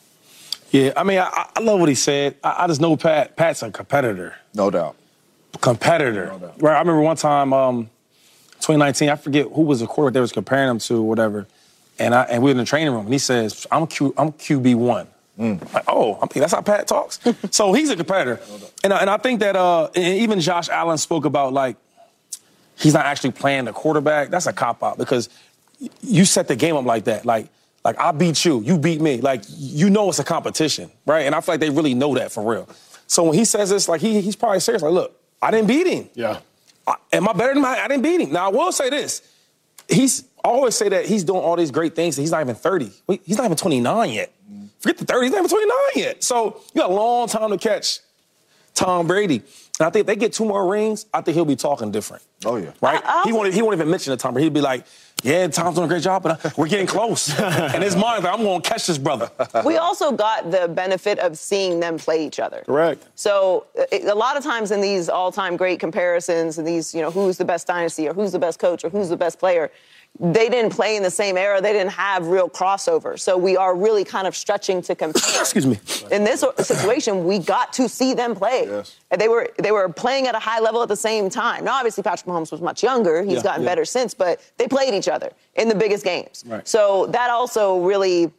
Yeah, 0.71 0.93
I 0.97 1.03
mean, 1.03 1.19
I, 1.19 1.49
I 1.57 1.61
love 1.61 1.81
what 1.81 1.89
he 1.89 1.95
said. 1.95 2.37
I, 2.45 2.65
I 2.65 2.67
just 2.67 2.81
know 2.81 2.97
Pat. 2.97 3.37
Pat's 3.37 3.63
a 3.63 3.71
competitor. 3.71 4.37
No 4.55 4.71
doubt. 4.71 4.97
Competitor. 5.61 6.27
doubt. 6.27 6.63
Right. 6.63 6.77
I 6.77 6.79
remember 6.79 7.01
one 7.01 7.17
time, 7.17 7.53
um, 7.53 7.91
2019. 8.61 9.09
I 9.09 9.17
forget 9.17 9.47
who 9.53 9.63
was 9.63 9.81
the 9.81 9.87
quarterback 9.87 10.15
they 10.15 10.21
was 10.21 10.33
comparing 10.33 10.71
him 10.71 10.79
to, 10.81 10.99
or 10.99 11.09
whatever. 11.09 11.47
And 11.99 12.15
I 12.15 12.23
and 12.25 12.43
we 12.43 12.49
were 12.49 12.53
in 12.53 12.57
the 12.59 12.65
training 12.65 12.93
room, 12.93 13.05
and 13.05 13.13
he 13.13 13.19
says, 13.19 13.67
"I'm 13.71 13.87
Q. 13.87 14.15
I'm 14.17 14.33
QB 14.33 14.77
one." 14.77 15.07
Like, 15.73 15.85
oh, 15.89 16.15
I'm 16.15 16.21
thinking 16.29 16.41
that's 16.43 16.53
how 16.53 16.61
Pat 16.61 16.87
talks. 16.87 17.19
so 17.51 17.73
he's 17.73 17.89
a 17.89 17.97
competitor, 17.97 18.41
and 18.85 18.93
I, 18.93 18.99
and 18.99 19.09
I 19.09 19.17
think 19.17 19.41
that 19.41 19.57
uh, 19.57 19.89
and 19.95 20.19
even 20.19 20.39
Josh 20.41 20.69
Allen 20.69 20.99
spoke 20.99 21.25
about 21.25 21.53
like 21.55 21.77
he's 22.77 22.95
not 22.95 23.07
actually 23.07 23.33
playing 23.33 23.65
the 23.65 23.73
quarterback. 23.73 24.29
That's 24.29 24.47
a 24.47 24.53
cop 24.53 24.83
out 24.83 24.99
because 24.99 25.31
you 26.03 26.25
set 26.27 26.49
the 26.49 26.57
game 26.57 26.77
up 26.77 26.85
like 26.85 27.05
that. 27.05 27.25
Like, 27.25 27.49
like 27.85 27.99
I 27.99 28.13
beat 28.13 28.45
you, 28.45 28.61
you 28.61 28.79
beat 28.79 29.01
me. 29.01 29.21
Like, 29.21 29.43
you 29.49 29.91
know 29.91 30.09
it's 30.09 30.19
a 30.19 30.25
competition, 30.25 30.91
right? 31.07 31.27
And 31.27 31.35
I 31.35 31.41
feel 31.41 31.55
like 31.55 31.61
they 31.61 31.71
really 31.71 31.95
know 31.95 32.15
that 32.15 32.31
for 32.33 32.49
real. 32.49 32.69
So 33.07 33.25
when 33.25 33.35
he 33.35 33.45
says 33.45 33.71
this, 33.71 33.89
like 33.89 34.01
he, 34.01 34.21
he's 34.21 34.37
probably 34.37 34.61
serious. 34.61 34.83
Like, 34.83 34.93
look, 34.93 35.21
I 35.41 35.51
didn't 35.51 35.69
beat 35.69 35.87
him. 35.87 36.09
Yeah. 36.15 36.41
I, 36.87 36.97
am 37.13 37.29
I 37.29 37.33
better 37.33 37.55
than 37.55 37.63
my? 37.63 37.79
I 37.79 37.89
didn't 37.89 38.03
beat 38.03 38.21
him. 38.21 38.33
Now 38.33 38.47
I 38.47 38.49
will 38.51 38.73
say 38.73 38.91
this: 38.91 39.23
he's 39.89 40.25
I 40.45 40.49
always 40.49 40.75
say 40.75 40.89
that 40.89 41.07
he's 41.07 41.25
doing 41.25 41.41
all 41.43 41.57
these 41.57 41.71
great 41.71 41.95
things. 41.95 42.17
He's 42.17 42.31
not 42.31 42.41
even 42.41 42.55
30. 42.55 42.91
He's 43.25 43.37
not 43.37 43.45
even 43.45 43.57
29 43.57 44.11
yet. 44.11 44.33
Forget 44.79 44.99
the 44.99 45.05
30. 45.05 45.27
He's 45.27 45.33
not 45.33 45.39
even 45.39 45.51
29 45.51 45.77
yet. 45.97 46.25
So 46.25 46.61
you 46.73 46.81
got 46.81 46.91
a 46.91 46.95
long 46.95 47.29
time 47.29 47.51
to 47.51 47.59
catch 47.59 48.01
Tom 48.75 49.07
Brady. 49.07 49.43
And 49.79 49.87
I 49.87 49.91
think 49.91 50.03
if 50.03 50.07
they 50.07 50.17
get 50.17 50.33
two 50.33 50.45
more 50.45 50.71
rings, 50.71 51.07
I 51.13 51.21
think 51.21 51.35
he'll 51.35 51.45
be 51.45 51.57
talking 51.57 51.91
different. 51.91 52.23
Oh 52.45 52.57
yeah, 52.57 52.73
right. 52.81 53.01
I, 53.05 53.23
he 53.25 53.33
won't. 53.33 53.53
He 53.53 53.63
won't 53.63 53.75
even 53.75 53.91
mention 53.91 54.11
the 54.11 54.17
Tom 54.17 54.35
Brady. 54.35 54.47
He'd 54.47 54.55
be 54.55 54.61
like, 54.61 54.87
"Yeah, 55.23 55.47
Tom's 55.49 55.77
doing 55.77 55.87
a 55.87 55.89
great 55.89 56.03
job, 56.03 56.23
but 56.23 56.45
uh, 56.45 56.51
we're 56.57 56.69
getting 56.69 56.87
close." 56.87 57.39
and 57.41 57.83
his 57.83 57.97
mind, 57.97 58.25
like, 58.25 58.33
I'm 58.33 58.43
going 58.43 58.63
to 58.63 58.69
catch 58.69 58.87
this 58.87 58.99
brother. 58.99 59.31
We 59.65 59.77
also 59.77 60.13
got 60.13 60.51
the 60.51 60.69
benefit 60.69 61.19
of 61.19 61.39
seeing 61.39 61.81
them 61.81 61.99
play 61.99 62.27
each 62.27 62.41
other. 62.41 62.63
Correct. 62.67 63.07
So 63.15 63.67
uh, 63.79 63.85
it, 63.93 64.05
a 64.05 64.15
lot 64.15 64.37
of 64.37 64.43
times 64.43 64.71
in 64.71 64.81
these 64.81 65.09
all-time 65.09 65.57
great 65.57 65.81
comparisons 65.81 66.59
and 66.59 66.67
these, 66.67 66.95
you 66.95 67.01
know, 67.01 67.11
who's 67.11 67.39
the 67.39 67.45
best 67.45 67.67
dynasty 67.67 68.09
or 68.09 68.15
who's 68.15 68.33
the 68.33 68.39
best 68.39 68.59
coach 68.59 68.85
or 68.85 68.91
who's 68.91 69.09
the 69.09 69.17
best 69.17 69.39
player 69.39 69.71
they 70.19 70.51
didn't 70.51 70.73
play 70.73 70.97
in 70.97 71.03
the 71.03 71.11
same 71.11 71.39
era. 71.39 71.61
They 71.61 71.73
didn't 71.73 71.93
have 71.93 72.27
real 72.27 72.49
crossover. 72.49 73.19
So 73.19 73.39
we 73.39 73.57
are 73.57 73.75
really 73.75 74.05
kind 74.05 74.27
of 74.27 74.37
stretching 74.37 74.83
to 74.83 74.95
compare. 74.95 75.41
Excuse 75.41 75.67
me. 75.67 75.79
In 76.11 76.25
this 76.25 76.45
situation, 76.59 77.25
we 77.25 77.39
got 77.39 77.73
to 77.75 77.89
see 77.89 78.13
them 78.13 78.35
play. 78.35 78.67
Yes. 78.67 78.97
They 79.17 79.29
were 79.29 79.49
they 79.59 79.73
were 79.73 79.89
playing 79.89 80.27
at 80.27 80.35
a 80.35 80.39
high 80.39 80.61
level 80.61 80.83
at 80.83 80.89
the 80.89 80.97
same 80.97 81.31
time. 81.31 81.65
Now, 81.65 81.75
obviously, 81.75 82.03
Patrick 82.03 82.27
Mahomes 82.27 82.53
was 82.53 82.61
much 82.61 82.83
younger. 82.83 83.23
He's 83.23 83.37
yeah, 83.37 83.43
gotten 83.43 83.63
yeah. 83.63 83.71
better 83.71 83.85
since, 83.85 84.13
but 84.13 84.41
they 84.59 84.67
played 84.67 84.93
each 84.93 85.09
other 85.09 85.31
in 85.55 85.69
the 85.69 85.75
biggest 85.75 86.05
games. 86.05 86.45
Right. 86.47 86.67
So 86.69 87.07
that 87.07 87.31
also 87.31 87.81
really 87.81 88.31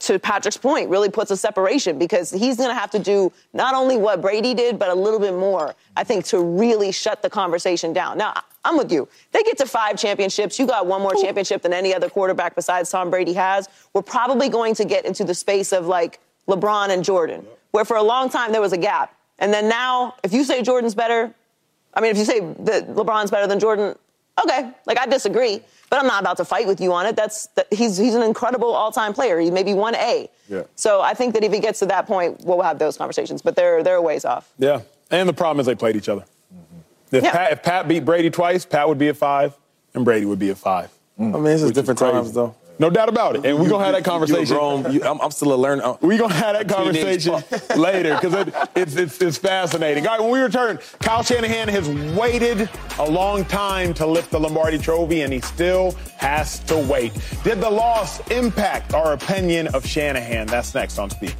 to 0.00 0.18
Patrick's 0.18 0.58
point, 0.58 0.90
really 0.90 1.08
puts 1.08 1.30
a 1.30 1.36
separation 1.36 1.98
because 1.98 2.30
he's 2.30 2.56
going 2.56 2.68
to 2.68 2.74
have 2.74 2.90
to 2.90 2.98
do 2.98 3.32
not 3.54 3.74
only 3.74 3.96
what 3.96 4.20
Brady 4.20 4.52
did, 4.52 4.78
but 4.78 4.90
a 4.90 4.94
little 4.94 5.18
bit 5.18 5.32
more, 5.32 5.74
I 5.96 6.04
think, 6.04 6.26
to 6.26 6.38
really 6.38 6.92
shut 6.92 7.22
the 7.22 7.30
conversation 7.30 7.94
down. 7.94 8.18
Now, 8.18 8.34
I'm 8.64 8.76
with 8.78 8.90
you. 8.90 9.08
They 9.32 9.42
get 9.42 9.58
to 9.58 9.66
five 9.66 9.98
championships. 9.98 10.58
You 10.58 10.66
got 10.66 10.86
one 10.86 11.02
more 11.02 11.14
championship 11.14 11.62
than 11.62 11.72
any 11.72 11.94
other 11.94 12.08
quarterback 12.08 12.54
besides 12.54 12.90
Tom 12.90 13.10
Brady 13.10 13.34
has. 13.34 13.68
We're 13.92 14.02
probably 14.02 14.48
going 14.48 14.74
to 14.76 14.84
get 14.84 15.04
into 15.04 15.24
the 15.24 15.34
space 15.34 15.72
of 15.72 15.86
like 15.86 16.18
LeBron 16.48 16.88
and 16.90 17.04
Jordan, 17.04 17.44
where 17.72 17.84
for 17.84 17.96
a 17.96 18.02
long 18.02 18.30
time 18.30 18.52
there 18.52 18.60
was 18.60 18.72
a 18.72 18.78
gap. 18.78 19.14
And 19.38 19.52
then 19.52 19.68
now, 19.68 20.14
if 20.22 20.32
you 20.32 20.44
say 20.44 20.62
Jordan's 20.62 20.94
better, 20.94 21.34
I 21.92 22.00
mean, 22.00 22.10
if 22.10 22.18
you 22.18 22.24
say 22.24 22.40
that 22.40 22.88
LeBron's 22.94 23.30
better 23.30 23.46
than 23.46 23.60
Jordan, 23.60 23.96
okay, 24.42 24.70
like 24.86 24.98
I 24.98 25.06
disagree. 25.06 25.60
But 25.90 26.00
I'm 26.00 26.06
not 26.06 26.22
about 26.22 26.38
to 26.38 26.44
fight 26.44 26.66
with 26.66 26.80
you 26.80 26.92
on 26.92 27.06
it. 27.06 27.14
That's 27.14 27.46
that, 27.48 27.72
he's 27.72 27.96
he's 27.96 28.14
an 28.14 28.22
incredible 28.22 28.72
all-time 28.72 29.12
player. 29.12 29.38
He 29.38 29.50
maybe 29.50 29.74
one 29.74 29.94
A. 29.94 30.28
Yeah. 30.48 30.62
So 30.74 31.00
I 31.02 31.14
think 31.14 31.34
that 31.34 31.44
if 31.44 31.52
he 31.52 31.60
gets 31.60 31.78
to 31.80 31.86
that 31.86 32.06
point, 32.06 32.40
we'll 32.44 32.62
have 32.62 32.78
those 32.78 32.96
conversations. 32.96 33.42
But 33.42 33.54
they're 33.54 33.82
they're 33.82 33.96
a 33.96 34.02
ways 34.02 34.24
off. 34.24 34.50
Yeah. 34.58 34.80
And 35.10 35.28
the 35.28 35.34
problem 35.34 35.60
is 35.60 35.66
they 35.66 35.74
played 35.74 35.94
each 35.94 36.08
other. 36.08 36.24
If, 37.14 37.24
Yeah. 37.24 37.32
Pat, 37.32 37.52
if 37.52 37.62
Pat 37.62 37.88
beat 37.88 38.04
Brady 38.04 38.30
twice, 38.30 38.64
Pat 38.66 38.88
would 38.88 38.98
be 38.98 39.08
a 39.08 39.14
five, 39.14 39.54
and 39.94 40.04
Brady 40.04 40.26
would 40.26 40.38
be 40.38 40.50
a 40.50 40.54
five. 40.54 40.90
Mm. 41.18 41.34
I 41.34 41.38
mean, 41.38 41.46
it's 41.46 41.60
just 41.62 41.64
is 41.64 41.72
different 41.72 41.98
crazy. 41.98 42.12
times, 42.12 42.32
though. 42.32 42.54
No 42.76 42.90
doubt 42.90 43.08
about 43.08 43.36
it. 43.36 43.46
And 43.46 43.56
we're 43.60 43.68
gonna 43.68 43.84
have 43.84 43.92
that 43.92 43.98
You- 44.04 44.12
you- 44.12 44.18
conversation. 44.18 44.56
Grown, 44.56 44.92
you, 44.92 45.04
I'm, 45.04 45.20
I'm 45.20 45.30
still 45.30 45.52
a 45.52 45.54
learner. 45.54 45.84
Uh, 45.84 45.96
we're 46.00 46.18
gonna 46.18 46.34
have 46.34 46.56
that 46.56 46.68
Teenage 46.68 47.24
conversation 47.24 47.76
later 47.80 48.14
because 48.20 48.34
it, 48.34 48.54
it's, 48.74 48.96
it's, 48.96 49.22
it's 49.22 49.38
fascinating. 49.38 50.04
All 50.08 50.14
right, 50.14 50.20
when 50.20 50.32
we 50.32 50.40
return, 50.40 50.80
Kyle 50.98 51.22
Shanahan 51.22 51.68
has 51.68 51.88
waited 52.18 52.68
a 52.98 53.08
long 53.08 53.44
time 53.44 53.94
to 53.94 54.04
lift 54.04 54.32
the 54.32 54.40
Lombardi 54.40 54.78
Trophy, 54.78 55.20
and 55.20 55.32
he 55.32 55.40
still 55.40 55.92
has 56.16 56.58
to 56.64 56.76
wait. 56.90 57.12
Did 57.44 57.60
the 57.60 57.70
loss 57.70 58.18
impact 58.32 58.92
our 58.92 59.12
opinion 59.12 59.68
of 59.68 59.86
Shanahan? 59.86 60.48
That's 60.48 60.74
next 60.74 60.98
on 60.98 61.10
Speak. 61.10 61.36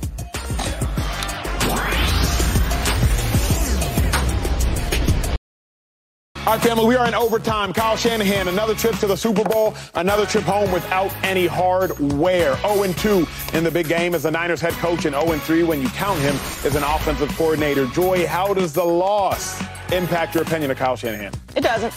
All 6.47 6.53
right, 6.53 6.63
family, 6.63 6.85
we 6.85 6.95
are 6.95 7.09
in 7.09 7.15
overtime. 7.15 7.73
Kyle 7.73 7.97
Shanahan, 7.97 8.49
another 8.49 8.75
trip 8.75 8.97
to 8.97 9.07
the 9.07 9.17
Super 9.17 9.43
Bowl, 9.45 9.75
another 9.95 10.27
trip 10.27 10.45
home 10.45 10.71
without 10.73 11.11
any 11.25 11.47
hardware. 11.47 12.55
0-2 12.57 13.55
in 13.55 13.65
the 13.65 13.71
big 13.71 13.89
game 13.89 14.15
as 14.15 14.25
the 14.25 14.31
Niners 14.31 14.61
head 14.61 14.75
coach 14.75 15.07
and 15.07 15.15
0-3 15.15 15.67
when 15.67 15.81
you 15.81 15.89
count 15.89 16.21
him 16.21 16.35
as 16.67 16.77
an 16.77 16.83
offensive 16.83 17.31
coordinator. 17.39 17.87
Joy, 17.87 18.27
how 18.27 18.53
does 18.53 18.75
the 18.75 18.85
loss 18.85 19.59
impact 19.91 20.35
your 20.35 20.43
opinion 20.43 20.71
of 20.71 20.77
Kyle 20.77 20.97
Shanahan? 20.97 21.33
It 21.57 21.63
doesn't. 21.63 21.95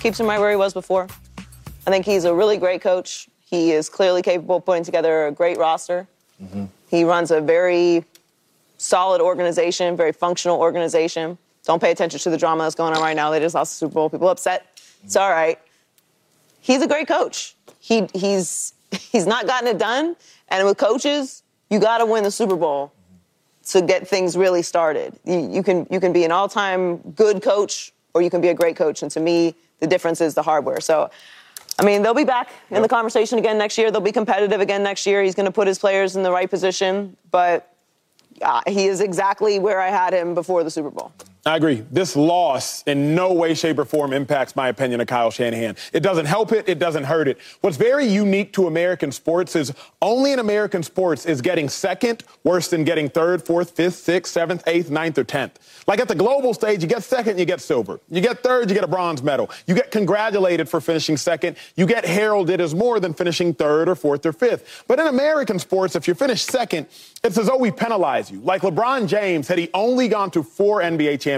Keeps 0.00 0.18
him 0.18 0.26
right 0.26 0.40
where 0.40 0.50
he 0.50 0.56
was 0.56 0.72
before. 0.72 1.06
I 1.86 1.90
think 1.90 2.06
he's 2.06 2.24
a 2.24 2.34
really 2.34 2.56
great 2.56 2.80
coach. 2.80 3.28
He 3.44 3.72
is 3.72 3.90
clearly 3.90 4.22
capable 4.22 4.56
of 4.56 4.64
putting 4.64 4.84
together 4.84 5.26
a 5.26 5.32
great 5.32 5.58
roster. 5.58 6.08
Mm-hmm. 6.42 6.64
He 6.88 7.04
runs 7.04 7.30
a 7.30 7.42
very 7.42 8.06
solid 8.78 9.20
organization, 9.20 9.98
very 9.98 10.12
functional 10.12 10.58
organization. 10.58 11.36
Don't 11.70 11.78
pay 11.78 11.92
attention 11.92 12.18
to 12.18 12.30
the 12.30 12.36
drama 12.36 12.64
that's 12.64 12.74
going 12.74 12.96
on 12.96 13.00
right 13.00 13.14
now. 13.14 13.30
They 13.30 13.38
just 13.38 13.54
lost 13.54 13.74
the 13.74 13.86
Super 13.86 13.94
Bowl. 13.94 14.10
People 14.10 14.28
upset. 14.28 14.66
It's 15.04 15.14
all 15.14 15.30
right. 15.30 15.56
He's 16.60 16.82
a 16.82 16.88
great 16.88 17.06
coach. 17.06 17.54
He, 17.78 18.08
he's, 18.12 18.74
he's 18.90 19.24
not 19.24 19.46
gotten 19.46 19.68
it 19.68 19.78
done. 19.78 20.16
And 20.48 20.66
with 20.66 20.78
coaches, 20.78 21.44
you 21.70 21.78
got 21.78 21.98
to 21.98 22.06
win 22.06 22.24
the 22.24 22.30
Super 22.32 22.56
Bowl 22.56 22.92
to 23.66 23.82
get 23.82 24.08
things 24.08 24.36
really 24.36 24.62
started. 24.62 25.14
You, 25.24 25.48
you, 25.48 25.62
can, 25.62 25.86
you 25.92 26.00
can 26.00 26.12
be 26.12 26.24
an 26.24 26.32
all 26.32 26.48
time 26.48 26.96
good 27.12 27.40
coach 27.40 27.92
or 28.14 28.22
you 28.22 28.30
can 28.30 28.40
be 28.40 28.48
a 28.48 28.54
great 28.54 28.74
coach. 28.74 29.04
And 29.04 29.10
to 29.12 29.20
me, 29.20 29.54
the 29.78 29.86
difference 29.86 30.20
is 30.20 30.34
the 30.34 30.42
hardware. 30.42 30.80
So, 30.80 31.08
I 31.78 31.84
mean, 31.84 32.02
they'll 32.02 32.14
be 32.14 32.24
back 32.24 32.50
in 32.72 32.82
the 32.82 32.88
conversation 32.88 33.38
again 33.38 33.58
next 33.58 33.78
year. 33.78 33.92
They'll 33.92 34.00
be 34.00 34.10
competitive 34.10 34.60
again 34.60 34.82
next 34.82 35.06
year. 35.06 35.22
He's 35.22 35.36
going 35.36 35.46
to 35.46 35.52
put 35.52 35.68
his 35.68 35.78
players 35.78 36.16
in 36.16 36.24
the 36.24 36.32
right 36.32 36.50
position. 36.50 37.16
But 37.30 37.72
uh, 38.42 38.62
he 38.66 38.86
is 38.86 39.00
exactly 39.00 39.60
where 39.60 39.80
I 39.80 39.90
had 39.90 40.12
him 40.12 40.34
before 40.34 40.64
the 40.64 40.70
Super 40.70 40.90
Bowl. 40.90 41.12
I 41.46 41.56
agree. 41.56 41.82
This 41.90 42.16
loss 42.16 42.82
in 42.82 43.14
no 43.14 43.32
way, 43.32 43.54
shape, 43.54 43.78
or 43.78 43.86
form 43.86 44.12
impacts 44.12 44.54
my 44.54 44.68
opinion 44.68 45.00
of 45.00 45.06
Kyle 45.06 45.30
Shanahan. 45.30 45.74
It 45.90 46.00
doesn't 46.00 46.26
help 46.26 46.52
it, 46.52 46.68
it 46.68 46.78
doesn't 46.78 47.04
hurt 47.04 47.28
it. 47.28 47.38
What's 47.62 47.78
very 47.78 48.04
unique 48.04 48.52
to 48.54 48.66
American 48.66 49.10
sports 49.10 49.56
is 49.56 49.72
only 50.02 50.32
in 50.32 50.38
American 50.38 50.82
sports 50.82 51.24
is 51.24 51.40
getting 51.40 51.70
second 51.70 52.24
worse 52.44 52.68
than 52.68 52.84
getting 52.84 53.08
third, 53.08 53.42
fourth, 53.42 53.70
fifth, 53.70 53.94
sixth, 53.94 54.34
seventh, 54.34 54.62
eighth, 54.66 54.90
ninth, 54.90 55.16
or 55.16 55.24
tenth. 55.24 55.58
Like 55.86 55.98
at 55.98 56.08
the 56.08 56.14
global 56.14 56.52
stage, 56.52 56.82
you 56.82 56.88
get 56.88 57.04
second, 57.04 57.38
you 57.38 57.46
get 57.46 57.62
silver. 57.62 58.00
You 58.10 58.20
get 58.20 58.42
third, 58.42 58.68
you 58.68 58.74
get 58.74 58.84
a 58.84 58.88
bronze 58.88 59.22
medal. 59.22 59.48
You 59.66 59.74
get 59.74 59.90
congratulated 59.90 60.68
for 60.68 60.78
finishing 60.78 61.16
second. 61.16 61.56
You 61.74 61.86
get 61.86 62.04
heralded 62.04 62.60
as 62.60 62.74
more 62.74 63.00
than 63.00 63.14
finishing 63.14 63.54
third 63.54 63.88
or 63.88 63.94
fourth 63.94 64.26
or 64.26 64.34
fifth. 64.34 64.84
But 64.86 65.00
in 65.00 65.06
American 65.06 65.58
sports, 65.58 65.96
if 65.96 66.06
you 66.06 66.12
finish 66.12 66.44
second, 66.44 66.86
it's 67.24 67.38
as 67.38 67.46
though 67.46 67.56
we 67.56 67.70
penalize 67.70 68.30
you. 68.30 68.40
Like 68.40 68.60
LeBron 68.60 69.08
James, 69.08 69.48
had 69.48 69.56
he 69.56 69.70
only 69.72 70.06
gone 70.06 70.30
to 70.32 70.42
four 70.42 70.82
NBA 70.82 71.12
championships 71.20 71.29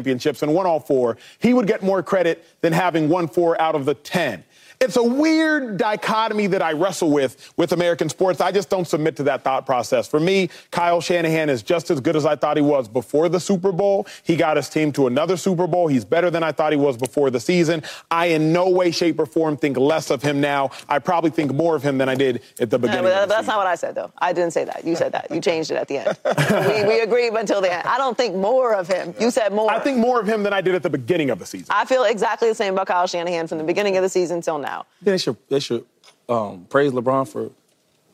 and 0.43 0.55
won 0.55 0.67
all 0.67 0.81
four, 0.81 1.17
he 1.39 1.55
would 1.55 1.67
get 1.67 1.83
more 1.83 2.03
credit 2.03 2.45
than 2.61 2.73
having 2.73 3.09
won 3.09 3.29
four 3.29 3.61
out 3.61 3.75
of 3.75 3.85
the 3.85 3.95
10. 3.95 4.45
It's 4.83 4.97
a 4.97 5.03
weird 5.03 5.77
dichotomy 5.77 6.49
that 6.49 6.61
I 6.61 6.73
wrestle 6.73 7.13
with 7.13 7.53
with 7.57 7.71
American 7.73 8.09
sports. 8.09 8.41
I 8.41 8.51
just 8.51 8.69
don't 8.69 8.85
submit 8.87 9.15
to 9.19 9.23
that 9.23 9.45
thought 9.45 9.65
process. 9.65 10.09
For 10.09 10.19
me, 10.19 10.51
Kyle 10.73 11.01
Shanahan 11.01 11.49
is 11.49 11.63
just 11.63 11.89
as 11.93 12.01
good 12.01 12.17
as 12.17 12.27
I 12.27 12.35
thought 12.35 12.57
he 12.57 12.65
was 12.65 12.89
before 12.89 13.29
the 13.29 13.39
Super 13.39 13.71
Bowl. 13.71 14.09
He 14.25 14.35
got 14.35 14.57
his 14.57 14.69
team 14.69 14.91
to 14.95 15.07
another 15.07 15.37
Super 15.37 15.69
Bowl. 15.69 15.87
He's 15.87 16.05
better 16.05 16.31
than 16.31 16.43
I 16.43 16.51
thought 16.51 16.73
he 16.73 16.79
was 16.79 16.97
before 16.97 17.31
the 17.31 17.39
season. 17.39 17.85
I, 18.11 18.27
in 18.27 18.53
no 18.53 18.69
way, 18.71 18.91
shape, 18.91 19.21
or 19.21 19.27
form, 19.27 19.57
think 19.57 19.77
less 19.77 20.11
of 20.11 20.21
him 20.21 20.41
now. 20.41 20.71
I 20.89 20.99
probably 20.99 21.31
think 21.31 21.55
more 21.55 21.77
of 21.77 21.85
him 21.85 21.99
than 21.99 22.09
I 22.09 22.17
did 22.17 22.43
at 22.59 22.71
the 22.71 22.79
beginning. 22.81 23.05
but 23.05 23.13
of 23.13 23.15
that- 23.15 23.21
the 23.21 23.27
that's 23.29 23.41
season. 23.43 23.47
not 23.53 23.59
what 23.59 23.67
I 23.69 23.75
said, 23.77 23.95
though. 23.95 24.11
I 24.19 24.33
didn't 24.33 24.53
say 24.53 24.65
that. 24.65 24.85
You 24.85 24.97
said 24.97 25.13
that. 25.13 25.31
You 25.31 25.41
changed 25.41 25.71
it 25.71 25.77
at 25.77 25.87
the 25.87 25.99
end. 25.99 26.19
we, 26.67 26.89
we 26.97 27.01
agreed 27.03 27.33
until 27.35 27.61
the 27.61 27.73
end. 27.73 27.87
I 27.87 27.99
don't 27.99 28.17
think 28.17 28.35
more 28.35 28.75
of 28.75 28.89
him. 28.89 29.15
You 29.21 29.31
said 29.31 29.53
more. 29.53 29.71
I 29.71 29.79
think 29.79 29.99
more 29.99 30.19
of 30.19 30.27
him 30.27 30.43
than 30.43 30.53
I 30.53 30.61
did 30.61 30.75
at 30.75 30.83
the 30.83 30.91
beginning 30.91 31.31
of 31.31 31.39
the 31.39 31.47
season. 31.47 31.69
I 31.71 31.85
feel 31.85 32.03
exactly 32.03 32.49
the 32.49 32.55
same 32.57 32.73
about 32.75 32.89
Kyle 32.89 33.07
Shanahan 33.07 33.47
from 33.47 33.59
the 33.59 33.65
beginning 33.65 33.97
of 33.97 34.03
the 34.03 34.09
season 34.09 34.41
till 34.41 34.59
now. 34.59 34.72
They 35.01 35.19
should 35.19 35.37
they 35.49 35.61
should 35.61 35.85
um, 36.29 36.67
praise 36.71 36.93
LeBron 36.93 37.29
for 37.29 37.51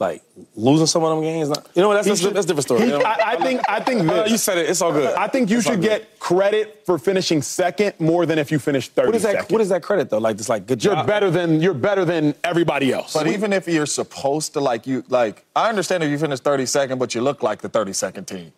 like 0.01 0.23
losing 0.55 0.87
some 0.87 1.03
of 1.03 1.11
them 1.11 1.23
games. 1.25 1.49
Not- 1.49 1.69
You 1.75 1.83
know 1.83 1.89
what? 1.89 1.95
That's, 1.95 2.07
that's, 2.07 2.21
should- 2.21 2.33
that's 2.35 2.45
a 2.45 2.49
different 2.49 2.65
story. 2.67 2.81
he- 2.83 2.87
you 2.87 2.99
know? 2.99 3.05
I, 3.05 3.33
I 3.33 3.37
think. 3.37 3.61
I 3.69 3.81
think 3.81 4.05
No, 4.05 4.23
this. 4.23 4.31
you 4.31 4.39
said 4.39 4.57
it. 4.59 4.71
It's 4.71 4.81
all 4.81 4.93
good. 4.93 5.13
I 5.17 5.27
think 5.27 5.51
you 5.51 5.59
It's 5.59 5.67
should 5.67 5.83
get 5.83 6.21
credit 6.21 6.83
for 6.87 6.99
finishing 6.99 7.43
second 7.43 7.95
more 7.99 8.25
than 8.25 8.39
if 8.39 8.53
you 8.53 8.61
finished 8.61 8.93
30 8.93 9.07
What 9.09 9.15
is 9.17 9.23
that? 9.23 9.33
second. 9.33 9.53
What 9.53 9.61
is 9.61 9.69
that 9.71 9.83
credit 9.83 10.09
though? 10.09 10.19
Like 10.19 10.37
just 10.37 10.49
like 10.49 10.69
good 10.69 10.83
You're 10.85 10.95
job. 10.95 11.07
better 11.09 11.31
than 11.33 11.61
you're 11.61 11.75
better 11.75 12.05
than 12.05 12.35
everybody 12.45 12.93
else. 12.93 13.13
But 13.13 13.27
even 13.27 13.53
if 13.53 13.67
you're 13.67 13.87
supposed 13.87 14.53
to, 14.53 14.61
like, 14.61 14.87
you, 14.87 15.03
like, 15.09 15.45
I 15.57 15.69
understand 15.69 16.05
if 16.05 16.11
you 16.11 16.19
finish 16.19 16.39
32nd, 16.41 16.97
but 17.01 17.15
you 17.17 17.21
look 17.21 17.43
like 17.43 17.61
the 17.61 17.69
32nd 17.69 18.25
team. 18.27 18.53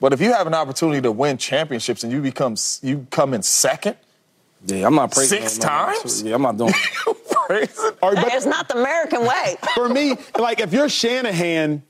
But 0.00 0.12
if 0.12 0.20
you 0.20 0.34
have 0.34 0.46
an 0.46 0.54
opportunity 0.54 1.00
to 1.00 1.12
win 1.12 1.38
championships 1.38 2.04
and 2.04 2.12
you 2.12 2.20
become, 2.20 2.56
you 2.82 3.06
come 3.10 3.32
in 3.32 3.42
second, 3.42 3.96
Yeah, 4.66 4.86
I'm 4.86 4.94
not 4.94 5.12
praising 5.12 5.40
Six 5.40 5.58
no, 5.60 5.66
no, 5.66 5.86
no. 5.86 5.92
times? 5.98 6.22
Yeah, 6.22 6.34
I'm 6.34 6.42
not 6.42 6.58
doing. 6.58 6.74
praise 7.46 7.78
it. 7.78 7.98
But 8.00 8.18
it's 8.32 8.46
not 8.46 8.68
the 8.68 8.78
American 8.78 9.22
way. 9.26 9.56
for 9.74 9.88
me, 9.88 10.14
like 10.38 10.60
if 10.60 10.72
you're 10.72 10.88
Shanahan, 10.88 11.82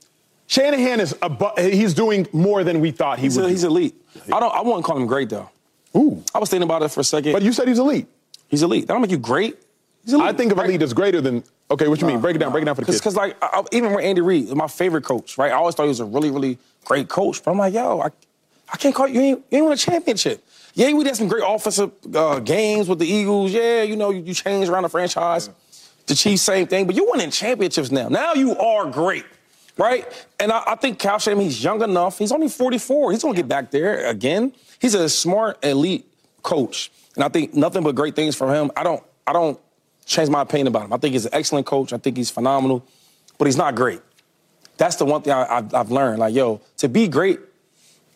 Shanahan 0.47 0.99
is 0.99 1.13
abo- 1.15 1.57
he's 1.73 1.93
doing 1.93 2.27
more 2.31 2.63
than 2.63 2.79
we 2.81 2.91
thought 2.91 3.17
he 3.19 3.23
He's, 3.25 3.37
would. 3.37 3.49
he's 3.49 3.63
elite. 3.63 3.95
I 4.31 4.39
don't. 4.39 4.53
I 4.53 4.61
wouldn't 4.61 4.85
call 4.85 4.97
him 4.97 5.07
great 5.07 5.29
though. 5.29 5.49
Ooh, 5.95 6.23
I 6.33 6.39
was 6.39 6.49
thinking 6.49 6.63
about 6.67 6.81
it 6.83 6.89
for 6.89 6.99
a 6.99 7.03
second. 7.03 7.33
but 7.33 7.41
you 7.41 7.51
said 7.53 7.67
he's 7.67 7.79
elite. 7.79 8.07
he's 8.47 8.63
elite. 8.63 8.87
That 8.87 8.93
don't 8.93 9.01
make 9.01 9.11
you 9.11 9.17
great. 9.17 9.57
He's 10.03 10.13
elite. 10.13 10.27
I 10.27 10.33
think 10.33 10.51
of 10.51 10.57
right? 10.57 10.69
elite 10.69 10.81
as 10.81 10.93
greater 10.93 11.21
than. 11.21 11.43
Okay, 11.71 11.87
what 11.87 11.99
you 11.99 12.05
mean? 12.07 12.19
Break 12.21 12.35
it 12.35 12.39
down. 12.39 12.51
Break 12.51 12.61
it 12.61 12.65
down 12.65 12.75
for 12.75 12.81
the 12.81 12.85
kids. 12.87 12.99
Because 12.99 13.15
like 13.15 13.35
I, 13.41 13.47
I- 13.61 13.63
even 13.71 13.93
with 13.93 14.05
Andy 14.05 14.21
Reid, 14.21 14.49
my 14.55 14.67
favorite 14.67 15.03
coach, 15.03 15.37
right? 15.37 15.51
I 15.51 15.55
always 15.55 15.73
thought 15.75 15.83
he 15.83 15.89
was 15.89 15.99
a 15.99 16.05
really 16.05 16.29
really 16.29 16.57
great 16.83 17.07
coach, 17.09 17.43
but 17.43 17.51
I'm 17.51 17.57
like, 17.57 17.73
yo, 17.73 17.99
I, 18.01 18.09
I 18.71 18.77
can't 18.77 18.93
call 18.93 19.07
you. 19.07 19.13
You 19.15 19.21
ain't, 19.21 19.39
you 19.49 19.57
ain't 19.57 19.63
won 19.65 19.73
a 19.73 19.77
championship. 19.77 20.43
Yeah, 20.75 20.91
we 20.91 21.05
did 21.05 21.15
some 21.15 21.29
great 21.29 21.43
offensive 21.45 21.91
uh, 22.13 22.39
games 22.39 22.89
with 22.89 22.99
the 22.99 23.07
Eagles. 23.07 23.53
Yeah, 23.53 23.83
you 23.83 23.95
know, 23.95 24.09
you, 24.09 24.21
you 24.21 24.33
changed 24.33 24.69
around 24.69 24.83
the 24.83 24.89
franchise. 24.89 25.49
The 26.05 26.13
Chiefs, 26.13 26.41
same 26.41 26.67
thing. 26.67 26.85
But 26.85 26.95
you're 26.95 27.09
winning 27.09 27.31
championships 27.31 27.91
now. 27.91 28.09
Now 28.09 28.33
you 28.33 28.57
are 28.57 28.91
great, 28.91 29.23
right? 29.77 30.05
And 30.37 30.51
I, 30.51 30.63
I 30.67 30.75
think 30.75 30.99
Kyle 30.99 31.17
Shanahan, 31.17 31.45
he's 31.45 31.63
young 31.63 31.81
enough. 31.81 32.19
He's 32.19 32.33
only 32.33 32.49
44. 32.49 33.13
He's 33.13 33.23
going 33.23 33.33
to 33.33 33.41
get 33.41 33.47
back 33.47 33.71
there 33.71 34.05
again. 34.05 34.53
He's 34.79 34.93
a 34.95 35.07
smart, 35.07 35.63
elite 35.63 36.05
coach, 36.43 36.91
and 37.15 37.23
I 37.23 37.29
think 37.29 37.53
nothing 37.53 37.81
but 37.81 37.95
great 37.95 38.15
things 38.15 38.35
from 38.35 38.53
him. 38.53 38.69
I 38.75 38.83
don't, 38.83 39.01
I 39.25 39.31
don't 39.31 39.57
change 40.05 40.29
my 40.29 40.41
opinion 40.41 40.67
about 40.67 40.83
him. 40.83 40.93
I 40.93 40.97
think 40.97 41.13
he's 41.13 41.25
an 41.25 41.33
excellent 41.33 41.65
coach. 41.65 41.93
I 41.93 41.97
think 41.97 42.17
he's 42.17 42.29
phenomenal, 42.29 42.85
but 43.37 43.45
he's 43.45 43.57
not 43.57 43.75
great. 43.75 44.01
That's 44.75 44.97
the 44.97 45.05
one 45.05 45.21
thing 45.21 45.31
I, 45.31 45.65
I've 45.73 45.89
learned. 45.89 46.19
Like, 46.19 46.35
yo, 46.35 46.59
to 46.77 46.89
be 46.89 47.07
great, 47.07 47.39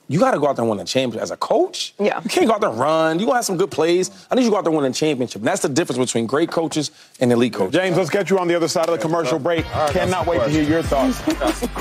you 0.09 0.19
got 0.19 0.31
to 0.31 0.39
go 0.39 0.47
out 0.47 0.55
there 0.55 0.63
and 0.63 0.69
win 0.71 0.79
a 0.79 0.85
championship 0.85 1.21
as 1.21 1.29
a 1.31 1.37
coach. 1.37 1.93
Yeah. 1.99 2.19
You 2.23 2.29
can't 2.29 2.47
go 2.47 2.53
out 2.55 2.61
there 2.61 2.71
and 2.71 2.79
run. 2.79 3.19
You 3.19 3.25
gonna 3.27 3.37
have 3.37 3.45
some 3.45 3.57
good 3.57 3.69
plays. 3.69 4.09
I 4.29 4.35
need 4.35 4.41
you 4.41 4.47
to 4.47 4.51
go 4.51 4.57
out 4.57 4.63
there 4.63 4.73
and 4.73 4.81
win 4.81 4.91
a 4.91 4.93
championship. 4.93 5.37
And 5.41 5.47
that's 5.47 5.61
the 5.61 5.69
difference 5.69 5.99
between 5.99 6.25
great 6.25 6.49
coaches 6.49 6.89
and 7.19 7.31
elite 7.31 7.53
coaches. 7.53 7.75
James, 7.79 7.95
let's 7.95 8.09
get 8.09 8.29
you 8.31 8.39
on 8.39 8.47
the 8.47 8.55
other 8.55 8.67
side 8.67 8.89
of 8.89 8.95
the 8.95 9.01
commercial 9.01 9.37
break. 9.37 9.65
right, 9.73 9.93
Cannot 9.93 10.25
wait 10.25 10.41
some 10.41 10.51
to 10.51 10.51
hear 10.51 10.63
your 10.63 10.81
thoughts. 10.83 11.21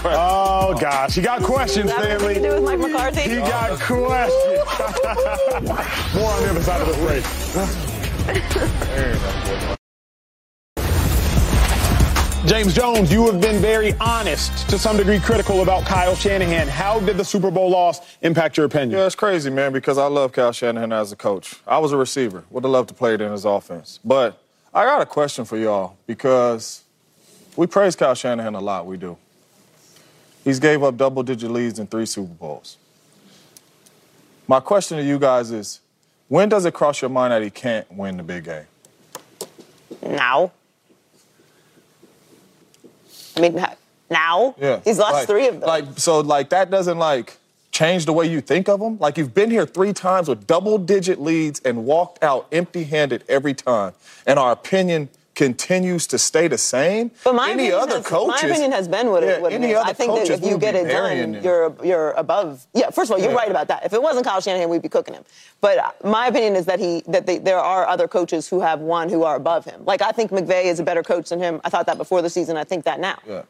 oh 0.05 0.77
gosh, 0.79 1.17
you 1.17 1.23
got 1.23 1.43
questions, 1.43 1.91
Is 1.91 1.97
that 1.97 2.21
what 2.21 2.35
do 2.35 2.41
family. 2.41 2.51
with 2.55 2.65
Mike 2.65 2.79
McCarthy? 2.79 3.23
He 3.23 3.37
got 3.37 3.81
questions. 3.81 4.65
More 6.15 6.31
on 6.31 6.43
the 6.43 6.51
other 6.51 6.63
side 6.63 6.83
of 6.83 6.89
the 6.89 6.95
break. 9.69 9.78
James 12.49 12.73
Jones, 12.73 13.13
you 13.13 13.31
have 13.31 13.43
been 13.43 13.61
very 13.61 13.93
honest, 14.01 14.71
to 14.71 14.79
some 14.79 14.97
degree 14.97 15.21
critical 15.21 15.61
about 15.61 15.85
Kyle 15.85 16.15
Shanahan. 16.15 16.67
How 16.67 16.99
did 16.99 17.19
the 17.19 17.25
Super 17.25 17.51
Bowl 17.51 17.69
loss 17.69 18.17
impact 18.23 18.57
your 18.57 18.65
opinion? 18.65 18.99
Yeah, 18.99 19.05
it's 19.05 19.15
crazy, 19.15 19.51
man, 19.51 19.71
because 19.71 19.99
I 19.99 20.07
love 20.07 20.33
Kyle 20.33 20.51
Shanahan 20.51 20.91
as 20.91 21.13
a 21.13 21.17
coach. 21.17 21.57
I 21.67 21.77
was 21.77 21.93
a 21.93 21.99
receiver. 21.99 22.45
Would 22.49 22.65
have 22.65 22.71
loved 22.71 22.89
to 22.89 22.95
play 22.95 23.13
it 23.13 23.21
in 23.21 23.31
his 23.31 23.45
offense. 23.45 24.01
But 24.03 24.43
I 24.73 24.87
got 24.87 25.03
a 25.03 25.05
question 25.05 25.45
for 25.45 25.59
y'all 25.59 25.99
because 26.07 26.85
we 27.55 27.67
praise 27.67 27.95
Kyle 27.95 28.15
Shanahan 28.15 28.55
a 28.55 28.61
lot. 28.61 28.87
We 28.87 28.97
do. 28.97 29.19
He's 30.43 30.59
gave 30.59 30.83
up 30.83 30.97
double-digit 30.97 31.51
leads 31.51 31.79
in 31.79 31.87
three 31.87 32.07
Super 32.07 32.33
Bowls. 32.33 32.79
My 34.47 34.61
question 34.61 34.97
to 34.97 35.05
you 35.05 35.19
guys 35.19 35.51
is, 35.51 35.81
when 36.29 36.49
does 36.49 36.65
it 36.65 36.73
cross 36.73 37.03
your 37.03 37.11
mind 37.11 37.33
that 37.33 37.43
he 37.43 37.51
can't 37.51 37.93
win 37.93 38.17
the 38.17 38.23
big 38.23 38.45
game? 38.45 38.65
Now. 40.01 40.53
I 43.37 43.41
mean, 43.41 43.65
now? 44.11 44.55
Yeah. 44.59 44.81
He's 44.85 44.99
lost 44.99 45.13
Like- 45.15 45.27
three 45.27 45.49
of 45.49 45.61
them. 45.61 45.69
Like 45.69 45.85
so 45.97 46.21
like 46.21 46.49
that 46.51 46.71
doesn't 46.71 46.99
like 46.99 47.37
change 47.71 48.07
the 48.07 48.13
way 48.13 48.27
you 48.27 48.41
think 48.41 48.69
of 48.69 48.81
him? 48.81 48.99
Like 48.99 49.19
you've 49.19 49.35
been 49.35 49.51
here 49.51 49.67
3 49.67 49.93
times 49.93 50.29
with 50.29 50.47
double 50.47 50.79
digit 50.79 51.21
leads 51.21 51.61
and 51.61 51.85
walked 51.85 52.25
out 52.25 52.47
empty-handed 52.51 53.23
every 53.29 53.55
time 53.55 53.93
and 54.27 54.39
our 54.39 54.51
opinion 54.53 55.09
continues 55.39 56.09
to 56.09 56.19
stay 56.19 56.49
the 56.49 56.59
same. 56.59 57.13
But 57.23 57.37
my 57.37 57.53
any 57.53 57.71
other 57.71 57.99
has, 57.99 58.07
coaches 58.07 58.43
My 58.43 58.49
opinion 58.49 58.73
has 58.73 58.89
been 58.89 59.11
what 59.11 59.23
it, 59.23 59.29
Yeah, 59.29 59.39
what 59.39 59.53
it 59.53 59.63
any 59.63 59.71
is. 59.71 59.79
I 59.79 59.93
think 59.93 60.13
that 60.17 60.29
if 60.29 60.45
you 60.45 60.59
get 60.59 60.75
it 60.75 60.89
done, 60.89 61.17
him. 61.17 61.45
you're 61.45 61.73
you're 61.85 62.11
above. 62.25 62.67
Yeah, 62.75 62.91
first 62.91 63.09
of 63.09 63.15
all, 63.15 63.23
you're 63.23 63.31
Yeah. 63.31 63.37
right 63.43 63.51
about 63.57 63.69
that. 63.69 63.87
If 63.87 63.93
it 63.93 64.03
wasn't 64.03 64.27
Kyle 64.27 64.41
Shanahan, 64.41 64.69
we'd 64.69 64.83
be 64.83 64.89
cooking 64.89 65.15
him. 65.15 65.25
But 65.61 65.79
uh, 65.79 65.93
my 66.03 66.27
opinion 66.27 66.57
is 66.57 66.67
that 66.67 66.81
he 66.81 67.03
that 67.07 67.27
they, 67.27 67.39
there 67.39 67.61
are 67.61 67.87
other 67.87 68.09
coaches 68.09 68.49
who 68.49 68.61
have 68.61 68.81
won 68.81 69.09
who 69.09 69.23
are 69.23 69.37
above 69.37 69.65
him. 69.65 69.85
Like 69.85 70.03
I 70.03 70.11
think 70.11 70.33
McVay 70.33 70.65
is 70.65 70.81
a 70.81 70.83
better 70.83 71.05
coach 71.05 71.29
than 71.29 71.39
him. 71.39 71.61
I 71.65 71.69
thought 71.71 71.87
that 71.87 71.99
before 71.99 72.21
the 72.21 72.31
season. 72.31 72.57
I 72.57 72.65
think 72.65 72.85
that 72.85 72.99
now. 72.99 73.19
Yeah. 73.25 73.43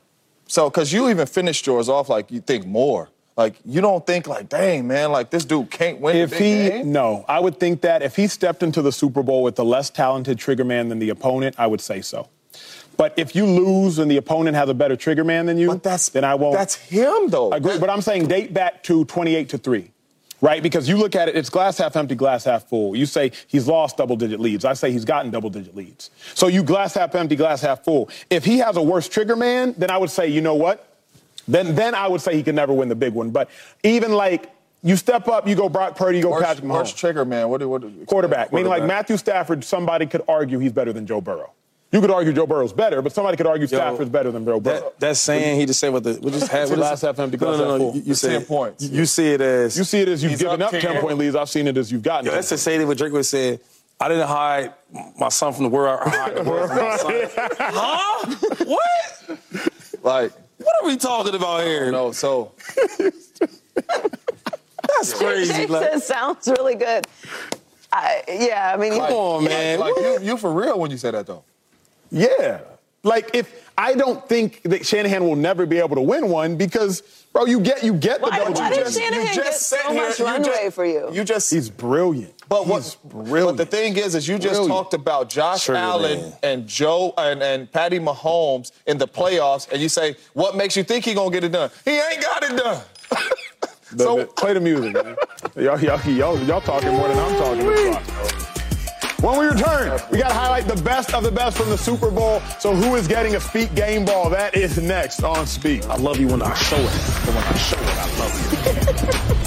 So, 0.47 0.69
because 0.71 0.93
you 0.93 1.09
even 1.09 1.27
finished 1.27 1.67
yours 1.67 1.89
off 1.89 2.09
like 2.11 2.31
you 2.31 2.41
think 2.41 2.67
more. 2.67 3.09
Like, 3.39 3.55
you 3.65 3.81
don't 3.81 4.05
think, 4.05 4.27
like, 4.27 4.49
dang, 4.49 4.89
man, 4.89 5.13
like 5.13 5.31
this 5.31 5.45
dude 5.45 5.71
can't 5.71 6.01
win 6.01 6.17
If 6.17 6.37
he, 6.37 6.69
game? 6.69 6.91
no, 6.91 7.25
I 7.29 7.39
would 7.39 7.61
think 7.61 7.83
that 7.83 8.03
if 8.03 8.17
he 8.17 8.27
stepped 8.27 8.65
into 8.65 8.83
the 8.83 8.91
Super 8.91 9.23
Bowl 9.23 9.45
with 9.45 9.57
a 9.61 9.63
less 9.63 9.91
talented 9.91 10.41
trigger 10.41 10.65
man 10.65 10.89
than 10.89 10.99
the 10.99 11.11
opponent, 11.11 11.55
I 11.57 11.69
would 11.69 11.81
say 11.81 12.01
so. 12.03 12.29
But 12.97 13.15
if 13.17 13.37
you 13.37 13.47
lose 13.47 14.01
and 14.01 14.11
the 14.11 14.17
opponent 14.17 14.57
has 14.57 14.69
a 14.69 14.75
better 14.75 14.97
trigger 14.97 15.23
man 15.23 15.47
than 15.47 15.57
you, 15.57 15.77
that's, 15.77 16.09
then 16.09 16.25
I 16.25 16.35
won't. 16.35 16.57
That's 16.57 16.75
him, 16.75 17.29
though. 17.29 17.53
I 17.53 17.59
agree. 17.59 17.79
But 17.79 17.91
I'm 17.91 18.01
saying 18.03 18.27
date 18.27 18.53
back 18.53 18.83
to 18.83 19.05
28 19.05 19.51
to 19.51 19.59
3, 19.59 19.89
right? 20.41 20.61
Because 20.61 20.89
you 20.89 20.97
look 20.97 21.15
at 21.15 21.29
it, 21.29 21.37
it's 21.37 21.49
glass 21.49 21.79
half 21.79 21.95
empty, 21.95 22.17
glass 22.17 22.43
half 22.43 22.65
full. 22.65 22.97
You 22.97 23.07
say 23.07 23.31
he's 23.47 23.69
lost 23.69 23.99
double 23.99 24.17
digit 24.17 24.41
leads. 24.41 24.65
I 24.65 24.73
say 24.73 24.91
he's 24.91 25.05
gotten 25.05 25.31
double 25.31 25.49
digit 25.49 25.77
leads. 25.77 26.11
So 26.35 26.49
you 26.49 26.65
glass 26.65 26.95
half 26.95 27.15
empty, 27.15 27.37
glass 27.37 27.61
half 27.61 27.85
full. 27.85 28.11
If 28.31 28.45
he 28.45 28.59
has 28.59 28.77
a 28.77 28.83
worse 28.83 29.09
trigger 29.09 29.37
man, 29.37 29.77
then 29.79 29.93
I 29.93 29.97
would 29.97 30.11
say, 30.11 30.27
you 30.27 30.41
know 30.41 30.57
what? 30.57 30.88
Then, 31.49 31.75
then 31.75 31.95
I 31.95 32.07
would 32.07 32.21
say 32.21 32.37
he 32.37 32.43
could 32.43 32.55
never 32.55 32.73
win 32.73 32.89
the 32.89 32.95
big 32.95 33.15
one. 33.15 33.31
But 33.31 33.49
even 33.83 34.13
like 34.13 34.53
you 34.83 34.97
step 34.97 35.27
up, 35.27 35.49
you 35.49 35.55
go 35.57 35.69
Brock 35.69 35.97
Purdy, 35.97 36.19
you 36.19 36.25
go 36.25 36.31
Worst, 36.31 36.45
Patrick 36.45 36.65
Mahomes. 36.67 36.75
worst 36.75 36.99
trigger, 36.99 37.25
man. 37.25 37.49
What, 37.49 37.59
do- 37.61 37.69
what, 37.69 37.81
do- 37.83 38.05
quarterback. 38.07 38.53
Meaning 38.53 38.69
like. 38.71 38.85
Matthew 38.85 39.17
Stafford, 39.17 39.65
somebody 39.65 40.07
could 40.07 40.23
argue 40.29 40.59
he's 40.59 40.73
better 40.73 40.93
than 40.93 41.07
Joe 41.07 41.21
Burrow. 41.21 41.53
You 41.91 42.03
could 42.03 42.11
argue 42.11 42.35
Joe 42.35 42.47
Burrow's 42.47 42.75
better, 42.75 43.01
but 43.01 43.13
somebody 43.13 43.39
could 43.39 43.47
argue 43.47 43.67
Stafford's 43.67 44.11
better 44.11 44.31
than 44.31 44.45
Joe 44.45 44.61
Burrow. 44.61 44.81
That, 44.81 45.01
that 45.01 45.17
saying 45.17 45.59
he 45.59 45.65
just 45.65 45.81
said 45.81 45.91
what 45.91 46.05
the 46.05 46.15
what 46.21 46.35
just 46.35 46.49
had 46.53 46.69
See, 46.69 46.75
what 46.77 46.93
is- 46.93 47.01
half 47.01 47.19
empty, 47.19 47.39
No, 47.39 47.47
glass 47.47 47.59
no, 47.59 47.65
no, 47.65 47.77
no. 47.79 47.95
You, 47.95 48.03
you 48.03 48.13
It's 48.13 48.21
10 48.21 48.45
points. 48.45 48.85
You, 48.85 48.99
you 48.99 49.07
see 49.07 49.29
it 49.33 49.41
as 49.41 49.77
you 49.79 49.85
see 49.85 50.01
it 50.01 50.09
as 50.09 50.23
you've 50.23 50.39
given 50.39 50.61
up 50.61 50.67
up 50.67 50.71
10. 50.73 50.83
10 50.83 51.01
point 51.01 51.17
leads. 51.17 51.35
I've 51.35 51.49
seen 51.49 51.67
it 51.67 51.79
as 51.79 51.91
you've 51.91 52.03
gotten. 52.03 52.27
Yo, 52.27 52.33
10 52.33 52.37
that's 52.37 52.51
the 52.51 52.59
say 52.59 52.85
what 52.85 52.99
Drake 52.99 53.13
would 53.15 53.25
say. 53.25 53.59
I 54.01 54.09
didn't 54.09 54.29
hide 54.29 54.75
my 55.19 55.31
son 55.31 55.55
from 55.55 55.65
the 55.65 55.71
world. 55.71 55.99
I 56.05 56.09
hide 56.11 56.37
the 56.37 56.45
world 56.45 56.69
from 56.69 56.77
my 56.79 56.97
son. 56.99 57.31
huh? 57.59 58.35
What? 58.67 59.39
Like, 60.05 60.33
What 60.59 60.75
are 60.83 60.87
we 60.87 60.97
talking 60.97 61.35
about 61.35 61.65
here? 61.65 61.91
no, 61.93 62.13
so 62.13 62.53
That's 63.77 65.15
crazy. 65.15 65.53
Jake 65.53 65.69
Like, 65.71 66.03
sounds 66.03 66.49
really 66.49 66.75
good. 66.75 67.07
I, 67.93 68.23
yeah, 68.29 68.73
I 68.75 68.77
mean, 68.77 68.93
he- 68.93 68.99
come 68.99 69.13
on, 69.13 69.45
man. 69.45 69.79
like 69.81 69.95
you, 69.97 70.19
you 70.21 70.37
for 70.37 70.53
real 70.53 70.79
when 70.79 70.91
you 70.91 70.97
say 70.99 71.11
that 71.11 71.27
though. 71.27 71.45
Yeah. 72.11 72.61
Like 73.03 73.31
if 73.35 73.68
I 73.81 73.95
don't 73.95 74.29
think 74.29 74.61
that 74.65 74.85
Shanahan 74.85 75.23
will 75.25 75.37
never 75.37 75.65
be 75.65 75.79
able 75.79 75.95
to 75.95 76.03
win 76.03 76.29
one 76.31 76.57
because, 76.57 77.01
bro, 77.33 77.45
you 77.47 77.61
get 77.61 77.85
you 77.85 77.93
get 77.95 78.21
the 78.21 78.27
Why- 78.27 78.39
double 78.39 78.55
why 78.55 78.71
digits. 78.71 78.95
did 78.95 79.03
Shanahan 79.05 79.35
get 79.37 79.55
sit 79.55 79.81
so 79.83 79.95
much 79.95 80.19
runway 80.19 80.71
for 80.71 80.85
you? 80.85 81.09
You 81.13 81.23
just 81.23 81.49
He's 81.49 81.71
brilliant. 81.71 82.35
But 82.49 82.67
what? 82.67 82.83
He's 82.83 82.97
But 83.45 83.57
the 83.57 83.67
thing 83.67 83.97
is, 83.97 84.17
is 84.17 84.27
you 84.27 84.35
just 84.37 84.55
Brilliant. 84.55 84.69
talked 84.73 84.95
about 84.95 85.29
Josh 85.31 85.65
Trigger 85.67 85.79
Allen 85.79 86.21
man. 86.23 86.33
and 86.43 86.67
Joe 86.67 87.15
and, 87.17 87.41
and 87.41 87.71
Patty 87.71 88.01
Mahomes 88.01 88.73
in 88.87 88.99
the 88.99 89.07
playoffs, 89.07 89.71
and 89.71 89.81
you 89.81 89.89
say, 89.89 90.17
what 90.33 90.57
makes 90.57 90.77
you 90.77 90.83
think 90.83 91.05
he 91.05 91.15
gonna 91.15 91.31
get 91.31 91.45
it 91.45 91.53
done? 91.53 91.71
He 91.85 91.93
ain't 92.01 92.21
got 92.21 92.43
it 92.43 92.57
done. 92.57 92.83
The- 93.91 94.05
so 94.05 94.17
the- 94.19 94.27
play 94.27 94.53
the 94.53 94.61
music, 94.61 94.93
man. 94.93 95.17
y'all, 95.57 95.81
y'all, 95.81 95.99
y'all, 96.11 96.39
y'all 96.41 96.61
talking 96.61 96.91
more 96.93 97.09
than 97.09 97.19
I'm 97.19 97.37
talking. 97.37 98.58
This 99.19 99.27
clock. 99.27 99.37
When 99.37 99.39
we 99.41 99.55
return, 99.55 100.01
we 100.11 100.19
got 100.19 100.29
to 100.29 100.35
highlight 100.35 100.67
the 100.67 100.83
best 100.83 101.15
of 101.15 101.23
the 101.23 101.31
best 101.31 101.57
from 101.57 101.71
the 101.71 101.79
Super 101.79 102.11
Bowl. 102.11 102.41
So 102.59 102.75
who 102.75 102.97
is 102.97 103.07
getting 103.07 103.35
a 103.37 103.41
Speak 103.41 103.75
game 103.75 104.05
ball? 104.05 104.31
That 104.31 104.55
is 104.55 104.79
next 104.81 105.23
on 105.23 105.47
Speak. 105.47 105.87
I 105.87 105.97
love 105.97 106.19
you 106.19 106.29
when 106.29 106.43
I 106.43 106.55
show 106.55 106.77
it. 106.77 106.93
But 107.25 107.35
when 107.35 107.45
I 107.45 107.57
show 107.57 107.79
it, 107.79 107.99
I 107.99 108.19
love 108.19 109.29
you. 109.29 109.35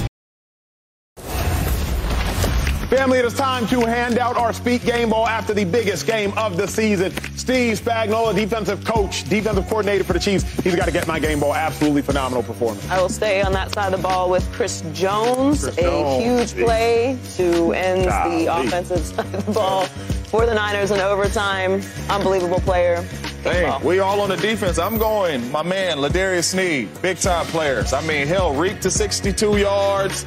Family, 2.92 3.20
it 3.20 3.24
is 3.24 3.34
time 3.34 3.66
to 3.68 3.80
hand 3.86 4.20
out 4.20 4.36
our 4.36 4.52
Speak 4.52 4.84
Game 4.84 5.12
Ball 5.12 5.26
after 5.26 5.54
the 5.54 5.64
biggest 5.64 6.06
game 6.06 6.38
of 6.38 6.58
the 6.58 6.68
season. 6.68 7.14
Steve 7.38 7.80
Spagnuolo, 7.80 8.36
defensive 8.36 8.84
coach, 8.84 9.24
defensive 9.30 9.66
coordinator 9.70 10.04
for 10.04 10.12
the 10.12 10.20
Chiefs. 10.20 10.44
He's 10.60 10.76
got 10.76 10.88
to 10.88 10.92
get 10.92 11.08
my 11.08 11.18
game 11.18 11.40
ball. 11.40 11.56
Absolutely 11.56 12.02
phenomenal 12.02 12.44
performance. 12.44 12.86
I 12.90 13.02
will 13.02 13.08
stay 13.08 13.42
on 13.44 13.54
that 13.54 13.72
side 13.72 13.94
of 13.94 14.02
the 14.02 14.04
ball 14.06 14.30
with 14.30 14.46
Chris 14.52 14.84
Jones. 14.92 15.64
Chris 15.64 15.78
a 15.78 15.82
Jones. 15.84 16.52
huge 16.52 16.66
play 16.66 17.18
to 17.38 17.72
end 17.72 18.10
Golly. 18.10 18.44
the 18.44 18.58
offensive 18.60 19.06
side 19.06 19.36
of 19.36 19.46
the 19.46 19.52
ball 19.54 19.86
for 20.26 20.46
the 20.46 20.54
Niners 20.54 20.92
in 20.92 21.00
overtime. 21.00 21.82
Unbelievable 22.10 22.60
player. 22.60 23.02
Hey, 23.42 23.68
ball. 23.68 23.80
we 23.86 24.00
all 24.00 24.20
on 24.20 24.28
the 24.28 24.36
defense. 24.36 24.78
I'm 24.78 24.98
going, 24.98 25.50
my 25.50 25.64
man, 25.64 26.02
L'Jarius 26.02 26.44
Sneed, 26.44 26.90
big 27.02 27.20
time 27.20 27.46
players. 27.46 27.94
I 27.94 28.06
mean, 28.06 28.28
hell, 28.28 28.54
Reek 28.54 28.82
to 28.82 28.92
62 28.92 29.60
yards, 29.60 30.26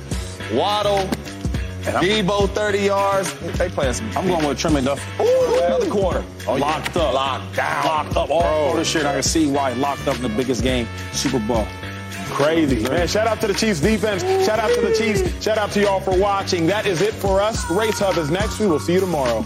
Waddle, 0.50 1.10
Deebo 1.84 2.48
30 2.50 2.78
yards. 2.78 3.34
They 3.58 3.68
playing 3.68 3.92
some. 3.92 4.10
I'm 4.16 4.26
going 4.26 4.46
with 4.46 4.58
Trim 4.58 4.82
Duff. 4.84 5.20
Ooh, 5.20 5.64
another 5.64 5.88
corner. 5.88 6.24
Oh, 6.46 6.54
locked 6.54 6.96
up. 6.96 7.14
Locked 7.14 7.56
down. 7.56 7.84
Locked 7.84 8.16
up 8.16 8.30
all 8.30 8.42
over 8.42 8.74
oh, 8.74 8.76
this 8.76 8.94
year. 8.94 9.02
And 9.02 9.08
I 9.08 9.12
can 9.14 9.22
see 9.22 9.50
why 9.50 9.72
locked 9.74 10.08
up 10.08 10.16
in 10.16 10.22
the 10.22 10.28
biggest 10.30 10.62
game, 10.62 10.88
Super 11.12 11.38
Bowl. 11.40 11.66
Crazy. 12.30 12.80
Man, 12.88 13.06
shout 13.06 13.26
out 13.26 13.40
to 13.42 13.46
the 13.46 13.54
Chiefs 13.54 13.80
defense. 13.80 14.22
Shout 14.44 14.58
out 14.58 14.70
to 14.74 14.80
the 14.80 14.94
Chiefs. 14.94 15.44
Shout 15.44 15.58
out 15.58 15.70
to 15.72 15.80
y'all 15.80 16.00
for 16.00 16.18
watching. 16.18 16.66
That 16.66 16.86
is 16.86 17.02
it 17.02 17.14
for 17.14 17.40
us. 17.40 17.70
Race 17.70 17.98
Hub 17.98 18.16
is 18.16 18.30
next. 18.30 18.58
We 18.58 18.66
will 18.66 18.80
see 18.80 18.94
you 18.94 19.00
tomorrow. 19.00 19.44